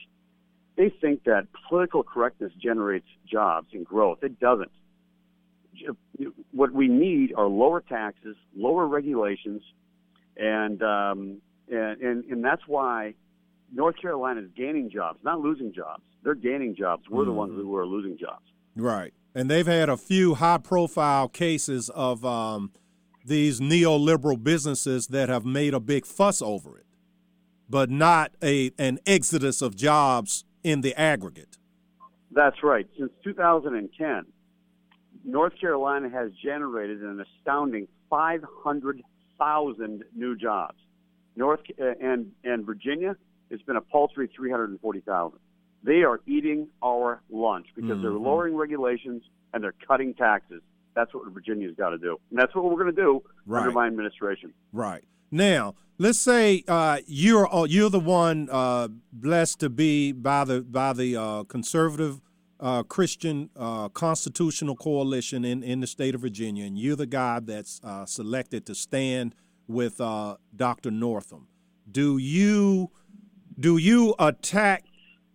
they 0.77 0.89
think 1.02 1.24
that 1.24 1.48
political 1.69 2.02
correctness 2.02 2.51
generates 2.62 3.09
jobs 3.31 3.69
and 3.74 3.85
growth. 3.85 4.20
It 4.23 4.40
doesn't. 4.40 4.70
What 6.52 6.72
we 6.72 6.88
need 6.88 7.32
are 7.36 7.46
lower 7.46 7.80
taxes, 7.80 8.36
lower 8.54 8.86
regulations, 8.86 9.62
and 10.36 10.82
um, 10.82 11.40
and, 11.70 12.00
and 12.00 12.24
and 12.24 12.44
that's 12.44 12.62
why 12.66 13.14
North 13.72 13.96
Carolina 14.00 14.42
is 14.42 14.50
gaining 14.56 14.90
jobs, 14.90 15.18
not 15.24 15.40
losing 15.40 15.72
jobs. 15.72 16.02
They're 16.22 16.34
gaining 16.34 16.76
jobs. 16.76 17.04
We're 17.10 17.24
the 17.24 17.32
ones 17.32 17.52
who 17.56 17.74
are 17.76 17.86
losing 17.86 18.16
jobs. 18.18 18.44
Right. 18.76 19.12
And 19.34 19.50
they've 19.50 19.66
had 19.66 19.88
a 19.88 19.96
few 19.96 20.34
high 20.34 20.58
profile 20.58 21.28
cases 21.28 21.88
of 21.90 22.24
um, 22.24 22.70
these 23.24 23.60
neoliberal 23.60 24.42
businesses 24.42 25.08
that 25.08 25.28
have 25.28 25.44
made 25.44 25.74
a 25.74 25.80
big 25.80 26.06
fuss 26.06 26.42
over 26.42 26.78
it, 26.78 26.86
but 27.68 27.90
not 27.90 28.32
a 28.42 28.72
an 28.78 28.98
exodus 29.06 29.62
of 29.62 29.74
jobs 29.74 30.44
in 30.62 30.82
the 30.82 30.94
aggregate. 30.98 31.58
That's 32.30 32.62
right. 32.62 32.86
Since 32.98 33.12
2010, 33.24 34.26
North 35.24 35.52
Carolina 35.60 36.08
has 36.10 36.30
generated 36.42 37.02
an 37.02 37.20
astounding 37.40 37.86
500,000 38.10 40.04
new 40.14 40.36
jobs. 40.36 40.78
North 41.36 41.60
uh, 41.80 41.92
and 42.00 42.32
and 42.44 42.66
Virginia, 42.66 43.16
it's 43.50 43.62
been 43.62 43.76
a 43.76 43.80
paltry 43.80 44.28
340,000. 44.36 45.38
They 45.82 46.02
are 46.02 46.20
eating 46.26 46.68
our 46.84 47.22
lunch 47.30 47.66
because 47.74 48.00
they're 48.02 48.10
Mhm. 48.10 48.22
lowering 48.24 48.54
regulations 48.56 49.22
and 49.52 49.62
they're 49.64 49.74
cutting 49.86 50.14
taxes. 50.14 50.62
That's 50.94 51.12
what 51.14 51.26
Virginia's 51.32 51.74
got 51.74 51.90
to 51.90 51.98
do, 51.98 52.18
and 52.30 52.38
that's 52.38 52.54
what 52.54 52.64
we're 52.64 52.82
going 52.82 52.94
to 52.94 53.02
do 53.02 53.22
under 53.50 53.70
my 53.72 53.86
administration. 53.86 54.52
Right. 54.72 55.04
Now, 55.30 55.74
let's 55.96 56.18
say 56.18 56.64
uh, 56.68 56.98
you're 57.06 57.52
uh, 57.52 57.64
you're 57.64 57.88
the 57.88 57.98
one 57.98 58.48
uh, 58.52 58.88
blessed 59.10 59.60
to 59.60 59.70
be 59.70 60.12
by 60.12 60.44
the 60.44 60.60
by 60.60 60.92
the 60.92 61.16
uh, 61.16 61.44
conservative 61.44 62.20
uh, 62.62 62.84
Christian 62.84 63.51
uh, 63.56 63.89
Constitutional 63.89 64.76
Coalition 64.76 65.44
in, 65.44 65.62
in 65.62 65.80
the 65.80 65.86
state 65.86 66.14
of 66.14 66.20
Virginia, 66.20 66.64
and 66.64 66.78
you're 66.78 66.97
the 66.97 67.06
guy 67.06 67.40
that's 67.40 67.80
uh, 67.82 68.06
selected 68.06 68.64
to 68.66 68.74
stand 68.74 69.34
with 69.66 70.01
uh, 70.01 70.36
Dr. 70.55 70.93
Northam. 70.93 71.48
Do 71.90 72.18
you 72.18 72.90
do 73.59 73.76
you 73.76 74.14
attack 74.18 74.84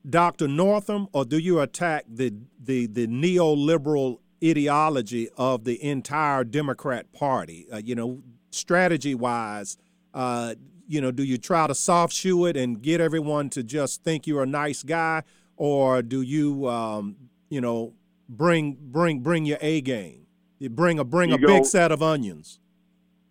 Dr. 0.09 0.47
Northam, 0.47 1.07
or 1.11 1.25
do 1.25 1.37
you 1.37 1.59
attack 1.59 2.05
the 2.07 2.33
the 2.57 2.87
the 2.87 3.07
neoliberal 3.07 4.19
ideology 4.43 5.29
of 5.37 5.65
the 5.65 5.83
entire 5.83 6.45
Democrat 6.45 7.11
Party? 7.11 7.67
Uh, 7.71 7.81
you 7.83 7.93
know, 7.93 8.23
strategy 8.51 9.15
wise, 9.15 9.77
uh, 10.13 10.55
you 10.87 11.01
know, 11.01 11.11
do 11.11 11.23
you 11.23 11.37
try 11.37 11.67
to 11.67 11.75
soft 11.75 12.13
shoe 12.13 12.45
it 12.45 12.55
and 12.55 12.81
get 12.81 13.01
everyone 13.01 13.49
to 13.49 13.63
just 13.63 14.03
think 14.03 14.25
you're 14.25 14.43
a 14.43 14.47
nice 14.47 14.81
guy, 14.81 15.23
or 15.57 16.01
do 16.01 16.21
you, 16.21 16.67
um, 16.67 17.15
you 17.49 17.59
know, 17.61 17.93
bring 18.29 18.77
bring 18.79 19.19
bring 19.19 19.45
your 19.45 19.57
A 19.61 19.81
game? 19.81 20.27
You 20.59 20.69
bring 20.69 20.97
a 20.99 21.03
bring 21.03 21.29
You 21.29 21.35
a 21.35 21.39
go- 21.39 21.47
big 21.47 21.65
set 21.65 21.91
of 21.91 22.01
onions. 22.01 22.59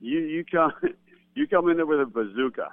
you 0.01 0.19
you 0.21 0.45
come 0.45 0.73
you 1.35 1.47
come 1.49 1.69
in 1.71 1.77
there 1.79 1.87
with 1.87 2.01
a 2.01 2.07
bazooka 2.07 2.69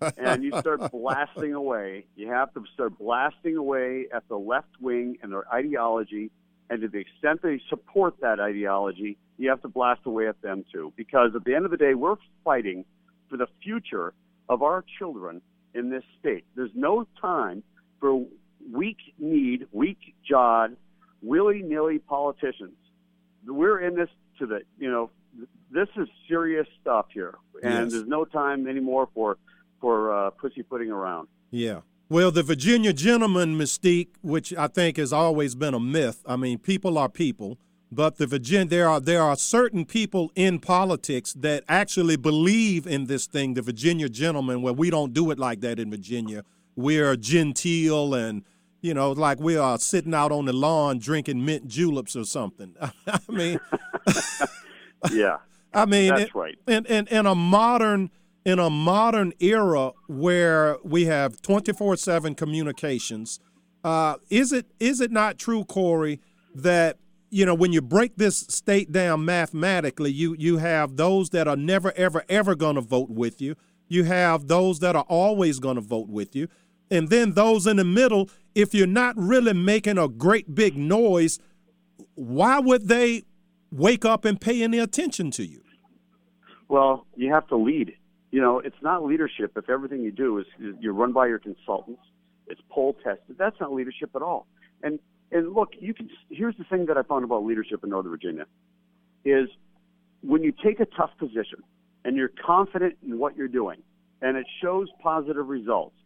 and 0.18 0.42
you 0.44 0.50
start 0.58 0.90
blasting 0.92 1.54
away. 1.54 2.04
You 2.16 2.28
have 2.28 2.52
to 2.54 2.62
start 2.74 2.98
blasting 2.98 3.56
away 3.56 4.06
at 4.14 4.28
the 4.28 4.36
left 4.36 4.68
wing 4.80 5.16
and 5.22 5.32
their 5.32 5.44
ideology, 5.52 6.30
and 6.70 6.80
to 6.82 6.88
the 6.88 6.98
extent 6.98 7.42
they 7.42 7.60
support 7.68 8.14
that 8.20 8.38
ideology, 8.40 9.16
you 9.38 9.48
have 9.50 9.62
to 9.62 9.68
blast 9.68 10.00
away 10.04 10.28
at 10.28 10.40
them 10.42 10.64
too. 10.72 10.92
Because 10.96 11.30
at 11.34 11.44
the 11.44 11.54
end 11.54 11.64
of 11.64 11.70
the 11.70 11.76
day, 11.78 11.94
we're 11.94 12.16
fighting 12.44 12.84
for 13.30 13.36
the 13.36 13.46
future 13.62 14.12
of 14.48 14.62
our 14.62 14.84
children 14.98 15.40
in 15.74 15.90
this 15.90 16.04
state. 16.20 16.44
There's 16.54 16.70
no 16.74 17.06
time 17.20 17.62
for 18.00 18.24
weak 18.72 18.98
kneed, 19.18 19.66
weak 19.72 19.98
jawed, 20.28 20.76
willy 21.22 21.62
nilly 21.62 21.98
politicians. 21.98 22.76
We're 23.46 23.80
in 23.80 23.94
this 23.94 24.08
to 24.38 24.46
the 24.46 24.60
you 24.78 24.90
know 24.90 25.10
this 25.70 25.88
is 25.96 26.08
serious 26.28 26.66
stuff 26.80 27.06
here, 27.12 27.34
and 27.62 27.84
Yes. 27.84 27.92
there's 27.92 28.06
no 28.06 28.24
time 28.24 28.66
anymore 28.66 29.08
for 29.14 29.36
for 29.80 30.12
uh, 30.12 30.30
pussyfooting 30.30 30.90
around. 30.90 31.28
Yeah. 31.50 31.80
Well, 32.08 32.30
the 32.30 32.42
Virginia 32.44 32.92
gentleman 32.92 33.58
mystique, 33.58 34.10
which 34.22 34.54
I 34.54 34.68
think 34.68 34.96
has 34.96 35.12
always 35.12 35.54
been 35.56 35.74
a 35.74 35.80
myth. 35.80 36.22
I 36.24 36.36
mean, 36.36 36.58
people 36.58 36.98
are 36.98 37.08
people, 37.08 37.58
but 37.90 38.16
the 38.16 38.26
Virgin 38.28 38.68
there 38.68 38.88
are 38.88 39.00
there 39.00 39.22
are 39.22 39.36
certain 39.36 39.84
people 39.84 40.30
in 40.36 40.60
politics 40.60 41.32
that 41.34 41.64
actually 41.68 42.16
believe 42.16 42.86
in 42.86 43.06
this 43.06 43.26
thing, 43.26 43.54
the 43.54 43.62
Virginia 43.62 44.08
gentleman, 44.08 44.62
where 44.62 44.72
we 44.72 44.88
don't 44.90 45.12
do 45.12 45.30
it 45.30 45.38
like 45.38 45.60
that 45.62 45.78
in 45.80 45.90
Virginia. 45.90 46.42
We're 46.76 47.16
genteel 47.16 48.14
and 48.14 48.44
you 48.86 48.94
know, 48.94 49.10
like 49.10 49.40
we 49.40 49.56
are 49.56 49.78
sitting 49.78 50.14
out 50.14 50.30
on 50.30 50.44
the 50.44 50.52
lawn 50.52 50.98
drinking 51.00 51.44
mint 51.44 51.66
juleps 51.66 52.14
or 52.14 52.24
something. 52.24 52.74
I 53.06 53.18
mean, 53.28 53.58
Yeah, 55.12 55.38
I 55.74 55.86
mean, 55.86 56.10
That's 56.10 56.22
it- 56.30 56.34
right. 56.34 56.58
In, 56.66 56.86
in 56.86 57.06
in 57.08 57.26
a 57.26 57.34
modern 57.34 58.10
in 58.44 58.58
a 58.60 58.70
modern 58.70 59.32
era 59.40 59.92
where 60.06 60.76
we 60.84 61.04
have 61.06 61.42
twenty 61.42 61.72
four 61.72 61.96
seven 61.96 62.34
communications, 62.34 63.40
uh, 63.84 64.16
is 64.30 64.52
it 64.52 64.66
is 64.80 65.00
it 65.00 65.10
not 65.10 65.38
true, 65.38 65.64
Corey, 65.64 66.20
that 66.54 66.96
you 67.30 67.44
know 67.44 67.54
when 67.54 67.72
you 67.72 67.82
break 67.82 68.16
this 68.16 68.38
state 68.48 68.90
down 68.92 69.24
mathematically, 69.24 70.10
you 70.12 70.34
you 70.38 70.58
have 70.58 70.96
those 70.96 71.30
that 71.30 71.46
are 71.48 71.56
never 71.56 71.92
ever 71.96 72.24
ever 72.28 72.54
going 72.54 72.76
to 72.76 72.80
vote 72.80 73.10
with 73.10 73.40
you. 73.40 73.54
You 73.88 74.04
have 74.04 74.48
those 74.48 74.80
that 74.80 74.96
are 74.96 75.04
always 75.08 75.60
going 75.60 75.76
to 75.76 75.80
vote 75.82 76.08
with 76.08 76.34
you, 76.34 76.48
and 76.90 77.08
then 77.08 77.32
those 77.32 77.66
in 77.66 77.76
the 77.76 77.84
middle. 77.84 78.30
If 78.54 78.74
you're 78.74 78.86
not 78.86 79.14
really 79.16 79.52
making 79.52 79.98
a 79.98 80.08
great 80.08 80.54
big 80.54 80.76
noise, 80.76 81.38
why 82.14 82.58
would 82.58 82.88
they 82.88 83.24
wake 83.70 84.04
up 84.04 84.24
and 84.24 84.40
pay 84.40 84.62
any 84.62 84.78
attention 84.78 85.30
to 85.32 85.44
you? 85.44 85.62
Well, 86.68 87.06
you 87.16 87.32
have 87.32 87.46
to 87.48 87.56
lead. 87.56 87.94
You 88.30 88.40
know, 88.40 88.58
it's 88.58 88.76
not 88.82 89.04
leadership 89.04 89.52
if 89.56 89.68
everything 89.70 90.02
you 90.02 90.10
do 90.10 90.38
is, 90.38 90.46
you're 90.80 90.92
run 90.92 91.12
by 91.12 91.26
your 91.26 91.38
consultants. 91.38 92.02
It's 92.48 92.60
poll 92.70 92.94
tested. 92.94 93.36
That's 93.38 93.58
not 93.60 93.72
leadership 93.72 94.10
at 94.14 94.22
all. 94.22 94.46
And 94.82 94.98
and 95.32 95.52
look, 95.52 95.70
you 95.78 95.92
can. 95.94 96.08
Here's 96.30 96.56
the 96.56 96.64
thing 96.64 96.86
that 96.86 96.96
I 96.96 97.02
found 97.02 97.24
about 97.24 97.44
leadership 97.44 97.82
in 97.82 97.90
Northern 97.90 98.10
Virginia 98.10 98.46
is 99.24 99.48
when 100.22 100.42
you 100.42 100.52
take 100.52 100.80
a 100.80 100.86
tough 100.86 101.10
position 101.18 101.62
and 102.04 102.16
you're 102.16 102.30
confident 102.44 102.96
in 103.04 103.18
what 103.18 103.36
you're 103.36 103.48
doing, 103.48 103.82
and 104.22 104.36
it 104.36 104.46
shows 104.62 104.88
positive 105.02 105.48
results, 105.48 105.96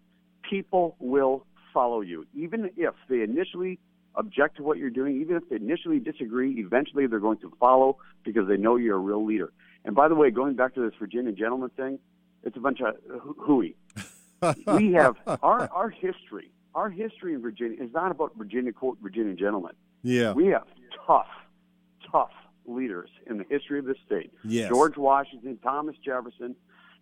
people 0.49 0.97
will 0.99 1.47
follow 1.73 2.01
you, 2.01 2.27
even 2.35 2.71
if 2.77 2.95
they 3.09 3.23
initially 3.23 3.79
object 4.17 4.57
to 4.57 4.63
what 4.63 4.79
you're 4.79 4.91
doing, 4.91 5.21
even 5.21 5.37
if 5.37 5.49
they 5.49 5.57
initially 5.57 5.99
disagree, 5.99 6.55
eventually 6.59 7.07
they're 7.07 7.21
going 7.21 7.39
to 7.39 7.53
follow 7.61 7.99
because 8.25 8.49
they 8.49 8.57
know 8.57 8.77
you're 8.77 8.97
a 8.97 9.01
real 9.01 9.25
leader. 9.25 9.53
And 9.85 9.95
by 9.95 10.09
the 10.09 10.15
way, 10.15 10.31
going 10.31 10.57
back 10.57 10.75
to 10.75 10.81
this 10.81 10.93
Virginia 10.99 11.33
gentleman 11.33 11.71
thing, 11.71 11.99
it's 12.43 12.57
a 12.57 12.61
bunch 12.61 12.81
of 12.81 12.97
hooey. 13.39 13.77
we 14.79 14.93
have 14.93 15.17
our 15.43 15.69
our 15.71 15.91
history 15.91 16.51
our 16.75 16.91
history 16.91 17.35
in 17.35 17.43
Virginia 17.43 17.83
is 17.83 17.93
not 17.93 18.11
about 18.11 18.33
Virginia 18.37 18.73
quote 18.73 18.99
Virginia 19.03 19.35
gentlemen. 19.35 19.73
Yeah. 20.03 20.33
We 20.33 20.47
have 20.49 20.67
tough, 21.07 21.27
tough 22.11 22.31
leaders 22.67 23.11
in 23.27 23.39
the 23.39 23.45
history 23.49 23.79
of 23.79 23.85
this 23.85 23.97
state. 24.07 24.33
Yes. 24.45 24.69
George 24.69 24.97
Washington, 24.97 25.59
Thomas 25.63 25.97
Jefferson, 26.05 26.55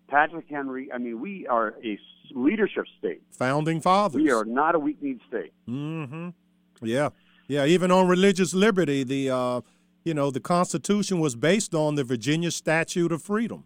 Patrick 0.09 0.47
Henry. 0.49 0.91
I 0.93 0.99
mean, 0.99 1.21
we 1.21 1.47
are 1.47 1.75
a 1.85 1.99
leadership 2.33 2.85
state. 2.99 3.23
Founding 3.33 3.81
fathers. 3.81 4.21
We 4.23 4.31
are 4.31 4.45
not 4.45 4.75
a 4.75 4.79
weak 4.79 5.03
kneed 5.03 5.21
state. 5.29 5.53
Mm-hmm. 5.69 6.31
Yeah. 6.83 7.11
Yeah. 7.47 7.65
Even 7.67 7.91
on 7.91 8.09
religious 8.09 8.55
liberty, 8.55 9.05
the 9.05 9.31
uh, 9.31 9.61
you 10.05 10.15
know, 10.15 10.31
the 10.31 10.41
Constitution 10.41 11.21
was 11.21 11.37
based 11.37 11.75
on 11.75 11.95
the 11.97 12.05
Virginia 12.05 12.51
Statute 12.51 13.13
of 13.13 13.23
Freedom. 13.23 13.65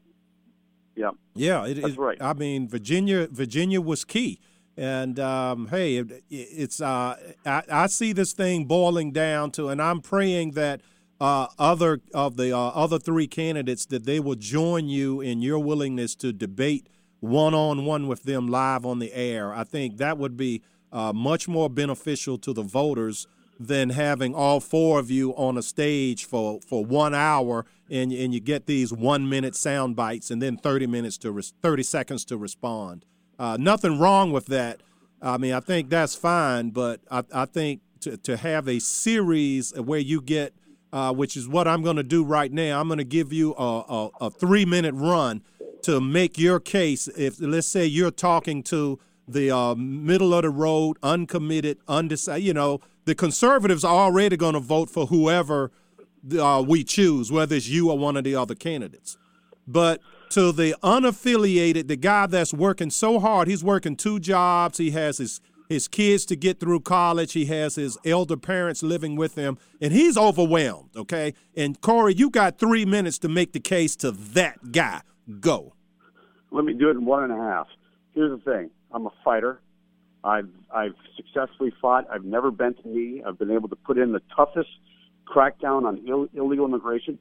Yeah. 0.97 1.10
Yeah, 1.35 1.64
it, 1.66 1.81
That's 1.81 1.94
it- 1.94 1.98
right. 1.98 2.19
I 2.20 2.32
mean, 2.35 2.69
Virginia, 2.69 3.27
Virginia 3.31 3.81
was 3.81 4.05
key, 4.05 4.40
and 4.77 5.19
um, 5.19 5.69
hey, 5.69 5.97
it, 5.97 6.23
it's 6.28 6.81
uh, 6.81 7.16
I, 7.47 7.62
I 7.70 7.86
see 7.86 8.12
this 8.12 8.32
thing 8.32 8.66
boiling 8.66 9.10
down 9.12 9.52
to, 9.52 9.69
and 9.69 9.81
I'm 9.81 10.01
praying 10.01 10.51
that 10.52 10.81
uh, 11.23 11.47
other 11.57 12.01
of 12.12 12.36
the 12.36 12.53
uh, 12.53 12.59
other 12.70 12.99
three 12.99 13.28
candidates 13.28 13.86
that 13.86 14.05
they 14.05 14.19
will 14.19 14.35
join 14.35 14.89
you 14.89 15.20
in 15.20 15.40
your 15.40 15.61
willingness 15.61 16.16
to 16.16 16.32
debate 16.32 16.89
one 17.20 17.55
on 17.55 17.85
one 17.85 18.09
with 18.09 18.24
them 18.24 18.49
live 18.49 18.85
on 18.85 18.99
the 18.99 19.15
air. 19.15 19.55
I 19.55 19.62
think 19.62 19.99
that 19.99 20.19
would 20.19 20.36
be 20.36 20.62
uh, 20.90 21.12
much 21.12 21.47
more 21.47 21.70
beneficial 21.70 22.39
to 22.39 22.53
the 22.53 22.65
voters 22.65 23.28
than 23.61 23.90
having 23.90 24.35
all 24.35 24.59
four 24.59 24.99
of 24.99 25.12
you 25.12 25.31
on 25.36 25.57
a 25.57 25.62
stage 25.62 26.24
for, 26.24 26.61
for 26.61 26.85
one 26.85 27.15
hour 27.15 27.66
and, 27.89 28.12
and 28.12 28.35
you 28.35 28.40
get 28.40 28.66
these 28.66 28.93
one 28.93 29.28
minute 29.28 29.55
sound 29.55 29.94
bites 29.94 30.28
and 30.28 30.43
then 30.43 30.57
30 30.57 30.89
minutes 30.89 31.16
to 31.19 31.31
res- 31.31 31.53
30 31.62 31.85
seconds 31.85 32.24
to 32.24 32.36
respond. 32.36 33.05
Uh, 33.39 33.57
nothing 33.61 34.01
wrong 34.01 34.32
with 34.32 34.47
that. 34.47 34.82
I 35.20 35.39
mean, 35.39 35.53
I 35.53 35.61
think 35.61 35.89
that's 35.89 36.16
fine, 36.16 36.70
but 36.70 37.01
I, 37.09 37.23
I 37.32 37.44
think 37.44 37.82
to, 38.01 38.16
to 38.16 38.36
have 38.36 38.66
a 38.66 38.81
series 38.81 39.73
where 39.78 40.01
you 40.01 40.20
get, 40.20 40.53
uh, 40.93 41.12
which 41.12 41.36
is 41.36 41.48
what 41.48 41.66
I'm 41.66 41.82
going 41.82 41.97
to 41.97 42.02
do 42.02 42.24
right 42.24 42.52
now, 42.52 42.81
I'm 42.81 42.89
going 42.89 42.98
to 42.98 43.05
give 43.05 43.32
you 43.32 43.55
a, 43.55 43.85
a, 43.89 44.10
a 44.23 44.31
three 44.31 44.64
minute 44.64 44.94
run 44.94 45.43
to 45.82 46.01
make 46.01 46.39
your 46.39 46.60
case. 46.60 47.09
If 47.09 47.40
let's 47.40 47.69
say 47.69 47.86
you're 47.86 48.10
talking 48.10 48.62
to 48.64 48.98
the 49.27 49.51
uh, 49.51 49.74
middle 49.74 50.35
of 50.35 50.43
the 50.43 50.51
road, 50.51 50.98
uncommitted, 51.02 51.78
undecided, 51.89 52.44
you 52.44 52.55
know, 52.55 52.81
the 53.05 53.14
conservatives 53.14 53.85
are 53.85 53.94
already 53.94 54.36
going 54.36 54.55
to 54.55 54.60
vote 54.60 54.90
for 54.90 55.06
whoever 55.06 55.73
uh, 56.39 56.62
we 56.66 56.85
choose, 56.85 57.32
whether 57.32 57.56
it's 57.56 57.69
you 57.69 57.90
or 57.90 57.98
one 57.98 58.16
of 58.16 58.24
the 58.24 58.35
other 58.36 58.55
candidates. 58.55 59.16
But 59.66 60.01
to 60.31 60.52
the 60.52 60.74
unaffiliated, 60.82 61.89
the 61.89 61.97
guy 61.97 62.27
that's 62.27 62.55
working 62.55 62.90
so 62.90 63.19
hard, 63.19 63.48
he's 63.48 63.64
working 63.64 63.97
two 63.97 64.20
jobs. 64.20 64.78
He 64.78 64.90
has 64.93 65.19
his 65.19 65.40
his 65.73 65.89
kids 65.89 66.24
to 66.27 66.36
get 66.36 66.61
through 66.61 66.81
college. 66.81 67.32
He 67.32 67.47
has 67.47 67.74
his 67.74 67.99
elder 68.05 68.36
parents 68.36 68.82
living 68.82 69.16
with 69.16 69.35
him, 69.35 69.59
and 69.81 69.93
he's 69.93 70.16
overwhelmed. 70.16 70.90
Okay, 70.97 71.35
and 71.57 71.81
Corey, 71.81 72.15
you 72.15 72.31
got 72.31 72.59
three 72.59 72.85
minutes 72.85 73.19
to 73.19 73.28
make 73.28 73.53
the 73.53 73.61
case 73.61 73.97
to 73.97 74.12
that 74.12 74.73
guy. 74.73 75.03
Go. 75.40 75.74
Let 76.51 76.65
me 76.65 76.74
do 76.74 76.89
it 76.89 76.93
in 76.93 77.05
one 77.05 77.24
and 77.24 77.32
a 77.32 77.36
half. 77.36 77.66
Here's 78.12 78.39
the 78.39 78.44
thing: 78.51 78.70
I'm 78.93 79.07
a 79.07 79.12
fighter. 79.24 79.61
I've 80.23 80.51
I've 80.73 80.94
successfully 81.16 81.73
fought. 81.81 82.07
I've 82.11 82.24
never 82.24 82.51
bent 82.51 82.77
a 82.85 82.89
knee. 82.89 83.23
I've 83.27 83.39
been 83.39 83.51
able 83.51 83.69
to 83.69 83.77
put 83.77 83.99
in 83.99 84.12
the 84.12 84.23
toughest 84.36 84.70
crackdown 85.27 85.85
on 85.85 86.05
Ill, 86.07 86.28
illegal 86.35 86.66
immigration 86.66 87.19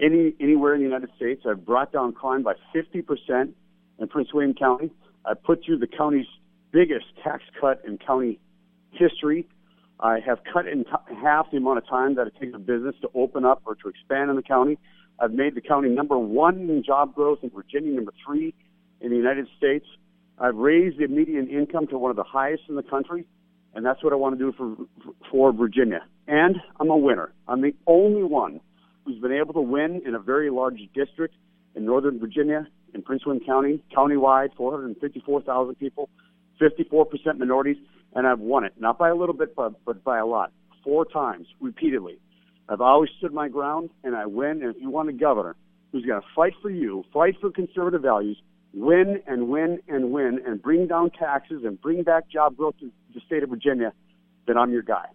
any 0.00 0.34
anywhere 0.40 0.74
in 0.74 0.80
the 0.80 0.84
United 0.84 1.10
States. 1.16 1.42
I've 1.48 1.64
brought 1.64 1.92
down 1.92 2.12
crime 2.12 2.42
by 2.42 2.54
50 2.72 3.02
percent 3.02 3.56
in 3.98 4.08
Prince 4.08 4.32
William 4.32 4.54
County. 4.54 4.90
I 5.24 5.34
put 5.34 5.64
through 5.64 5.78
the 5.78 5.86
county's 5.86 6.26
biggest 6.74 7.06
tax 7.22 7.44
cut 7.60 7.80
in 7.86 7.98
county 7.98 8.40
history. 8.90 9.46
I 10.00 10.18
have 10.26 10.38
cut 10.52 10.66
in 10.66 10.84
t- 10.84 10.90
half 11.22 11.50
the 11.52 11.58
amount 11.58 11.78
of 11.78 11.86
time 11.88 12.16
that 12.16 12.26
it 12.26 12.34
takes 12.38 12.52
a 12.52 12.58
business 12.58 12.96
to 13.02 13.08
open 13.14 13.44
up 13.44 13.62
or 13.64 13.76
to 13.76 13.88
expand 13.88 14.28
in 14.28 14.36
the 14.36 14.42
county. 14.42 14.76
I've 15.20 15.30
made 15.30 15.54
the 15.54 15.60
county 15.60 15.88
number 15.88 16.18
one 16.18 16.68
in 16.68 16.82
job 16.84 17.14
growth 17.14 17.38
in 17.42 17.50
Virginia, 17.50 17.94
number 17.94 18.12
three 18.26 18.52
in 19.00 19.10
the 19.10 19.16
United 19.16 19.46
States. 19.56 19.86
I've 20.38 20.56
raised 20.56 20.98
the 20.98 21.06
median 21.06 21.48
income 21.48 21.86
to 21.88 21.98
one 21.98 22.10
of 22.10 22.16
the 22.16 22.24
highest 22.24 22.64
in 22.68 22.74
the 22.74 22.82
country, 22.82 23.24
and 23.74 23.86
that's 23.86 24.02
what 24.02 24.12
I 24.12 24.16
want 24.16 24.36
to 24.36 24.44
do 24.44 24.52
for 24.52 24.74
for 25.30 25.52
Virginia. 25.52 26.00
And 26.26 26.56
I'm 26.80 26.90
a 26.90 26.96
winner. 26.96 27.32
I'm 27.46 27.60
the 27.60 27.74
only 27.86 28.24
one 28.24 28.60
who's 29.04 29.20
been 29.20 29.32
able 29.32 29.54
to 29.54 29.60
win 29.60 30.02
in 30.04 30.16
a 30.16 30.18
very 30.18 30.50
large 30.50 30.80
district 30.92 31.36
in 31.76 31.84
Northern 31.84 32.18
Virginia, 32.18 32.66
in 32.94 33.02
Prince 33.02 33.24
William 33.26 33.44
County, 33.44 33.80
countywide, 33.96 34.54
454,000 34.56 35.74
people, 35.76 36.08
54% 36.60 37.38
minorities, 37.38 37.76
and 38.14 38.26
I've 38.26 38.40
won 38.40 38.64
it. 38.64 38.74
Not 38.78 38.98
by 38.98 39.08
a 39.08 39.14
little 39.14 39.34
bit, 39.34 39.54
but, 39.56 39.84
but 39.84 40.04
by 40.04 40.18
a 40.18 40.26
lot. 40.26 40.52
Four 40.82 41.04
times, 41.04 41.46
repeatedly. 41.60 42.18
I've 42.68 42.80
always 42.80 43.10
stood 43.18 43.32
my 43.32 43.48
ground, 43.48 43.90
and 44.02 44.16
I 44.16 44.26
win. 44.26 44.62
And 44.62 44.74
if 44.74 44.80
you 44.80 44.90
want 44.90 45.08
a 45.08 45.12
governor 45.12 45.56
who's 45.92 46.04
going 46.04 46.20
to 46.20 46.26
fight 46.34 46.54
for 46.62 46.70
you, 46.70 47.04
fight 47.12 47.36
for 47.40 47.50
conservative 47.50 48.02
values, 48.02 48.40
win 48.72 49.22
and 49.26 49.48
win 49.48 49.80
and 49.88 50.12
win, 50.12 50.40
and 50.46 50.60
bring 50.60 50.86
down 50.86 51.10
taxes 51.10 51.62
and 51.64 51.80
bring 51.80 52.02
back 52.02 52.28
job 52.30 52.56
growth 52.56 52.74
to 52.80 52.90
the 53.14 53.20
state 53.26 53.42
of 53.42 53.50
Virginia, 53.50 53.92
then 54.46 54.56
I'm 54.58 54.72
your 54.72 54.82
guy. 54.82 55.06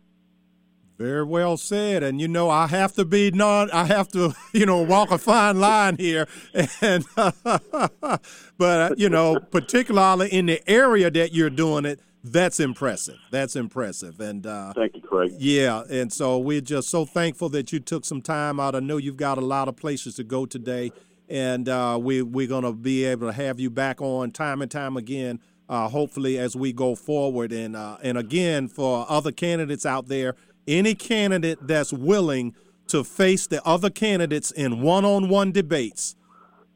Very 0.99 1.23
well 1.23 1.55
said. 1.55 2.03
And 2.03 2.19
you 2.19 2.27
know, 2.27 2.49
I 2.49 2.67
have 2.67 2.91
to 2.95 3.05
be 3.05 3.31
non. 3.31 3.71
I 3.71 3.85
have 3.85 4.09
to, 4.09 4.35
you 4.53 4.65
know, 4.65 4.81
walk 4.81 5.11
a 5.11 5.17
fine 5.17 5.59
line 5.59 5.95
here. 5.97 6.27
And 6.81 7.05
but 7.15 8.21
uh, 8.59 8.95
you 8.97 9.09
know, 9.09 9.39
particularly 9.39 10.27
in 10.29 10.47
the 10.47 10.69
area 10.69 11.09
that 11.09 11.33
you're 11.33 11.49
doing 11.49 11.85
it, 11.85 12.01
that's 12.23 12.59
impressive. 12.59 13.15
That's 13.31 13.55
impressive. 13.55 14.19
And 14.19 14.45
uh, 14.45 14.73
thank 14.73 14.95
you, 14.95 15.01
Craig. 15.01 15.31
Yeah, 15.37 15.83
and 15.89 16.11
so 16.11 16.37
we're 16.37 16.61
just 16.61 16.89
so 16.89 17.05
thankful 17.05 17.47
that 17.49 17.71
you 17.71 17.79
took 17.79 18.03
some 18.03 18.21
time 18.21 18.59
out. 18.59 18.75
I 18.75 18.79
know 18.79 18.97
you've 18.97 19.17
got 19.17 19.37
a 19.37 19.41
lot 19.41 19.69
of 19.69 19.77
places 19.77 20.15
to 20.15 20.23
go 20.25 20.45
today, 20.45 20.91
and 21.29 21.69
uh, 21.69 21.97
we 22.01 22.21
we're 22.21 22.47
gonna 22.47 22.73
be 22.73 23.05
able 23.05 23.27
to 23.27 23.33
have 23.33 23.59
you 23.59 23.69
back 23.69 24.01
on 24.01 24.31
time 24.31 24.61
and 24.61 24.69
time 24.69 24.97
again. 24.97 25.39
Uh, 25.69 25.87
hopefully, 25.87 26.37
as 26.39 26.55
we 26.55 26.73
go 26.73 26.95
forward, 26.95 27.51
and 27.51 27.75
uh, 27.75 27.97
and 28.01 28.17
again 28.17 28.67
for 28.67 29.05
other 29.07 29.31
candidates 29.31 29.85
out 29.85 30.07
there, 30.07 30.35
any 30.67 30.95
candidate 30.95 31.59
that's 31.61 31.91
willing 31.93 32.55
to 32.87 33.03
face 33.03 33.47
the 33.47 33.63
other 33.65 33.89
candidates 33.89 34.51
in 34.51 34.81
one-on-one 34.81 35.51
debates, 35.51 36.15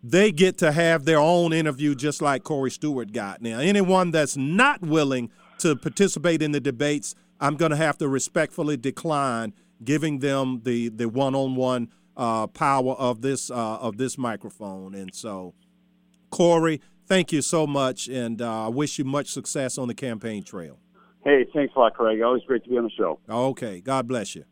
they 0.04 0.32
get 0.32 0.58
to 0.58 0.72
have 0.72 1.06
their 1.06 1.20
own 1.20 1.54
interview, 1.54 1.96
just 1.96 2.22
like 2.22 2.44
Corey 2.44 2.72
Stewart 2.72 3.12
got. 3.12 3.42
Now, 3.42 3.60
anyone 3.60 4.12
that's 4.12 4.36
not 4.38 4.82
willing 4.82 5.32
to 5.60 5.76
participate 5.76 6.42
in 6.42 6.52
the 6.52 6.60
debates, 6.60 7.16
I'm 7.40 7.56
going 7.56 7.72
to 7.72 7.78
have 7.78 7.98
to 8.00 8.08
respectfully 8.08 8.78
decline 8.78 9.54
giving 9.84 10.20
them 10.20 10.62
the 10.64 10.90
the 10.90 11.10
one-on-one 11.10 11.90
uh, 12.16 12.48
power 12.48 12.94
of 12.94 13.22
this 13.22 13.50
uh, 13.50 13.78
of 13.78 13.98
this 13.98 14.18
microphone. 14.18 14.94
And 14.94 15.14
so, 15.14 15.54
Corey, 16.30 16.82
thank 17.08 17.32
you 17.32 17.42
so 17.42 17.66
much, 17.66 18.08
and 18.08 18.42
uh, 18.42 18.66
I 18.66 18.68
wish 18.70 19.00
you 19.00 19.06
much 19.06 19.28
success 19.28 19.78
on 19.78 19.88
the 19.88 19.94
campaign 19.94 20.44
trail. 20.44 20.80
Hey, 21.24 21.46
thanks 21.54 21.74
a 21.76 21.80
lot, 21.80 21.94
Craig. 21.94 22.22
Always 22.22 22.44
great 22.44 22.64
to 22.66 22.70
be 22.70 22.78
on 22.78 22.84
the 22.84 22.90
show. 22.90 23.20
Okay, 23.30 23.80
God 23.82 24.08
bless 24.08 24.36
you. 24.36 24.44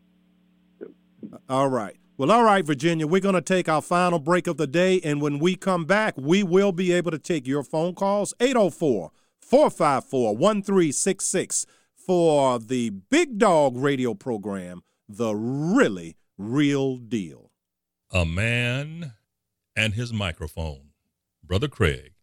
All 1.50 1.68
right. 1.70 1.98
Well, 2.18 2.32
all 2.32 2.44
right, 2.44 2.66
Virginia, 2.66 3.08
we're 3.08 3.22
going 3.22 3.36
to 3.36 3.42
take 3.42 3.68
our 3.68 3.82
final 3.82 4.20
break 4.20 4.48
of 4.48 4.58
the 4.58 4.68
day. 4.68 5.02
And 5.04 5.22
when 5.22 5.40
we 5.40 5.56
come 5.56 5.86
back, 5.86 6.14
we 6.18 6.44
will 6.44 6.72
be 6.72 6.92
able 6.92 7.12
to 7.12 7.20
take 7.20 7.48
your 7.48 7.64
phone 7.64 7.96
calls 7.96 8.34
804 8.40 9.12
454 9.40 10.36
1366 10.38 11.66
for 11.96 12.60
the 12.60 12.90
Big 12.92 13.38
Dog 13.38 13.78
radio 13.78 14.14
program, 14.14 14.82
The 15.10 15.34
Really 15.36 16.16
Real 16.38 16.98
Deal. 16.98 17.52
A 18.12 18.26
man 18.26 19.14
and 19.76 19.94
his 19.94 20.14
microphone. 20.14 20.90
Brother 21.44 21.68
Craig. 21.68 22.14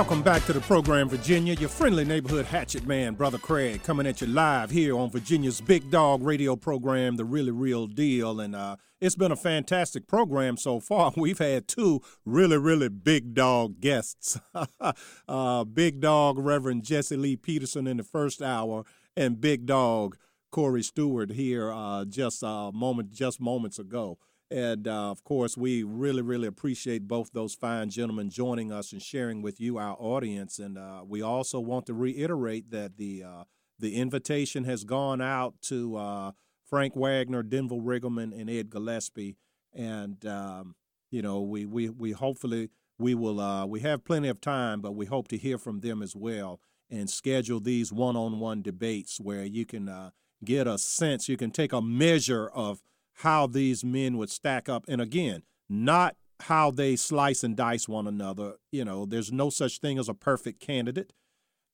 Welcome 0.01 0.23
back 0.23 0.47
to 0.47 0.55
the 0.55 0.63
program, 0.63 1.11
Virginia. 1.11 1.53
Your 1.53 1.69
friendly 1.69 2.07
neighborhood 2.07 2.47
hatchet 2.47 2.87
man, 2.87 3.13
Brother 3.13 3.37
Craig, 3.37 3.83
coming 3.83 4.07
at 4.07 4.23
you 4.23 4.29
live 4.29 4.71
here 4.71 4.97
on 4.97 5.11
Virginia's 5.11 5.61
Big 5.61 5.91
Dog 5.91 6.23
radio 6.23 6.57
program, 6.57 7.17
The 7.17 7.27
Really 7.27 7.51
Real 7.51 7.87
Deal. 7.87 8.41
And 8.41 8.57
uh, 8.57 8.77
it's 9.03 9.15
been 9.15 9.31
a 9.31 9.37
fantastic 9.37 10.07
program 10.07 10.57
so 10.57 10.81
far. 10.81 11.13
We've 11.19 11.39
had 11.39 11.69
two 11.69 12.01
really, 12.25 12.57
really 12.57 12.89
big 12.89 13.35
dog 13.35 13.79
guests 13.81 14.41
uh, 15.29 15.65
Big 15.65 16.01
Dog 16.01 16.39
Reverend 16.39 16.83
Jesse 16.83 17.19
Lee 17.19 17.37
Peterson 17.37 17.87
in 17.87 17.99
the 17.99 18.03
first 18.03 18.41
hour, 18.41 18.85
and 19.19 19.39
Big 19.39 19.67
Dog 19.67 20.17
Corey 20.51 20.83
Stewart 20.83 21.33
here 21.33 21.71
uh, 21.71 22.07
just 22.07 22.43
a 22.43 22.71
moment, 22.73 23.11
just 23.11 23.39
moments 23.39 23.79
ago. 23.79 24.17
And 24.51 24.89
uh, 24.89 25.11
of 25.11 25.23
course, 25.23 25.57
we 25.57 25.85
really, 25.85 26.23
really 26.23 26.49
appreciate 26.49 27.07
both 27.07 27.31
those 27.33 27.55
fine 27.55 27.89
gentlemen 27.89 28.31
joining 28.31 28.73
us 28.73 28.93
and 28.93 29.01
sharing 29.01 29.43
with 29.43 29.61
you, 29.61 29.79
our 29.79 29.97
audience. 29.99 30.59
And 30.59 30.77
uh, 30.77 31.03
we 31.07 31.23
also 31.23 31.61
want 31.61 31.87
to 31.87 31.95
reiterate 31.95 32.71
that 32.71 32.97
the 32.97 33.23
uh, 33.23 33.45
the 33.79 33.97
invitation 33.97 34.65
has 34.65 34.85
gone 34.85 35.21
out 35.21 35.55
to 35.63 35.97
uh, 35.97 36.33
Frank 36.65 36.95
Wagner, 36.97 37.43
Denver 37.43 37.77
Riggleman, 37.77 38.39
and 38.39 38.51
Ed 38.51 38.71
Gillespie. 38.71 39.37
And 39.73 40.25
um, 40.27 40.75
you 41.11 41.23
know, 41.23 41.41
we 41.41 41.65
we 41.65 41.89
we 41.89 42.11
hopefully 42.11 42.71
we 42.99 43.15
will 43.15 43.41
uh, 43.41 43.67
we 43.67 43.81
have 43.81 44.05
plenty 44.05 44.29
of 44.29 44.41
time, 44.41 44.81
but 44.81 44.97
we 44.97 45.07
hope 45.07 45.29
to 45.29 45.39
hear 45.39 45.59
from 45.59 45.81
them 45.81 46.03
as 46.03 46.17
well 46.17 46.61
and 46.91 47.09
schedule 47.09 47.61
these 47.61 47.93
one-on-one 47.93 48.63
debates 48.63 49.21
where 49.21 49.45
you 49.45 49.65
can 49.65 49.89
uh, 49.89 50.11
get 50.45 50.67
a 50.67 50.77
sense, 50.77 51.29
you 51.29 51.37
can 51.37 51.51
take 51.51 51.73
a 51.73 51.81
measure 51.81 52.49
of 52.49 52.83
how 53.23 53.47
these 53.47 53.85
men 53.85 54.17
would 54.17 54.31
stack 54.31 54.69
up. 54.69 54.85
And 54.89 55.01
again, 55.01 55.43
not 55.69 56.17
how 56.41 56.71
they 56.71 56.97
slice 56.97 57.45
and 57.45 57.57
dice 57.57 57.89
one 57.89 58.07
another. 58.07 58.55
You 58.73 58.85
know, 58.85 59.05
there's 59.05 59.33
no 59.33 59.51
such 59.51 59.79
thing 59.79 59.99
as 59.99 60.09
a 60.09 60.15
perfect 60.15 60.61
candidate. 60.61 61.13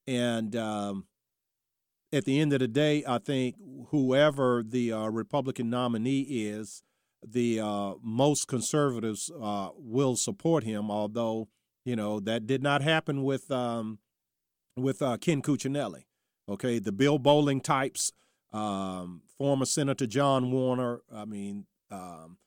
And 0.07 0.55
um, 0.57 1.07
at 2.13 2.25
the 2.25 2.41
end 2.41 2.53
of 2.53 2.61
the 2.61 2.69
day, 2.69 3.05
I 3.07 3.19
think 3.19 3.57
whoever 3.91 4.63
the 4.67 4.93
uh, 4.93 5.07
Republican 5.09 5.71
nominee 5.71 6.23
is, 6.23 6.83
the 7.27 7.61
uh, 7.61 7.95
most 8.03 8.47
conservatives 8.47 9.31
uh, 9.41 9.71
will 9.77 10.17
support 10.17 10.65
him. 10.65 10.91
Although, 10.91 11.49
you 11.85 11.97
know, 11.97 12.21
that 12.21 12.47
did 12.47 12.63
not 12.63 12.83
happen 12.83 13.23
with 13.23 13.51
um, 13.51 13.99
with 14.77 15.01
uh, 15.03 15.17
Ken 15.17 15.43
Cuccinelli. 15.43 16.05
Okay, 16.49 16.79
the 16.79 16.93
Bill 16.93 17.19
Bolling 17.19 17.61
types 17.61 18.13
um, 18.53 19.23
former 19.39 19.65
Senator 19.65 20.07
John 20.07 20.51
Warner, 20.51 21.01
I 21.13 21.25
mean, 21.25 21.67
um, 21.91 22.39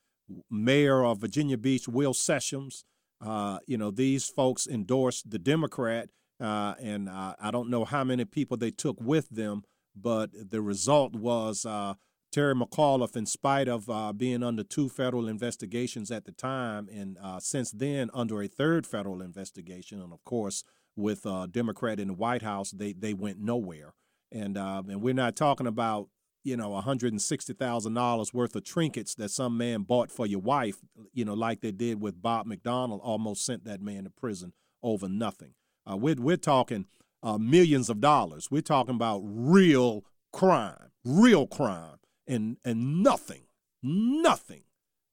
Mayor 0.50 1.04
of 1.04 1.20
Virginia 1.20 1.58
Beach, 1.58 1.88
Will 1.88 2.14
Sessoms. 2.14 2.84
Uh, 3.22 3.60
you 3.68 3.78
know, 3.78 3.92
these 3.92 4.28
folks 4.28 4.66
endorsed 4.68 5.30
the 5.30 5.40
Democrat, 5.40 6.10
uh, 6.40 6.76
and 6.82 7.10
uh, 7.10 7.36
I 7.40 7.52
don't 7.52 7.70
know 7.70 7.84
how 7.84 8.04
many 8.04 8.26
people 8.26 8.56
they 8.56 8.72
took 8.72 9.02
with 9.02 9.30
them, 9.30 9.64
but 9.96 10.30
the 10.34 10.62
result 10.62 11.16
was 11.16 11.66
uh, 11.66 11.96
Terry 12.32 12.56
McAuliffe, 12.56 13.18
in 13.18 13.26
spite 13.26 13.68
of 13.68 13.90
uh, 13.90 14.14
being 14.14 14.44
under 14.44 14.64
two 14.64 14.88
federal 14.88 15.28
investigations 15.28 16.12
at 16.12 16.26
the 16.26 16.32
time, 16.32 16.88
and 16.90 17.18
uh, 17.22 17.40
since 17.40 17.72
then 17.72 18.10
under 18.14 18.42
a 18.42 18.48
third 18.48 18.88
federal 18.88 19.22
investigation, 19.22 20.02
and 20.02 20.14
of 20.14 20.24
course 20.24 20.64
with 20.96 21.26
a 21.26 21.48
Democrat 21.50 22.00
in 22.00 22.10
the 22.10 22.14
White 22.14 22.42
House, 22.42 22.72
they 22.72 22.94
they 22.94 23.14
went 23.14 23.40
nowhere. 23.40 23.94
And 24.32 24.58
um, 24.58 24.90
and 24.90 25.02
we're 25.02 25.14
not 25.14 25.36
talking 25.36 25.68
about 25.68 26.10
you 26.44 26.56
know 26.56 26.70
$160,000 26.70 28.34
worth 28.34 28.56
of 28.56 28.64
trinkets 28.64 29.16
that 29.16 29.32
some 29.32 29.58
man 29.58 29.84
bought 29.84 30.12
for 30.12 30.26
your 30.26 30.40
wife, 30.40 30.78
you 31.14 31.26
know, 31.26 31.34
like 31.34 31.62
they 31.62 31.72
did 31.72 32.02
with 32.02 32.22
Bob 32.22 32.48
McDonnell, 32.48 33.00
almost 33.04 33.46
sent 33.46 33.66
that 33.66 33.82
man 33.82 34.04
to 34.04 34.10
prison 34.10 34.54
over 34.84 35.10
nothing. 35.10 35.54
Uh, 35.90 35.98
we're, 35.98 36.16
we're 36.16 36.38
talking 36.38 36.86
uh, 37.24 37.38
millions 37.38 37.90
of 37.90 38.00
dollars. 38.00 38.50
We're 38.52 38.62
talking 38.62 38.96
about 38.96 39.22
real 39.24 40.06
crime, 40.32 40.92
real 41.04 41.48
crime, 41.48 41.98
and, 42.28 42.58
and 42.64 43.04
nothing, 43.04 43.44
nothing. 43.82 44.64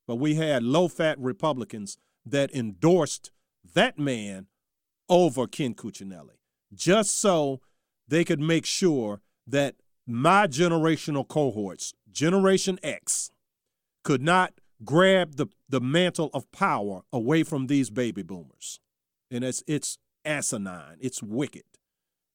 But 0.07 0.17
we 0.17 0.35
had 0.35 0.63
low 0.63 0.89
fat 0.89 1.19
Republicans 1.19 1.99
that 2.25 2.55
endorsed 2.55 3.31
that 3.75 3.99
man 3.99 4.47
over 5.09 5.47
Ken 5.47 5.75
Cuccinelli 5.75 6.39
just 6.75 7.19
so 7.19 7.61
they 8.09 8.25
could 8.25 8.41
make 8.41 8.67
sure 8.67 9.21
that 9.47 9.77
my 10.07 10.47
generational 10.47 11.27
cohorts, 11.27 11.95
Generation 12.11 12.79
X, 12.83 13.31
could 14.05 14.23
not 14.23 14.55
grab 14.85 15.37
the, 15.37 15.47
the 15.69 15.81
mantle 15.81 16.31
of 16.33 16.51
power 16.53 17.03
away 17.13 17.43
from 17.43 17.67
these 17.67 17.91
baby 17.91 18.23
boomers. 18.23 18.81
And 19.31 19.43
it's, 19.43 19.63
it's 19.67 19.99
asinine, 20.25 20.99
it's 21.01 21.23
wicked. 21.23 21.65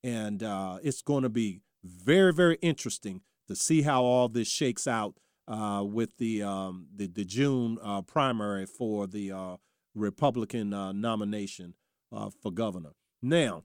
And 0.04 0.44
uh, 0.44 0.80
it's 0.84 1.02
going 1.02 1.24
to 1.24 1.30
be 1.30 1.62
very, 1.84 2.34
very 2.34 2.58
interesting 2.62 3.22
to 3.48 3.56
see 3.56 3.84
how 3.84 4.04
all 4.04 4.28
this 4.28 4.48
shakes 4.48 4.88
out 4.88 5.16
uh, 5.48 5.84
with 5.86 6.18
the, 6.18 6.44
um, 6.44 6.88
the, 6.96 7.08
the 7.08 7.26
June 7.26 7.78
uh, 7.84 8.02
primary 8.02 8.66
for 8.66 9.08
the 9.08 9.32
uh, 9.32 9.58
Republican 9.96 10.74
uh, 10.74 10.92
nomination 10.92 11.76
uh, 12.12 12.30
for 12.42 12.52
governor. 12.52 12.92
Now, 13.22 13.64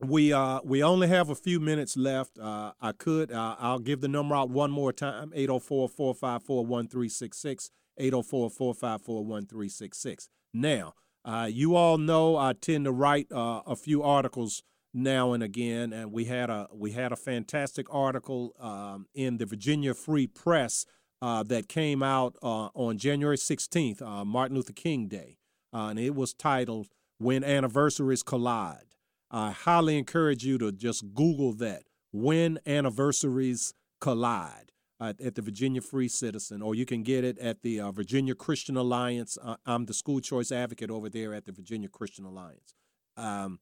we 0.00 0.32
uh 0.32 0.60
we 0.64 0.82
only 0.82 1.06
have 1.08 1.28
a 1.30 1.34
few 1.34 1.60
minutes 1.60 1.96
left. 1.96 2.38
Uh, 2.38 2.72
I 2.80 2.92
could 2.92 3.32
uh, 3.32 3.56
I'll 3.58 3.78
give 3.78 4.00
the 4.00 4.08
number 4.08 4.34
out 4.34 4.48
one 4.50 4.70
more 4.70 4.92
time 4.92 5.32
804-454-1366 5.36 7.70
804-454-1366. 8.00 10.28
Now, 10.54 10.94
uh, 11.24 11.48
you 11.50 11.76
all 11.76 11.98
know 11.98 12.36
I 12.36 12.54
tend 12.54 12.86
to 12.86 12.92
write 12.92 13.30
uh, 13.30 13.60
a 13.66 13.76
few 13.76 14.02
articles 14.02 14.62
now 14.92 15.32
and 15.32 15.42
again 15.42 15.92
and 15.92 16.10
we 16.10 16.24
had 16.24 16.50
a 16.50 16.66
we 16.72 16.90
had 16.92 17.12
a 17.12 17.16
fantastic 17.16 17.86
article 17.94 18.54
um, 18.58 19.06
in 19.14 19.36
the 19.36 19.46
Virginia 19.46 19.94
Free 19.94 20.26
Press 20.26 20.84
uh, 21.22 21.42
that 21.44 21.68
came 21.68 22.02
out 22.02 22.36
uh, 22.42 22.68
on 22.74 22.96
January 22.96 23.36
16th, 23.36 24.00
uh, 24.00 24.24
Martin 24.24 24.56
Luther 24.56 24.72
King 24.72 25.06
Day. 25.06 25.36
And 25.72 25.98
it 25.98 26.14
was 26.14 26.32
titled 26.32 26.88
When 27.18 27.44
Anniversaries 27.44 28.22
Collide. 28.22 28.89
I 29.30 29.52
highly 29.52 29.96
encourage 29.98 30.44
you 30.44 30.58
to 30.58 30.72
just 30.72 31.14
Google 31.14 31.52
that 31.54 31.84
when 32.12 32.58
anniversaries 32.66 33.74
collide. 34.00 34.72
uh, 35.00 35.14
at 35.24 35.34
the 35.34 35.42
Virginia 35.42 35.80
Free 35.80 36.08
Citizen, 36.08 36.60
or 36.60 36.74
you 36.74 36.84
can 36.84 37.02
get 37.02 37.24
it 37.24 37.38
at 37.38 37.62
the 37.62 37.80
uh, 37.80 37.90
Virginia 37.90 38.34
Christian 38.34 38.76
Alliance. 38.76 39.38
Uh, 39.42 39.56
I'm 39.64 39.86
the 39.86 39.94
school 39.94 40.20
choice 40.20 40.52
advocate 40.52 40.90
over 40.90 41.08
there 41.08 41.32
at 41.32 41.46
the 41.46 41.52
Virginia 41.52 41.88
Christian 41.88 42.24
Alliance. 42.26 42.74
Um, 43.16 43.60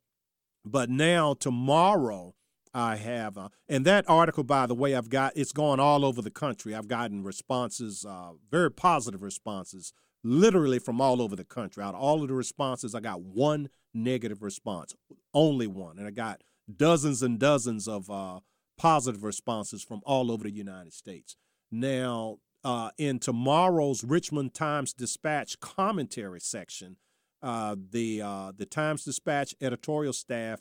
but 0.64 0.90
now 0.90 1.34
tomorrow, 1.34 2.34
I 2.74 2.96
have, 2.96 3.38
uh, 3.38 3.48
and 3.68 3.84
that 3.86 4.04
article, 4.08 4.44
by 4.44 4.66
the 4.66 4.74
way, 4.74 4.94
I've 4.94 5.08
got 5.08 5.32
it's 5.36 5.52
gone 5.52 5.80
all 5.80 6.04
over 6.04 6.20
the 6.20 6.30
country. 6.30 6.74
I've 6.74 6.88
gotten 6.88 7.22
responses, 7.22 8.04
uh, 8.04 8.32
very 8.50 8.70
positive 8.70 9.22
responses, 9.22 9.92
literally 10.22 10.78
from 10.78 11.00
all 11.00 11.22
over 11.22 11.34
the 11.34 11.44
country. 11.44 11.82
Out 11.82 11.94
of 11.94 12.00
all 12.00 12.20
of 12.22 12.28
the 12.28 12.34
responses, 12.34 12.94
I 12.94 13.00
got 13.00 13.22
one 13.22 13.68
negative 13.94 14.42
response, 14.42 14.94
only 15.38 15.68
one, 15.68 15.98
and 15.98 16.06
I 16.06 16.10
got 16.10 16.42
dozens 16.74 17.22
and 17.22 17.38
dozens 17.38 17.86
of 17.86 18.10
uh, 18.10 18.40
positive 18.76 19.22
responses 19.22 19.84
from 19.84 20.00
all 20.04 20.32
over 20.32 20.44
the 20.44 20.50
United 20.50 20.92
States. 20.92 21.36
Now, 21.70 22.38
uh, 22.64 22.90
in 22.98 23.20
tomorrow's 23.20 24.02
Richmond 24.02 24.52
Times 24.52 24.92
Dispatch 24.92 25.60
commentary 25.60 26.40
section, 26.40 26.96
uh, 27.40 27.76
the 27.90 28.20
uh, 28.20 28.52
the 28.56 28.66
Times 28.66 29.04
Dispatch 29.04 29.54
editorial 29.60 30.12
staff 30.12 30.60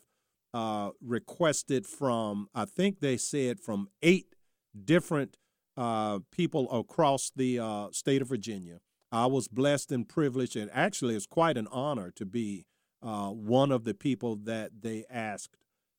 uh, 0.53 0.91
requested 1.01 1.87
from 1.87 2.47
I 2.53 2.65
think 2.65 2.99
they 2.99 3.17
said 3.17 3.59
from 3.59 3.89
eight 4.03 4.35
different 4.85 5.37
uh, 5.75 6.19
people 6.31 6.71
across 6.71 7.31
the 7.35 7.59
uh, 7.59 7.87
state 7.91 8.21
of 8.21 8.29
Virginia. 8.29 8.79
I 9.11 9.25
was 9.25 9.47
blessed 9.47 9.91
and 9.91 10.07
privileged, 10.07 10.55
and 10.55 10.69
actually, 10.71 11.15
it's 11.15 11.25
quite 11.25 11.57
an 11.57 11.67
honor 11.71 12.11
to 12.11 12.25
be 12.25 12.65
uh, 13.01 13.29
one 13.29 13.71
of 13.71 13.83
the 13.83 13.93
people 13.93 14.35
that 14.35 14.81
they 14.81 15.05
asked 15.09 15.57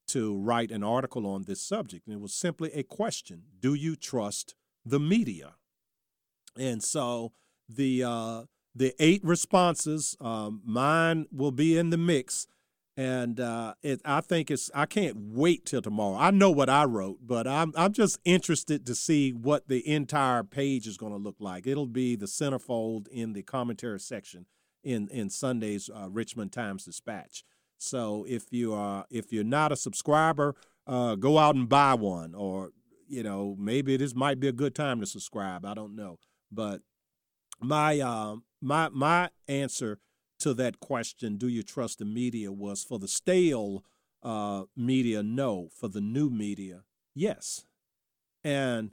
to 0.08 0.36
write 0.36 0.70
an 0.70 0.82
article 0.82 1.26
on 1.26 1.44
this 1.44 1.60
subject. 1.60 2.06
And 2.06 2.14
it 2.14 2.20
was 2.20 2.34
simply 2.34 2.72
a 2.72 2.82
question: 2.82 3.42
Do 3.60 3.74
you 3.74 3.96
trust 3.96 4.54
the 4.84 5.00
media? 5.00 5.54
And 6.58 6.82
so 6.82 7.32
the 7.68 8.02
uh, 8.04 8.42
the 8.74 8.94
eight 8.98 9.22
responses, 9.24 10.16
um, 10.20 10.62
mine 10.64 11.26
will 11.30 11.52
be 11.52 11.76
in 11.76 11.90
the 11.90 11.98
mix, 11.98 12.46
and 12.96 13.38
uh, 13.38 13.74
it, 13.82 14.00
I 14.04 14.20
think 14.20 14.50
it's. 14.50 14.70
I 14.74 14.86
can't 14.86 15.16
wait 15.18 15.66
till 15.66 15.82
tomorrow. 15.82 16.16
I 16.16 16.30
know 16.30 16.50
what 16.50 16.70
I 16.70 16.84
wrote, 16.84 17.18
but 17.22 17.46
I'm 17.46 17.72
I'm 17.76 17.92
just 17.92 18.18
interested 18.24 18.86
to 18.86 18.94
see 18.94 19.30
what 19.32 19.68
the 19.68 19.86
entire 19.86 20.42
page 20.42 20.86
is 20.86 20.96
going 20.96 21.12
to 21.12 21.18
look 21.18 21.36
like. 21.38 21.66
It'll 21.66 21.86
be 21.86 22.16
the 22.16 22.26
centerfold 22.26 23.08
in 23.08 23.34
the 23.34 23.42
commentary 23.42 24.00
section 24.00 24.46
in 24.82 25.08
in 25.08 25.30
Sunday's 25.30 25.88
uh, 25.88 26.08
Richmond 26.10 26.52
Times 26.52 26.84
Dispatch. 26.84 27.44
So 27.78 28.24
if 28.28 28.52
you 28.52 28.74
are 28.74 29.06
if 29.10 29.32
you're 29.32 29.44
not 29.44 29.72
a 29.72 29.76
subscriber, 29.76 30.54
uh, 30.86 31.14
go 31.14 31.38
out 31.38 31.54
and 31.54 31.68
buy 31.68 31.94
one, 31.94 32.34
or 32.34 32.70
you 33.06 33.22
know 33.22 33.56
maybe 33.58 33.96
this 33.96 34.14
might 34.14 34.40
be 34.40 34.48
a 34.48 34.52
good 34.52 34.74
time 34.74 35.00
to 35.00 35.06
subscribe. 35.06 35.64
I 35.64 35.74
don't 35.74 35.94
know, 35.94 36.18
but 36.50 36.82
my 37.60 38.00
uh, 38.00 38.36
my 38.60 38.88
my 38.90 39.30
answer 39.46 39.98
to 40.40 40.54
that 40.54 40.80
question, 40.80 41.36
do 41.36 41.48
you 41.48 41.62
trust 41.62 41.98
the 41.98 42.04
media, 42.04 42.52
was 42.52 42.84
for 42.84 42.98
the 42.98 43.08
stale 43.08 43.84
uh, 44.22 44.64
media, 44.76 45.22
no. 45.22 45.68
For 45.74 45.88
the 45.88 46.00
new 46.00 46.30
media, 46.30 46.82
yes. 47.14 47.64
And 48.44 48.92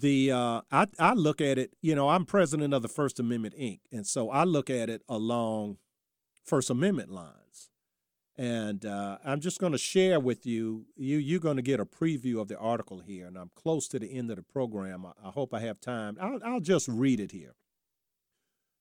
the 0.00 0.32
uh, 0.32 0.60
I 0.70 0.86
I 0.98 1.14
look 1.14 1.40
at 1.40 1.58
it, 1.58 1.72
you 1.80 1.94
know, 1.94 2.08
I'm 2.08 2.24
president 2.24 2.74
of 2.74 2.82
the 2.82 2.88
First 2.88 3.18
Amendment 3.18 3.54
Inc., 3.58 3.80
and 3.90 4.06
so 4.06 4.30
I 4.30 4.44
look 4.44 4.70
at 4.70 4.90
it 4.90 5.02
along 5.08 5.78
First 6.44 6.70
Amendment 6.70 7.10
lines. 7.10 7.70
And 8.38 8.84
uh, 8.84 9.16
I'm 9.24 9.40
just 9.40 9.58
going 9.58 9.72
to 9.72 9.78
share 9.78 10.20
with 10.20 10.44
you. 10.44 10.86
You 10.94 11.16
you're 11.16 11.40
going 11.40 11.56
to 11.56 11.62
get 11.62 11.80
a 11.80 11.86
preview 11.86 12.38
of 12.40 12.48
the 12.48 12.58
article 12.58 13.00
here, 13.00 13.26
and 13.26 13.38
I'm 13.38 13.50
close 13.54 13.88
to 13.88 13.98
the 13.98 14.12
end 14.12 14.30
of 14.30 14.36
the 14.36 14.42
program. 14.42 15.06
I, 15.06 15.12
I 15.24 15.30
hope 15.30 15.54
I 15.54 15.60
have 15.60 15.80
time. 15.80 16.18
I'll, 16.20 16.38
I'll 16.44 16.60
just 16.60 16.86
read 16.86 17.18
it 17.18 17.32
here. 17.32 17.54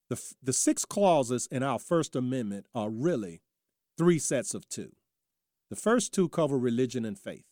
The, 0.09 0.21
the 0.43 0.53
six 0.53 0.85
clauses 0.85 1.47
in 1.49 1.63
our 1.63 1.79
First 1.79 2.15
Amendment 2.15 2.67
are 2.75 2.89
really 2.89 3.41
three 3.97 4.19
sets 4.19 4.53
of 4.53 4.67
two. 4.67 4.91
The 5.69 5.75
first 5.75 6.13
two 6.13 6.29
cover 6.29 6.59
religion 6.59 7.05
and 7.05 7.17
faith. 7.17 7.45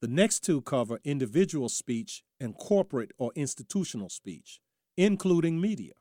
The 0.00 0.08
next 0.08 0.40
two 0.40 0.62
cover 0.62 1.00
individual 1.04 1.68
speech 1.68 2.22
and 2.44 2.56
corporate 2.56 3.10
or 3.18 3.32
institutional 3.34 4.08
speech, 4.08 4.60
including 4.96 5.60
media. 5.60 5.94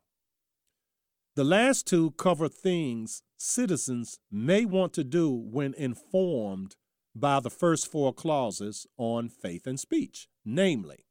The 1.36 1.44
last 1.44 1.88
two 1.88 2.12
cover 2.12 2.48
things 2.48 3.24
citizens 3.38 4.20
may 4.32 4.66
want 4.66 4.94
to 4.94 5.04
do 5.04 5.32
when 5.32 5.74
informed 5.74 6.76
by 7.16 7.40
the 7.40 7.50
first 7.50 7.92
four 7.92 8.14
clauses 8.14 8.86
on 8.98 9.30
faith 9.30 9.66
and 9.66 9.80
speech, 9.80 10.28
namely, 10.46 11.06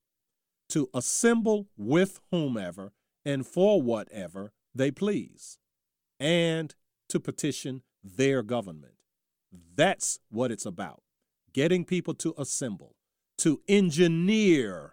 to 0.69 0.89
assemble 0.95 1.69
with 1.77 2.21
whomever 2.31 2.93
and 3.25 3.47
for 3.47 3.83
whatever 3.83 4.53
they 4.75 4.91
please, 4.91 5.59
and 6.21 6.75
to 7.09 7.19
petition 7.19 7.83
their 8.05 8.43
government. 8.43 8.95
That's 9.75 10.19
what 10.31 10.51
it's 10.51 10.67
about 10.67 11.03
getting 11.53 11.85
people 11.85 12.15
to 12.15 12.35
assemble, 12.39 12.97
to 13.39 13.61
engineer 13.69 14.92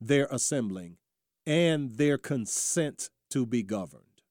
their 0.00 0.26
assembling 0.30 0.96
and 1.46 1.96
their 1.96 2.18
consent 2.18 3.10
to 3.30 3.46
be 3.46 3.62
governed, 3.62 4.22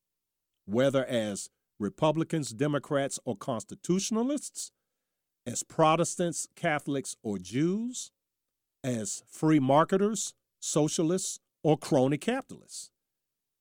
whether 0.65 1.05
as 1.05 1.49
Republicans, 1.79 2.51
Democrats, 2.51 3.19
or 3.25 3.35
Constitutionalists, 3.35 4.71
as 5.45 5.63
Protestants, 5.63 6.47
Catholics, 6.55 7.15
or 7.23 7.37
Jews, 7.37 8.11
as 8.83 9.23
free 9.29 9.59
marketers, 9.59 10.33
socialists, 10.59 11.39
or 11.63 11.77
crony 11.77 12.17
capitalists. 12.17 12.91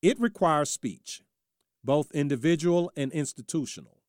It 0.02 0.20
requires 0.20 0.70
speech, 0.70 1.22
both 1.82 2.10
individual 2.12 2.92
and 2.96 3.10
institutional. 3.12 4.02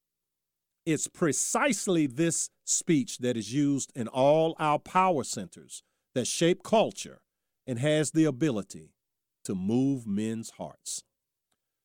It's 0.85 1.07
precisely 1.07 2.05
this 2.05 2.49
speech 2.63 3.19
that 3.19 3.38
is 3.38 3.53
used 3.53 3.91
in 3.95 4.07
all 4.07 4.55
our 4.59 4.77
power 4.77 5.23
centers 5.23 5.81
that 6.13 6.27
shape 6.27 6.63
culture 6.63 7.22
and 7.67 7.79
has 7.79 8.11
the 8.11 8.25
ability 8.25 8.93
to 9.43 9.55
move 9.55 10.07
men's 10.07 10.51
hearts. 10.51 11.03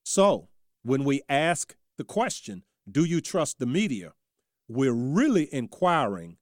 So, 0.03 0.49
when 0.83 1.05
we 1.05 1.23
ask 1.29 1.77
the 1.99 2.05
question, 2.05 2.65
Do 2.91 3.05
you 3.05 3.21
trust 3.21 3.59
the 3.59 3.67
media? 3.67 4.13
we're 4.71 4.93
really 4.93 5.53
inquiring 5.53 6.37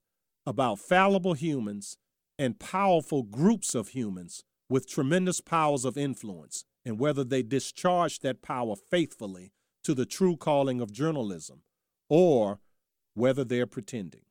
about 0.45 0.77
fallible 0.77 1.33
humans 1.33 1.97
and 2.37 2.59
powerful 2.59 3.23
groups 3.23 3.73
of 3.73 3.89
humans 3.89 4.43
with 4.69 4.87
tremendous 4.87 5.41
powers 5.41 5.83
of 5.83 5.97
influence 5.97 6.63
and 6.85 6.99
whether 6.99 7.23
they 7.23 7.41
discharge 7.41 8.19
that 8.19 8.43
power 8.43 8.75
faithfully 8.75 9.51
to 9.83 9.95
the 9.95 10.05
true 10.05 10.37
calling 10.37 10.79
of 10.79 10.91
journalism 10.91 11.63
or 12.07 12.59
whether 13.15 13.43
they're 13.43 13.65
pretending. 13.65 14.21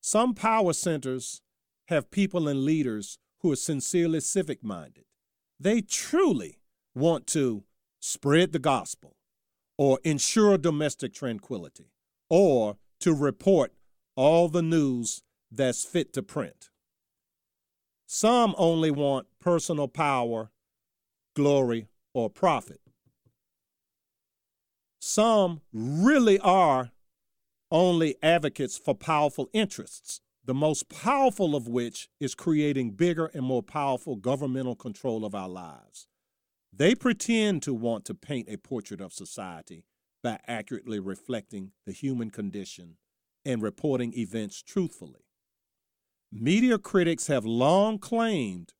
Some 0.00 0.32
power 0.32 0.72
centers 0.72 1.42
have 1.88 2.12
people 2.12 2.46
and 2.46 2.64
leaders 2.64 3.18
who 3.42 3.52
are 3.52 3.56
sincerely 3.56 4.20
civic 4.20 4.62
minded. 4.62 5.04
They 5.58 5.80
truly 5.80 6.58
want 6.94 7.26
to 7.28 7.64
spread 8.00 8.52
the 8.52 8.58
gospel 8.58 9.16
or 9.76 9.98
ensure 10.04 10.58
domestic 10.58 11.12
tranquility 11.12 11.92
or 12.28 12.76
to 13.00 13.12
report 13.12 13.72
all 14.16 14.48
the 14.48 14.62
news 14.62 15.22
that's 15.50 15.84
fit 15.84 16.12
to 16.12 16.22
print. 16.22 16.70
Some 18.06 18.54
only 18.58 18.90
want 18.90 19.26
personal 19.40 19.88
power, 19.88 20.50
glory, 21.34 21.88
or 22.14 22.28
profit. 22.28 22.80
Some 24.98 25.62
really 25.72 26.38
are 26.38 26.92
only 27.70 28.16
advocates 28.22 28.76
for 28.76 28.94
powerful 28.94 29.48
interests, 29.52 30.20
the 30.44 30.54
most 30.54 30.88
powerful 30.88 31.54
of 31.54 31.68
which 31.68 32.08
is 32.18 32.34
creating 32.34 32.90
bigger 32.90 33.26
and 33.26 33.44
more 33.44 33.62
powerful 33.62 34.16
governmental 34.16 34.74
control 34.74 35.24
of 35.24 35.34
our 35.34 35.48
lives. 35.48 36.08
They 36.72 36.94
pretend 36.94 37.62
to 37.62 37.74
want 37.74 38.04
to 38.06 38.14
paint 38.14 38.48
a 38.48 38.56
portrait 38.56 39.00
of 39.00 39.12
society 39.12 39.84
by 40.22 40.38
accurately 40.46 40.98
reflecting 40.98 41.72
the 41.86 41.92
human 41.92 42.30
condition 42.30 42.96
and 43.44 43.62
reporting 43.62 44.12
events 44.16 44.62
truthfully. 44.62 45.26
Media 46.32 46.78
critics 46.78 47.26
have 47.26 47.44
long 47.44 47.98
claimed 47.98 48.72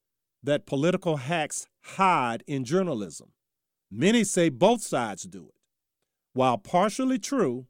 that 0.43 0.67
political 0.67 1.19
hacks 1.19 1.67
hide 1.83 2.43
in 2.47 2.65
journalism. 2.65 3.33
Many 3.91 4.25
say 4.25 4.49
both 4.49 4.83
sides 4.83 5.25
do 5.25 5.49
it. 5.49 5.55
While 6.33 6.57
partially 6.57 7.19
true, 7.19 7.67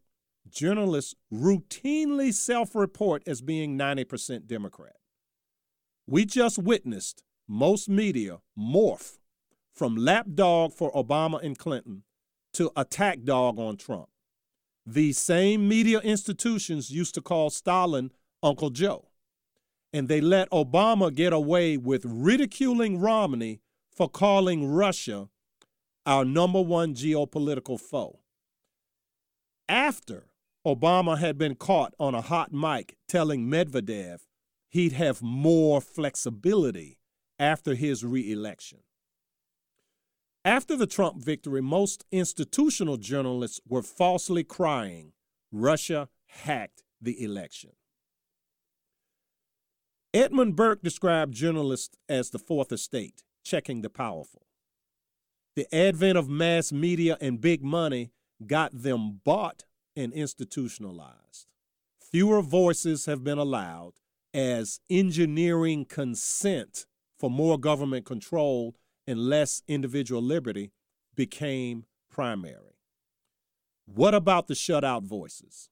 journalists 0.53 1.15
routinely 1.33 2.33
self 2.35 2.75
report 2.75 3.23
as 3.27 3.41
being 3.43 3.79
90% 3.79 4.47
Democrat. 4.47 4.97
We 6.07 6.25
just 6.27 6.59
witnessed 6.59 7.25
most 7.49 7.89
media 7.89 8.41
morph 8.59 9.19
from 9.75 9.97
lapdog 9.97 10.73
for 10.75 10.93
Obama 10.93 11.43
and 11.43 11.59
Clinton 11.59 12.05
to 12.55 12.71
attack 12.77 13.25
dog 13.25 13.59
on 13.59 13.77
Trump. 13.77 14.09
These 14.87 15.19
same 15.19 15.69
media 15.69 16.01
institutions 16.01 16.91
used 16.91 17.15
to 17.15 17.23
call 17.23 17.51
Stalin 17.51 18.11
Uncle 18.43 18.71
Joe. 18.71 19.09
and 19.93 20.09
they 20.09 20.21
let 20.21 20.51
Obama 20.51 21.15
get 21.15 21.33
away 21.33 21.77
with 21.77 22.05
ridiculing 22.07 22.99
Romney 22.99 23.61
for 23.95 24.09
calling 24.09 24.67
Russia 24.67 25.29
our 26.07 26.25
number 26.25 26.61
one 26.61 26.95
geopolitical 26.95 27.79
foe. 27.79 28.21
After 29.69 30.27
Obama 30.67 31.19
had 31.19 31.37
been 31.37 31.57
caught 31.57 31.95
on 31.99 32.15
a 32.15 32.21
hot 32.21 32.53
mic 32.53 32.97
telling 33.09 33.49
Medvedev 33.49 34.21
he'd 34.69 34.93
have 34.93 35.21
more 35.21 35.81
flexibility 35.81 36.99
after 37.39 37.75
his 37.75 38.05
reelection. 38.05 38.79
After 40.45 40.77
the 40.77 40.87
Trump 40.87 41.23
victory, 41.23 41.61
most 41.61 42.05
institutional 42.11 42.97
journalists 42.97 43.61
were 43.69 43.83
falsely 43.83 44.45
crying 44.45 45.13
Russia 45.51 46.09
hacked 46.27 46.83
the 47.01 47.23
election. 47.23 47.71
Edmund 50.15 50.57
Burke 50.57 50.83
described 50.83 51.35
journalists 51.35 51.97
as 52.09 52.31
the 52.31 52.39
fourth 52.39 52.71
estate, 52.73 53.23
checking 53.45 53.83
the 53.83 53.91
powerful. 53.91 54.47
The 55.57 55.73
advent 55.75 56.19
of 56.19 56.29
mass 56.29 56.73
media 56.73 57.17
and 57.21 57.41
big 57.41 57.63
money 57.63 58.13
got 58.47 58.71
them 58.73 59.21
bought 59.25 59.65
and 59.97 60.13
institutionalized. 60.13 61.47
Fewer 62.01 62.43
voices 62.43 63.07
have 63.07 63.25
been 63.25 63.39
allowed 63.39 63.93
as 64.35 64.81
engineering 64.91 65.85
consent 65.85 66.87
for 67.19 67.31
more 67.31 67.59
government 67.59 68.05
control 68.05 68.75
and 69.07 69.19
less 69.19 69.63
individual 69.69 70.23
liberty 70.23 70.73
became 71.15 71.85
primary. 72.11 72.77
What 73.87 74.15
about 74.15 74.47
the 74.47 74.55
shutout 74.55 75.05
voices? 75.05 75.69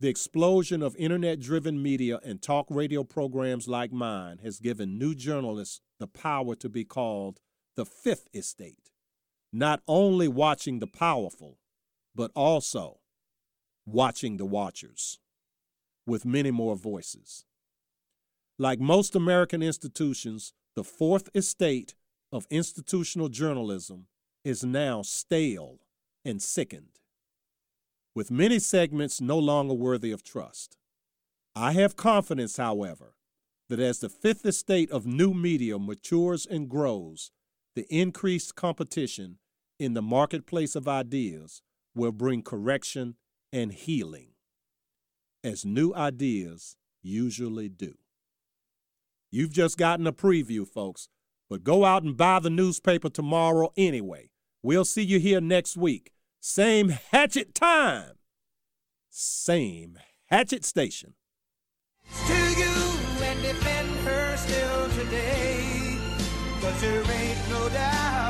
The 0.00 0.08
explosion 0.08 0.82
of 0.82 0.96
internet 0.96 1.40
driven 1.40 1.82
media 1.82 2.20
and 2.24 2.40
talk 2.40 2.66
radio 2.70 3.04
programs 3.04 3.68
like 3.68 3.92
mine 3.92 4.38
has 4.42 4.58
given 4.58 4.98
new 4.98 5.14
journalists 5.14 5.80
the 5.98 6.06
power 6.06 6.54
to 6.56 6.68
be 6.70 6.84
called 6.84 7.40
the 7.76 7.84
fifth 7.84 8.28
estate, 8.32 8.90
not 9.52 9.82
only 9.86 10.26
watching 10.26 10.78
the 10.78 10.86
powerful, 10.86 11.58
but 12.14 12.30
also 12.34 12.99
watching 13.86 14.36
the 14.36 14.44
watchers 14.44 15.18
with 16.06 16.24
many 16.24 16.50
more 16.50 16.76
voices. 16.76 17.44
Like 18.58 18.80
most 18.80 19.14
American 19.14 19.62
institutions, 19.62 20.52
the 20.76 20.84
fourth 20.84 21.28
estate 21.34 21.94
of 22.32 22.46
institutional 22.50 23.28
journalism 23.28 24.06
is 24.44 24.64
now 24.64 25.02
stale 25.02 25.78
and 26.24 26.40
sickened, 26.42 27.00
with 28.14 28.30
many 28.30 28.58
segments 28.58 29.20
no 29.20 29.38
longer 29.38 29.74
worthy 29.74 30.12
of 30.12 30.22
trust. 30.22 30.76
I 31.56 31.72
have 31.72 31.96
confidence, 31.96 32.56
however, 32.56 33.14
that 33.68 33.80
as 33.80 34.00
the 34.00 34.08
fifth 34.08 34.44
estate 34.44 34.90
of 34.90 35.06
new 35.06 35.32
media 35.32 35.78
matures 35.78 36.46
and 36.46 36.68
grows, 36.68 37.30
the 37.74 37.86
increased 37.88 38.54
competition 38.54 39.38
in 39.78 39.94
the 39.94 40.02
marketplace 40.02 40.76
of 40.76 40.88
ideas 40.88 41.62
will 41.94 42.12
bring 42.12 42.42
correction 42.42 43.14
and 43.52 43.72
healing, 43.72 44.28
as 45.42 45.64
new 45.64 45.94
ideas 45.94 46.76
usually 47.02 47.68
do. 47.68 47.94
You've 49.30 49.52
just 49.52 49.78
gotten 49.78 50.06
a 50.06 50.12
preview, 50.12 50.66
folks, 50.66 51.08
but 51.48 51.64
go 51.64 51.84
out 51.84 52.02
and 52.02 52.16
buy 52.16 52.40
the 52.40 52.50
newspaper 52.50 53.08
tomorrow 53.08 53.72
anyway. 53.76 54.30
We'll 54.62 54.84
see 54.84 55.02
you 55.02 55.18
here 55.18 55.40
next 55.40 55.76
week. 55.76 56.12
Same 56.40 56.88
hatchet 56.88 57.54
time, 57.54 58.12
same 59.10 59.98
hatchet 60.26 60.64
station. 60.64 61.14
Cause 66.60 66.80
there 66.82 67.02
ain't 67.02 67.48
no 67.48 67.68
doubt 67.68 68.29